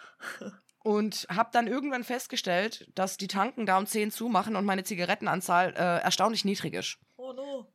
und 0.84 1.28
habe 1.30 1.50
dann 1.52 1.68
irgendwann 1.68 2.04
festgestellt, 2.04 2.90
dass 2.96 3.18
die 3.18 3.28
Tanken 3.28 3.66
da 3.66 3.78
um 3.78 3.86
10 3.86 4.12
zumachen 4.12 4.56
und 4.56 4.66
meine 4.66 4.84
Zigarettenanzahl 4.84 5.74
äh, 5.76 6.04
erstaunlich 6.04 6.46
niedrig 6.46 6.74
ist. 6.74 6.98
Oh 7.18 7.34
no. 7.34 7.68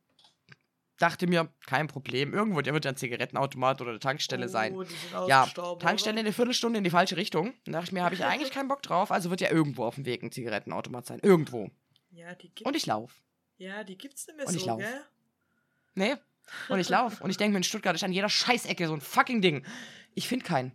Dachte 0.99 1.27
mir, 1.27 1.49
kein 1.65 1.87
Problem. 1.87 2.33
Irgendwo 2.33 2.61
der 2.61 2.73
wird 2.73 2.85
ja 2.85 2.91
ein 2.91 2.97
Zigarettenautomat 2.97 3.81
oder 3.81 3.91
eine 3.91 3.99
Tankstelle 3.99 4.45
oh, 4.45 4.49
sein. 4.49 4.77
ja, 5.27 5.45
Tankstelle 5.79 6.19
eine 6.19 6.31
Viertelstunde 6.31 6.77
in 6.77 6.83
die 6.83 6.89
falsche 6.89 7.17
Richtung. 7.17 7.53
Da 7.65 7.73
dachte 7.73 7.87
ich 7.87 7.91
mir, 7.91 8.03
habe 8.03 8.15
ich 8.15 8.23
eigentlich 8.23 8.51
keinen 8.53 8.67
Bock 8.67 8.81
drauf. 8.81 9.11
Also 9.11 9.29
wird 9.29 9.41
ja 9.41 9.51
irgendwo 9.51 9.83
auf 9.83 9.95
dem 9.95 10.05
Weg 10.05 10.23
ein 10.23 10.31
Zigarettenautomat 10.31 11.05
sein. 11.05 11.19
Irgendwo. 11.21 11.69
Ja, 12.09 12.35
die 12.35 12.47
gibt's. 12.49 12.61
Und 12.61 12.75
ich 12.75 12.85
laufe. 12.85 13.13
Ja, 13.57 13.83
die 13.83 13.97
gibt's 13.97 14.27
nicht 14.27 14.37
mehr 14.37 14.47
und 14.47 14.53
so, 14.53 14.59
ich 14.59 14.65
lauf. 14.65 14.79
gell? 14.79 15.03
Nee. 15.95 16.15
Und 16.69 16.79
ich 16.79 16.89
laufe. 16.89 17.23
und 17.23 17.29
ich 17.29 17.37
denke 17.37 17.53
mir, 17.53 17.57
in 17.57 17.63
Stuttgart 17.63 17.95
ist 17.95 18.03
an 18.03 18.13
jeder 18.13 18.29
Scheißecke 18.29 18.87
so 18.87 18.93
ein 18.93 19.01
fucking 19.01 19.41
Ding. 19.41 19.65
Ich 20.13 20.27
finde 20.27 20.45
keinen. 20.45 20.71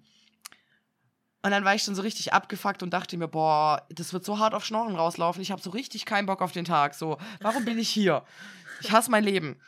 Und 1.43 1.53
dann 1.53 1.65
war 1.65 1.75
ich 1.75 1.83
schon 1.83 1.95
so 1.95 2.03
richtig 2.03 2.33
abgefuckt 2.33 2.83
und 2.83 2.91
dachte 2.91 3.17
mir, 3.17 3.29
boah, 3.29 3.87
das 3.91 4.13
wird 4.13 4.25
so 4.25 4.39
hart 4.39 4.55
auf 4.55 4.65
Schnorren 4.65 4.97
rauslaufen. 4.97 5.41
Ich 5.41 5.53
habe 5.53 5.63
so 5.63 5.71
richtig 5.71 6.05
keinen 6.05 6.27
Bock 6.27 6.43
auf 6.43 6.53
den 6.53 6.65
Tag. 6.65 6.95
So, 6.95 7.19
warum 7.41 7.65
bin 7.65 7.79
ich 7.79 7.89
hier? 7.89 8.25
Ich 8.81 8.91
hasse 8.91 9.11
mein 9.11 9.23
Leben. 9.23 9.61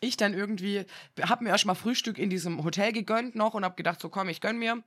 Ich 0.00 0.16
dann 0.16 0.32
irgendwie, 0.32 0.84
hab 1.20 1.40
mir 1.40 1.48
erstmal 1.48 1.74
Frühstück 1.74 2.18
in 2.18 2.30
diesem 2.30 2.62
Hotel 2.62 2.92
gegönnt 2.92 3.34
noch 3.34 3.54
und 3.54 3.64
hab 3.64 3.76
gedacht, 3.76 4.00
so 4.00 4.08
komm, 4.08 4.28
ich 4.28 4.40
gönn 4.40 4.58
mir. 4.58 4.82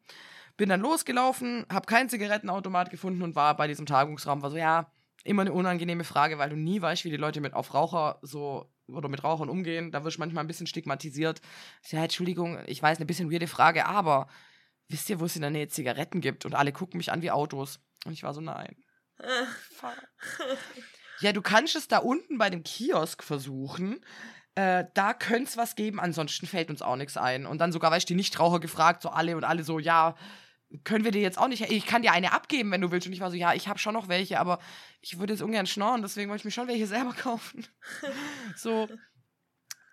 Bin 0.56 0.70
dann 0.70 0.82
losgelaufen, 0.82 1.66
hab 1.72 1.88
keinen 1.88 2.10
Zigarettenautomat 2.10 2.90
gefunden 2.90 3.22
und 3.22 3.36
war 3.36 3.56
bei 3.56 3.68
diesem 3.68 3.86
Tagungsraum. 3.86 4.42
War 4.42 4.52
so, 4.52 4.58
ja, 4.58 4.92
immer 5.24 5.42
eine 5.42 5.54
unangenehme 5.54 6.04
Frage, 6.04 6.38
weil 6.38 6.50
du 6.50 6.56
nie 6.56 6.82
weißt, 6.82 7.06
wie 7.06 7.10
die 7.10 7.18
Leute 7.18 7.42
mit 7.42 7.54
auf 7.54 7.74
Raucher 7.74 8.20
so 8.22 8.72
oder 8.88 9.10
mit 9.10 9.24
Rauchern 9.24 9.50
umgehen. 9.50 9.92
Da 9.92 10.04
wirst 10.04 10.18
du 10.18 10.22
manchmal 10.22 10.44
ein 10.44 10.48
bisschen 10.48 10.68
stigmatisiert. 10.68 11.42
Ja, 11.90 12.04
Entschuldigung, 12.04 12.60
ich 12.66 12.82
weiß, 12.82 12.98
eine 12.98 13.06
bisschen 13.06 13.32
weirde 13.32 13.48
Frage, 13.48 13.86
aber 13.86 14.28
wisst 14.88 15.10
ihr, 15.10 15.20
wo 15.20 15.26
es 15.26 15.36
in 15.36 15.42
der 15.42 15.52
Nähe 15.52 15.68
Zigaretten 15.68 16.22
gibt? 16.22 16.46
Und 16.46 16.56
alle 16.56 16.72
gucken 16.72 16.98
mich 16.98 17.12
an 17.12 17.22
wie 17.22 17.32
Autos. 17.32 17.80
Und 18.06 18.14
ich 18.14 18.24
war 18.24 18.34
so, 18.34 18.42
nein. 18.42 18.76
ja, 21.20 21.34
du 21.34 21.42
kannst 21.42 21.76
es 21.76 21.88
da 21.88 22.00
unten 22.00 22.38
bei 22.38 22.50
dem 22.50 22.64
Kiosk 22.64 23.24
versuchen. 23.24 24.04
Äh, 24.56 24.86
da 24.94 25.14
könnte 25.14 25.50
es 25.50 25.58
was 25.58 25.76
geben, 25.76 26.00
ansonsten 26.00 26.48
fällt 26.48 26.70
uns 26.70 26.82
auch 26.82 26.96
nichts 26.96 27.18
ein. 27.18 27.46
Und 27.46 27.60
dann 27.60 27.72
sogar, 27.72 27.92
weißt 27.92 28.10
du, 28.10 28.14
die 28.14 28.18
Nichtraucher 28.18 28.60
gefragt, 28.60 29.02
so 29.02 29.10
alle 29.10 29.36
und 29.36 29.44
alle 29.44 29.64
so, 29.64 29.80
ja, 29.80 30.16
können 30.84 31.04
wir 31.04 31.12
dir 31.12 31.22
jetzt 31.22 31.38
auch 31.38 31.48
nicht, 31.48 31.70
ich 31.70 31.86
kann 31.86 32.02
dir 32.02 32.12
eine 32.12 32.32
abgeben, 32.32 32.72
wenn 32.72 32.82
du 32.82 32.92
willst. 32.92 33.08
Und 33.08 33.14
ich 33.14 33.20
war 33.20 33.32
so, 33.32 33.38
ja, 33.38 33.54
ich 33.54 33.68
habe 33.68 33.80
schon 33.80 33.94
noch 33.94 34.08
welche, 34.08 34.40
aber 34.40 34.60
ich 35.02 35.18
würde 35.20 35.34
jetzt 35.34 35.42
ungern 35.42 35.66
schnorren, 35.66 36.02
deswegen 36.02 36.30
wollte 36.30 36.42
ich 36.42 36.46
mir 36.46 36.52
schon 36.52 36.68
welche 36.68 36.88
selber 36.88 37.14
kaufen. 37.14 37.66
so. 38.56 38.88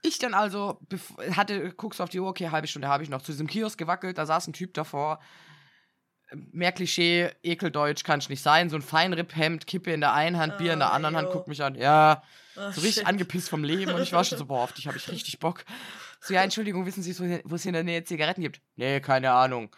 Ich 0.03 0.18
dann 0.18 0.35
also, 0.35 0.79
hatte, 1.33 1.72
guckst 1.72 1.99
du 1.99 2.05
auf 2.05 2.11
die 2.11 2.20
Uhr, 2.20 2.29
okay, 2.29 2.51
halbe 2.51 2.68
Stunde 2.68 2.89
habe 2.89 3.03
ich 3.03 3.09
noch, 3.09 3.22
zu 3.22 3.33
diesem 3.33 3.47
Kiosk 3.47 3.79
gewackelt, 3.79 4.18
da 4.18 4.27
saß 4.27 4.47
ein 4.47 4.53
Typ 4.53 4.74
davor, 4.74 5.18
mehr 6.33 6.72
Klischee, 6.72 7.31
ekeldeutsch 7.43 8.05
kann 8.05 8.18
es 8.18 8.29
nicht 8.29 8.43
sein. 8.43 8.68
So 8.68 8.77
ein 8.77 8.83
Feinripphemd, 8.83 9.66
Kippe 9.66 9.93
in 9.93 10.01
der 10.01 10.12
einen 10.12 10.39
Hand, 10.39 10.59
Bier 10.59 10.72
in 10.72 10.81
der 10.81 10.89
oh, 10.89 10.93
anderen 10.93 11.14
yo. 11.14 11.20
Hand, 11.20 11.31
guckt 11.31 11.49
mich 11.49 11.62
an. 11.62 11.74
Ja, 11.74 12.22
oh, 12.57 12.61
so 12.72 12.81
richtig 12.81 12.95
shit. 12.95 13.07
angepisst 13.07 13.49
vom 13.49 13.64
Leben. 13.64 13.93
Und 13.93 14.03
ich 14.03 14.12
war 14.12 14.24
schon 14.24 14.39
so, 14.39 14.47
boah, 14.47 14.62
auf 14.62 14.72
dich 14.72 14.87
habe 14.87 14.97
ich 14.97 15.09
richtig 15.12 15.39
Bock. 15.39 15.64
So, 16.20 16.35
ja, 16.35 16.43
Entschuldigung, 16.43 16.87
wissen 16.87 17.03
Sie, 17.03 17.16
wo 17.45 17.55
es 17.55 17.62
hier 17.62 17.70
in 17.70 17.74
der 17.74 17.85
Nähe 17.85 18.05
Zigaretten 18.05 18.41
gibt? 18.41 18.61
Nee, 18.74 19.01
keine 19.01 19.33
Ahnung. 19.33 19.70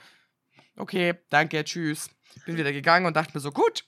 Okay, 0.78 1.14
danke, 1.28 1.64
tschüss. 1.64 2.08
Bin 2.46 2.56
wieder 2.56 2.72
gegangen 2.72 3.06
und 3.06 3.16
dachte 3.16 3.32
mir 3.34 3.40
so, 3.40 3.50
gut, 3.50 3.84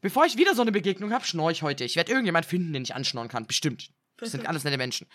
bevor 0.00 0.26
ich 0.26 0.36
wieder 0.36 0.54
so 0.54 0.62
eine 0.62 0.72
Begegnung 0.72 1.12
habe, 1.12 1.24
schnorre 1.24 1.52
ich 1.52 1.62
heute. 1.62 1.84
Ich 1.84 1.94
werde 1.94 2.10
irgendjemand 2.10 2.46
finden, 2.46 2.72
den 2.72 2.82
ich 2.82 2.94
anschnorren 2.94 3.28
kann. 3.28 3.46
Bestimmt. 3.46 3.90
Das 4.16 4.32
sind 4.32 4.46
alles 4.46 4.64
nette 4.64 4.76
Menschen. 4.76 5.06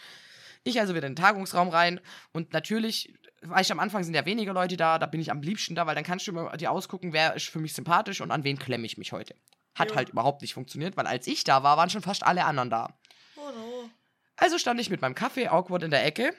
Ich 0.63 0.79
also 0.79 0.95
wieder 0.95 1.05
in 1.07 1.13
den 1.13 1.21
Tagungsraum 1.21 1.69
rein 1.69 1.99
und 2.31 2.53
natürlich 2.53 3.13
war 3.41 3.61
ich 3.61 3.71
am 3.71 3.79
Anfang 3.79 4.03
sind 4.03 4.15
ja 4.15 4.25
weniger 4.25 4.53
Leute 4.53 4.77
da, 4.77 4.97
da 4.97 5.05
bin 5.05 5.21
ich 5.21 5.29
am 5.29 5.41
liebsten 5.41 5.75
da, 5.75 5.85
weil 5.85 5.93
dann 5.93 6.03
kannst 6.03 6.25
du 6.25 6.31
immer 6.31 6.57
dir 6.57 6.71
ausgucken, 6.71 7.13
wer 7.13 7.35
ist 7.35 7.49
für 7.49 7.59
mich 7.59 7.73
sympathisch 7.73 8.21
und 8.21 8.31
an 8.31 8.43
wen 8.43 8.57
klemme 8.57 8.85
ich 8.85 8.97
mich 8.97 9.11
heute. 9.11 9.35
Hat 9.75 9.91
jo. 9.91 9.95
halt 9.95 10.09
überhaupt 10.09 10.41
nicht 10.41 10.55
funktioniert, 10.55 10.97
weil 10.97 11.05
als 11.05 11.27
ich 11.27 11.43
da 11.43 11.61
war, 11.61 11.77
waren 11.77 11.89
schon 11.89 12.01
fast 12.01 12.23
alle 12.23 12.45
anderen 12.45 12.69
da. 12.71 12.97
Oh 13.35 13.51
no. 13.51 13.89
Also 14.37 14.57
stand 14.57 14.79
ich 14.79 14.89
mit 14.89 15.01
meinem 15.01 15.13
Kaffee 15.13 15.47
awkward 15.47 15.83
in 15.83 15.91
der 15.91 16.05
Ecke 16.05 16.33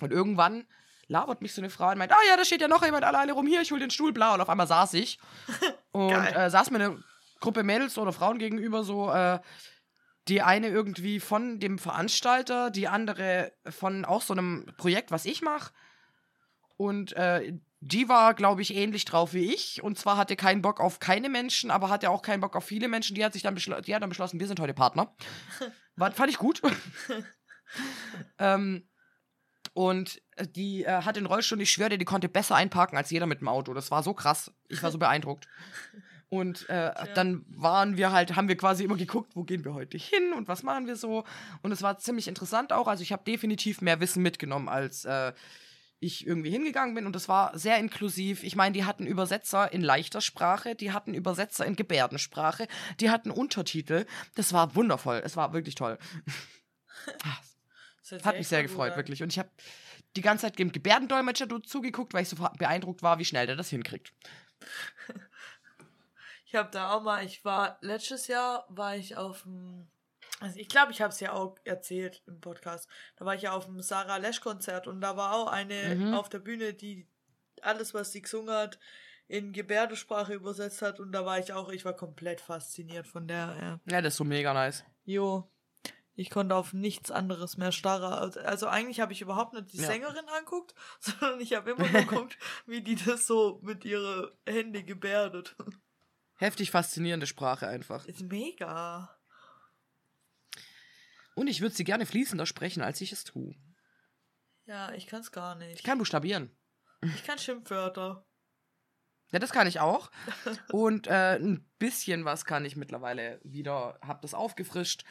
und 0.00 0.12
irgendwann 0.12 0.66
labert 1.08 1.42
mich 1.42 1.54
so 1.54 1.60
eine 1.60 1.70
Frau 1.70 1.90
und 1.90 1.98
meint, 1.98 2.12
ah 2.12 2.26
ja, 2.28 2.36
da 2.36 2.44
steht 2.44 2.60
ja 2.60 2.68
noch 2.68 2.84
jemand 2.84 3.04
alleine 3.04 3.32
rum, 3.32 3.46
hier, 3.46 3.60
ich 3.60 3.70
hol 3.70 3.78
den 3.78 3.90
Stuhl, 3.90 4.12
blau. 4.12 4.34
Und 4.34 4.40
auf 4.40 4.48
einmal 4.48 4.66
saß 4.66 4.94
ich 4.94 5.18
und 5.92 6.12
äh, 6.12 6.50
saß 6.50 6.70
mir 6.70 6.78
eine 6.78 7.02
Gruppe 7.40 7.62
Mädels 7.62 7.98
oder 7.98 8.12
Frauen 8.12 8.38
gegenüber 8.38 8.82
so, 8.82 9.12
äh, 9.12 9.40
die 10.28 10.42
eine 10.42 10.68
irgendwie 10.68 11.20
von 11.20 11.60
dem 11.60 11.78
Veranstalter, 11.78 12.70
die 12.70 12.88
andere 12.88 13.52
von 13.68 14.04
auch 14.04 14.22
so 14.22 14.32
einem 14.34 14.66
Projekt, 14.76 15.10
was 15.10 15.24
ich 15.24 15.42
mache. 15.42 15.72
Und 16.76 17.12
äh, 17.12 17.52
die 17.80 18.08
war, 18.08 18.34
glaube 18.34 18.62
ich, 18.62 18.74
ähnlich 18.74 19.04
drauf 19.04 19.32
wie 19.32 19.52
ich. 19.54 19.82
Und 19.82 19.98
zwar 19.98 20.16
hatte 20.16 20.34
keinen 20.34 20.62
Bock 20.62 20.80
auf 20.80 20.98
keine 20.98 21.28
Menschen, 21.28 21.70
aber 21.70 21.88
hatte 21.88 22.10
auch 22.10 22.22
keinen 22.22 22.40
Bock 22.40 22.56
auf 22.56 22.64
viele 22.64 22.88
Menschen. 22.88 23.14
Die 23.14 23.24
hat 23.24 23.32
sich 23.32 23.42
dann, 23.42 23.54
die 23.54 23.94
hat 23.94 24.02
dann 24.02 24.08
beschlossen, 24.08 24.40
wir 24.40 24.48
sind 24.48 24.60
heute 24.60 24.74
Partner. 24.74 25.14
War, 25.96 26.12
fand 26.12 26.30
ich 26.30 26.38
gut. 26.38 26.60
ähm, 28.38 28.88
und 29.76 30.22
äh, 30.36 30.46
die 30.46 30.84
äh, 30.84 31.02
hat 31.02 31.16
den 31.16 31.26
Rollstuhl, 31.26 31.60
ich 31.60 31.70
schwöre 31.70 31.90
dir, 31.90 31.98
die 31.98 32.06
konnte 32.06 32.30
besser 32.30 32.54
einparken 32.56 32.96
als 32.96 33.10
jeder 33.10 33.26
mit 33.26 33.42
dem 33.42 33.48
Auto. 33.48 33.74
Das 33.74 33.90
war 33.90 34.02
so 34.02 34.14
krass. 34.14 34.50
Ich 34.68 34.82
war 34.82 34.90
so 34.90 34.96
beeindruckt. 34.96 35.48
Und 36.30 36.66
äh, 36.70 36.94
dann 37.14 37.44
waren 37.50 37.98
wir 37.98 38.10
halt, 38.10 38.36
haben 38.36 38.48
wir 38.48 38.56
quasi 38.56 38.84
immer 38.84 38.96
geguckt, 38.96 39.36
wo 39.36 39.44
gehen 39.44 39.66
wir 39.66 39.74
heute 39.74 39.98
hin 39.98 40.32
und 40.32 40.48
was 40.48 40.62
machen 40.62 40.86
wir 40.86 40.96
so. 40.96 41.24
Und 41.60 41.72
es 41.72 41.82
war 41.82 41.98
ziemlich 41.98 42.26
interessant 42.26 42.72
auch. 42.72 42.88
Also 42.88 43.02
ich 43.02 43.12
habe 43.12 43.24
definitiv 43.24 43.82
mehr 43.82 44.00
Wissen 44.00 44.22
mitgenommen, 44.22 44.70
als 44.70 45.04
äh, 45.04 45.34
ich 46.00 46.26
irgendwie 46.26 46.50
hingegangen 46.52 46.94
bin. 46.94 47.04
Und 47.04 47.14
es 47.14 47.28
war 47.28 47.58
sehr 47.58 47.76
inklusiv. 47.76 48.44
Ich 48.44 48.56
meine, 48.56 48.72
die 48.72 48.86
hatten 48.86 49.06
Übersetzer 49.06 49.70
in 49.74 49.82
leichter 49.82 50.22
Sprache, 50.22 50.74
die 50.74 50.92
hatten 50.92 51.12
Übersetzer 51.12 51.66
in 51.66 51.76
Gebärdensprache, 51.76 52.66
die 53.00 53.10
hatten 53.10 53.30
Untertitel. 53.30 54.06
Das 54.36 54.54
war 54.54 54.74
wundervoll. 54.74 55.20
Es 55.22 55.36
war 55.36 55.52
wirklich 55.52 55.74
toll. 55.74 55.98
Hat 58.12 58.36
mich 58.36 58.48
sehr 58.48 58.62
gefreut, 58.62 58.92
an. 58.92 58.96
wirklich. 58.96 59.22
Und 59.22 59.32
ich 59.32 59.38
habe 59.38 59.50
die 60.16 60.22
ganze 60.22 60.46
Zeit 60.46 60.58
dem 60.58 60.72
Gebärdendolmetscher 60.72 61.46
zugeguckt, 61.62 62.14
weil 62.14 62.22
ich 62.22 62.28
so 62.28 62.36
beeindruckt 62.58 63.02
war, 63.02 63.18
wie 63.18 63.24
schnell 63.24 63.46
der 63.46 63.56
das 63.56 63.70
hinkriegt. 63.70 64.12
Ich 66.48 66.54
habe 66.54 66.70
da 66.70 66.92
auch 66.92 67.02
mal, 67.02 67.24
ich 67.24 67.44
war 67.44 67.76
letztes 67.80 68.28
Jahr 68.28 68.66
war 68.68 68.96
ich 68.96 69.16
auf 69.16 69.42
dem, 69.42 69.88
also 70.38 70.56
ich 70.58 70.68
glaube, 70.68 70.92
ich 70.92 71.02
habe 71.02 71.12
es 71.12 71.18
ja 71.18 71.32
auch 71.32 71.56
erzählt 71.64 72.22
im 72.26 72.40
Podcast. 72.40 72.88
Da 73.16 73.24
war 73.24 73.34
ich 73.34 73.42
ja 73.42 73.52
auf 73.52 73.64
dem 73.64 73.82
Sarah 73.82 74.18
Lesch 74.18 74.40
Konzert 74.40 74.86
und 74.86 75.00
da 75.00 75.16
war 75.16 75.34
auch 75.34 75.48
eine 75.48 75.96
mhm. 75.96 76.14
auf 76.14 76.28
der 76.28 76.38
Bühne, 76.38 76.72
die 76.72 77.08
alles, 77.62 77.94
was 77.94 78.12
sie 78.12 78.22
gesungen 78.22 78.54
hat, 78.54 78.78
in 79.26 79.52
Gebärdensprache 79.52 80.34
übersetzt 80.34 80.82
hat 80.82 81.00
und 81.00 81.10
da 81.10 81.26
war 81.26 81.40
ich 81.40 81.52
auch, 81.52 81.68
ich 81.68 81.84
war 81.84 81.94
komplett 81.94 82.40
fasziniert 82.40 83.08
von 83.08 83.26
der. 83.26 83.56
Ja, 83.60 83.80
ja 83.90 84.00
das 84.00 84.14
ist 84.14 84.18
so 84.18 84.24
mega 84.24 84.54
nice. 84.54 84.84
Jo. 85.04 85.50
Ich 86.18 86.30
konnte 86.30 86.54
auf 86.54 86.72
nichts 86.72 87.10
anderes 87.10 87.58
mehr 87.58 87.72
starren. 87.72 88.12
Also, 88.12 88.40
also 88.40 88.66
eigentlich 88.68 89.00
habe 89.00 89.12
ich 89.12 89.20
überhaupt 89.20 89.52
nicht 89.52 89.72
die 89.72 89.78
ja. 89.78 89.86
Sängerin 89.86 90.28
anguckt, 90.38 90.74
sondern 91.00 91.40
ich 91.40 91.54
habe 91.54 91.70
immer 91.70 91.88
geguckt, 91.88 92.38
wie 92.66 92.80
die 92.80 92.96
das 92.96 93.26
so 93.26 93.60
mit 93.62 93.84
ihren 93.84 94.30
Händen 94.46 94.84
gebärdet 94.86 95.54
heftig 96.36 96.70
faszinierende 96.70 97.26
Sprache 97.26 97.66
einfach. 97.66 98.06
Ist 98.06 98.22
mega. 98.22 99.16
Und 101.34 101.48
ich 101.48 101.60
würde 101.60 101.74
sie 101.74 101.84
gerne 101.84 102.06
fließender 102.06 102.46
sprechen, 102.46 102.82
als 102.82 103.00
ich 103.00 103.12
es 103.12 103.24
tue. 103.24 103.56
Ja, 104.64 104.92
ich 104.92 105.06
kann 105.06 105.20
es 105.20 105.32
gar 105.32 105.54
nicht. 105.54 105.78
Ich 105.78 105.84
kann 105.84 105.98
buchstabieren. 105.98 106.50
Ich 107.02 107.24
kann 107.24 107.38
Schimpfwörter. 107.38 108.26
Ja, 109.32 109.38
das 109.38 109.52
kann 109.52 109.66
ich 109.66 109.80
auch. 109.80 110.10
Und 110.72 111.08
äh, 111.08 111.36
ein 111.36 111.68
bisschen 111.78 112.24
was 112.24 112.44
kann 112.44 112.64
ich 112.64 112.76
mittlerweile 112.76 113.40
wieder, 113.42 113.98
hab 114.00 114.22
das 114.22 114.34
aufgefrischt 114.34 115.04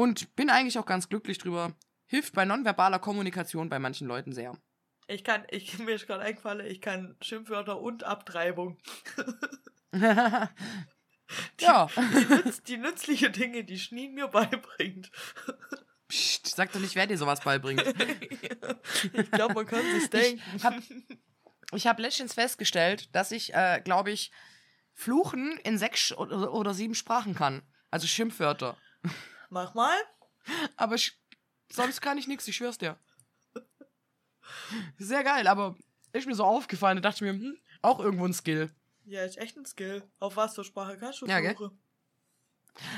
und 0.00 0.34
bin 0.34 0.48
eigentlich 0.48 0.78
auch 0.78 0.86
ganz 0.86 1.10
glücklich 1.10 1.36
drüber. 1.36 1.74
Hilft 2.06 2.32
bei 2.32 2.46
nonverbaler 2.46 2.98
Kommunikation 2.98 3.68
bei 3.68 3.78
manchen 3.78 4.08
Leuten 4.08 4.32
sehr. 4.32 4.56
Ich 5.08 5.24
kann, 5.24 5.44
ich, 5.50 5.78
mir 5.84 5.94
ist 5.94 6.06
gerade 6.06 6.22
eingefallen, 6.22 6.66
ich 6.66 6.80
kann 6.80 7.16
Schimpfwörter 7.20 7.78
und 7.78 8.04
Abtreibung. 8.04 8.78
die, 9.92 9.98
ja. 11.60 11.86
Die, 11.96 12.34
nütz, 12.34 12.62
die 12.62 12.78
nützliche 12.78 13.30
Dinge, 13.30 13.62
die 13.64 13.78
Schneen 13.78 14.14
mir 14.14 14.28
beibringt. 14.28 15.10
Psst, 16.08 16.46
sag 16.46 16.72
doch 16.72 16.80
nicht, 16.80 16.94
wer 16.94 17.06
dir 17.06 17.18
sowas 17.18 17.42
beibringt. 17.42 17.82
ich 19.12 19.30
glaube, 19.32 19.52
man 19.52 19.66
kann 19.66 19.82
sich 19.82 20.08
denken. 20.08 20.42
Ich 20.54 20.64
habe 20.64 20.82
hab 21.74 21.98
letztens 22.00 22.32
festgestellt, 22.32 23.14
dass 23.14 23.32
ich, 23.32 23.52
äh, 23.52 23.82
glaube 23.84 24.12
ich, 24.12 24.32
Fluchen 24.94 25.58
in 25.62 25.76
sechs 25.76 26.10
oder, 26.12 26.54
oder, 26.54 26.72
sieben 26.72 26.94
Sprachen 26.94 27.34
kann. 27.34 27.60
Also 27.90 28.06
Schimpfwörter. 28.06 28.78
Mach 29.50 29.74
mal. 29.74 29.96
Aber 30.76 30.94
ich, 30.94 31.20
sonst 31.70 32.00
kann 32.00 32.18
ich 32.18 32.26
nichts, 32.26 32.48
ich 32.48 32.56
schwör's 32.56 32.78
dir. 32.78 32.98
Sehr 34.98 35.24
geil, 35.24 35.46
aber 35.46 35.76
ist 36.12 36.26
mir 36.26 36.34
so 36.34 36.44
aufgefallen, 36.44 36.96
da 36.96 37.08
dachte 37.10 37.24
ich 37.24 37.32
mir, 37.32 37.38
hm, 37.38 37.58
auch 37.82 38.00
irgendwo 38.00 38.24
ein 38.24 38.32
Skill. 38.32 38.70
Ja, 39.04 39.24
ist 39.24 39.38
echt 39.38 39.56
ein 39.56 39.66
Skill. 39.66 40.08
Auf 40.18 40.36
was 40.36 40.54
für 40.54 40.64
Sprache 40.64 40.96
kannst 40.96 41.20
du 41.20 41.26
ja, 41.26 41.40
Fluche? 41.40 41.72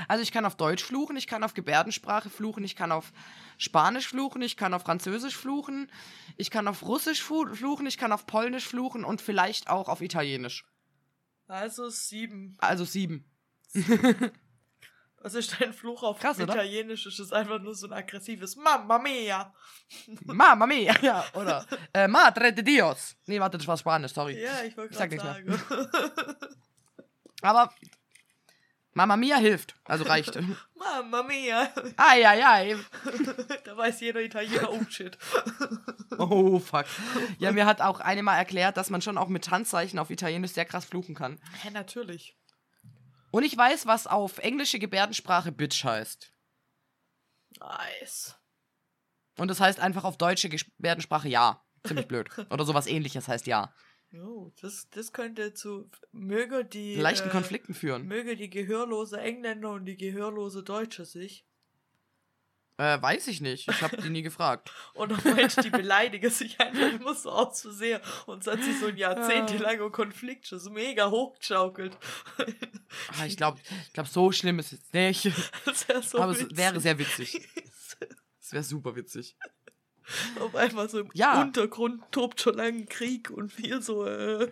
Also 0.09 0.22
ich 0.22 0.32
kann 0.32 0.44
auf 0.44 0.57
Deutsch 0.57 0.84
fluchen, 0.84 1.16
ich 1.16 1.26
kann 1.26 1.42
auf 1.42 1.55
Gebärdensprache 1.55 2.28
fluchen, 2.30 2.62
ich 2.64 2.76
kann 2.76 2.92
auf 2.92 3.12
Spanisch 3.57 4.09
fluchen, 4.09 4.42
ich 4.42 4.57
kann 4.57 4.74
auf 4.74 4.82
Französisch 4.82 5.36
fluchen, 5.36 5.90
ich 6.36 6.50
kann 6.50 6.68
auf 6.68 6.82
Russisch 6.82 7.22
fluchen, 7.22 7.86
ich 7.86 7.98
kann 7.98 8.12
auf 8.12 8.26
Polnisch 8.26 8.66
fluchen 8.66 9.05
und 9.05 9.22
vielleicht 9.22 9.68
auch 9.70 9.88
auf 9.88 10.03
Italienisch. 10.03 10.66
Also 11.46 11.88
sieben. 11.88 12.57
Also 12.59 12.84
sieben. 12.84 13.24
Was 15.23 15.35
ist 15.35 15.61
dein 15.61 15.73
Fluch 15.73 16.03
auf 16.03 16.18
Krass, 16.18 16.39
Italienisch? 16.39 17.07
Ist 17.07 17.20
es 17.20 17.33
einfach 17.33 17.61
nur 17.61 17.75
so 17.75 17.87
ein 17.87 17.93
aggressives 17.93 18.57
Mamma 18.57 18.99
mia. 18.99 19.55
Mamma 20.25 20.66
mia, 20.66 20.95
ja, 21.01 21.25
oder 21.35 21.64
äh, 21.95 22.09
Madre 22.09 22.53
de 22.53 22.64
Dios. 22.64 23.14
Nee, 23.27 23.39
warte, 23.39 23.57
das 23.57 23.66
war 23.68 23.77
Spanisch, 23.77 24.12
sorry. 24.12 24.43
Ja, 24.43 24.64
ich 24.64 24.77
wollte 24.77 24.95
gerade 24.95 25.16
sagen. 25.16 25.62
Aber 27.43 27.73
Mamma 28.95 29.16
mia 29.16 29.37
hilft, 29.37 29.75
also 29.85 30.05
reicht. 30.05 30.39
Mamma 30.75 31.23
mia. 31.23 31.73
Ai, 31.97 32.27
ai, 32.27 32.45
ai. 32.45 32.77
da 33.64 33.77
weiß 33.77 34.01
jeder 34.01 34.20
Italiener, 34.20 34.70
oh 34.70 34.83
shit. 34.89 35.16
oh 36.18 36.59
fuck. 36.59 36.85
Ja, 37.39 37.53
mir 37.53 37.64
hat 37.64 37.81
auch 37.81 38.01
eine 38.01 38.23
mal 38.23 38.37
erklärt, 38.37 38.77
dass 38.77 38.91
man 38.91 39.01
schon 39.01 39.16
auch 39.16 39.29
mit 39.29 39.51
Handzeichen 39.51 39.99
auf 39.99 40.11
Italienisch 40.11 40.51
sehr 40.51 40.64
krass 40.64 40.85
fluchen 40.85 41.14
kann. 41.14 41.41
Ja, 41.64 41.70
natürlich. 41.70 42.37
Und 43.33 43.45
ich 43.45 43.57
weiß, 43.57 43.87
was 43.87 44.07
auf 44.07 44.39
englische 44.39 44.78
Gebärdensprache 44.78 45.53
Bitch 45.53 45.85
heißt. 45.85 46.33
Nice. 47.59 48.37
Und 49.39 49.49
das 49.49 49.59
heißt 49.59 49.80
einfach 49.80 50.05
auf 50.05 50.18
deutsche 50.18 50.51
Gebärdensprache 50.51 51.28
ja. 51.28 51.64
Ziemlich 51.85 52.07
blöd. 52.07 52.28
Oder 52.51 52.64
sowas 52.64 52.87
ähnliches 52.87 53.26
heißt 53.28 53.47
ja. 53.47 53.74
Oh, 54.14 54.53
das, 54.61 54.91
das 54.91 55.14
könnte 55.14 55.55
zu 55.55 55.91
möge 56.12 56.66
die 56.66 56.97
leichten 56.97 57.28
äh, 57.28 57.33
Konflikten 57.33 57.72
führen. 57.72 58.07
Möge 58.07 58.37
die 58.37 58.51
gehörlose 58.51 59.18
Engländer 59.18 59.70
und 59.70 59.87
die 59.87 59.97
gehörlose 59.97 60.62
Deutsche 60.62 61.07
sich 61.07 61.47
äh, 62.83 63.01
weiß 63.01 63.28
ich 63.28 63.41
nicht. 63.41 63.68
Ich 63.70 63.83
habe 63.83 63.97
die 63.97 64.11
nie 64.11 64.22
gefragt. 64.22 64.72
Oder 64.95 65.16
meint, 65.24 65.62
die 65.64 65.70
beleidigen 65.70 66.30
sich 66.30 66.61
einfach 66.61 66.93
immer 66.93 67.14
so 67.14 67.30
aus 67.30 67.61
zu 67.61 67.72
sehr 67.72 68.01
und 68.26 68.47
es 68.47 68.53
hat 68.53 68.62
sich 68.62 68.78
so 68.80 68.87
ein 68.87 68.97
jahrzehntelanger 68.97 69.91
Konflikt 69.91 70.47
schon 70.47 70.59
so 70.59 70.70
mega 70.70 71.11
hochgeschaukelt. 71.11 71.97
Ah, 73.18 73.26
ich 73.26 73.37
glaube, 73.37 73.61
ich 73.87 73.93
glaub, 73.93 74.07
so 74.09 74.33
schlimm 74.33 74.59
ist 74.59 74.72
es 74.72 74.93
nicht. 74.93 75.30
Das 75.64 76.11
so 76.11 76.18
Aber 76.18 76.33
witzig. 76.33 76.49
es 76.53 76.57
wäre 76.59 76.80
sehr 76.80 76.99
witzig. 76.99 77.49
Es 78.45 78.53
wäre 78.53 78.64
super 78.64 78.95
witzig. 78.97 79.35
Auf 80.39 80.55
einmal 80.57 80.87
so 80.91 80.99
im 81.01 81.09
Ja. 81.14 81.41
Untergrund 81.41 82.03
tobt 82.11 82.41
schon 82.41 82.55
lange 82.57 82.80
ein 82.80 82.89
Krieg 82.89 83.30
und 83.30 83.57
wir 83.57 83.80
so, 83.80 84.05
äh, 84.05 84.51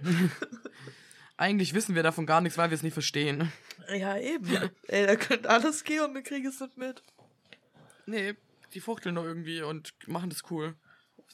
Eigentlich 1.37 1.75
wissen 1.75 1.95
wir 1.95 2.03
davon 2.03 2.25
gar 2.27 2.41
nichts, 2.41 2.57
weil 2.57 2.71
wir 2.71 2.75
es 2.77 2.83
nicht 2.83 2.93
verstehen. 2.95 3.53
ja 3.93 4.17
eben. 4.19 4.71
Ey, 4.89 5.07
da 5.07 5.17
könnte 5.17 5.51
alles 5.51 5.85
gehen 5.85 6.03
und 6.05 6.15
wir 6.15 6.23
kriegen 6.23 6.47
es 6.47 6.61
nicht 6.61 6.77
mit. 6.79 7.03
Nee, 8.07 8.35
die 8.75 8.81
fuchteln 8.81 9.15
nur 9.15 9.25
irgendwie 9.25 9.63
und 9.63 9.95
machen 10.09 10.31
das 10.31 10.51
cool. 10.51 10.75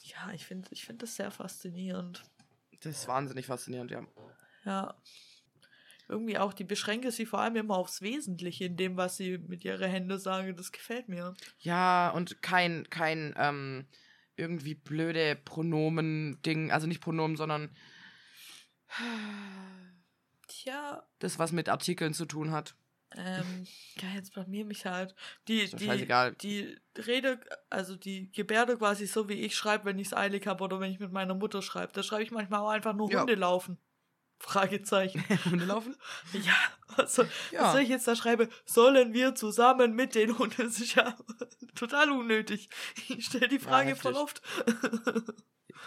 Ja, 0.03 0.31
ich 0.33 0.45
finde 0.45 0.67
ich 0.71 0.85
find 0.85 1.01
das 1.01 1.15
sehr 1.15 1.31
faszinierend. 1.31 2.23
Das 2.81 2.97
ist 2.97 3.07
wahnsinnig 3.07 3.47
faszinierend, 3.47 3.91
ja. 3.91 4.05
Ja. 4.65 4.95
Irgendwie 6.09 6.37
auch, 6.37 6.53
die 6.53 6.63
beschränke 6.63 7.11
sie 7.11 7.25
vor 7.25 7.39
allem 7.39 7.57
immer 7.57 7.75
aufs 7.75 8.01
Wesentliche 8.01 8.65
in 8.65 8.77
dem, 8.77 8.95
was 8.95 9.17
sie 9.17 9.37
mit 9.37 9.65
ihren 9.65 9.89
Händen 9.89 10.17
sagen. 10.19 10.55
Das 10.55 10.71
gefällt 10.71 11.09
mir. 11.09 11.33
Ja, 11.59 12.09
und 12.11 12.41
kein, 12.41 12.89
kein, 12.89 13.33
ähm, 13.37 13.87
irgendwie 14.37 14.75
blöde 14.75 15.35
Pronomen-Ding, 15.35 16.71
also 16.71 16.87
nicht 16.87 17.01
Pronomen, 17.01 17.35
sondern 17.35 17.75
Tja, 20.47 21.03
das, 21.19 21.39
was 21.39 21.51
mit 21.51 21.69
Artikeln 21.69 22.13
zu 22.13 22.25
tun 22.25 22.51
hat. 22.51 22.75
Ähm, 23.17 23.65
ja, 24.01 24.09
jetzt 24.15 24.33
blamier 24.33 24.65
mich 24.65 24.85
halt. 24.85 25.15
Die, 25.47 25.65
die, 25.69 26.07
die 26.41 26.77
Rede, 26.97 27.39
also 27.69 27.95
die 27.95 28.31
Gebärde 28.31 28.77
quasi 28.77 29.07
so, 29.07 29.27
wie 29.29 29.41
ich 29.41 29.55
schreibe, 29.55 29.85
wenn 29.85 29.99
ich 29.99 30.07
es 30.07 30.13
eilig 30.13 30.45
habe 30.47 30.63
oder 30.63 30.79
wenn 30.79 30.91
ich 30.91 30.99
mit 30.99 31.11
meiner 31.11 31.33
Mutter 31.35 31.61
schreibe. 31.61 31.93
Da 31.93 32.03
schreibe 32.03 32.23
ich 32.23 32.31
manchmal 32.31 32.59
auch 32.61 32.69
einfach 32.69 32.93
nur 32.93 33.11
Ja. 33.11 33.21
Hunde 33.21 33.35
laufen. 33.35 33.77
Fragezeichen. 34.39 35.23
Hunde 35.45 35.65
laufen? 35.65 35.95
Ja, 36.33 36.53
also, 36.95 37.23
Ja. 37.51 37.63
was 37.63 37.71
soll 37.73 37.81
ich 37.81 37.89
jetzt 37.89 38.07
da 38.07 38.15
schreiben? 38.15 38.49
Sollen 38.65 39.13
wir 39.13 39.33
zusammen 39.35 39.93
mit 39.95 40.13
den 40.13 40.37
Hunden? 40.37 40.55
Das 40.63 40.79
ist 40.79 40.93
ja 40.95 41.17
total 41.75 42.11
unnötig. 42.11 42.69
Ich 43.09 43.25
stelle 43.25 43.47
die 43.47 43.57
Frage 43.59 43.89
heftig. 43.89 44.03
voll 44.03 44.13
oft. 44.13 44.41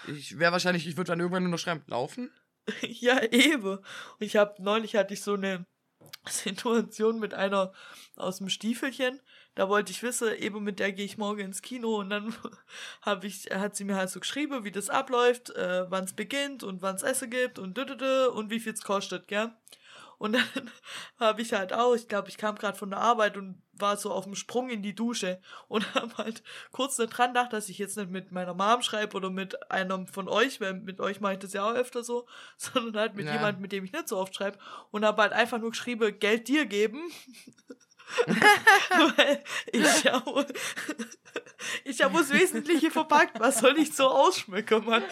Ich 0.09 0.39
wäre 0.39 0.53
wahrscheinlich, 0.53 0.87
ich 0.87 0.97
würde 0.97 1.09
dann 1.09 1.21
irgendwann 1.21 1.43
nur 1.45 1.53
noch 1.53 1.59
schreiben, 1.59 1.83
laufen? 1.87 2.31
ja, 2.83 3.23
eben. 3.23 3.79
Und 3.79 3.83
ich 4.19 4.37
habe 4.37 4.61
neulich 4.63 4.97
hatte 4.97 5.15
ich 5.15 5.23
so 5.23 5.35
eine 5.35 5.65
Situation 6.29 7.19
mit 7.19 7.35
einer 7.35 7.73
aus 8.17 8.39
dem 8.39 8.49
Stiefelchen. 8.49 9.21
Da 9.55 9.69
wollte 9.69 9.91
ich 9.93 10.03
wissen, 10.03 10.33
eben 10.37 10.63
mit 10.63 10.79
der 10.79 10.93
gehe 10.93 11.05
ich 11.05 11.19
morgen 11.19 11.41
ins 11.41 11.63
Kino 11.63 11.99
und 11.99 12.11
dann 12.11 12.35
hab 13.03 13.25
ich, 13.25 13.51
hat 13.51 13.77
sie 13.77 13.85
mir 13.85 13.97
halt 13.97 14.11
so 14.11 14.21
geschrieben, 14.21 14.65
wie 14.65 14.71
das 14.71 14.91
abläuft, 14.91 15.51
äh, 15.51 15.91
wann 15.91 16.05
es 16.05 16.15
beginnt 16.15 16.63
und 16.63 16.83
wann 16.83 16.97
es 16.97 17.03
Essen 17.03 17.31
gibt 17.31 17.59
und 17.59 17.77
düdüdü 17.77 18.27
und 18.29 18.51
wie 18.51 18.61
viel 18.61 18.73
es 18.73 18.83
kostet, 18.83 19.29
gell? 19.29 19.53
Und 20.19 20.33
dann 20.35 20.71
habe 21.19 21.43
ich 21.43 21.53
halt 21.53 21.73
auch, 21.73 21.95
ich 21.95 22.09
glaube, 22.09 22.29
ich 22.29 22.37
kam 22.37 22.57
gerade 22.57 22.79
von 22.79 22.91
der 22.91 23.01
Arbeit 23.01 23.37
und 23.37 23.63
war 23.81 23.97
so 23.97 24.13
auf 24.13 24.25
dem 24.25 24.35
Sprung 24.35 24.71
in 24.71 24.83
die 24.83 24.95
Dusche 24.95 25.41
und 25.69 25.85
habe 25.95 26.17
halt 26.19 26.43
kurz 26.73 26.97
dran 26.97 27.29
gedacht, 27.35 27.53
dass 27.53 27.69
ich 27.69 27.79
jetzt 27.79 27.97
nicht 27.97 28.11
mit 28.11 28.33
meiner 28.33 28.55
Mom 28.55 28.83
schreibe 28.83 29.17
oder 29.17 29.31
mit 29.31 29.71
einem 29.71 30.07
von 30.07 30.29
euch, 30.29 30.61
weil 30.61 30.75
mit 30.75 31.01
euch 31.01 31.21
mache 31.21 31.35
ich 31.35 31.39
das 31.41 31.53
ja 31.53 31.69
auch 31.69 31.75
öfter 31.75 32.03
so, 32.05 32.27
sondern 32.57 32.97
halt 32.97 33.15
mit 33.15 33.27
Ja. 33.27 33.33
jemandem, 33.33 33.63
mit 33.63 33.73
dem 33.73 33.85
ich 33.85 33.93
nicht 33.93 34.09
so 34.09 34.17
oft 34.19 34.35
schreibe 34.35 34.59
und 34.91 35.05
habe 35.05 35.23
halt 35.23 35.33
einfach 35.33 35.59
nur 35.59 35.71
geschrieben, 35.71 36.19
Geld 36.19 36.49
dir 36.49 36.67
geben. 36.67 37.01
weil 39.17 39.43
ich 39.73 40.05
wohl- 40.27 40.47
ich 41.85 42.03
habe 42.03 42.19
das 42.19 42.31
Wesentliche 42.31 42.91
verpackt. 42.91 43.39
Was 43.41 43.61
soll 43.61 43.79
ich 43.79 43.95
so 43.95 44.09
ausschmücken, 44.09 44.85
Mann? 44.85 45.03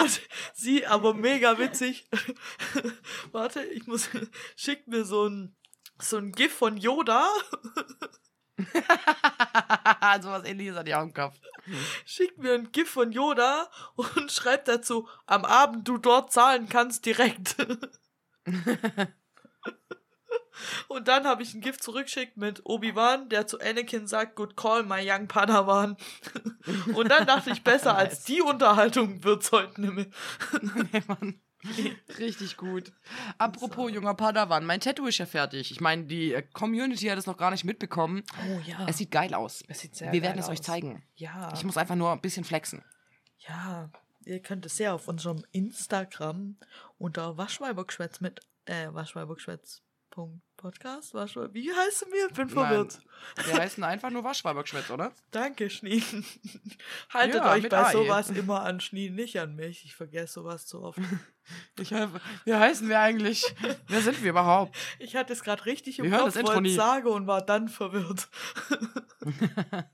Und 0.00 0.20
sie, 0.54 0.86
aber 0.86 1.14
mega 1.14 1.58
witzig. 1.58 2.08
Warte, 3.32 3.62
ich 3.64 3.86
muss. 3.86 4.08
Schickt 4.56 4.88
mir 4.88 5.04
so 5.04 5.28
ein, 5.28 5.56
so 5.98 6.18
ein 6.18 6.32
GIF 6.32 6.54
von 6.54 6.76
Yoda. 6.76 7.26
so 10.20 10.30
was 10.30 10.44
ähnliches 10.44 10.76
hatte 10.76 10.90
ich 10.90 10.94
auch 10.94 11.02
im 11.02 11.14
Kopf. 11.14 11.36
Schickt 12.04 12.38
mir 12.38 12.54
ein 12.54 12.70
GIF 12.72 12.90
von 12.90 13.12
Yoda 13.12 13.70
und 13.96 14.30
schreibt 14.30 14.68
dazu: 14.68 15.08
Am 15.26 15.44
Abend 15.44 15.88
du 15.88 15.98
dort 15.98 16.32
zahlen 16.32 16.68
kannst 16.68 17.06
direkt. 17.06 17.56
Und 20.88 21.08
dann 21.08 21.24
habe 21.24 21.42
ich 21.42 21.54
ein 21.54 21.60
GIF 21.60 21.78
zurückgeschickt 21.78 22.36
mit 22.36 22.62
Obi-Wan, 22.64 23.28
der 23.28 23.46
zu 23.46 23.60
Anakin 23.60 24.06
sagt, 24.06 24.36
Good 24.36 24.56
call, 24.56 24.82
my 24.82 25.00
young 25.02 25.26
Padawan. 25.26 25.96
Und 26.94 27.08
dann 27.08 27.26
dachte 27.26 27.50
ich, 27.50 27.64
besser 27.64 27.96
als 27.96 28.24
die 28.24 28.42
Unterhaltung 28.42 29.24
wird's 29.24 29.52
heute 29.52 29.80
nicht 29.80 29.94
mehr. 29.94 30.06
nee, 30.92 31.02
Mann. 31.06 31.40
Richtig 32.18 32.56
gut. 32.56 32.92
Apropos 33.36 33.92
junger 33.92 34.14
Padawan, 34.14 34.64
mein 34.64 34.80
Tattoo 34.80 35.06
ist 35.06 35.18
ja 35.18 35.26
fertig. 35.26 35.70
Ich 35.70 35.80
meine, 35.80 36.04
die 36.04 36.32
äh, 36.32 36.42
Community 36.42 37.06
hat 37.06 37.18
es 37.18 37.26
noch 37.26 37.36
gar 37.36 37.50
nicht 37.50 37.64
mitbekommen. 37.64 38.22
Oh 38.48 38.60
ja. 38.64 38.86
Es 38.88 38.96
sieht 38.98 39.10
geil 39.10 39.34
aus. 39.34 39.62
Es 39.68 39.80
sieht 39.80 39.94
sehr 39.94 40.12
Wir 40.12 40.22
werden 40.22 40.38
es 40.38 40.48
euch 40.48 40.60
aus. 40.60 40.66
zeigen. 40.66 41.02
Ja. 41.16 41.52
Ich 41.54 41.64
muss 41.64 41.76
einfach 41.76 41.96
nur 41.96 42.12
ein 42.12 42.20
bisschen 42.20 42.44
flexen. 42.44 42.82
Ja, 43.46 43.90
ihr 44.24 44.40
könnt 44.40 44.64
es 44.64 44.76
sehr 44.76 44.94
auf 44.94 45.06
unserem 45.06 45.44
Instagram 45.52 46.56
unter 46.98 47.36
Waschweibergeschwätz 47.36 48.20
mit 48.20 48.40
äh, 48.70 48.92
Waschweibergeschwätz.podcast. 48.94 51.14
Waschweiber 51.14 51.52
Wie 51.54 51.72
heißt 51.72 52.02
du 52.02 52.10
mir? 52.10 52.28
Bin 52.28 52.48
verwirrt. 52.48 53.00
Wir 53.44 53.54
heißen 53.54 53.82
einfach 53.82 54.10
nur 54.10 54.22
Waschweibergeschwätz, 54.24 54.90
oder? 54.90 55.12
Danke, 55.30 55.70
Schnee. 55.70 56.02
Haltet 57.12 57.36
Ja, 57.42 57.52
euch 57.52 57.68
bei 57.68 57.86
Ei. 57.86 57.92
sowas 57.92 58.30
immer 58.30 58.62
an 58.62 58.80
Schnee, 58.80 59.10
nicht 59.10 59.38
an 59.40 59.56
mich. 59.56 59.84
Ich 59.84 59.94
vergesse 59.96 60.34
sowas 60.34 60.66
zu 60.66 60.82
oft. 60.82 60.98
Ich, 61.80 61.90
wie 61.90 62.54
heißen 62.54 62.88
wir 62.88 63.00
eigentlich? 63.00 63.44
Wer 63.88 64.02
sind 64.02 64.22
wir 64.22 64.30
überhaupt? 64.30 64.76
Ich 65.00 65.16
hatte 65.16 65.32
es 65.32 65.42
gerade 65.42 65.66
richtig 65.66 65.98
im 65.98 66.04
Wir 66.04 66.16
Kopf, 66.18 66.36
wollte 66.36 66.60
nie. 66.60 66.72
sagen 66.72 67.08
und 67.08 67.26
war 67.26 67.42
dann 67.44 67.68
verwirrt. 67.68 68.28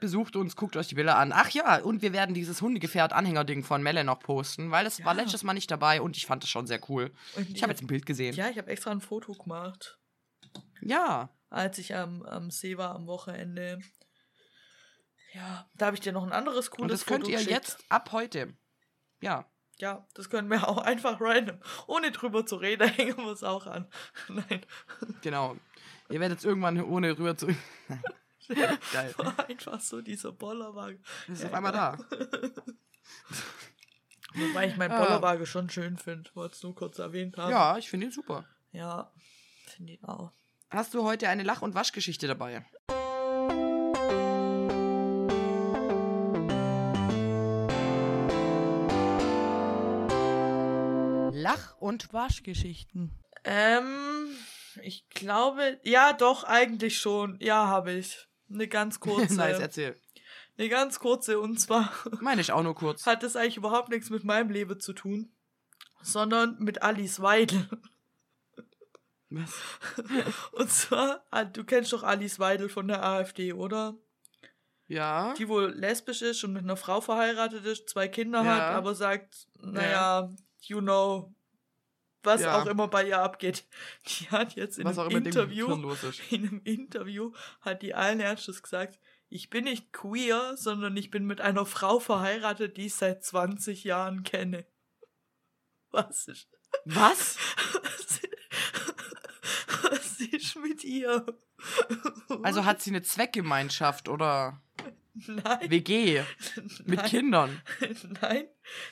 Besucht 0.00 0.34
uns, 0.36 0.56
guckt 0.56 0.76
euch 0.76 0.88
die 0.88 0.94
Bilder 0.94 1.16
an. 1.18 1.32
Ach 1.32 1.50
ja, 1.50 1.80
und 1.82 2.02
wir 2.02 2.12
werden 2.12 2.34
dieses 2.34 2.62
Hundegefährt-Anhänger-Ding 2.62 3.62
von 3.64 3.82
Melle 3.82 4.02
noch 4.04 4.20
posten, 4.20 4.70
weil 4.70 4.86
es 4.86 5.04
war 5.04 5.14
Ja. 5.14 5.22
letztes 5.22 5.42
Mal 5.44 5.52
nicht 5.54 5.70
dabei 5.70 6.00
und 6.00 6.16
ich 6.16 6.26
fand 6.26 6.42
es 6.44 6.50
schon 6.50 6.66
sehr 6.66 6.80
cool. 6.88 7.12
Und 7.36 7.50
Ich 7.50 7.62
habe 7.62 7.72
jetzt 7.72 7.82
ein 7.82 7.86
Bild 7.86 8.06
gesehen. 8.06 8.34
ja, 8.34 8.48
ich 8.48 8.58
habe 8.58 8.70
extra 8.70 8.90
ein 8.90 9.00
Foto 9.00 9.32
gemacht, 9.34 9.98
Ja. 10.80 11.30
als 11.50 11.78
ich 11.78 11.94
am, 11.94 12.22
am 12.22 12.50
See 12.50 12.76
war 12.78 12.94
am 12.94 13.06
Wochenende. 13.06 13.78
Ja, 15.32 15.68
da 15.74 15.86
habe 15.86 15.96
ich 15.96 16.00
dir 16.00 16.12
noch 16.12 16.24
ein 16.24 16.32
anderes 16.32 16.70
cooles 16.70 16.82
Und 16.82 16.90
das 16.92 17.06
könnt 17.06 17.20
Foto 17.24 17.30
ihr 17.32 17.36
geschickt. 17.38 17.52
jetzt 17.54 17.84
ab 17.88 18.10
heute. 18.12 18.54
Ja. 19.20 19.46
Ja, 19.78 20.06
das 20.14 20.28
können 20.28 20.50
wir 20.50 20.68
auch 20.68 20.76
einfach 20.78 21.20
random, 21.20 21.58
ohne 21.86 22.10
drüber 22.10 22.44
zu 22.44 22.56
reden, 22.56 22.88
hängen 22.96 23.16
wir 23.16 23.32
es 23.32 23.42
auch 23.44 23.66
an. 23.66 23.86
Nein, 24.28 24.64
Genau. 25.22 25.56
Ihr 26.10 26.18
werdet 26.20 26.38
es 26.40 26.44
irgendwann 26.44 26.80
ohne 26.82 27.16
rüber 27.18 27.36
zu. 27.36 27.46
Geil. 28.92 29.14
einfach 29.48 29.80
so 29.80 30.00
dieser 30.00 30.32
Bollerwagen. 30.32 31.02
Das 31.28 31.38
ist 31.40 31.44
auf 31.46 31.54
einmal 31.54 31.72
da. 31.72 31.98
Wobei 34.34 34.68
ich 34.68 34.76
meinen 34.76 34.92
Ah. 34.92 34.98
Bollerwagen 35.04 35.46
schon 35.46 35.68
schön 35.70 35.96
finde, 35.98 36.30
wollte 36.34 36.54
es 36.54 36.62
nur 36.62 36.74
kurz 36.74 36.98
erwähnt 36.98 37.36
haben. 37.36 37.50
Ja, 37.50 37.76
ich 37.78 37.88
finde 37.90 38.06
ihn 38.06 38.12
super. 38.12 38.44
Ja, 38.72 39.10
finde 39.66 39.94
ich 39.94 40.04
auch. 40.04 40.30
Hast 40.70 40.94
du 40.94 41.02
heute 41.02 41.28
eine 41.28 41.42
Lach- 41.42 41.62
und 41.62 41.74
Waschgeschichte 41.74 42.26
dabei? 42.28 42.64
Lach- 51.32 51.76
und 51.78 52.12
Waschgeschichten. 52.12 53.12
Ähm, 53.44 54.28
ich 54.82 55.08
glaube, 55.10 55.78
ja, 55.84 56.12
doch, 56.12 56.44
eigentlich 56.44 56.98
schon. 56.98 57.38
Ja, 57.40 57.66
habe 57.68 57.92
ich. 57.92 58.26
Eine 58.52 58.68
ganz 58.68 59.00
kurze. 59.00 59.34
nice, 59.36 59.58
erzähl. 59.58 59.98
eine 60.58 60.68
ganz 60.68 60.98
kurze, 60.98 61.38
und 61.40 61.58
zwar 61.60 61.92
Meine 62.20 62.40
ich 62.40 62.52
auch 62.52 62.62
nur 62.62 62.74
kurz. 62.74 63.06
hat 63.06 63.22
das 63.22 63.36
eigentlich 63.36 63.56
überhaupt 63.56 63.88
nichts 63.88 64.10
mit 64.10 64.24
meinem 64.24 64.50
Leben 64.50 64.78
zu 64.80 64.92
tun, 64.92 65.30
sondern 66.02 66.56
mit 66.58 66.82
Alice 66.82 67.20
Weidel. 67.20 67.68
Was? 69.32 69.52
Und 70.52 70.70
zwar, 70.72 71.24
ah, 71.30 71.44
du 71.44 71.62
kennst 71.64 71.92
doch 71.92 72.02
Alice 72.02 72.40
Weidel 72.40 72.68
von 72.68 72.88
der 72.88 73.04
AfD, 73.04 73.52
oder? 73.52 73.94
Ja. 74.88 75.34
Die 75.34 75.46
wohl 75.48 75.70
lesbisch 75.70 76.20
ist 76.22 76.42
und 76.42 76.52
mit 76.52 76.64
einer 76.64 76.76
Frau 76.76 77.00
verheiratet 77.00 77.64
ist, 77.64 77.88
zwei 77.88 78.08
Kinder 78.08 78.42
Ja. 78.42 78.54
hat, 78.56 78.62
aber 78.74 78.96
sagt, 78.96 79.46
naja, 79.60 80.28
you 80.62 80.80
know, 80.80 81.32
was 82.22 82.42
Ja. 82.42 82.60
auch 82.60 82.66
immer 82.66 82.88
bei 82.88 83.06
ihr 83.08 83.18
abgeht. 83.20 83.64
Die 84.06 84.30
hat 84.30 84.54
jetzt 84.54 84.78
in 84.78 84.84
Was 84.84 84.98
auch 84.98 85.06
einem 85.08 85.24
Interview, 85.24 85.66
Hirn 85.68 85.82
los 85.82 86.02
ist. 86.04 86.20
in 86.30 86.48
einem 86.48 86.60
Interview 86.64 87.32
hat 87.60 87.82
die 87.82 87.94
allen 87.94 88.20
Ernstes 88.20 88.62
gesagt, 88.62 88.98
ich 89.28 89.48
bin 89.48 89.64
nicht 89.64 89.92
queer, 89.92 90.56
sondern 90.56 90.96
ich 90.96 91.10
bin 91.10 91.24
mit 91.24 91.40
einer 91.40 91.64
Frau 91.64 92.00
verheiratet, 92.00 92.76
die 92.76 92.86
ich 92.86 92.94
seit 92.94 93.24
20 93.24 93.84
Jahren 93.84 94.22
kenne. 94.24 94.66
Was 95.92 96.28
ist, 96.28 96.48
Was? 96.84 97.36
was, 97.82 98.20
was 99.82 100.20
ist 100.20 100.56
mit 100.56 100.84
ihr? 100.84 101.26
Also 102.42 102.64
hat 102.64 102.80
sie 102.80 102.90
eine 102.90 103.02
Zweckgemeinschaft 103.02 104.08
oder 104.08 104.60
Nein. 105.26 105.70
WG 105.70 106.22
mit 106.84 106.98
Nein. 107.00 107.08
Kindern? 107.10 107.62
Nein. 108.20 108.48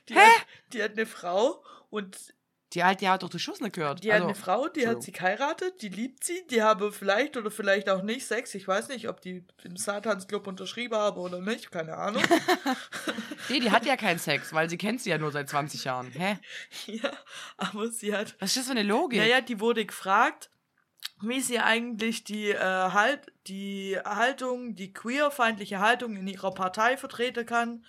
Die, 0.08 0.14
Hä? 0.14 0.18
Hat, 0.18 0.46
die 0.72 0.82
hat 0.82 0.92
eine 0.92 1.06
Frau 1.06 1.64
und 1.90 2.34
Die 2.74 2.82
alte, 2.82 3.00
die 3.00 3.08
hat 3.08 3.22
doch 3.22 3.30
den 3.30 3.40
Schuss 3.40 3.60
nicht 3.60 3.74
gehört. 3.74 4.04
Die 4.04 4.12
hat 4.12 4.16
also, 4.16 4.26
eine 4.26 4.34
Frau, 4.34 4.68
die 4.68 4.86
hat 4.86 5.02
sie 5.02 5.12
geheiratet, 5.12 5.80
die 5.80 5.88
liebt 5.88 6.22
sie, 6.22 6.46
die 6.50 6.62
habe 6.62 6.92
vielleicht 6.92 7.38
oder 7.38 7.50
vielleicht 7.50 7.88
auch 7.88 8.02
nicht 8.02 8.26
Sex. 8.26 8.54
Ich 8.54 8.68
weiß 8.68 8.88
nicht, 8.88 9.08
ob 9.08 9.22
die 9.22 9.46
im 9.62 9.76
Satansclub 9.76 10.46
unterschrieben 10.46 10.94
habe 10.94 11.20
oder 11.20 11.40
nicht, 11.40 11.70
keine 11.70 11.96
Ahnung. 11.96 12.22
Nee, 13.50 13.60
die 13.60 13.70
hat 13.70 13.86
ja 13.86 13.96
keinen 13.96 14.18
Sex, 14.18 14.52
weil 14.52 14.68
sie 14.68 14.76
kennt 14.76 15.00
sie 15.00 15.08
ja 15.08 15.16
nur 15.16 15.32
seit 15.32 15.48
20 15.48 15.84
Jahren. 15.84 16.10
Hä? 16.10 16.38
ja, 16.86 17.10
aber 17.56 17.88
sie 17.88 18.14
hat 18.14 18.36
Was 18.40 18.50
ist 18.50 18.58
das 18.58 18.64
für 18.66 18.72
eine 18.72 18.82
Logik? 18.82 19.18
Naja, 19.20 19.40
die 19.40 19.58
wurde 19.58 19.86
gefragt, 19.86 20.50
wie 21.22 21.40
sie 21.40 21.58
eigentlich 21.58 22.24
die, 22.24 22.50
äh, 22.50 22.58
halt, 22.58 23.32
die 23.46 23.98
Haltung, 24.04 24.74
die 24.74 24.92
queerfeindliche 24.92 25.78
Haltung 25.78 26.16
in 26.16 26.28
ihrer 26.28 26.52
Partei 26.52 26.98
vertreten 26.98 27.46
kann 27.46 27.86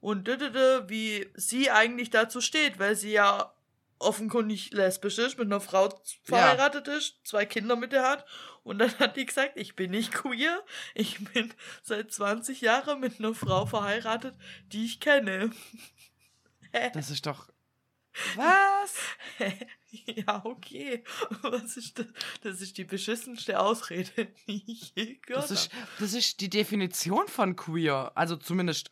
und 0.00 0.28
wie 0.28 1.28
sie 1.34 1.70
eigentlich 1.70 2.10
dazu 2.10 2.40
steht, 2.40 2.78
weil 2.78 2.94
sie 2.94 3.12
ja 3.12 3.52
offenkundig 4.00 4.72
lesbisch 4.72 5.18
ist, 5.18 5.38
mit 5.38 5.46
einer 5.46 5.60
Frau 5.60 5.88
verheiratet 6.24 6.88
ist, 6.88 7.20
zwei 7.24 7.46
Kinder 7.46 7.76
mit 7.76 7.92
der 7.92 8.02
hat. 8.02 8.26
Und 8.62 8.78
dann 8.78 8.98
hat 8.98 9.16
die 9.16 9.26
gesagt, 9.26 9.52
ich 9.56 9.76
bin 9.76 9.90
nicht 9.92 10.12
queer, 10.12 10.64
ich 10.94 11.22
bin 11.32 11.52
seit 11.82 12.12
20 12.12 12.60
Jahren 12.60 13.00
mit 13.00 13.18
einer 13.18 13.34
Frau 13.34 13.66
verheiratet, 13.66 14.34
die 14.66 14.84
ich 14.84 15.00
kenne. 15.00 15.50
Das 16.92 17.10
ist 17.10 17.26
doch. 17.26 17.48
Was? 18.36 18.94
Ja, 19.90 20.44
okay. 20.44 21.02
Was 21.42 21.76
ist 21.76 21.98
das? 21.98 22.06
Das 22.42 22.60
ist 22.60 22.78
die 22.78 22.84
beschissenste 22.84 23.58
Ausrede, 23.58 24.28
die 24.46 24.62
ich 24.66 24.92
je 24.94 25.16
gehört 25.16 25.44
Das 25.44 25.50
ist, 25.50 25.72
habe. 25.74 25.86
das 25.98 26.12
ist 26.14 26.40
die 26.40 26.48
Definition 26.48 27.26
von 27.26 27.56
queer. 27.56 28.12
Also 28.14 28.36
zumindest 28.36 28.90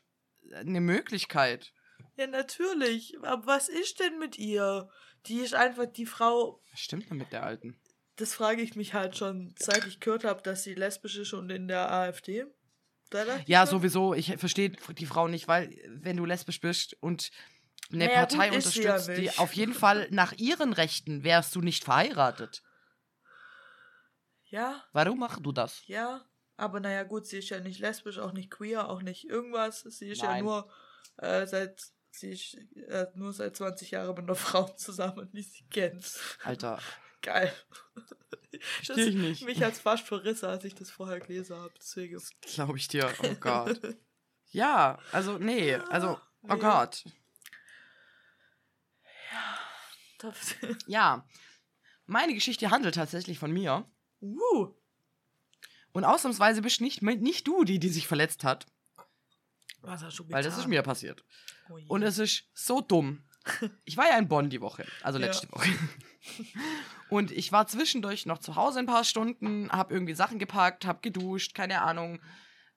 eine 0.53 0.81
Möglichkeit. 0.81 1.73
Ja, 2.19 2.27
natürlich. 2.27 3.17
Aber 3.23 3.47
was 3.47 3.69
ist 3.69 4.01
denn 4.01 4.19
mit 4.19 4.39
ihr? 4.39 4.91
Die 5.27 5.39
ist 5.39 5.55
einfach 5.55 5.87
die 5.87 6.07
Frau. 6.07 6.61
Was 6.73 6.81
stimmt 6.81 7.09
denn 7.09 7.17
mit 7.19 7.33
der 7.33 7.45
Alten? 7.45 7.81
Das 8.17 8.35
frage 8.35 8.61
ich 8.63 8.75
mich 8.75 8.95
halt 8.95 9.17
schon, 9.17 9.55
seit 9.59 9.87
ich 9.87 10.01
gehört 10.01 10.25
habe, 10.25 10.43
dass 10.43 10.65
sie 10.65 10.75
lesbisch 10.75 11.17
ist 11.17 11.33
und 11.33 11.51
in 11.51 11.69
der 11.69 11.91
AfD. 11.91 12.47
Ja, 13.47 13.61
schon, 13.67 13.79
sowieso. 13.79 14.13
Ich 14.15 14.37
verstehe 14.37 14.71
die 14.71 15.07
Frau 15.07 15.29
nicht, 15.29 15.47
weil 15.49 15.71
wenn 15.89 16.17
du 16.17 16.25
lesbisch 16.25 16.61
bist 16.61 16.97
und 17.01 17.31
eine 17.91 18.07
Naja, 18.07 18.19
Partei 18.27 18.61
sie 18.61 18.83
ja 18.83 18.95
unterstützt, 18.97 19.19
die 19.19 19.31
auf 19.39 19.53
jeden 19.55 19.73
Fall 19.73 20.09
nach 20.11 20.33
ihren 20.33 20.73
Rechten 20.73 21.23
wärst 21.25 21.55
du 21.55 21.61
nicht 21.61 21.85
verheiratet. 21.85 22.63
Ja, 24.45 24.85
Warum 24.93 25.21
machst 25.21 25.45
du 25.45 25.53
das? 25.53 25.83
ja. 25.87 26.25
Aber 26.61 26.81
naja, 26.81 27.05
gut, 27.05 27.25
sie 27.25 27.39
ist 27.39 27.51
ja 27.51 27.61
nicht 27.61 27.79
lesbisch, 27.79 28.19
auch 28.19 28.33
nicht 28.33 28.51
queer, 28.51 28.89
auch 28.89 29.01
nicht 29.01 29.25
irgendwas. 29.29 29.83
Sie 29.83 30.09
ist 30.09 30.23
ja 30.23 30.31
Nein. 30.31 30.43
nur 30.43 30.69
äh, 31.19 31.47
seit. 31.47 31.81
Sie 32.11 32.31
ist 32.31 32.55
äh, 32.89 33.07
nur 33.15 33.33
seit 33.33 33.57
20 33.57 33.91
Jahren 33.93 34.09
mit 34.15 34.19
einer 34.25 34.35
Frau 34.35 34.65
zusammen, 34.77 35.29
die 35.33 35.43
sie 35.43 35.65
kennt. 35.71 36.05
Alter, 36.43 36.81
Geil. 37.23 37.53
Versteh 38.61 39.03
ich 39.09 39.15
nicht. 39.17 39.45
Mich 39.45 39.63
hat's 39.63 39.81
fast 39.81 40.07
verrissen, 40.07 40.47
als 40.47 40.65
ich 40.65 40.75
das 40.75 40.91
vorher 40.91 41.19
gelesen 41.21 41.57
habe. 41.57 41.73
Deswegen. 41.79 42.21
glaube 42.43 42.79
ich 42.79 42.89
dir. 42.89 43.13
Oh 43.23 43.35
Gott. 43.41 43.81
Ja, 44.51 44.99
also 45.13 45.37
nee, 45.39 45.75
also 45.75 46.19
oh 46.43 46.55
Nee. 46.55 46.61
Gott. 46.61 47.05
Das- 50.19 50.55
Ja. 50.87 51.27
Meine 52.07 52.33
Geschichte 52.35 52.71
handelt 52.71 52.95
tatsächlich 52.95 53.39
von 53.39 53.53
mir. 53.53 53.85
uh, 54.23 54.69
Und 55.93 56.05
ausnahmsweise 56.05 56.63
bist 56.63 56.81
nicht, 56.81 57.03
nicht 57.03 57.47
du 57.47 57.65
die, 57.65 57.79
die 57.79 57.91
sich 57.91 58.07
verletzt 58.09 58.45
hat. 58.45 58.67
Was 59.89 60.03
hast 60.03 60.19
du 60.19 60.25
getan? 60.25 60.37
Weil 60.37 60.43
das 60.45 60.59
ist 60.59 60.67
mir 60.69 60.83
passiert. 60.83 61.25
Oh. 61.71 61.79
Und 61.89 62.03
es 62.03 62.19
ist 62.19 62.45
so 62.55 62.81
dumm. 62.81 63.25
Ich 63.85 63.97
war 63.97 64.07
ja 64.09 64.19
in 64.19 64.29
Bonn 64.29 64.51
die 64.51 64.61
Woche, 64.61 64.87
also 65.03 65.19
Ja. 65.19 65.27
letzte 65.27 65.51
Woche. 65.53 65.69
Und 67.09 67.31
ich 67.31 67.53
war 67.53 67.67
zwischendurch 67.67 68.27
noch 68.27 68.39
zu 68.39 68.57
Hause 68.57 68.79
ein 68.81 68.87
paar 68.87 69.05
Stunden, 69.05 69.71
hab 69.71 69.91
irgendwie 69.91 70.15
Sachen 70.15 70.39
gepackt, 70.39 70.85
hab 70.85 71.03
geduscht, 71.03 71.55
keine 71.55 71.81
Ahnung. 71.81 72.21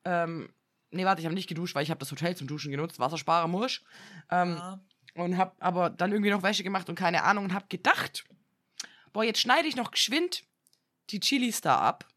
Ähm, 0.05 0.53
nee, 0.91 1.03
warte, 1.03 1.19
ich 1.21 1.25
habe 1.25 1.35
nicht 1.35 1.49
geduscht, 1.49 1.75
weil 1.75 1.83
ich 1.83 1.89
habe 1.89 1.99
das 1.99 2.11
Hotel 2.11 2.37
zum 2.37 2.47
Duschen 2.47 2.71
genutzt, 2.71 2.99
Wassersparer 2.99 3.47
Mursch. 3.47 3.83
Ähm, 4.29 4.55
Ja. 4.55 4.79
und 5.15 5.37
hab 5.37 5.61
aber 5.61 5.89
dann 5.89 6.11
irgendwie 6.13 6.31
noch 6.31 6.43
Wäsche 6.43 6.63
gemacht 6.63 6.87
und 6.87 6.95
keine 6.95 7.23
Ahnung 7.23 7.45
und 7.45 7.53
hab 7.53 7.69
gedacht, 7.69 8.23
boah, 9.11 9.25
jetzt 9.25 9.41
schneide 9.41 9.67
ich 9.67 9.75
noch 9.75 9.91
geschwind 9.91 10.43
die 11.09 11.19
Chilis 11.19 11.59
da 11.59 11.77
ab, 11.79 12.07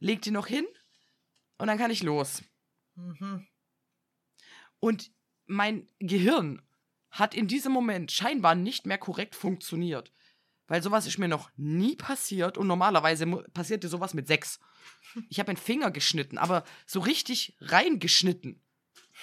leg 0.00 0.20
die 0.22 0.32
noch 0.32 0.48
hin 0.48 0.66
und 1.58 1.68
dann 1.68 1.78
kann 1.78 1.92
ich 1.92 2.02
los. 2.02 2.42
Mhm. 2.94 3.46
Und 4.80 5.12
mein 5.46 5.88
Gehirn 5.98 6.62
hat 7.10 7.34
in 7.34 7.48
diesem 7.48 7.72
Moment 7.72 8.10
scheinbar 8.12 8.54
nicht 8.54 8.86
mehr 8.86 8.98
korrekt 8.98 9.34
funktioniert. 9.34 10.12
Weil 10.66 10.82
sowas 10.82 11.06
ist 11.06 11.18
mir 11.18 11.28
noch 11.28 11.50
nie 11.56 11.94
passiert 11.94 12.56
und 12.56 12.66
normalerweise 12.66 13.26
passierte 13.52 13.88
sowas 13.88 14.14
mit 14.14 14.26
sechs. 14.26 14.60
Ich 15.28 15.38
habe 15.38 15.50
einen 15.50 15.56
Finger 15.56 15.92
geschnitten, 15.92 16.38
aber 16.38 16.64
so 16.86 16.98
richtig 16.98 17.56
reingeschnitten. 17.60 18.60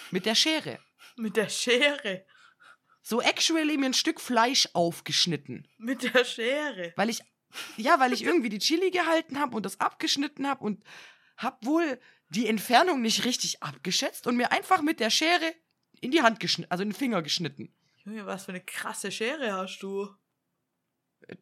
Mit 0.09 0.25
der 0.25 0.35
Schere. 0.35 0.79
Mit 1.17 1.35
der 1.35 1.49
Schere. 1.49 2.25
So 3.01 3.21
actually 3.21 3.77
mir 3.77 3.87
ein 3.87 3.93
Stück 3.93 4.21
Fleisch 4.21 4.69
aufgeschnitten. 4.73 5.67
Mit 5.77 6.13
der 6.13 6.23
Schere. 6.23 6.93
Weil 6.95 7.09
ich, 7.09 7.21
ja, 7.75 7.99
weil 7.99 8.13
ich 8.13 8.23
irgendwie 8.23 8.49
die 8.49 8.59
Chili 8.59 8.89
gehalten 8.89 9.39
habe 9.39 9.55
und 9.57 9.65
das 9.65 9.79
abgeschnitten 9.81 10.47
habe 10.47 10.63
und 10.63 10.83
hab 11.35 11.65
wohl 11.65 11.99
die 12.31 12.47
Entfernung 12.47 13.01
nicht 13.01 13.25
richtig 13.25 13.61
abgeschätzt 13.61 14.25
und 14.25 14.37
mir 14.37 14.51
einfach 14.51 14.81
mit 14.81 14.99
der 14.99 15.09
Schere 15.09 15.53
in 15.99 16.11
die 16.11 16.21
Hand 16.21 16.39
geschnitten, 16.39 16.71
also 16.71 16.83
in 16.83 16.89
den 16.89 16.95
Finger 16.95 17.21
geschnitten. 17.21 17.73
Junge, 18.05 18.25
was 18.25 18.45
für 18.45 18.51
eine 18.51 18.61
krasse 18.61 19.11
Schere 19.11 19.53
hast 19.53 19.79
du? 19.81 20.09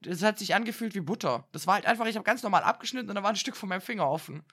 Es 0.05 0.23
hat 0.23 0.39
sich 0.39 0.55
angefühlt 0.55 0.95
wie 0.95 0.99
Butter. 0.99 1.47
Das 1.51 1.67
war 1.67 1.75
halt 1.75 1.85
einfach, 1.85 2.05
ich 2.05 2.15
habe 2.15 2.25
ganz 2.25 2.43
normal 2.43 2.63
abgeschnitten 2.63 3.09
und 3.09 3.15
da 3.15 3.23
war 3.23 3.29
ein 3.29 3.35
Stück 3.35 3.55
von 3.55 3.69
meinem 3.69 3.81
Finger 3.81 4.09
offen. 4.09 4.43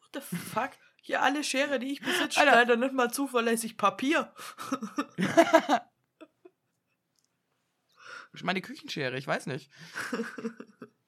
What 0.00 0.22
the 0.24 0.36
fuck? 0.36 0.70
Hier 1.00 1.22
alle 1.22 1.44
Schere, 1.44 1.78
die 1.78 1.92
ich 1.92 2.00
besitze, 2.00 2.40
Alter. 2.40 2.52
leider 2.52 2.76
nicht 2.76 2.92
mal 2.92 3.12
zuverlässig 3.12 3.76
Papier. 3.76 4.34
Ich 8.36 8.44
meine 8.44 8.60
Küchenschere, 8.60 9.16
ich 9.16 9.26
weiß 9.26 9.46
nicht. 9.46 9.70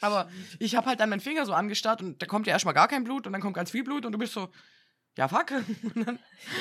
Aber 0.00 0.30
ich 0.58 0.76
habe 0.76 0.86
halt 0.86 1.00
dann 1.00 1.10
meinen 1.10 1.20
Finger 1.20 1.46
so 1.46 1.52
angestarrt 1.52 2.02
und 2.02 2.20
da 2.20 2.26
kommt 2.26 2.46
ja 2.46 2.52
erstmal 2.52 2.74
gar 2.74 2.88
kein 2.88 3.04
Blut 3.04 3.26
und 3.26 3.32
dann 3.32 3.42
kommt 3.42 3.54
ganz 3.54 3.70
viel 3.70 3.84
Blut 3.84 4.04
und 4.06 4.12
du 4.12 4.18
bist 4.18 4.32
so, 4.32 4.50
ja 5.16 5.28
fuck. 5.28 5.48
Dann 5.94 6.18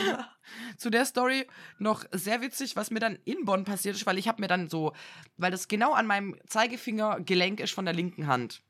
Ja. 0.08 0.30
zu 0.78 0.90
der 0.90 1.06
Story 1.06 1.48
noch 1.78 2.06
sehr 2.12 2.42
witzig, 2.42 2.76
was 2.76 2.92
mir 2.92 3.00
dann 3.00 3.18
in 3.26 3.46
Bonn 3.46 3.64
passiert 3.64 3.96
ist, 3.96 4.06
weil 4.06 4.18
ich 4.18 4.28
habe 4.28 4.42
mir 4.42 4.48
dann 4.48 4.68
so, 4.68 4.94
weil 5.38 5.52
das 5.52 5.68
genau 5.68 5.94
an 5.94 6.08
meinem 6.08 6.36
Zeigefingergelenk 6.48 7.60
ist 7.60 7.74
von 7.74 7.86
der 7.86 7.94
linken 7.94 8.28
Hand. 8.28 8.62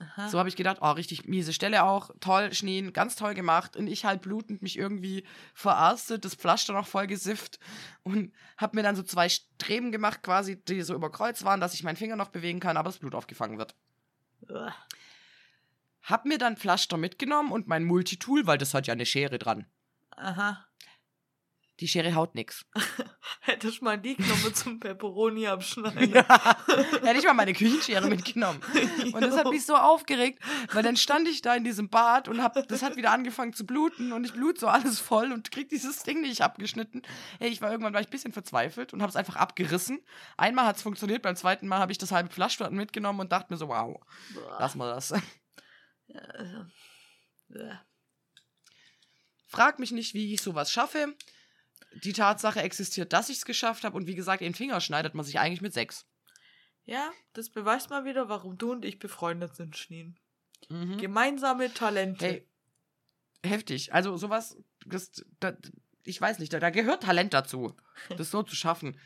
Aha. 0.00 0.28
So 0.28 0.38
habe 0.38 0.48
ich 0.48 0.56
gedacht, 0.56 0.78
oh, 0.80 0.90
richtig 0.90 1.26
miese 1.26 1.52
Stelle 1.52 1.84
auch, 1.84 2.10
toll, 2.20 2.52
Schneen, 2.52 2.92
ganz 2.92 3.14
toll 3.14 3.34
gemacht. 3.34 3.76
Und 3.76 3.86
ich 3.86 4.04
halt 4.04 4.22
blutend 4.22 4.60
mich 4.60 4.76
irgendwie 4.76 5.24
verarztet, 5.54 6.24
das 6.24 6.34
Pflaster 6.34 6.72
noch 6.72 6.86
voll 6.86 7.06
gesifft 7.06 7.60
und 8.02 8.32
habe 8.56 8.76
mir 8.76 8.82
dann 8.82 8.96
so 8.96 9.02
zwei 9.02 9.28
Streben 9.28 9.92
gemacht, 9.92 10.22
quasi, 10.22 10.62
die 10.64 10.82
so 10.82 10.94
über 10.94 11.10
Kreuz 11.12 11.44
waren, 11.44 11.60
dass 11.60 11.74
ich 11.74 11.84
meinen 11.84 11.96
Finger 11.96 12.16
noch 12.16 12.30
bewegen 12.30 12.60
kann, 12.60 12.76
aber 12.76 12.88
das 12.88 12.98
Blut 12.98 13.14
aufgefangen 13.14 13.58
wird. 13.58 13.74
Uah. 14.48 14.74
Hab 16.02 16.26
mir 16.26 16.38
dann 16.38 16.56
Pflaster 16.56 16.96
mitgenommen 16.96 17.50
und 17.50 17.66
mein 17.68 17.84
Multitool, 17.84 18.46
weil 18.46 18.58
das 18.58 18.74
hat 18.74 18.86
ja 18.86 18.92
eine 18.92 19.06
Schere 19.06 19.38
dran. 19.38 19.66
Aha. 20.16 20.66
Die 21.80 21.88
Schere 21.88 22.14
haut 22.14 22.36
nix. 22.36 22.64
Hättest 23.40 23.82
mal 23.82 23.98
die 23.98 24.14
genommen 24.14 24.54
zum 24.54 24.78
Pepperoni 24.78 25.48
abschneiden. 25.48 26.12
Hätte 27.02 27.18
ich 27.18 27.24
mal 27.24 27.34
meine 27.34 27.52
Küchenschere 27.52 28.08
mitgenommen. 28.08 28.60
Und 29.12 29.20
das 29.20 29.36
hat 29.36 29.48
mich 29.48 29.66
so 29.66 29.74
aufgeregt, 29.74 30.40
weil 30.72 30.84
dann 30.84 30.96
stand 30.96 31.26
ich 31.26 31.42
da 31.42 31.56
in 31.56 31.64
diesem 31.64 31.88
Bad 31.88 32.28
und 32.28 32.40
hab, 32.40 32.54
das 32.68 32.82
hat 32.82 32.96
wieder 32.96 33.10
angefangen 33.10 33.54
zu 33.54 33.66
bluten 33.66 34.12
und 34.12 34.24
ich 34.24 34.32
blut 34.32 34.58
so 34.58 34.68
alles 34.68 35.00
voll 35.00 35.32
und 35.32 35.50
krieg 35.50 35.68
dieses 35.68 36.04
Ding 36.04 36.20
nicht 36.20 36.42
abgeschnitten. 36.42 37.02
Hey, 37.40 37.48
ich 37.50 37.60
war 37.60 37.72
irgendwann 37.72 37.92
war 37.92 38.00
ich 38.00 38.06
ein 38.06 38.12
bisschen 38.12 38.32
verzweifelt 38.32 38.92
und 38.92 39.02
hab's 39.02 39.16
einfach 39.16 39.36
abgerissen. 39.36 40.00
Einmal 40.36 40.66
hat's 40.66 40.82
funktioniert, 40.82 41.22
beim 41.22 41.34
zweiten 41.34 41.66
Mal 41.66 41.80
habe 41.80 41.90
ich 41.90 41.98
das 41.98 42.12
halbe 42.12 42.30
Flaschenblatt 42.30 42.72
mitgenommen 42.72 43.18
und 43.18 43.32
dachte 43.32 43.52
mir 43.52 43.56
so, 43.56 43.66
wow, 43.66 44.00
Boah. 44.32 44.56
lass 44.60 44.76
mal 44.76 44.94
das. 44.94 45.12
Ja, 46.06 46.20
also. 46.20 46.66
Ja. 47.48 47.84
Frag 49.46 49.78
mich 49.78 49.92
nicht, 49.92 50.14
wie 50.14 50.34
ich 50.34 50.42
sowas 50.42 50.70
schaffe. 50.70 51.14
Die 52.02 52.12
Tatsache 52.12 52.60
existiert, 52.60 53.12
dass 53.12 53.28
ich's 53.28 53.44
geschafft 53.44 53.84
habe 53.84 53.96
und 53.96 54.06
wie 54.06 54.14
gesagt, 54.14 54.40
den 54.40 54.54
Finger 54.54 54.80
schneidet 54.80 55.14
man 55.14 55.24
sich 55.24 55.38
eigentlich 55.38 55.60
mit 55.60 55.72
sechs. 55.72 56.06
ja, 56.84 57.10
das 57.32 57.50
beweist 57.50 57.90
mal 57.90 58.04
wieder, 58.04 58.28
warum 58.28 58.58
du 58.58 58.72
und 58.72 58.84
ich 58.84 58.98
befreundet 58.98 59.54
sind, 59.56 59.76
Schneen. 59.76 60.18
Mhm. 60.68 60.98
Gemeinsame 60.98 61.72
Talente. 61.72 62.26
Hey, 62.26 62.46
heftig. 63.42 63.92
Also 63.92 64.16
sowas, 64.16 64.56
das, 64.86 65.24
da, 65.40 65.56
ich 66.04 66.20
weiß 66.20 66.38
nicht, 66.38 66.52
da, 66.52 66.60
da 66.60 66.70
gehört 66.70 67.02
Talent 67.02 67.34
dazu, 67.34 67.74
das 68.16 68.30
so 68.30 68.42
zu 68.42 68.56
schaffen. 68.56 68.98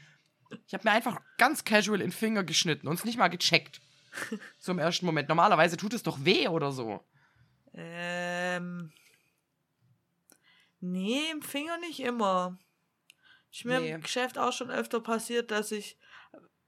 Ich 0.67 0.75
habe 0.75 0.85
mir 0.89 0.93
einfach 0.93 1.21
ganz 1.37 1.65
casual 1.65 2.01
in 2.01 2.09
den 2.09 2.13
Finger 2.13 2.43
geschnitten 2.43 2.89
und 2.89 2.99
es 2.99 3.05
nicht 3.05 3.19
mal 3.19 3.29
gecheckt. 3.29 3.81
So 4.59 4.73
im 4.73 4.79
ersten 4.79 5.05
Moment. 5.05 5.29
Normalerweise 5.29 5.77
tut 5.77 5.93
es 5.93 6.03
doch 6.03 6.25
weh 6.25 6.49
oder 6.49 6.73
so. 6.73 7.05
Ähm. 7.75 8.91
Nee, 10.81 11.31
im 11.31 11.43
Finger 11.43 11.79
nicht 11.79 12.01
immer. 12.01 12.59
Ist 13.53 13.65
mir 13.65 13.81
Nee. 13.81 13.93
im 13.93 14.03
Geschäft 14.03 14.39
auch 14.39 14.53
schon 14.53 14.71
öfter 14.71 15.01
passiert, 15.01 15.51
dass 15.51 15.73
ich 15.73 15.97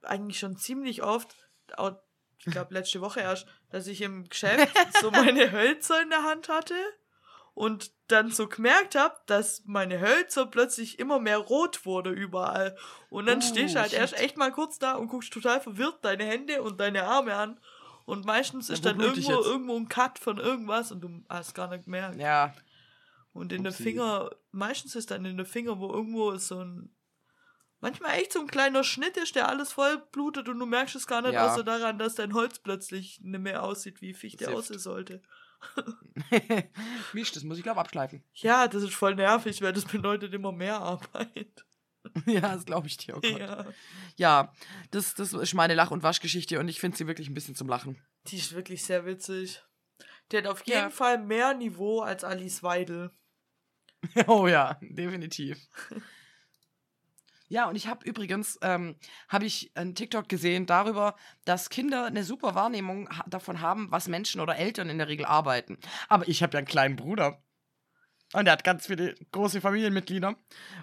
eigentlich 0.01 0.39
schon 0.39 0.57
ziemlich 0.57 1.03
oft, 1.03 1.35
auch, 1.77 1.93
ich 2.39 2.45
glaube 2.45 2.73
letzte 2.73 3.01
Woche 3.01 3.19
erst, 3.21 3.45
dass 3.69 3.87
ich 3.87 4.01
im 4.01 4.27
Geschäft 4.27 4.75
so 5.01 5.11
meine 5.11 5.51
Hölzer 5.51 6.01
in 6.01 6.09
der 6.09 6.23
Hand 6.23 6.49
hatte 6.49 6.73
und 7.53 7.91
dann 8.07 8.31
so 8.31 8.47
gemerkt 8.47 8.95
habe, 8.95 9.15
dass 9.27 9.63
meine 9.65 9.99
Hölzer 9.99 10.45
plötzlich 10.47 10.99
immer 10.99 11.19
mehr 11.19 11.37
rot 11.37 11.85
wurde 11.85 12.09
überall. 12.09 12.77
Und 13.09 13.25
dann 13.27 13.39
Oh, 13.39 13.41
stehst 13.41 13.75
du 13.75 13.79
halt 13.79 13.91
shit. 13.91 13.99
erst 13.99 14.17
echt 14.19 14.37
mal 14.37 14.51
kurz 14.51 14.79
da 14.79 14.93
und 14.95 15.07
guckst 15.09 15.31
total 15.31 15.61
verwirrt 15.61 16.03
deine 16.03 16.23
Hände 16.25 16.61
und 16.63 16.79
deine 16.79 17.03
Arme 17.03 17.35
an. 17.35 17.59
Und 18.05 18.25
meistens 18.25 18.69
ist 18.69 18.85
dann 18.85 18.99
irgendwo, 18.99 19.31
irgendwo 19.41 19.77
ein 19.77 19.87
Cut 19.87 20.17
von 20.17 20.37
irgendwas 20.39 20.91
und 20.91 21.01
du 21.01 21.23
hast 21.29 21.53
gar 21.53 21.67
nicht 21.69 21.85
gemerkt. 21.85 22.17
Ja. 22.19 22.53
Und 23.33 23.53
in 23.53 23.63
der 23.63 23.71
Upsi. 23.71 23.83
Finger, 23.83 24.29
meistens 24.51 24.95
ist 24.95 25.11
dann 25.11 25.23
in 25.25 25.37
der 25.37 25.45
Finger, 25.45 25.79
wo 25.79 25.89
irgendwo 25.91 26.31
ist 26.31 26.47
so 26.47 26.59
ein, 26.63 26.93
manchmal 27.79 28.15
echt 28.19 28.33
so 28.33 28.39
ein 28.41 28.47
kleiner 28.47 28.83
Schnitt 28.83 29.15
ist, 29.17 29.35
der 29.35 29.47
alles 29.47 29.71
voll 29.71 29.97
blutet 30.11 30.49
und 30.49 30.59
du 30.59 30.65
merkst 30.65 30.95
es 30.95 31.07
gar 31.07 31.21
nicht, 31.21 31.33
Ja. 31.33 31.51
außer 31.51 31.63
daran, 31.63 31.97
dass 31.97 32.15
dein 32.15 32.33
Holz 32.33 32.59
plötzlich 32.59 33.19
nicht 33.21 33.39
mehr 33.41 33.63
aussieht, 33.63 34.01
wie 34.01 34.13
Fichte 34.13 34.53
aussehen 34.53 34.79
sollte. 34.79 35.21
Mist, 37.13 37.35
das 37.35 37.43
muss 37.43 37.57
ich, 37.57 37.63
glaube 37.63 37.79
abschleifen. 37.79 38.23
Ja, 38.33 38.67
das 38.67 38.83
ist 38.83 38.93
voll 38.95 39.15
nervig, 39.15 39.61
weil 39.61 39.73
das 39.73 39.85
bedeutet 39.85 40.33
immer 40.33 40.51
mehr 40.51 40.79
Arbeit. 40.79 41.65
ja, 42.25 42.41
das 42.41 42.65
glaube 42.65 42.87
ich 42.87 42.97
dir. 42.97 43.15
Oh 43.15 43.21
Gott. 43.21 43.39
Ja. 43.39 43.65
Ja, 44.17 44.53
das, 44.89 45.13
das 45.13 45.33
ist 45.33 45.53
meine 45.53 45.75
Lach- 45.75 45.91
und 45.91 46.03
Waschgeschichte 46.03 46.59
und 46.59 46.67
ich 46.67 46.79
finde 46.79 46.97
sie 46.97 47.07
wirklich 47.07 47.29
ein 47.29 47.33
bisschen 47.33 47.55
zum 47.55 47.67
Lachen. 47.69 48.01
Die 48.27 48.37
ist 48.37 48.53
wirklich 48.53 48.83
sehr 48.83 49.05
witzig. 49.05 49.61
Die 50.31 50.37
hat 50.37 50.47
auf 50.47 50.65
jeden 50.65 50.79
Ja. 50.79 50.89
Fall 50.89 51.19
mehr 51.19 51.53
Niveau 51.53 52.01
als 52.01 52.23
Alice 52.23 52.63
Weidel. 52.63 53.11
oh 54.27 54.47
ja, 54.47 54.77
definitiv. 54.81 55.67
Ja, 57.51 57.67
und 57.67 57.75
ich 57.75 57.87
habe 57.87 58.05
übrigens, 58.05 58.57
ähm, 58.61 58.95
habe 59.27 59.45
ich 59.45 59.71
einen 59.75 59.93
TikTok 59.93 60.29
gesehen 60.29 60.65
darüber, 60.65 61.15
dass 61.43 61.69
Kinder 61.69 62.05
eine 62.05 62.23
super 62.23 62.55
Wahrnehmung 62.55 63.09
ha 63.09 63.25
davon 63.27 63.59
haben, 63.59 63.91
was 63.91 64.07
Menschen 64.07 64.39
oder 64.39 64.55
Eltern 64.55 64.89
in 64.89 64.97
der 64.97 65.09
Regel 65.09 65.25
arbeiten. 65.25 65.77
Aber 66.07 66.25
ich 66.29 66.41
habe 66.43 66.53
ja 66.53 66.59
einen 66.59 66.67
kleinen 66.67 66.95
Bruder. 66.95 67.43
Und 68.31 68.47
er 68.47 68.53
hat 68.53 68.63
ganz 68.63 68.87
viele 68.87 69.15
große 69.33 69.59
Familienmitglieder. 69.59 70.35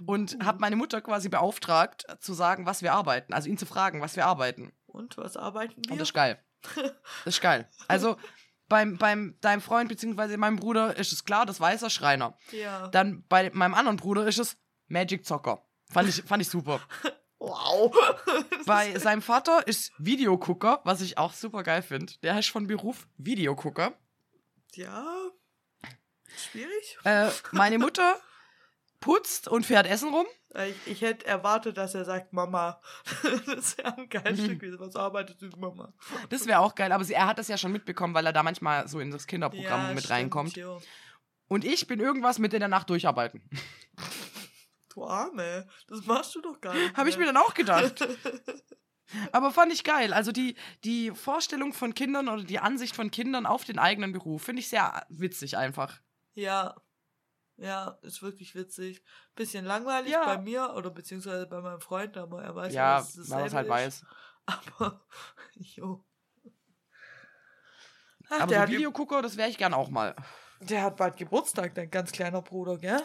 Und 0.05 0.37
habe 0.45 0.59
meine 0.59 0.77
Mutter 0.77 1.01
quasi 1.01 1.31
beauftragt, 1.31 2.05
zu 2.21 2.35
sagen, 2.35 2.67
was 2.67 2.83
wir 2.83 2.93
arbeiten. 2.93 3.33
Also 3.33 3.49
ihn 3.49 3.57
zu 3.57 3.65
fragen, 3.65 4.03
was 4.03 4.17
wir 4.17 4.27
arbeiten. 4.27 4.73
Und 4.85 5.17
was 5.17 5.39
arbeiten 5.39 5.83
wir? 5.87 5.93
Und 5.93 5.99
das 5.99 6.09
ist 6.09 6.15
geil. 6.15 6.39
Das 7.25 7.35
ist 7.35 7.41
geil. 7.41 7.67
Also 7.87 8.19
beim, 8.69 8.97
beim 8.99 9.37
deinem 9.41 9.61
Freund 9.61 9.89
bzw. 9.89 10.37
meinem 10.37 10.57
Bruder 10.57 10.97
ist 10.97 11.13
es 11.13 11.25
klar, 11.25 11.47
das 11.47 11.61
weiß 11.61 11.83
er, 11.83 11.91
Schreiner. 11.91 12.37
ja. 12.53 12.89
Dann 12.89 13.25
bei 13.29 13.51
meinem 13.53 13.75
anderen 13.75 13.97
Bruder 13.97 14.27
ist 14.27 14.39
es 14.39 14.57
Magic 14.89 15.25
Zocker. 15.27 15.63
Fand 15.91 16.09
ich, 16.09 16.23
fand 16.23 16.43
ich 16.43 16.49
super. 16.49 16.81
Wow. 17.41 17.95
Bei 18.67 18.99
seinem 18.99 19.23
Vater 19.23 19.65
ist 19.69 19.93
Videogucker, 19.97 20.81
was 20.83 21.01
ich 21.01 21.19
auch 21.19 21.33
super 21.33 21.63
geil 21.63 21.83
finde. 21.83 22.13
Der 22.25 22.35
heißt 22.35 22.51
von 22.51 22.67
Beruf 22.67 23.07
Videogucker. 23.17 23.93
ja. 24.75 25.07
Schwierig. 26.37 26.99
Äh, 27.05 27.31
meine 27.53 27.79
Mutter 27.79 28.17
putzt 29.01 29.47
und 29.47 29.65
fährt 29.65 29.87
Essen 29.87 30.13
rum. 30.13 30.27
Äh, 30.55 30.71
Ich, 30.71 30.77
ich 30.87 31.01
hätte 31.03 31.27
erwartet, 31.27 31.77
dass 31.77 31.95
er 31.95 32.05
sagt 32.05 32.33
Mama. 32.33 32.81
Das 33.47 33.77
wäre 33.79 33.97
am 33.97 34.09
geilsten 34.09 34.55
Mhm. 34.55 34.59
gewesen. 34.59 34.81
Was 34.81 34.97
arbeitet 34.97 35.41
du, 35.43 35.49
Mama? 35.59 35.93
Das 36.31 36.47
wäre 36.47 36.61
auch 36.61 36.75
geil, 36.75 36.93
aber 36.93 37.05
sie, 37.05 37.15
er 37.15 37.27
hat 37.27 37.39
das 37.39 37.49
ja 37.49 37.57
schon 37.59 37.73
mitbekommen, 37.73 38.15
weil 38.15 38.27
er 38.27 38.33
da 38.33 38.43
manchmal 38.43 38.89
so 38.89 39.01
in 39.01 39.11
das 39.11 39.27
Kinderprogramm 39.27 39.89
mit 39.95 40.01
stimmt, 40.05 40.11
reinkommt. 40.11 40.57
jo. 40.57 40.81
Und 41.49 41.65
ich 41.65 41.87
bin 41.87 41.99
irgendwas 42.01 42.39
mit 42.39 42.53
in 42.53 42.61
der 42.61 42.69
Nacht 42.69 42.91
durcharbeiten. 42.91 43.43
Du 44.95 45.05
Arme. 45.05 45.69
Das 45.87 46.05
machst 46.07 46.35
du 46.35 46.41
doch 46.41 46.61
gar 46.61 46.75
nicht. 46.75 46.97
Habe 46.97 47.09
ich 47.09 47.17
mir 47.19 47.27
dann 47.27 47.37
auch 47.37 47.55
gedacht. 47.55 48.09
Aber 49.33 49.53
fand 49.53 49.73
ich 49.73 49.85
geil. 49.85 50.13
Also 50.13 50.33
die, 50.33 50.57
die 50.83 51.13
Vorstellung 51.13 51.73
von 51.73 51.95
Kindern 51.95 52.29
oder 52.29 52.43
die 52.43 52.59
Ansicht 52.59 52.97
von 52.97 53.11
Kindern 53.13 53.47
auf 53.47 53.65
den 53.65 53.79
eigenen 53.79 54.13
Beruf 54.13 54.43
finde 54.43 54.61
ich 54.61 54.69
sehr 54.69 55.07
witzig 55.09 55.57
einfach. 55.57 56.01
Ja. 56.35 56.75
Ja, 57.59 57.99
ist 58.03 58.23
wirklich 58.23 58.55
witzig. 58.55 59.03
Bisschen 59.35 59.65
langweilig 59.65 60.13
Ja. 60.13 60.25
bei 60.25 60.39
mir 60.39 60.75
oder 60.75 60.91
beziehungsweise 60.91 61.47
bei 61.47 61.61
meinem 61.61 61.81
Freund, 61.81 62.17
aber 62.17 62.43
er 62.43 62.55
weiß 62.55 62.73
ja, 62.73 62.99
dass 62.99 63.17
es 63.17 63.31
weil 63.31 63.47
es 63.47 63.55
halt 63.55 63.67
ist. 63.67 63.71
weiß. 63.71 64.07
Aber, 64.79 65.05
jo. 65.59 66.05
Ach, 68.31 68.41
Aber 68.41 68.47
der, 68.47 68.59
so 68.59 68.63
hat, 68.63 68.69
Videogucker, 68.71 69.21
das 69.23 69.37
wäre 69.37 69.49
ich 69.51 69.59
gern 69.59 69.75
auch 69.75 69.91
mal. 69.91 70.15
der 70.61 70.83
hat 70.83 70.97
bald 70.97 71.17
Geburtstag, 71.17 71.75
dein 71.75 71.91
ganz 71.91 72.13
kleiner 72.13 72.41
Bruder, 72.43 72.79
gell? 72.79 73.03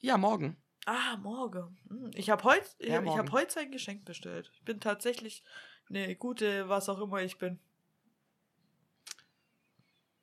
Ja, 0.00 0.18
morgen. 0.18 0.60
Ah, 0.86 1.16
morgen. 1.18 1.78
Hm, 1.88 2.10
Ich 2.14 2.28
habe 2.30 2.42
heute 2.44 2.66
ich 2.78 2.88
Ja, 2.88 2.96
hab, 2.96 3.04
ich 3.04 3.10
hab 3.10 3.16
morgen. 3.18 3.32
heute 3.32 3.52
sein 3.52 3.70
Geschenk 3.70 4.04
bestellt. 4.04 4.50
Ich 4.54 4.64
bin 4.64 4.80
tatsächlich 4.80 5.44
eine 5.88 6.16
gute, 6.16 6.68
was 6.68 6.88
auch 6.88 7.00
immer 7.00 7.22
ich 7.22 7.38
bin. 7.38 7.60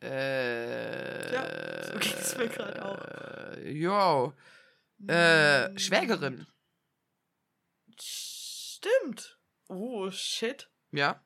Äh, 0.01 1.33
Ja, 1.33 1.83
so 1.83 1.99
geht's 1.99 2.37
mir 2.37 2.47
grad 2.49 2.79
auch. 2.79 2.97
Jo. 3.67 4.33
Äh, 5.07 5.67
Hm, 5.69 5.77
Schwägerin. 5.77 6.47
Stimmt. 7.99 9.39
Oh, 9.69 10.09
shit. 10.11 10.69
Ja. 10.91 11.23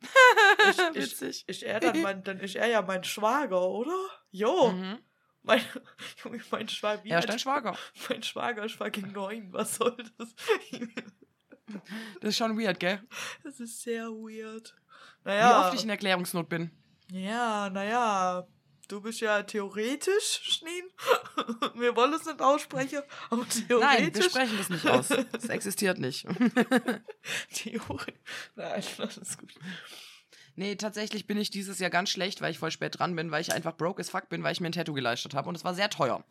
Ich, 0.00 0.08
ich, 0.94 0.94
Witzig. 0.94 1.44
ist 1.48 1.62
er 1.62 1.80
dann, 1.80 2.00
mein, 2.02 2.22
dann 2.24 2.40
ist 2.40 2.56
er 2.56 2.66
ja 2.66 2.82
mein 2.82 3.04
Schwager, 3.04 3.62
oder? 3.68 3.96
Jo. 4.30 4.72
Mhm. 4.72 4.98
Mein, 5.42 5.60
Junge, 6.24 6.40
mein 6.50 6.68
Schwager. 6.68 7.02
wie 7.04 7.10
Er 7.10 7.18
ist 7.18 7.28
dein 7.28 7.38
Schwager. 7.38 7.76
Mein 8.08 8.22
Schwager 8.22 8.64
ist 8.64 8.74
fucking 8.76 9.12
neun. 9.12 9.52
Was 9.52 9.76
soll 9.76 9.96
das? 10.18 10.34
Das 12.20 12.30
ist 12.30 12.36
schon 12.36 12.58
weird, 12.58 12.78
gell? 12.80 13.00
Das 13.44 13.58
ist 13.58 13.80
sehr 13.80 14.08
weird. 14.08 14.76
Wie 15.24 15.28
Naja. 15.30 15.60
oft 15.68 15.74
ich 15.74 15.84
in 15.84 15.88
Erklärungsnot 15.90 16.46
bin. 16.48 16.70
Ja, 17.10 17.70
naja. 17.70 18.46
Du 18.92 19.00
bist 19.00 19.20
ja 19.22 19.42
theoretisch, 19.42 20.40
Schneen. 20.42 20.84
Wir 21.80 21.96
wollen 21.96 22.12
es 22.12 22.26
nicht 22.26 22.42
aussprechen, 22.42 23.00
aber 23.30 23.48
theoretisch. 23.48 23.80
Nein, 23.80 24.14
wir 24.14 24.22
sprechen 24.22 24.58
das 24.58 24.68
nicht 24.68 24.86
aus. 24.90 25.08
Es 25.32 25.48
existiert 25.48 25.98
nicht. 25.98 26.26
Theoretisch. 27.54 28.14
Nein, 28.54 28.82
das 28.98 29.16
ist 29.16 29.38
gut. 29.38 29.54
Nee, 30.56 30.76
tatsächlich 30.76 31.26
bin 31.26 31.38
ich 31.38 31.48
dieses 31.48 31.78
Jahr 31.78 31.88
ganz 31.88 32.10
schlecht, 32.10 32.42
weil 32.42 32.50
ich 32.50 32.58
voll 32.58 32.70
spät 32.70 32.98
dran 32.98 33.16
bin, 33.16 33.30
weil 33.30 33.40
ich 33.40 33.54
einfach 33.54 33.74
broke 33.78 33.98
as 33.98 34.10
fuck 34.10 34.28
bin, 34.28 34.42
weil 34.42 34.52
ich 34.52 34.60
mir 34.60 34.68
ein 34.68 34.72
Tattoo 34.72 34.92
geleistet 34.92 35.32
habe 35.32 35.48
und 35.48 35.54
es 35.54 35.64
war 35.64 35.74
sehr 35.74 35.88
teuer. 35.88 36.22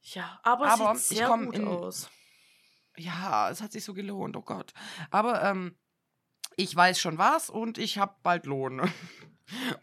Ja, 0.00 0.40
aber, 0.42 0.68
Aber 0.68 0.96
sieht 0.96 1.18
sehr 1.18 1.28
gut 1.28 1.54
in- 1.54 1.68
aus. 1.68 2.08
Ja, 2.96 3.50
es 3.50 3.60
hat 3.60 3.72
sich 3.72 3.84
so 3.84 3.92
gelohnt, 3.92 4.36
oh 4.38 4.42
Gott. 4.42 4.72
Aber 5.10 5.42
ähm, 5.42 5.76
ich 6.56 6.74
weiß 6.74 6.98
schon 6.98 7.18
was 7.18 7.50
und 7.50 7.76
ich 7.76 7.98
habe 7.98 8.14
bald 8.22 8.46
Lohn. 8.46 8.90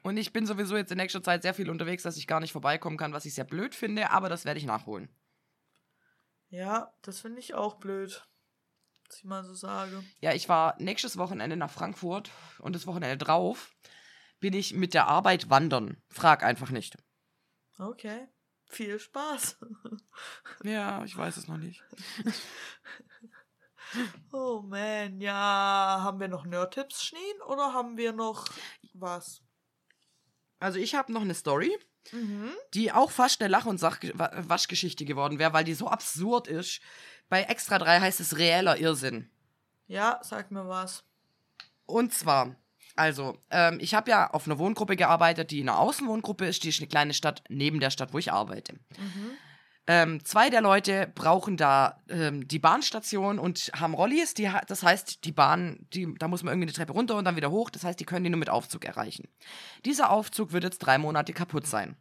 Und 0.03 0.18
ich 0.18 0.34
bin 0.34 0.45
sowieso 0.45 0.76
jetzt 0.76 0.91
in 0.91 0.97
nächster 0.97 1.22
Zeit 1.22 1.43
sehr 1.43 1.53
viel 1.53 1.70
unterwegs, 1.70 2.03
dass 2.03 2.18
ich 2.18 2.28
gar 2.28 2.39
nicht 2.39 2.51
vorbeikommen 2.51 2.97
kann, 2.97 3.14
was 3.14 3.26
ich 3.26 3.36
sehr 3.36 3.43
blöd 3.43 3.76
finde, 3.76 4.09
aber 4.12 4.30
das 4.30 4.45
werde 4.45 4.59
ich 4.59 4.66
nachholen. 4.66 5.09
Ja, 6.49 6.93
das 7.01 7.22
finde 7.22 7.39
ich 7.39 7.53
auch 7.53 7.76
blöd. 7.76 8.28
Was 9.07 9.18
ich 9.18 9.24
mal 9.24 9.43
so 9.43 9.53
sage. 9.53 10.03
Ja, 10.20 10.34
ich 10.34 10.49
war 10.49 10.76
nächstes 10.80 11.18
Wochenende 11.18 11.55
nach 11.57 11.72
Frankfurt 11.72 12.32
und 12.59 12.76
das 12.76 12.88
Wochenende 12.88 13.18
drauf 13.18 13.72
bin 14.39 14.53
ich 14.53 14.74
mit 14.74 14.93
der 14.93 15.07
Arbeit 15.07 15.49
wandern. 15.49 16.01
Frag 16.09 16.43
einfach 16.43 16.72
nicht. 16.72 16.97
Okay. 17.78 18.28
Viel 18.66 18.99
Spaß. 18.99 19.59
Ja, 20.64 21.03
ich 21.03 21.18
weiß 21.18 21.38
es 21.38 21.47
noch 21.47 21.57
nicht. 21.57 21.84
Oh 24.32 24.62
man, 24.62 25.20
ja. 25.20 25.99
Haben 26.01 26.22
wir 26.22 26.30
noch 26.30 26.45
Nerd-Tipps, 26.45 27.03
Schneen? 27.03 27.41
Oder 27.47 27.74
haben 27.74 27.97
wir 27.97 28.14
noch 28.14 28.47
was? 28.93 29.43
Also 30.62 30.80
ich 30.80 30.95
habe 30.95 31.12
noch 31.12 31.22
eine 31.22 31.34
Story, 31.34 31.76
Mhm. 32.14 32.51
die 32.74 32.91
auch 32.91 33.12
fast 33.12 33.41
eine 33.41 33.49
Lach- 33.49 33.66
und 33.66 33.78
Sach 33.80 33.99
Wa- 34.14 34.32
Waschgeschichte 34.47 35.05
geworden 35.05 35.38
wäre, 35.39 35.53
weil 35.53 35.64
die 35.64 35.74
so 35.76 35.88
absurd 35.88 36.47
ist. 36.47 36.82
Bei 37.30 37.43
Extra 37.43 37.78
3 37.78 37.99
heißt 37.99 38.20
es 38.20 38.38
reeller 38.38 38.78
Irrsinn. 38.78 39.30
Ja, 39.88 40.20
sag 40.24 40.49
mir 40.51 40.68
was. 40.68 41.03
Und 41.86 42.14
zwar, 42.14 42.55
also, 42.95 43.38
ähm, 43.51 43.78
ich 43.82 43.93
habe 43.93 44.09
ja 44.09 44.30
auf 44.32 44.45
einer 44.47 44.57
Wohngruppe 44.57 44.95
gearbeitet, 44.95 45.51
die 45.51 45.59
in 45.59 45.70
einer 45.70 45.80
Außenwohngruppe 45.80 46.45
ist. 46.47 46.64
Die 46.64 46.70
ist 46.70 46.80
eine 46.80 46.88
kleine 46.88 47.14
Stadt 47.14 47.43
neben 47.49 47.80
der 47.80 47.91
Stadt, 47.91 48.14
wo 48.14 48.18
ich 48.18 48.32
arbeite. 48.32 48.74
Mhm. 48.97 49.32
Ähm, 49.88 50.23
zwei 50.23 50.49
der 50.49 50.61
Leute 50.61 51.11
brauchen 51.15 51.57
da 51.57 51.97
ähm, 52.07 52.47
die 52.47 52.59
Bahnstation 52.59 53.39
und 53.39 53.71
haben 53.75 53.93
Rollis. 53.93 54.34
Die, 54.34 54.49
das 54.67 54.84
heißt, 54.84 55.25
die 55.25 55.32
Bahn, 55.32 55.88
die, 55.93 56.13
da 56.19 56.27
muss 56.27 56.43
man 56.43 56.53
irgendwie 56.53 56.67
die 56.67 56.73
Treppe 56.73 56.93
runter 56.93 57.15
und 57.15 57.25
dann 57.25 57.36
wieder 57.36 57.51
hoch. 57.51 57.69
Das 57.69 57.84
heißt, 57.84 57.99
die 57.99 58.05
können 58.05 58.23
die 58.23 58.29
nur 58.29 58.39
mit 58.39 58.49
Aufzug 58.49 58.86
erreichen. 58.86 59.27
Dieser 59.86 60.11
Aufzug 60.11 60.53
wird 60.53 60.63
jetzt 60.63 60.79
drei 60.79 60.97
Monate 60.97 61.34
kaputt 61.34 61.65
sein. 61.65 61.95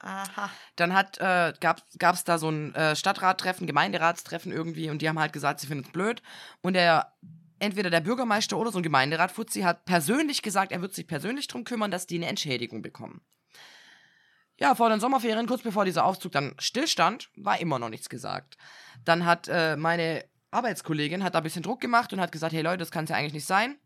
Aha. 0.00 0.50
Dann 0.76 0.92
hat, 0.92 1.16
äh, 1.18 1.54
gab 1.60 2.14
es 2.14 2.24
da 2.24 2.36
so 2.36 2.50
ein 2.50 2.74
äh, 2.74 2.94
Stadtrattreffen, 2.94 3.66
Gemeinderatstreffen 3.66 4.52
irgendwie 4.52 4.90
und 4.90 5.00
die 5.00 5.08
haben 5.08 5.18
halt 5.18 5.32
gesagt, 5.32 5.60
sie 5.60 5.66
finden 5.66 5.84
es 5.86 5.92
blöd. 5.92 6.22
Und 6.60 6.74
der, 6.74 7.14
entweder 7.58 7.88
der 7.88 8.00
Bürgermeister 8.00 8.58
oder 8.58 8.70
so 8.70 8.80
ein 8.80 8.82
Gemeinderat, 8.82 9.32
Fuzzi, 9.32 9.62
hat 9.62 9.86
persönlich 9.86 10.42
gesagt, 10.42 10.72
er 10.72 10.82
wird 10.82 10.92
sich 10.92 11.06
persönlich 11.06 11.46
darum 11.46 11.64
kümmern, 11.64 11.90
dass 11.90 12.06
die 12.06 12.16
eine 12.16 12.26
Entschädigung 12.26 12.82
bekommen. 12.82 13.22
Ja, 14.58 14.74
vor 14.74 14.88
den 14.88 15.00
Sommerferien, 15.00 15.46
kurz 15.46 15.62
bevor 15.62 15.84
dieser 15.84 16.04
Aufzug 16.04 16.32
dann 16.32 16.54
stillstand, 16.58 17.30
war 17.36 17.58
immer 17.58 17.78
noch 17.78 17.88
nichts 17.88 18.08
gesagt. 18.08 18.56
Dann 19.04 19.24
hat 19.24 19.48
äh, 19.48 19.76
meine 19.76 20.24
Arbeitskollegin 20.50 21.24
hat 21.24 21.34
da 21.34 21.38
ein 21.38 21.44
bisschen 21.44 21.62
Druck 21.64 21.80
gemacht 21.80 22.12
und 22.12 22.20
hat 22.20 22.30
gesagt, 22.32 22.52
hey 22.52 22.62
Leute, 22.62 22.78
das 22.78 22.90
kann 22.92 23.04
es 23.04 23.10
ja 23.10 23.16
eigentlich 23.16 23.32
nicht 23.32 23.46
sein. 23.46 23.76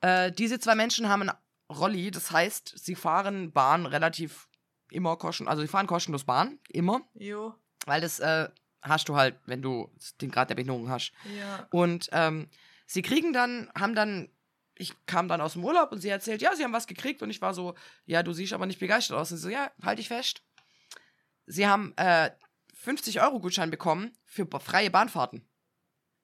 Äh, 0.00 0.32
diese 0.32 0.58
zwei 0.58 0.74
Menschen 0.74 1.08
haben 1.08 1.22
einen 1.22 1.36
Rolli, 1.70 2.10
das 2.10 2.30
heißt, 2.30 2.72
sie 2.76 2.94
fahren 2.94 3.52
Bahn 3.52 3.86
relativ 3.86 4.48
immer 4.90 5.16
kosten, 5.16 5.46
also 5.46 5.62
sie 5.62 5.68
fahren 5.68 5.86
kostenlos 5.86 6.24
Bahn, 6.24 6.58
immer, 6.68 7.02
Jo. 7.14 7.54
weil 7.86 8.00
das 8.00 8.18
äh, 8.18 8.48
hast 8.82 9.08
du 9.08 9.16
halt, 9.16 9.38
wenn 9.46 9.62
du 9.62 9.92
den 10.20 10.30
Grad 10.30 10.50
der 10.50 10.54
Behinderung 10.54 10.88
hast. 10.88 11.12
Ja. 11.38 11.68
Und 11.70 12.08
ähm, 12.12 12.48
sie 12.86 13.02
kriegen 13.02 13.32
dann, 13.32 13.70
haben 13.78 13.94
dann, 13.94 14.30
ich 14.80 14.94
kam 15.06 15.28
dann 15.28 15.40
aus 15.40 15.52
dem 15.52 15.64
Urlaub 15.64 15.92
und 15.92 16.00
sie 16.00 16.08
erzählt, 16.08 16.42
ja, 16.42 16.54
sie 16.56 16.64
haben 16.64 16.72
was 16.72 16.86
gekriegt 16.86 17.22
und 17.22 17.30
ich 17.30 17.40
war 17.42 17.54
so, 17.54 17.74
ja, 18.06 18.22
du 18.22 18.32
siehst 18.32 18.52
aber 18.52 18.66
nicht 18.66 18.80
begeistert 18.80 19.16
aus. 19.18 19.30
Und 19.30 19.36
sie 19.36 19.42
so, 19.44 19.48
ja, 19.50 19.70
halt 19.82 19.98
dich 19.98 20.08
fest. 20.08 20.42
Sie 21.46 21.66
haben 21.66 21.92
äh, 21.96 22.30
50 22.74 23.20
Euro 23.20 23.40
Gutschein 23.40 23.70
bekommen 23.70 24.16
für 24.24 24.46
freie 24.60 24.90
Bahnfahrten. 24.90 25.46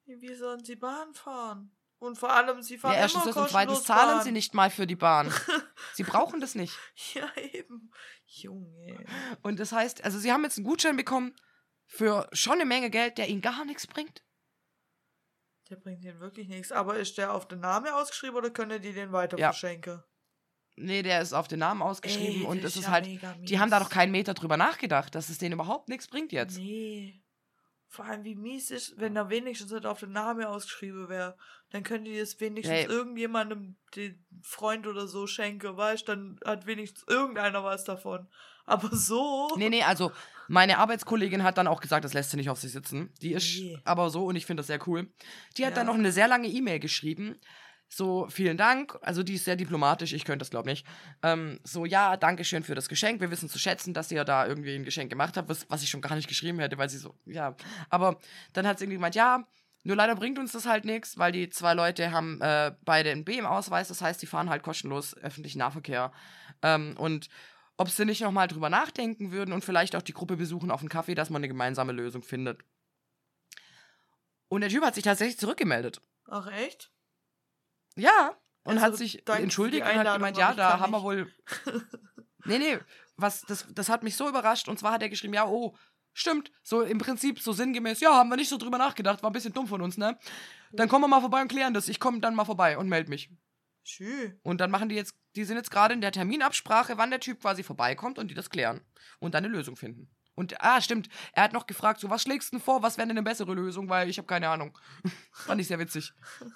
Wie 0.05 0.33
sollen 0.33 0.63
sie 0.63 0.75
Bahn 0.75 1.13
fahren? 1.13 1.71
Und 1.99 2.17
vor 2.17 2.31
allem, 2.31 2.61
sie 2.61 2.77
fahren 2.77 2.93
Ja, 2.93 2.99
erstens 2.99 3.23
immer 3.23 3.33
das 3.33 3.43
und 3.43 3.49
zweitens 3.49 3.83
zahlen 3.83 4.17
Bahn. 4.17 4.23
sie 4.23 4.31
nicht 4.31 4.53
mal 4.53 4.69
für 4.69 4.87
die 4.87 4.95
Bahn. 4.95 5.31
sie 5.93 6.03
brauchen 6.03 6.39
das 6.39 6.55
nicht. 6.55 6.77
Ja, 7.13 7.29
eben. 7.35 7.91
Junge. 8.25 9.05
Und 9.41 9.59
das 9.59 9.71
heißt, 9.71 10.03
also 10.03 10.19
sie 10.19 10.31
haben 10.31 10.43
jetzt 10.43 10.57
einen 10.57 10.67
Gutschein 10.67 10.95
bekommen 10.95 11.35
für 11.85 12.27
schon 12.33 12.53
eine 12.53 12.65
Menge 12.65 12.89
Geld, 12.89 13.17
der 13.17 13.29
ihnen 13.29 13.41
gar 13.41 13.65
nichts 13.65 13.87
bringt. 13.87 14.23
Der 15.69 15.75
bringt 15.75 16.03
ihnen 16.03 16.19
wirklich 16.19 16.47
nichts. 16.47 16.71
Aber 16.71 16.97
ist 16.97 17.17
der 17.17 17.33
auf 17.33 17.47
den 17.47 17.59
Namen 17.59 17.87
ausgeschrieben 17.87 18.35
oder 18.35 18.49
können 18.49 18.81
die 18.81 18.93
den 18.93 19.11
weiter 19.11 19.37
Ja. 19.37 19.49
verschenken? 19.49 20.03
Nee, 20.79 21.01
der 21.01 21.21
ist 21.21 21.33
auf 21.33 21.47
den 21.47 21.59
Namen 21.59 21.81
ausgeschrieben 21.81 22.41
Ey, 22.41 22.47
und 22.47 22.63
es 22.63 22.77
ist 22.77 22.83
ja 22.83 22.91
halt, 22.91 23.07
die 23.07 23.59
haben 23.59 23.71
da 23.71 23.79
noch 23.79 23.89
keinen 23.89 24.11
Meter 24.11 24.35
drüber 24.35 24.57
nachgedacht, 24.57 25.15
dass 25.15 25.29
es 25.29 25.39
denen 25.39 25.53
überhaupt 25.53 25.89
nichts 25.89 26.07
bringt 26.07 26.31
jetzt. 26.31 26.57
Nee. 26.59 27.23
Vor 27.89 28.05
allem, 28.05 28.23
wie 28.25 28.35
mies 28.35 28.69
ist, 28.69 28.99
wenn 28.99 29.15
da 29.15 29.29
wenigstens 29.29 29.71
halt 29.71 29.85
auf 29.85 30.01
den 30.01 30.11
Namen 30.11 30.43
ausgeschrieben 30.43 31.09
wäre. 31.09 31.35
Dann 31.71 31.83
können 31.83 32.05
die 32.05 32.19
das 32.19 32.39
wenigstens 32.39 32.75
Hey. 32.77 32.85
irgendjemandem, 32.85 33.77
den 33.95 34.23
Freund 34.43 34.85
oder 34.85 35.07
so 35.07 35.25
schenken, 35.25 35.75
weißt 35.75 36.07
Dann 36.07 36.39
hat 36.45 36.67
wenigstens 36.67 37.05
irgendeiner 37.07 37.63
was 37.63 37.83
davon. 37.85 38.27
Aber 38.67 38.95
so. 38.95 39.49
Nee, 39.57 39.69
nee, 39.69 39.81
also 39.83 40.11
meine 40.47 40.77
Arbeitskollegin 40.77 41.41
hat 41.43 41.57
dann 41.57 41.67
auch 41.67 41.81
gesagt, 41.81 42.05
das 42.05 42.13
lässt 42.13 42.29
sie 42.31 42.37
nicht 42.37 42.49
auf 42.49 42.59
sich 42.59 42.71
sitzen. 42.71 43.11
Die 43.21 43.33
ist 43.33 43.57
Nee. 43.57 43.79
aber 43.83 44.09
so 44.11 44.25
und 44.25 44.35
ich 44.35 44.45
finde 44.45 44.61
das 44.61 44.67
sehr 44.67 44.85
cool. 44.87 45.11
Die 45.57 45.65
hat 45.65 45.71
Ja. 45.71 45.77
dann 45.77 45.87
noch 45.87 45.95
eine 45.95 46.11
sehr 46.11 46.27
lange 46.27 46.47
E-Mail 46.47 46.79
geschrieben. 46.79 47.35
So, 47.89 48.27
vielen 48.29 48.57
Dank. 48.57 48.97
Also, 49.01 49.23
die 49.23 49.35
ist 49.35 49.45
sehr 49.45 49.55
diplomatisch, 49.55 50.11
ich 50.11 50.25
könnte 50.25 50.39
das, 50.39 50.49
glaube 50.49 50.67
nicht. 50.69 50.85
Ähm, 51.23 51.57
so, 51.63 51.85
ja, 51.85 52.17
danke 52.17 52.43
schön 52.43 52.63
für 52.63 52.75
das 52.75 52.89
Geschenk. 52.89 53.21
Wir 53.21 53.31
wissen 53.31 53.47
zu 53.47 53.57
schätzen, 53.59 53.93
dass 53.93 54.11
ihr 54.11 54.25
da 54.25 54.45
irgendwie 54.45 54.75
ein 54.75 54.83
Geschenk 54.83 55.09
gemacht 55.09 55.37
habt, 55.37 55.47
was, 55.47 55.65
was 55.69 55.83
ich 55.83 55.89
schon 55.89 56.01
gar 56.01 56.13
nicht 56.15 56.27
geschrieben 56.27 56.59
hätte, 56.59 56.77
weil 56.77 56.89
sie 56.89 56.97
so, 56.97 57.15
ja. 57.25 57.55
Aber 57.89 58.19
dann 58.51 58.67
hat 58.67 58.77
sie 58.77 58.83
irgendwie 58.85 58.97
gemeint, 58.97 59.15
ja, 59.15 59.47
nur 59.83 59.95
leider 59.95 60.15
bringt 60.15 60.37
uns 60.37 60.51
das 60.51 60.65
halt 60.65 60.83
nichts, 60.83 61.17
weil 61.17 61.31
die 61.31 61.49
zwei 61.49 61.73
Leute 61.73 62.11
haben 62.11 62.41
äh, 62.41 62.73
beide 62.83 63.09
einen 63.11 63.23
B 63.23 63.37
im 63.37 63.45
Ausweis. 63.45 63.87
Das 63.87 64.01
heißt, 64.01 64.21
die 64.21 64.25
fahren 64.27 64.49
halt 64.49 64.63
kostenlos 64.63 65.15
öffentlichen 65.15 65.59
Nahverkehr. 65.59 66.11
Ähm, 66.61 66.93
und 66.97 67.29
ob 67.77 67.89
sie 67.89 68.05
nicht 68.05 68.21
nochmal 68.21 68.47
drüber 68.47 68.69
nachdenken 68.69 69.31
würden 69.31 69.53
und 69.53 69.63
vielleicht 69.63 69.95
auch 69.95 70.01
die 70.01 70.13
Gruppe 70.13 70.35
besuchen 70.35 70.71
auf 70.71 70.81
einen 70.81 70.89
Kaffee, 70.89 71.15
dass 71.15 71.29
man 71.29 71.39
eine 71.39 71.47
gemeinsame 71.47 71.91
Lösung 71.91 72.23
findet. 72.23 72.61
Und 74.49 74.61
der 74.61 74.69
Typ 74.69 74.83
hat 74.83 74.95
sich 74.95 75.03
tatsächlich 75.03 75.37
zurückgemeldet. 75.37 76.01
Ach, 76.29 76.47
echt? 76.47 76.91
Ja. 77.95 78.37
Und 78.63 78.77
Also, 78.77 78.85
hat 78.85 78.97
sich 78.97 79.27
entschuldigt 79.27 79.83
und 79.85 79.95
hat 79.95 80.13
gemeint, 80.13 80.37
ja, 80.37 80.53
da 80.53 80.79
haben 80.79 80.91
wir 80.91 81.01
wohl. 81.01 81.31
nee, 82.45 82.57
nee, 82.57 82.79
was, 83.15 83.41
das, 83.43 83.65
das 83.69 83.89
hat 83.89 84.03
mich 84.03 84.15
so 84.15 84.27
überrascht. 84.27 84.67
Und 84.67 84.79
zwar 84.79 84.91
hat 84.93 85.01
er 85.01 85.09
geschrieben, 85.09 85.33
ja, 85.33 85.45
oh, 85.45 85.75
stimmt. 86.13 86.51
So 86.63 86.81
im 86.81 86.97
Prinzip 86.97 87.39
so 87.39 87.53
sinngemäß, 87.53 87.99
ja, 87.99 88.13
haben 88.13 88.29
wir 88.29 88.35
nicht 88.35 88.49
so 88.49 88.57
drüber 88.57 88.77
nachgedacht, 88.77 89.23
war 89.23 89.29
ein 89.29 89.33
bisschen 89.33 89.53
dumm 89.53 89.67
von 89.67 89.81
uns, 89.81 89.97
ne? 89.97 90.17
Dann 90.71 90.89
kommen 90.89 91.03
wir 91.03 91.07
mal 91.07 91.21
vorbei 91.21 91.41
und 91.41 91.47
klären 91.47 91.73
das. 91.73 91.87
Ich 91.87 91.99
komme 91.99 92.19
dann 92.19 92.35
mal 92.35 92.45
vorbei 92.45 92.77
und 92.77 92.89
melde 92.89 93.09
mich. 93.09 93.29
Schü. 93.87 94.31
Und 94.43 94.59
dann 94.59 94.71
machen 94.71 94.89
die 94.89 94.95
jetzt, 94.95 95.15
die 95.35 95.43
sind 95.43 95.57
jetzt 95.57 95.71
gerade 95.71 95.93
in 95.93 96.01
der 96.01 96.11
Terminabsprache, 96.11 96.97
wann 96.97 97.09
der 97.09 97.19
Typ 97.19 97.41
quasi 97.41 97.63
vorbeikommt 97.63 98.19
und 98.19 98.29
die 98.29 98.35
das 98.35 98.49
klären 98.49 98.81
und 99.19 99.33
dann 99.33 99.45
eine 99.45 99.53
Lösung 99.53 99.75
finden. 99.75 100.09
Und, 100.35 100.61
ah, 100.61 100.81
stimmt, 100.81 101.09
er 101.33 101.43
hat 101.43 101.53
noch 101.53 101.65
gefragt, 101.65 101.99
so, 101.99 102.09
was 102.09 102.21
schlägst 102.21 102.51
du 102.51 102.57
denn 102.57 102.63
vor, 102.63 102.83
was 102.83 102.97
wäre 102.97 103.07
denn 103.07 103.17
eine 103.17 103.23
bessere 103.23 103.53
Lösung, 103.53 103.89
weil 103.89 104.07
ich 104.07 104.19
habe 104.19 104.27
keine 104.27 104.49
Ahnung. 104.49 104.77
Fand 105.31 105.59
ich 105.61 105.67
sehr 105.67 105.79
witzig. 105.79 106.13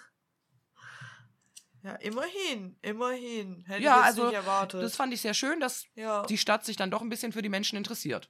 Ja, 1.83 1.95
immerhin. 1.95 2.77
Immerhin. 2.83 3.63
Hätte 3.65 3.81
Ja, 3.81 4.01
ich 4.01 4.05
also, 4.05 4.25
nicht 4.25 4.35
erwartet. 4.35 4.83
Das 4.83 4.95
fand 4.95 5.13
ich 5.15 5.21
sehr 5.21 5.33
schön, 5.33 5.59
dass 5.59 5.87
ja. 5.95 6.23
die 6.27 6.37
Stadt 6.37 6.63
sich 6.63 6.75
dann 6.75 6.91
doch 6.91 7.01
ein 7.01 7.09
bisschen 7.09 7.31
für 7.31 7.41
die 7.41 7.49
Menschen 7.49 7.75
interessiert. 7.75 8.29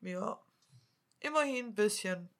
Ja. 0.00 0.40
Immerhin 1.20 1.66
ein 1.66 1.74
bisschen. 1.74 2.30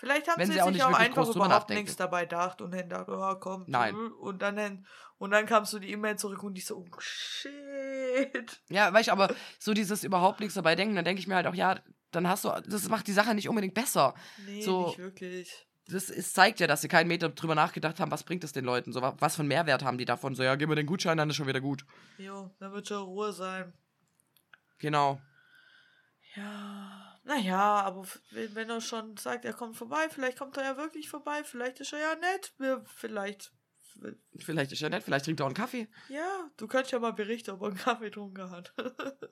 Vielleicht 0.00 0.28
haben 0.28 0.38
Wenn 0.40 0.46
sie, 0.46 0.54
sie 0.54 0.62
auch 0.62 0.66
sich 0.66 0.74
nicht 0.76 0.84
auch 0.84 0.92
einfach 0.98 1.28
überhaupt 1.28 1.68
nichts 1.70 1.94
dabei 1.96 2.22
gedacht 2.22 2.60
und 2.62 2.72
haben 2.74 2.88
gedacht, 2.88 3.06
oh 3.08 3.34
komm. 3.38 3.64
Nein. 3.68 3.94
Und 3.94 4.40
dann, 4.40 4.86
und 5.18 5.30
dann 5.30 5.44
kamst 5.46 5.72
du 5.74 5.78
die 5.78 5.90
E-Mail 5.92 6.16
zurück 6.16 6.42
und 6.42 6.54
die 6.54 6.62
so, 6.62 6.78
oh 6.78 7.00
shit. 7.00 8.60
Ja, 8.70 8.92
weil 8.94 9.02
ich 9.02 9.12
aber 9.12 9.34
so 9.58 9.74
dieses 9.74 10.02
überhaupt 10.02 10.40
nichts 10.40 10.54
dabei 10.54 10.74
denken, 10.74 10.94
dann 10.96 11.04
denke 11.04 11.20
ich 11.20 11.28
mir 11.28 11.34
halt 11.36 11.46
auch, 11.46 11.54
ja, 11.54 11.78
dann 12.12 12.26
hast 12.26 12.44
du, 12.44 12.48
das 12.66 12.88
macht 12.88 13.06
die 13.06 13.12
Sache 13.12 13.34
nicht 13.34 13.48
unbedingt 13.48 13.74
besser. 13.74 14.14
Nee, 14.46 14.62
So- 14.62 14.86
nicht 14.86 14.98
wirklich. 14.98 15.66
Das 15.86 16.08
ist, 16.08 16.34
zeigt 16.34 16.60
ja, 16.60 16.68
dass 16.68 16.82
sie 16.82 16.88
keinen 16.88 17.08
Meter 17.08 17.28
drüber 17.30 17.56
nachgedacht 17.56 17.98
haben, 17.98 18.12
was 18.12 18.22
bringt 18.22 18.44
es 18.44 18.52
den 18.52 18.64
Leuten, 18.64 18.92
so 18.92 19.02
wa- 19.02 19.16
was 19.18 19.34
für 19.34 19.40
einen 19.40 19.48
Mehrwert 19.48 19.82
haben 19.84 19.98
die 19.98 20.04
davon. 20.04 20.36
So, 20.36 20.42
ja, 20.44 20.54
gib 20.54 20.68
mir 20.68 20.76
den 20.76 20.86
Gutschein, 20.86 21.18
dann 21.18 21.28
ist 21.28 21.34
schon 21.36 21.48
wieder 21.48 21.60
gut. 21.60 21.84
Jo, 22.16 22.50
dann 22.60 22.72
wird 22.72 22.86
schon 22.86 23.02
Ruhe 23.02 23.32
sein. 23.32 23.72
Genau. 24.78 25.20
Ja, 26.36 27.09
naja, 27.30 27.82
aber 27.82 28.04
wenn, 28.32 28.68
er 28.68 28.80
schon 28.80 29.16
sagt, 29.16 29.44
er 29.44 29.52
kommt 29.52 29.76
vorbei, 29.76 30.08
vielleicht 30.10 30.36
kommt 30.36 30.56
er 30.56 30.64
ja 30.64 30.76
wirklich 30.76 31.08
vorbei, 31.08 31.44
vielleicht 31.44 31.78
ist 31.78 31.92
er 31.92 32.00
ja 32.00 32.14
nett. 32.16 32.52
Vielleicht. 32.96 33.52
Vielleicht 34.36 34.72
ist 34.72 34.82
er 34.82 34.90
nett, 34.90 35.04
vielleicht 35.04 35.26
trinkt 35.26 35.40
er 35.40 35.44
auch 35.44 35.48
einen 35.48 35.54
Kaffee. 35.54 35.88
Ja, 36.08 36.50
du 36.56 36.66
kannst 36.66 36.90
ja 36.90 36.98
mal 36.98 37.12
berichten, 37.12 37.52
ob 37.52 37.62
er 37.62 37.68
einen 37.68 37.76
Kaffee 37.76 38.06
getrunken 38.06 38.50
hat. 38.50 38.74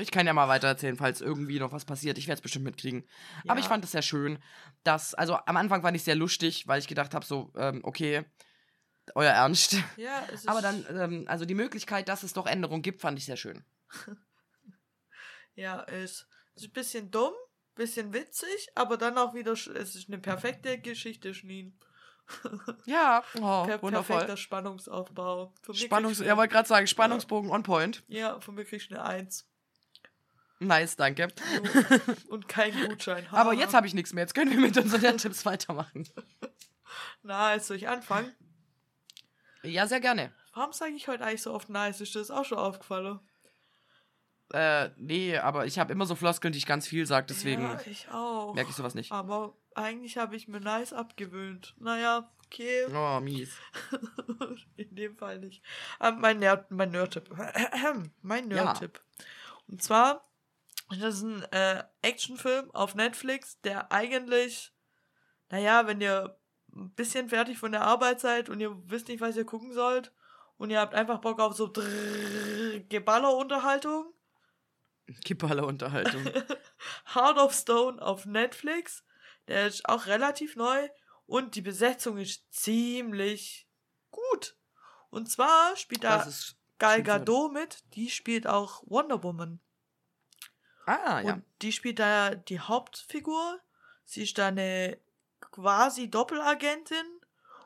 Ich 0.00 0.12
kann 0.12 0.28
ja 0.28 0.32
mal 0.32 0.46
weiter 0.46 0.68
erzählen, 0.68 0.96
falls 0.96 1.20
irgendwie 1.20 1.58
noch 1.58 1.72
was 1.72 1.84
passiert. 1.84 2.18
Ich 2.18 2.28
werde 2.28 2.38
es 2.38 2.40
bestimmt 2.40 2.64
mitkriegen. 2.64 3.04
Aber 3.48 3.58
ich 3.58 3.64
Ja. 3.64 3.70
fand 3.70 3.82
es 3.82 3.90
sehr 3.90 4.02
schön, 4.02 4.38
dass, 4.84 5.12
also 5.12 5.34
am 5.34 5.56
Anfang 5.56 5.82
fand 5.82 5.96
ich 5.96 6.04
sehr 6.04 6.14
lustig, 6.14 6.68
weil 6.68 6.78
ich 6.78 6.86
gedacht 6.86 7.14
habe, 7.14 7.26
so, 7.26 7.50
ähm, 7.56 7.80
okay, 7.82 8.24
euer 9.16 9.32
Ernst. 9.32 9.74
Ja, 9.96 10.24
es 10.32 10.42
ist. 10.42 10.48
Aber 10.48 10.62
dann, 10.62 10.86
ähm, 10.88 11.24
also 11.26 11.44
die 11.44 11.56
Möglichkeit, 11.56 12.08
dass 12.08 12.22
es 12.22 12.32
doch 12.32 12.46
Änderungen 12.46 12.82
gibt, 12.82 13.00
fand 13.00 13.18
ich 13.18 13.24
sehr 13.24 13.36
schön. 13.36 13.64
Ja, 15.56 15.82
es 16.58 16.64
ist 16.64 16.70
ein 16.70 16.72
bisschen 16.72 17.10
dumm, 17.10 17.32
bisschen 17.76 18.12
witzig, 18.12 18.68
aber 18.74 18.96
dann 18.96 19.16
auch 19.16 19.32
wieder, 19.34 19.52
es 19.52 19.66
ist 19.68 20.08
eine 20.08 20.18
perfekte 20.18 20.78
Geschichte, 20.80 21.32
Schneen. 21.34 21.78
Ja, 22.84 23.22
oh, 23.36 23.64
per 23.64 23.80
wundervoll. 23.80 24.16
perfekter 24.16 24.36
Spannungsaufbau. 24.36 25.54
Spannungs 25.72 26.18
ja, 26.18 26.36
wollte 26.36 26.52
gerade 26.52 26.68
sagen, 26.68 26.86
Spannungsbogen 26.86 27.50
on 27.50 27.62
point. 27.62 28.04
ja, 28.06 28.38
von 28.40 28.54
mir 28.54 28.66
kriegst 28.66 28.90
du 28.90 28.96
eine 28.96 29.04
Eins. 29.04 29.48
Nice, 30.58 30.96
danke. 30.96 31.28
Und 32.28 32.48
kein 32.48 32.74
Gutschein. 32.86 33.26
Aber 33.30 33.52
Ha. 33.52 33.54
jetzt 33.54 33.72
habe 33.72 33.86
ich 33.86 33.94
nichts 33.94 34.12
mehr. 34.12 34.24
Jetzt 34.24 34.34
können 34.34 34.50
wir 34.50 34.58
mit 34.58 34.76
unseren 34.76 35.16
Tipps 35.18 35.46
weitermachen. 35.46 36.06
Na, 37.22 37.54
jetzt 37.54 37.68
soll 37.68 37.76
ich 37.78 37.88
anfangen. 37.88 38.34
Ja, 39.62 39.86
sehr 39.86 40.00
gerne. 40.00 40.34
Warum 40.52 40.72
sage 40.72 40.92
ich 40.92 41.08
heute 41.08 41.24
eigentlich 41.24 41.42
so 41.42 41.54
oft 41.54 41.70
nice? 41.70 42.00
Ist 42.02 42.14
dir 42.14 42.18
das 42.18 42.30
auch 42.30 42.44
schon 42.44 42.58
aufgefallen? 42.58 43.20
Äh, 44.52 44.90
nee, 44.96 45.36
aber 45.36 45.66
ich 45.66 45.78
habe 45.78 45.92
immer 45.92 46.06
so 46.06 46.14
Floskeln, 46.14 46.52
die 46.52 46.58
ich 46.58 46.66
ganz 46.66 46.86
viel 46.88 47.04
sage, 47.06 47.26
deswegen 47.28 47.62
Ja, 47.62 47.80
ich 47.84 48.08
auch. 48.10 48.54
merke 48.54 48.70
ich 48.70 48.76
sowas 48.76 48.94
nicht. 48.94 49.12
Aber 49.12 49.54
eigentlich 49.74 50.16
habe 50.16 50.36
ich 50.36 50.48
mir 50.48 50.60
nice 50.60 50.92
abgewöhnt. 50.94 51.74
Naja, 51.78 52.30
okay. 52.46 52.86
Oh, 52.94 53.20
mies. 53.20 53.52
In 54.76 54.94
dem 54.94 55.16
Fall 55.16 55.38
nicht. 55.38 55.62
Aber 55.98 56.16
mein 56.16 56.38
Nerd, 56.38 56.70
mein 56.70 56.90
Nerd-Tipp. 56.90 57.28
mein 58.22 58.50
Ja. 58.50 58.64
Nerd-Tipp. 58.64 59.00
Und 59.68 59.82
zwar, 59.82 60.26
das 60.88 61.16
ist 61.16 61.22
ein 61.22 61.42
äh, 61.52 61.84
Actionfilm 62.00 62.70
auf 62.70 62.94
Netflix, 62.94 63.60
der 63.60 63.92
eigentlich, 63.92 64.72
naja, 65.50 65.86
wenn 65.86 66.00
ihr 66.00 66.38
ein 66.74 66.90
bisschen 66.94 67.28
fertig 67.28 67.58
von 67.58 67.72
der 67.72 67.82
Arbeit 67.82 68.20
seid 68.20 68.48
und 68.48 68.60
ihr 68.60 68.74
wisst 68.86 69.08
nicht, 69.08 69.20
was 69.20 69.36
ihr 69.36 69.44
gucken 69.44 69.74
sollt 69.74 70.12
und 70.56 70.70
ihr 70.70 70.80
habt 70.80 70.94
einfach 70.94 71.18
Bock 71.20 71.38
auf 71.40 71.54
so 71.54 71.66
Drrrr 71.66 72.80
Geballer-Unterhaltung, 75.24 76.22
Kipperle-Unterhaltung. 76.24 76.58
Heart 77.14 77.38
of 77.38 77.54
Stone 77.54 78.02
auf 78.02 78.26
Netflix. 78.26 79.04
Der 79.48 79.66
ist 79.66 79.88
auch 79.88 80.06
relativ 80.06 80.56
neu 80.56 80.88
und 81.26 81.54
die 81.54 81.62
Besetzung 81.62 82.18
ist 82.18 82.52
ziemlich 82.52 83.66
gut. 84.10 84.56
Und 85.10 85.30
zwar 85.30 85.76
spielt 85.76 86.04
da 86.04 86.28
Gal. 86.78 87.02
Gadot 87.02 87.52
mit, 87.52 87.82
die 87.94 88.08
spielt 88.08 88.46
auch 88.46 88.82
Wonder 88.86 89.22
Woman. 89.22 89.60
Ah, 90.86 91.20
ja. 91.20 91.34
Und 91.34 91.44
die 91.60 91.72
spielt 91.72 91.98
da 91.98 92.34
die 92.34 92.60
Hauptfigur. 92.60 93.60
Sie 94.04 94.22
ist 94.22 94.38
da 94.38 94.48
eine 94.48 94.98
quasi 95.40 96.08
Doppelagentin 96.08 97.20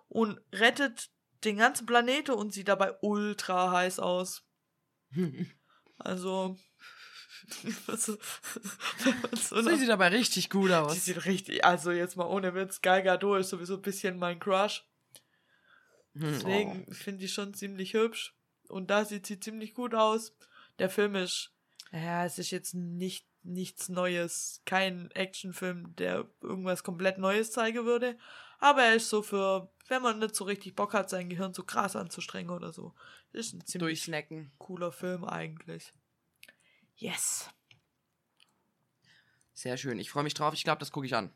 und 0.08 0.40
rettet 0.52 1.10
den 1.44 1.58
ganzen 1.58 1.86
Planeten 1.86 2.32
und 2.32 2.52
sieht 2.52 2.68
dabei 2.68 2.96
ultra 3.00 3.70
heiß 3.70 3.98
aus. 3.98 4.44
Also, 6.04 6.56
so, 7.96 8.16
so 9.34 9.62
Sie 9.62 9.76
sieht 9.76 9.90
aber 9.90 10.10
richtig 10.10 10.50
gut 10.50 10.70
die 10.70 10.74
aus. 10.74 11.04
sieht 11.04 11.24
richtig, 11.24 11.64
also 11.64 11.90
jetzt 11.90 12.16
mal 12.16 12.26
ohne 12.26 12.54
Witz, 12.54 12.80
Gal 12.82 13.02
Gadot 13.02 13.40
ist 13.40 13.50
sowieso 13.50 13.74
ein 13.74 13.82
bisschen 13.82 14.18
mein 14.18 14.38
Crush. 14.40 14.84
Hm, 16.14 16.22
Deswegen 16.22 16.92
finde 16.92 17.24
ich 17.24 17.32
schon 17.32 17.54
ziemlich 17.54 17.94
hübsch. 17.94 18.34
Und 18.68 18.90
da 18.90 19.04
sieht 19.04 19.26
sie 19.26 19.38
ziemlich 19.40 19.74
gut 19.74 19.94
aus. 19.94 20.34
Der 20.78 20.88
Film 20.88 21.14
ist, 21.14 21.52
ja, 21.92 22.24
es 22.24 22.38
ist 22.38 22.50
jetzt 22.50 22.74
nicht 22.74 23.26
nichts 23.44 23.88
Neues, 23.88 24.62
kein 24.66 25.10
Actionfilm, 25.10 25.96
der 25.96 26.28
irgendwas 26.40 26.84
komplett 26.84 27.18
Neues 27.18 27.50
zeigen 27.50 27.84
würde. 27.84 28.16
Aber 28.60 28.82
er 28.84 28.94
ist 28.94 29.08
so 29.08 29.22
für, 29.22 29.72
wenn 29.88 30.00
man 30.02 30.20
nicht 30.20 30.36
so 30.36 30.44
richtig 30.44 30.76
Bock 30.76 30.94
hat, 30.94 31.10
sein 31.10 31.28
Gehirn 31.28 31.52
so 31.52 31.64
krass 31.64 31.96
anzustrengen 31.96 32.50
oder 32.54 32.72
so. 32.72 32.94
Ist 33.32 33.52
ein 33.52 33.60
Oh, 33.60 33.64
ziemlich 33.64 34.08
cooler 34.58 34.92
Film 34.92 35.24
eigentlich. 35.24 35.92
Yes. 37.02 37.50
Sehr 39.54 39.76
schön. 39.76 39.98
Ich 39.98 40.08
freue 40.08 40.22
mich 40.22 40.34
drauf. 40.34 40.54
Ich 40.54 40.62
glaube, 40.62 40.78
das 40.78 40.92
gucke 40.92 41.04
ich 41.04 41.16
an. 41.16 41.34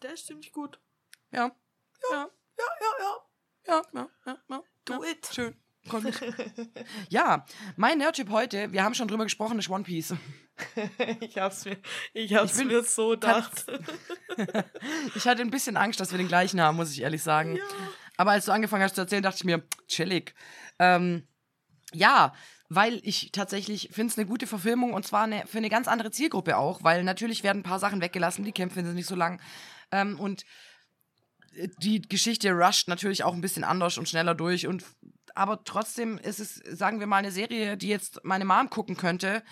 Der 0.00 0.12
ist 0.12 0.26
ziemlich 0.26 0.52
gut. 0.52 0.78
Ja. 1.32 1.50
Ja. 2.10 2.30
Ja, 2.56 2.64
ja, 2.80 2.92
ja. 3.00 3.16
Ja. 3.66 3.82
Ja. 3.92 4.10
Ja. 4.26 4.38
ja. 4.48 4.62
Do 4.84 5.02
ja. 5.02 5.10
it. 5.10 5.28
Schön. 5.34 5.56
Mich. 6.02 6.20
ja, 7.08 7.44
mein 7.74 7.98
Nerdchip 7.98 8.30
heute, 8.30 8.70
wir 8.70 8.84
haben 8.84 8.94
schon 8.94 9.08
drüber 9.08 9.24
gesprochen, 9.24 9.58
ist 9.58 9.70
One 9.70 9.82
Piece. 9.82 10.14
ich 11.20 11.36
hab's 11.36 11.64
mir, 11.64 11.78
ich 12.12 12.34
hab's 12.34 12.52
Ich 12.52 12.58
bin 12.58 12.68
mir 12.68 12.84
so 12.84 13.10
gedacht. 13.10 13.64
Ich 15.16 15.26
hatte 15.26 15.42
ein 15.42 15.50
bisschen 15.50 15.76
Angst, 15.76 15.98
dass 15.98 16.12
wir 16.12 16.18
den 16.18 16.28
gleichen 16.28 16.60
haben, 16.60 16.76
muss 16.76 16.92
ich 16.92 17.00
ehrlich 17.00 17.22
sagen. 17.22 17.56
ja. 17.56 17.64
Aber 18.16 18.32
als 18.32 18.44
du 18.44 18.52
angefangen 18.52 18.84
hast 18.84 18.94
zu 18.94 19.00
erzählen, 19.00 19.22
dachte 19.22 19.38
ich 19.38 19.44
mir, 19.44 19.66
chillig. 19.88 20.34
Ähm, 20.78 21.26
ja, 21.92 22.34
weil 22.72 23.00
ich 23.02 23.32
tatsächlich 23.32 23.90
finde 23.92 24.12
es 24.12 24.18
eine 24.18 24.28
gute 24.28 24.46
Verfilmung 24.46 24.94
und 24.94 25.04
zwar 25.04 25.24
eine, 25.24 25.44
für 25.46 25.58
eine 25.58 25.68
ganz 25.68 25.88
andere 25.88 26.12
Zielgruppe 26.12 26.56
auch, 26.56 26.84
weil 26.84 27.02
natürlich 27.02 27.42
werden 27.42 27.58
ein 27.58 27.64
paar 27.64 27.80
Sachen 27.80 28.00
weggelassen, 28.00 28.44
die 28.44 28.52
Kämpfe 28.52 28.84
sind 28.84 28.94
nicht 28.94 29.08
so 29.08 29.16
lang. 29.16 29.42
Ähm, 29.90 30.18
und 30.20 30.44
äh, 31.56 31.68
die 31.82 32.00
Geschichte 32.00 32.52
rusht 32.52 32.86
natürlich 32.86 33.24
auch 33.24 33.34
ein 33.34 33.40
bisschen 33.40 33.64
anders 33.64 33.98
und 33.98 34.08
schneller 34.08 34.36
durch. 34.36 34.68
Und, 34.68 34.84
aber 35.34 35.64
trotzdem 35.64 36.16
ist 36.18 36.38
es, 36.38 36.54
sagen 36.54 37.00
wir 37.00 37.08
mal, 37.08 37.16
eine 37.16 37.32
Serie, 37.32 37.76
die 37.76 37.88
jetzt 37.88 38.20
meine 38.22 38.44
Mom 38.44 38.70
gucken 38.70 38.96
könnte 38.96 39.42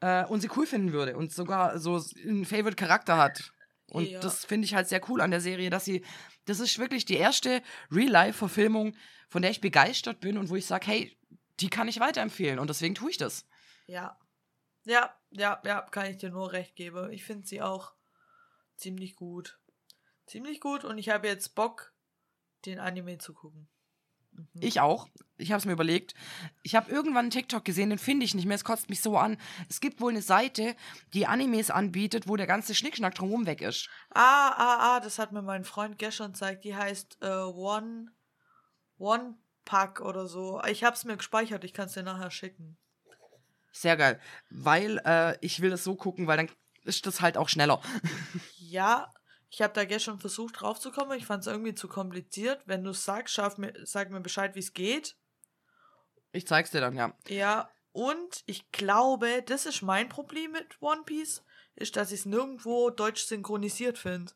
äh, 0.00 0.24
und 0.24 0.40
sie 0.40 0.48
cool 0.56 0.66
finden 0.66 0.94
würde 0.94 1.14
und 1.14 1.30
sogar 1.30 1.78
so 1.78 2.02
einen 2.26 2.46
Favorite-Charakter 2.46 3.18
hat. 3.18 3.52
Und 3.90 4.08
Ja. 4.08 4.20
das 4.20 4.46
finde 4.46 4.64
ich 4.64 4.74
halt 4.74 4.88
sehr 4.88 5.06
cool 5.10 5.20
an 5.20 5.30
der 5.30 5.42
Serie, 5.42 5.68
dass 5.68 5.84
sie, 5.84 6.02
das 6.46 6.58
ist 6.58 6.78
wirklich 6.78 7.04
die 7.04 7.16
erste 7.16 7.60
Real-Life-Verfilmung, 7.90 8.96
von 9.28 9.42
der 9.42 9.50
ich 9.50 9.60
begeistert 9.60 10.20
bin 10.20 10.38
und 10.38 10.48
wo 10.48 10.56
ich 10.56 10.64
sage, 10.64 10.86
hey, 10.86 11.16
die 11.62 11.70
kann 11.70 11.88
ich 11.88 12.00
weiterempfehlen 12.00 12.58
und 12.58 12.68
deswegen 12.68 12.94
tue 12.94 13.10
ich 13.10 13.18
das. 13.18 13.46
Ja. 13.86 14.18
Ja, 14.84 15.14
ja, 15.30 15.60
ja, 15.64 15.80
kann 15.82 16.06
ich 16.06 16.18
dir 16.18 16.30
nur 16.30 16.52
recht 16.52 16.74
geben. 16.74 17.12
Ich 17.12 17.24
finde 17.24 17.46
sie 17.46 17.62
auch 17.62 17.92
ziemlich 18.76 19.14
gut. 19.14 19.60
Ziemlich 20.26 20.60
gut 20.60 20.84
und 20.84 20.98
ich 20.98 21.08
habe 21.08 21.28
jetzt 21.28 21.54
Bock, 21.54 21.94
den 22.66 22.80
Anime 22.80 23.18
zu 23.18 23.32
gucken. 23.32 23.68
Mhm. 24.32 24.48
Ich 24.60 24.80
auch. 24.80 25.08
Ich 25.36 25.52
habe 25.52 25.58
es 25.58 25.64
mir 25.64 25.72
überlegt. 25.72 26.14
Ich 26.62 26.74
habe 26.74 26.90
irgendwann 26.90 27.24
einen 27.24 27.30
TikTok 27.30 27.64
gesehen, 27.64 27.90
den 27.90 27.98
finde 27.98 28.24
ich 28.24 28.34
nicht 28.34 28.46
mehr. 28.46 28.54
Es 28.56 28.64
kotzt 28.64 28.88
mich 28.88 29.00
so 29.00 29.16
an. 29.16 29.36
Es 29.68 29.80
gibt 29.80 30.00
wohl 30.00 30.10
eine 30.10 30.22
Seite, 30.22 30.76
die 31.14 31.26
Animes 31.26 31.70
anbietet, 31.70 32.28
wo 32.28 32.36
der 32.36 32.46
ganze 32.46 32.74
Schnickschnack 32.74 33.14
drumherum 33.14 33.46
weg 33.46 33.60
ist. 33.60 33.88
Ah, 34.10 34.50
ah, 34.50 34.96
ah, 34.96 35.00
das 35.00 35.18
hat 35.18 35.32
mir 35.32 35.42
mein 35.42 35.64
Freund 35.64 35.98
gestern 35.98 36.32
gezeigt. 36.32 36.64
Die 36.64 36.74
heißt 36.74 37.18
äh, 37.20 37.28
One, 37.28 38.12
One 38.98 39.36
Pack 39.72 40.02
oder 40.02 40.26
so. 40.26 40.60
Ich 40.68 40.84
habe 40.84 40.94
es 40.94 41.06
mir 41.06 41.16
gespeichert, 41.16 41.64
ich 41.64 41.72
kann 41.72 41.86
es 41.86 41.94
dir 41.94 42.02
nachher 42.02 42.30
schicken. 42.30 42.76
Sehr 43.72 43.96
geil. 43.96 44.20
Weil 44.50 45.00
äh, 45.06 45.38
ich 45.40 45.62
will 45.62 45.70
das 45.70 45.82
so 45.82 45.96
gucken, 45.96 46.26
weil 46.26 46.36
dann 46.36 46.50
ist 46.84 47.06
das 47.06 47.22
halt 47.22 47.38
auch 47.38 47.48
schneller. 47.48 47.80
Ja, 48.58 49.12
ich 49.50 49.60
habe 49.60 49.74
da 49.74 49.84
gestern 49.84 50.18
versucht 50.18 50.60
draufzukommen. 50.60 51.18
Ich 51.18 51.26
fand 51.26 51.42
es 51.42 51.46
irgendwie 51.46 51.74
zu 51.74 51.88
kompliziert. 51.88 52.62
Wenn 52.64 52.84
du 52.84 52.94
sagst, 52.94 53.34
schaff 53.34 53.58
mir, 53.58 53.74
sag 53.84 54.10
mir 54.10 54.20
Bescheid, 54.20 54.54
wie 54.54 54.60
es 54.60 54.72
geht. 54.72 55.14
Ich 56.32 56.46
zeig's 56.46 56.70
dir 56.70 56.80
dann, 56.80 56.96
ja. 56.96 57.14
Ja, 57.28 57.70
und 57.92 58.42
ich 58.46 58.70
glaube, 58.72 59.42
das 59.44 59.66
ist 59.66 59.82
mein 59.82 60.08
Problem 60.08 60.52
mit 60.52 60.80
One 60.80 61.02
Piece, 61.04 61.44
ist, 61.74 61.96
dass 61.96 62.12
ich 62.12 62.20
es 62.20 62.26
nirgendwo 62.26 62.88
deutsch 62.88 63.24
synchronisiert 63.24 63.98
finde. 63.98 64.32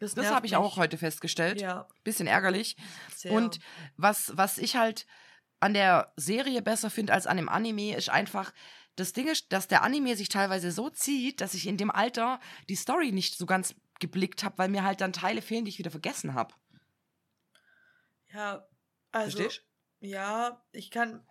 Das 0.00 0.16
nervt 0.16 0.34
habe 0.34 0.46
ich 0.46 0.56
auch 0.56 0.76
heute 0.76 0.98
festgestellt. 0.98 1.60
Ja, 1.60 1.86
Bisschen 2.04 2.26
ärgerlich. 2.26 2.76
sehr. 3.14 3.32
Und 3.32 3.60
was, 3.96 4.36
was 4.36 4.58
ich 4.58 4.76
halt 4.76 5.06
an 5.60 5.74
der 5.74 6.12
Serie 6.16 6.62
besser 6.62 6.90
finde 6.90 7.12
als 7.12 7.26
an 7.26 7.36
dem 7.36 7.48
Anime, 7.48 7.94
ist 7.94 8.08
einfach, 8.08 8.52
das 8.96 9.12
Ding 9.12 9.28
ist, 9.28 9.52
dass 9.52 9.68
der 9.68 9.82
Anime 9.82 10.16
sich 10.16 10.28
teilweise 10.28 10.72
so 10.72 10.90
zieht, 10.90 11.40
dass 11.40 11.54
ich 11.54 11.66
in 11.66 11.76
dem 11.76 11.90
Alter 11.90 12.40
die 12.68 12.76
Story 12.76 13.12
nicht 13.12 13.36
so 13.36 13.46
ganz 13.46 13.74
geblickt 14.00 14.42
habe, 14.42 14.58
weil 14.58 14.68
mir 14.68 14.82
halt 14.84 15.02
dann 15.02 15.12
Teile 15.12 15.42
fehlen, 15.42 15.64
die 15.64 15.70
ich 15.70 15.78
wieder 15.78 15.90
vergessen 15.90 16.34
habe. 16.34 16.54
ja, 18.32 18.66
also, 19.12 19.38
Verstehst? 19.38 19.66
ja, 20.00 20.62
ich 20.72 20.90
kann, 20.90 21.26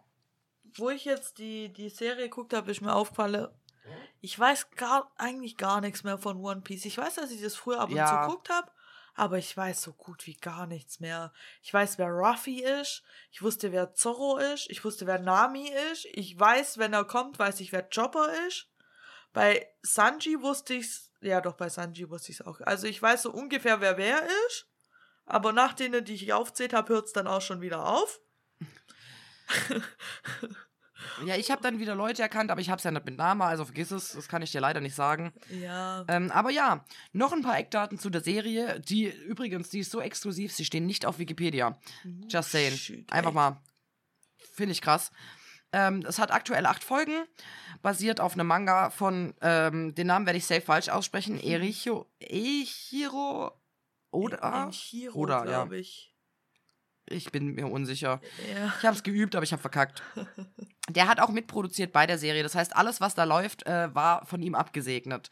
wo 0.75 0.89
ich 0.89 1.05
jetzt 1.05 1.39
die, 1.39 1.73
die 1.73 1.89
Serie 1.89 2.25
geguckt 2.25 2.53
habe, 2.53 2.69
ist 2.69 2.81
mir 2.81 2.93
aufgefallen, 2.93 3.47
ich 4.21 4.37
weiß 4.37 4.71
gar, 4.71 5.11
eigentlich 5.17 5.57
gar 5.57 5.81
nichts 5.81 6.03
mehr 6.03 6.17
von 6.17 6.37
One 6.37 6.61
Piece. 6.61 6.85
Ich 6.85 6.97
weiß, 6.97 7.15
dass 7.15 7.31
ich 7.31 7.41
das 7.41 7.55
früher 7.55 7.79
ab 7.79 7.89
und 7.89 7.95
Ja. 7.95 8.05
zu 8.05 8.27
geguckt 8.27 8.49
habe, 8.49 8.71
aber 9.15 9.37
ich 9.37 9.55
weiß 9.55 9.81
so 9.81 9.93
gut 9.93 10.25
wie 10.27 10.35
gar 10.35 10.67
nichts 10.67 10.99
mehr. 10.99 11.33
Ich 11.61 11.73
weiß, 11.73 11.97
wer 11.97 12.09
Ruffy 12.09 12.63
ist, 12.63 13.03
ich 13.31 13.41
wusste, 13.41 13.71
wer 13.71 13.93
Zorro 13.93 14.37
ist, 14.37 14.69
ich 14.69 14.83
wusste, 14.83 15.07
wer 15.07 15.19
Nami 15.19 15.69
ist, 15.91 16.05
ich 16.11 16.37
weiß, 16.39 16.77
wenn 16.77 16.93
er 16.93 17.05
kommt, 17.05 17.39
weiß 17.39 17.59
ich, 17.61 17.71
wer 17.71 17.83
Chopper 17.89 18.31
ist. 18.47 18.67
Bei 19.31 19.67
Sanji 19.81 20.41
wusste 20.41 20.73
ich's, 20.73 21.11
ja 21.21 21.39
doch, 21.41 21.53
bei 21.55 21.69
Sanji 21.69 22.09
wusste 22.09 22.31
ich's 22.31 22.41
auch. 22.41 22.59
Also 22.61 22.87
ich 22.87 23.01
weiß 23.01 23.23
so 23.23 23.31
ungefähr, 23.31 23.79
wer 23.81 23.97
wer 23.97 24.21
ist, 24.47 24.67
aber 25.25 25.53
nach 25.53 25.73
denen, 25.73 26.03
die 26.03 26.15
ich 26.15 26.33
aufzählt 26.33 26.73
habe, 26.73 26.93
hört's 26.93 27.13
dann 27.13 27.27
auch 27.27 27.41
schon 27.41 27.61
wieder 27.61 27.85
auf. 27.85 28.19
Ja, 31.25 31.35
ich 31.35 31.51
habe 31.51 31.61
dann 31.61 31.79
wieder 31.79 31.95
Leute 31.95 32.21
erkannt, 32.21 32.51
aber 32.51 32.61
ich 32.61 32.69
habe 32.69 32.77
es 32.77 32.83
ja 32.83 32.91
nicht 32.91 33.05
mit 33.05 33.17
Namen, 33.17 33.41
also 33.41 33.65
vergiss 33.65 33.91
es, 33.91 34.13
das 34.13 34.27
kann 34.27 34.41
ich 34.41 34.51
dir 34.51 34.61
leider 34.61 34.81
nicht 34.81 34.95
sagen. 34.95 35.33
Ja. 35.49 36.05
Ähm, 36.07 36.31
aber 36.31 36.51
ja, 36.51 36.85
noch 37.13 37.33
ein 37.33 37.41
paar 37.41 37.57
Eckdaten 37.57 37.97
zu 37.97 38.09
der 38.09 38.21
Serie, 38.21 38.79
die 38.79 39.05
übrigens, 39.05 39.69
die 39.69 39.79
ist 39.79 39.91
so 39.91 40.01
exklusiv, 40.01 40.53
sie 40.53 40.65
stehen 40.65 40.85
nicht 40.85 41.05
auf 41.05 41.19
Wikipedia. 41.19 41.77
Just 42.29 42.51
saying. 42.51 42.75
Shit, 42.75 43.11
Einfach 43.11 43.33
mal. 43.33 43.61
Finde 44.53 44.71
ich 44.71 44.81
krass. 44.81 45.11
Ähm, 45.71 46.03
es 46.07 46.17
hat 46.17 46.31
aktuell 46.31 46.65
acht 46.65 46.83
Folgen, 46.83 47.25
basiert 47.81 48.19
auf 48.19 48.33
einem 48.33 48.47
Manga 48.47 48.89
von, 48.89 49.35
ähm, 49.41 49.93
den 49.93 50.07
Namen 50.07 50.25
werde 50.25 50.37
ich 50.37 50.45
safe 50.45 50.61
falsch 50.61 50.89
aussprechen, 50.89 51.39
Ericho, 51.39 52.07
Eichiro 52.23 53.51
Oda? 54.11 54.65
In 54.65 54.71
Chiro, 54.71 55.19
Oda, 55.19 55.37
ja. 55.39 55.43
glaube 55.43 55.77
ich. 55.77 56.08
Ich 57.09 57.31
bin 57.31 57.55
mir 57.55 57.67
unsicher. 57.67 58.21
Ja. 58.53 58.73
Ich 58.79 58.85
habe 58.85 58.95
es 58.95 59.03
geübt, 59.03 59.35
aber 59.35 59.43
ich 59.43 59.51
habe 59.51 59.61
verkackt. 59.61 60.03
Der 60.89 61.07
hat 61.07 61.19
auch 61.19 61.29
mitproduziert 61.29 61.91
bei 61.91 62.07
der 62.07 62.17
Serie. 62.17 62.43
Das 62.43 62.55
heißt, 62.55 62.75
alles, 62.75 63.01
was 63.01 63.15
da 63.15 63.23
läuft, 63.23 63.65
äh, 63.67 63.93
war 63.93 64.25
von 64.25 64.41
ihm 64.41 64.55
abgesegnet. 64.55 65.29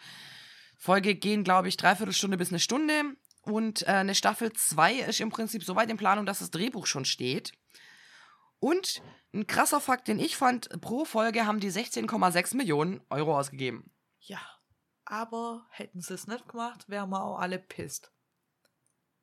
Folge 0.78 1.16
gehen, 1.16 1.44
glaube 1.44 1.68
ich, 1.68 1.78
dreiviertel 1.78 2.14
Stunde 2.14 2.38
bis 2.38 2.50
eine 2.50 2.60
Stunde. 2.60 3.16
Und 3.42 3.84
äh, 3.84 3.92
eine 3.92 4.14
Staffel 4.14 4.52
2 4.54 4.96
ist 4.96 5.20
im 5.20 5.30
Prinzip 5.30 5.64
so 5.64 5.76
weit 5.76 5.90
in 5.90 5.98
Planung, 5.98 6.26
dass 6.26 6.40
das 6.40 6.52
Drehbuch 6.52 6.86
schon 6.86 7.06
steht. 7.06 7.54
Und 8.60 9.02
ein 9.34 9.48
krasser 9.48 9.80
Fakt, 9.80 10.08
den 10.08 10.20
ich 10.20 10.36
fand, 10.36 10.70
pro 10.82 11.06
Folge 11.06 11.46
haben 11.46 11.60
die 11.60 11.72
16,6 11.72 12.58
Millionen 12.58 13.02
Euro 13.10 13.38
ausgegeben. 13.38 13.92
Ja. 14.20 14.40
Aber 15.06 15.66
hätten 15.70 16.02
sie 16.02 16.14
es 16.14 16.28
nicht 16.28 16.50
gemacht, 16.50 16.90
wären 16.90 17.10
wir 17.10 17.24
auch 17.24 17.40
alle 17.40 17.60
pisst. 17.60 18.12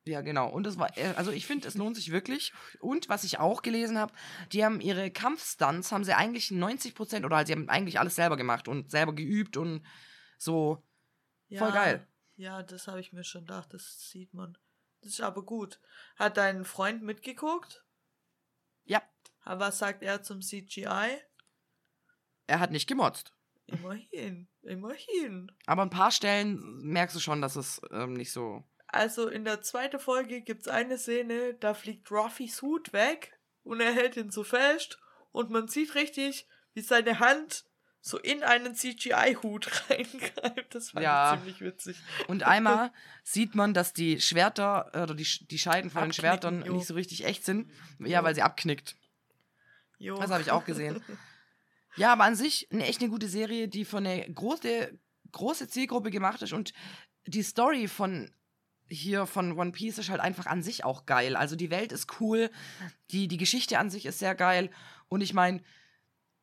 Ja, 0.06 0.20
genau. 0.20 0.48
Und 0.50 0.66
es 0.66 0.78
war, 0.78 0.96
äh, 0.98 1.14
also 1.16 1.30
ich 1.30 1.46
finde, 1.46 1.66
es 1.66 1.74
lohnt 1.74 1.96
sich 1.96 2.10
wirklich. 2.10 2.52
Und 2.80 3.08
was 3.08 3.24
ich 3.24 3.38
auch 3.38 3.62
gelesen 3.62 3.98
habe, 3.98 4.12
die 4.52 4.64
haben 4.64 4.80
ihre 4.80 5.10
Kampfstunts, 5.10 5.92
haben 5.92 6.04
sie 6.04 6.14
eigentlich 6.14 6.50
90 6.50 6.94
Prozent 6.94 7.24
oder 7.24 7.36
halt, 7.36 7.46
sie 7.46 7.54
haben 7.54 7.68
eigentlich 7.70 7.98
alles 7.98 8.14
selber 8.14 8.36
gemacht 8.36 8.68
und 8.68 8.90
selber 8.90 9.14
geübt 9.14 9.56
und 9.56 9.84
so. 10.36 10.86
Ja, 11.48 11.60
Voll 11.60 11.72
geil. 11.72 12.06
Ja, 12.36 12.62
das 12.62 12.86
habe 12.86 13.00
ich 13.00 13.12
mir 13.12 13.24
schon 13.24 13.42
gedacht, 13.42 13.72
das 13.72 14.08
sieht 14.10 14.34
man. 14.34 14.58
Das 15.00 15.12
ist 15.12 15.20
aber 15.20 15.42
gut. 15.44 15.80
Hat 16.16 16.36
dein 16.36 16.64
Freund 16.64 17.02
mitgeguckt? 17.02 17.84
Ja, 18.84 19.02
Aber 19.42 19.66
Was 19.66 19.78
sagt 19.78 20.02
er 20.02 20.22
zum 20.22 20.42
CGI? 20.42 21.18
er 22.46 22.60
hat 22.60 22.70
nicht 22.72 22.86
gemotzt. 22.86 23.32
Immerhin, 23.66 24.48
immerhin. 24.62 25.50
Aber 25.64 25.82
ein 25.82 25.90
paar 25.90 26.10
Stellen 26.10 26.58
merkst 26.82 27.16
du 27.16 27.20
schon, 27.20 27.40
dass 27.40 27.56
es 27.56 27.80
ähm, 27.90 28.12
nicht 28.12 28.32
so. 28.32 28.62
Also 28.94 29.28
in 29.28 29.44
der 29.44 29.60
zweiten 29.60 29.98
Folge 29.98 30.40
gibt's 30.40 30.68
eine 30.68 30.98
Szene, 30.98 31.54
da 31.54 31.74
fliegt 31.74 32.10
Ruffys 32.10 32.62
Hut 32.62 32.92
weg 32.92 33.38
und 33.64 33.80
er 33.80 33.92
hält 33.92 34.16
ihn 34.16 34.30
so 34.30 34.44
fest 34.44 34.98
und 35.32 35.50
man 35.50 35.66
sieht 35.68 35.94
richtig, 35.94 36.46
wie 36.74 36.80
seine 36.80 37.18
Hand 37.18 37.64
so 38.00 38.18
in 38.18 38.42
einen 38.42 38.74
CGI-Hut 38.74 39.70
reingreift. 39.90 40.74
Das 40.74 40.90
fand 40.90 41.02
Ja. 41.04 41.34
ich 41.34 41.40
ziemlich 41.40 41.60
witzig. 41.62 41.96
Und 42.28 42.42
einmal 42.44 42.92
sieht 43.22 43.54
man, 43.54 43.72
dass 43.74 43.92
die 43.94 44.20
Schwerter 44.20 44.88
oder 44.94 45.14
die, 45.14 45.26
die 45.50 45.58
Scheiden 45.58 45.90
von 45.90 46.02
den 46.02 46.12
Schwertern 46.12 46.64
jo. 46.66 46.74
nicht 46.74 46.86
so 46.86 46.94
richtig 46.94 47.24
echt 47.24 47.44
sind. 47.44 47.70
Ja, 47.98 48.20
Jo. 48.20 48.24
weil 48.24 48.34
sie 48.34 48.42
abknickt. 48.42 48.96
Jo. 49.98 50.16
Das 50.18 50.30
habe 50.30 50.42
ich 50.42 50.50
auch 50.50 50.64
gesehen. 50.64 51.02
Ja, 51.96 52.12
aber 52.12 52.24
an 52.24 52.34
sich 52.34 52.66
eine 52.72 52.84
echt 52.86 53.00
eine 53.00 53.08
gute 53.08 53.28
Serie, 53.28 53.68
die 53.68 53.84
von 53.84 54.04
einer 54.04 54.24
große, 54.28 54.98
große 55.30 55.68
Zielgruppe 55.68 56.10
gemacht 56.10 56.42
ist 56.42 56.52
und 56.52 56.72
die 57.26 57.44
Story 57.44 57.86
von 57.86 58.34
hier 58.88 59.26
von 59.26 59.58
One 59.58 59.72
Piece 59.72 59.98
ist 59.98 60.10
halt 60.10 60.20
einfach 60.20 60.46
an 60.46 60.62
sich 60.62 60.84
auch 60.84 61.06
geil. 61.06 61.36
Also 61.36 61.56
die 61.56 61.70
Welt 61.70 61.92
ist 61.92 62.20
cool, 62.20 62.50
die, 63.10 63.28
die 63.28 63.38
Geschichte 63.38 63.78
an 63.78 63.90
sich 63.90 64.06
ist 64.06 64.18
sehr 64.18 64.34
geil 64.34 64.70
und 65.08 65.20
ich 65.20 65.34
meine, 65.34 65.62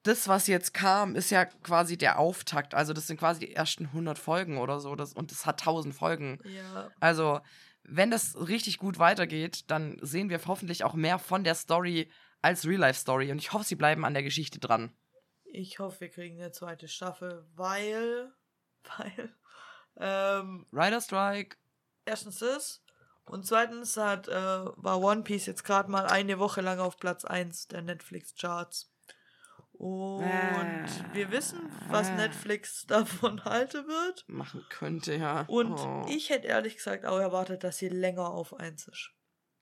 das, 0.04 0.28
was 0.28 0.48
jetzt 0.48 0.74
kam, 0.74 1.16
ist 1.16 1.30
ja 1.30 1.46
quasi 1.46 1.96
der 1.98 2.18
Auftakt. 2.18 2.74
Also 2.74 2.92
das 2.94 3.08
sind 3.08 3.20
quasi 3.20 3.42
die 3.42 3.54
ersten 3.54 3.86
100 3.86 4.18
Folgen 4.18 4.58
oder 4.58 4.80
so 4.80 4.96
das, 4.96 5.14
und 5.14 5.32
es 5.32 5.46
hat 5.46 5.62
1000 5.62 5.94
Folgen. 5.94 6.40
Ja. 6.44 6.90
Also 7.00 7.40
wenn 7.84 8.12
das 8.12 8.36
richtig 8.36 8.78
gut 8.78 9.00
weitergeht, 9.00 9.70
dann 9.70 9.98
sehen 10.02 10.30
wir 10.30 10.40
hoffentlich 10.46 10.84
auch 10.84 10.94
mehr 10.94 11.20
von 11.20 11.44
der 11.44 11.56
Story 11.56 12.12
als 12.42 12.66
Real-Life-Story 12.66 13.32
und 13.32 13.38
ich 13.38 13.54
hoffe, 13.54 13.66
sie 13.66 13.76
bleiben 13.76 14.06
an 14.06 14.14
der 14.14 14.24
Geschichte 14.24 14.60
dran. 14.60 14.92
Ich 15.46 15.80
hoffe, 15.80 16.02
wir 16.02 16.10
kriegen 16.10 16.40
eine 16.40 16.52
zweite 16.52 16.88
Staffel, 16.88 17.46
weil, 17.54 18.32
weil, 18.98 19.36
ähm, 19.98 20.66
Rider 20.72 21.02
Strike. 21.02 21.58
Erstens 22.06 22.40
das 22.40 22.84
und 23.26 23.46
zweitens 23.46 23.98
hat, 23.98 24.28
äh, 24.28 24.34
war 24.34 25.00
One 25.02 25.24
Piece 25.24 25.46
jetzt 25.46 25.64
gerade 25.64 25.90
mal 25.92 26.06
eine 26.08 26.40
Woche 26.40 26.62
lang 26.62 26.80
auf 26.80 26.98
Platz 26.98 27.24
1 27.26 27.68
der 27.68 27.82
Netflix-Charts. 27.82 28.90
Und 29.74 30.88
wir 31.14 31.32
wissen, 31.32 31.60
was 31.90 32.10
Ah. 32.10 32.16
Netflix 32.16 32.86
davon 32.88 33.44
halten 33.46 33.88
wird. 33.88 34.24
machen 34.28 34.64
könnte, 34.70 35.16
ja. 35.16 35.42
Und 35.48 35.74
Oh. 35.80 36.06
ich 36.08 36.30
hätte 36.30 36.48
ehrlich 36.48 36.76
gesagt 36.78 37.06
auch 37.06 37.18
erwartet, 37.20 37.64
dass 37.64 37.78
sie 37.80 37.90
länger 37.90 38.28
auf 38.30 38.54
1 38.60 38.88
ist. 38.88 39.12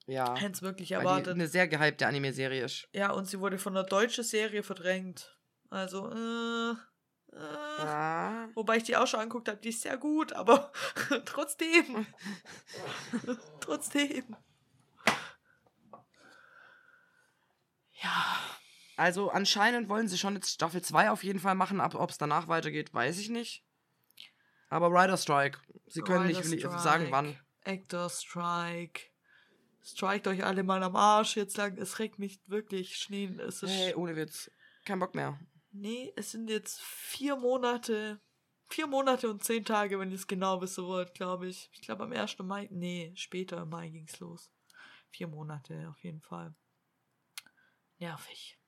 ja, 0.08 0.36
Hätte 0.36 0.54
es 0.54 0.62
wirklich 0.62 0.92
erwartet. 0.92 1.36
eine 1.36 1.48
sehr 1.48 1.68
gehypte 1.68 2.08
Anime-Serie 2.08 2.66
ist. 2.66 2.88
Ja, 2.94 3.12
und 3.12 3.26
sie 3.28 3.40
wurde 3.40 3.58
von 3.60 3.76
der 3.76 3.84
deutschen 3.84 4.24
Serie 4.24 4.64
verdrängt. 4.64 5.38
Also, 5.70 6.10
äh, 6.12 6.74
äh. 7.34 7.84
Ja. 7.84 8.50
Wobei 8.56 8.78
ich 8.78 8.84
die 8.84 8.98
auch 8.98 9.08
schon 9.08 9.20
angeguckt 9.20 9.48
habe, 9.48 9.60
die 9.60 9.70
ist 9.70 9.82
sehr 9.82 9.98
gut, 9.98 10.34
aber 10.34 10.72
trotzdem. 11.26 12.06
trotzdem. 13.60 14.36
ja. 18.02 18.40
Also 18.98 19.30
anscheinend 19.32 19.88
wollen 19.88 20.10
sie 20.10 20.18
schon 20.18 20.36
jetzt 20.36 20.52
Staffel 20.52 20.82
2 20.82 21.12
auf 21.12 21.24
jeden 21.24 21.40
Fall 21.40 21.56
machen, 21.56 21.80
ob 21.80 22.10
es 22.10 22.18
danach 22.18 22.50
weitergeht, 22.50 22.94
weiß 22.94 23.18
ich 23.20 23.30
nicht. 23.30 23.64
Aber 24.70 24.90
Rider 24.90 25.18
Strike, 25.18 25.60
sie 25.88 26.02
können 26.02 26.28
Rider 26.28 26.40
nicht 26.42 26.60
Strike, 26.60 26.80
sagen, 26.80 27.08
wann. 27.10 27.40
Actor 27.64 28.10
Strike. 28.10 29.04
Strikt 29.82 30.28
euch 30.28 30.44
alle 30.44 30.64
mal 30.64 30.84
am 30.84 30.96
Arsch. 30.96 31.38
Jetzt 31.38 31.58
lang, 31.58 31.78
es 31.78 32.00
regt 32.00 32.20
mich 32.20 32.40
wirklich 32.48 32.98
Schnee. 32.98 33.34
Es 33.40 33.64
ist, 33.64 33.72
Hey, 33.72 33.96
ohne 33.96 34.16
Witz. 34.16 34.52
Kein 34.86 35.00
Bock 35.00 35.16
mehr. 35.16 35.40
Nee, 35.72 36.14
es 36.16 36.32
sind 36.32 36.50
jetzt 36.50 36.82
vier 36.82 37.36
Monate. 37.36 38.20
Vier 38.68 38.88
Monate 38.88 39.30
und 39.30 39.44
zehn 39.44 39.66
Tage, 39.66 40.00
wenn 40.00 40.10
ich 40.10 40.22
es 40.22 40.28
genau 40.28 40.62
wissen 40.62 40.86
wollt, 40.86 41.14
glaube 41.14 41.48
ich. 41.48 41.70
Ich 41.74 41.82
glaube 41.82 42.04
am 42.04 42.12
1. 42.12 42.38
Mai. 42.40 42.68
Nee, 42.72 43.12
später 43.16 43.64
im 43.64 43.70
Mai 43.70 43.90
ging's 43.90 44.20
los. 44.20 44.52
Vier 45.10 45.28
Monate 45.28 45.90
auf 45.90 46.04
jeden 46.04 46.22
Fall. 46.22 46.54
Nervig. 47.98 48.60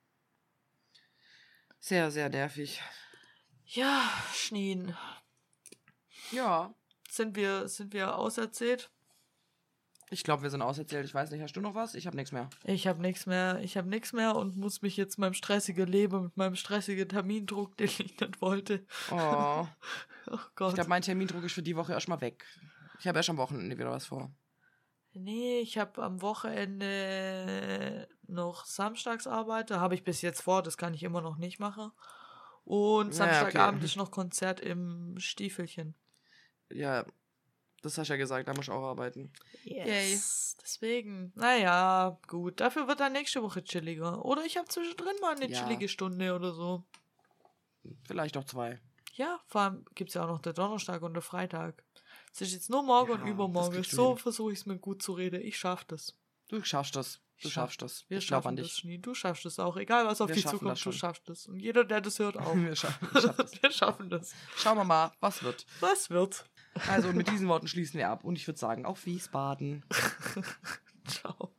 Sehr, 1.78 2.10
sehr 2.10 2.28
nervig. 2.28 2.80
Ja, 3.64 4.08
Schneen. 4.32 4.96
Ja. 6.30 6.74
Sind 7.08 7.36
wir, 7.36 7.68
sind 7.68 7.92
wir 7.92 8.16
auserzählt? 8.16 8.90
Ich 10.12 10.24
glaube, 10.24 10.42
wir 10.42 10.50
sind 10.50 10.60
auserzählt. 10.60 11.06
Ich 11.06 11.14
weiß 11.14 11.30
nicht, 11.30 11.40
hast 11.40 11.54
du 11.56 11.62
noch 11.62 11.74
was? 11.74 11.94
Ich 11.94 12.06
habe 12.06 12.16
nichts 12.16 12.32
mehr. 12.32 12.50
Ich 12.64 12.86
habe 12.86 13.00
nichts 13.00 13.24
mehr. 13.24 13.60
Ich 13.62 13.78
habe 13.78 13.88
nichts 13.88 14.12
mehr 14.12 14.36
und 14.36 14.58
muss 14.58 14.82
mich 14.82 14.98
jetzt 14.98 15.18
meinem 15.18 15.32
stressigen 15.32 15.86
Leben 15.86 16.24
mit 16.24 16.36
meinem 16.36 16.54
stressigen 16.54 17.08
Termindruck, 17.08 17.76
den 17.78 17.86
ich 17.86 18.20
nicht 18.20 18.40
wollte. 18.40 18.84
Oh. 19.10 19.66
Oh 20.28 20.38
Gott. 20.54 20.68
ich 20.68 20.74
glaube, 20.76 20.88
mein 20.88 21.02
Termindruck 21.02 21.42
ist 21.42 21.54
für 21.54 21.64
die 21.64 21.74
Woche 21.74 21.94
erstmal 21.94 22.20
weg. 22.20 22.44
Ich 23.00 23.08
habe 23.08 23.18
erst 23.18 23.28
am 23.28 23.38
Wochenende 23.38 23.76
wieder 23.76 23.90
was 23.90 24.06
vor. 24.06 24.30
Nee, 25.14 25.58
ich 25.58 25.78
habe 25.78 26.00
am 26.00 26.22
Wochenende 26.22 28.06
noch 28.28 28.64
Samstagsarbeit. 28.64 29.70
Da 29.70 29.80
habe 29.80 29.96
ich 29.96 30.04
bis 30.04 30.22
jetzt 30.22 30.40
vor, 30.42 30.62
das 30.62 30.76
kann 30.76 30.94
ich 30.94 31.02
immer 31.02 31.22
noch 31.22 31.38
nicht 31.38 31.58
machen. 31.58 31.90
Und 32.62 33.16
Ja, 33.16 33.24
okay. 33.24 33.34
Samstagabend 33.34 33.82
ist 33.82 33.96
noch 33.96 34.12
Konzert 34.12 34.60
im 34.60 35.18
Stiefelchen. 35.18 35.96
Ja, 36.70 37.04
das 37.82 37.98
hast 37.98 38.08
du 38.08 38.12
ja 38.14 38.16
gesagt, 38.16 38.48
da 38.48 38.54
muss 38.54 38.64
ich 38.66 38.70
auch 38.70 38.82
arbeiten. 38.84 39.32
Yes. 39.64 40.56
Deswegen, 40.62 41.32
naja, 41.34 42.18
gut. 42.28 42.60
Dafür 42.60 42.88
wird 42.88 43.00
dann 43.00 43.12
nächste 43.12 43.42
Woche 43.42 43.62
chilliger. 43.64 44.24
Oder 44.24 44.44
ich 44.44 44.56
habe 44.56 44.68
zwischendrin 44.68 45.16
mal 45.20 45.34
eine 45.36 45.50
Ja. 45.50 45.60
chillige 45.62 45.88
Stunde 45.88 46.34
oder 46.34 46.52
so. 46.54 46.84
Vielleicht 48.06 48.36
auch 48.36 48.44
zwei. 48.44 48.80
Ja, 49.14 49.40
vor 49.46 49.60
allem 49.62 49.84
gibt 49.94 50.10
es 50.10 50.14
ja 50.14 50.24
auch 50.24 50.28
noch 50.28 50.40
der 50.40 50.52
Donnerstag 50.52 51.02
und 51.02 51.14
der 51.14 51.22
Freitag. 51.22 51.82
Es 52.32 52.40
ist 52.40 52.52
jetzt 52.52 52.70
nur 52.70 52.82
morgen 52.82 53.08
Ja, 53.10 53.14
und 53.16 53.20
das 53.22 53.30
übermorgen. 53.30 53.82
So 53.84 54.16
versuche 54.16 54.52
ich 54.52 54.60
es 54.60 54.66
mir 54.66 54.78
gut 54.78 55.02
zu 55.02 55.12
reden. 55.12 55.42
Ich 55.42 55.58
schaff 55.58 55.84
das. 55.84 56.14
Du 56.48 56.62
schaffst 56.62 56.96
das. 56.96 57.20
Du 57.40 57.48
Ich 57.48 57.54
schaff- 57.54 57.72
schaffst 57.72 57.82
das. 57.82 58.04
Wir 58.08 58.18
ich 58.18 58.26
glaube 58.28 58.42
schaffen 58.44 58.48
an 58.50 58.56
das, 58.56 58.66
dich. 58.68 58.76
Schnee. 58.76 58.98
Du 58.98 59.14
schaffst 59.14 59.44
es 59.46 59.58
auch. 59.58 59.76
Egal, 59.76 60.06
was 60.06 60.20
auf 60.20 60.28
Wir 60.28 60.34
dich 60.36 60.44
schaffen 60.44 60.58
zukommt, 60.60 60.76
das 60.78 60.80
du 60.84 60.92
schaffst 60.92 61.28
es. 61.28 61.46
Und 61.46 61.58
jeder, 61.58 61.84
der 61.84 62.00
das 62.00 62.18
hört, 62.20 62.36
auch. 62.38 62.54
Wir 62.54 62.76
schaffen, 62.76 63.08
wir 63.12 63.20
schaffen 63.20 63.36
das. 63.38 63.62
Wir 63.62 63.70
schaffen 63.72 64.10
das. 64.10 64.32
Schauen 64.56 64.76
wir 64.78 64.84
mal, 64.84 65.12
was 65.20 65.42
wird. 65.42 65.66
Was 65.80 66.08
wird? 66.08 66.44
Also 66.88 67.12
mit 67.12 67.30
diesen 67.30 67.48
Worten 67.48 67.68
schließen 67.68 67.98
wir 67.98 68.08
ab 68.08 68.24
und 68.24 68.36
ich 68.36 68.46
würde 68.46 68.58
sagen, 68.58 68.86
auf 68.86 69.06
Wiesbaden. 69.06 69.84
Ciao. 71.06 71.52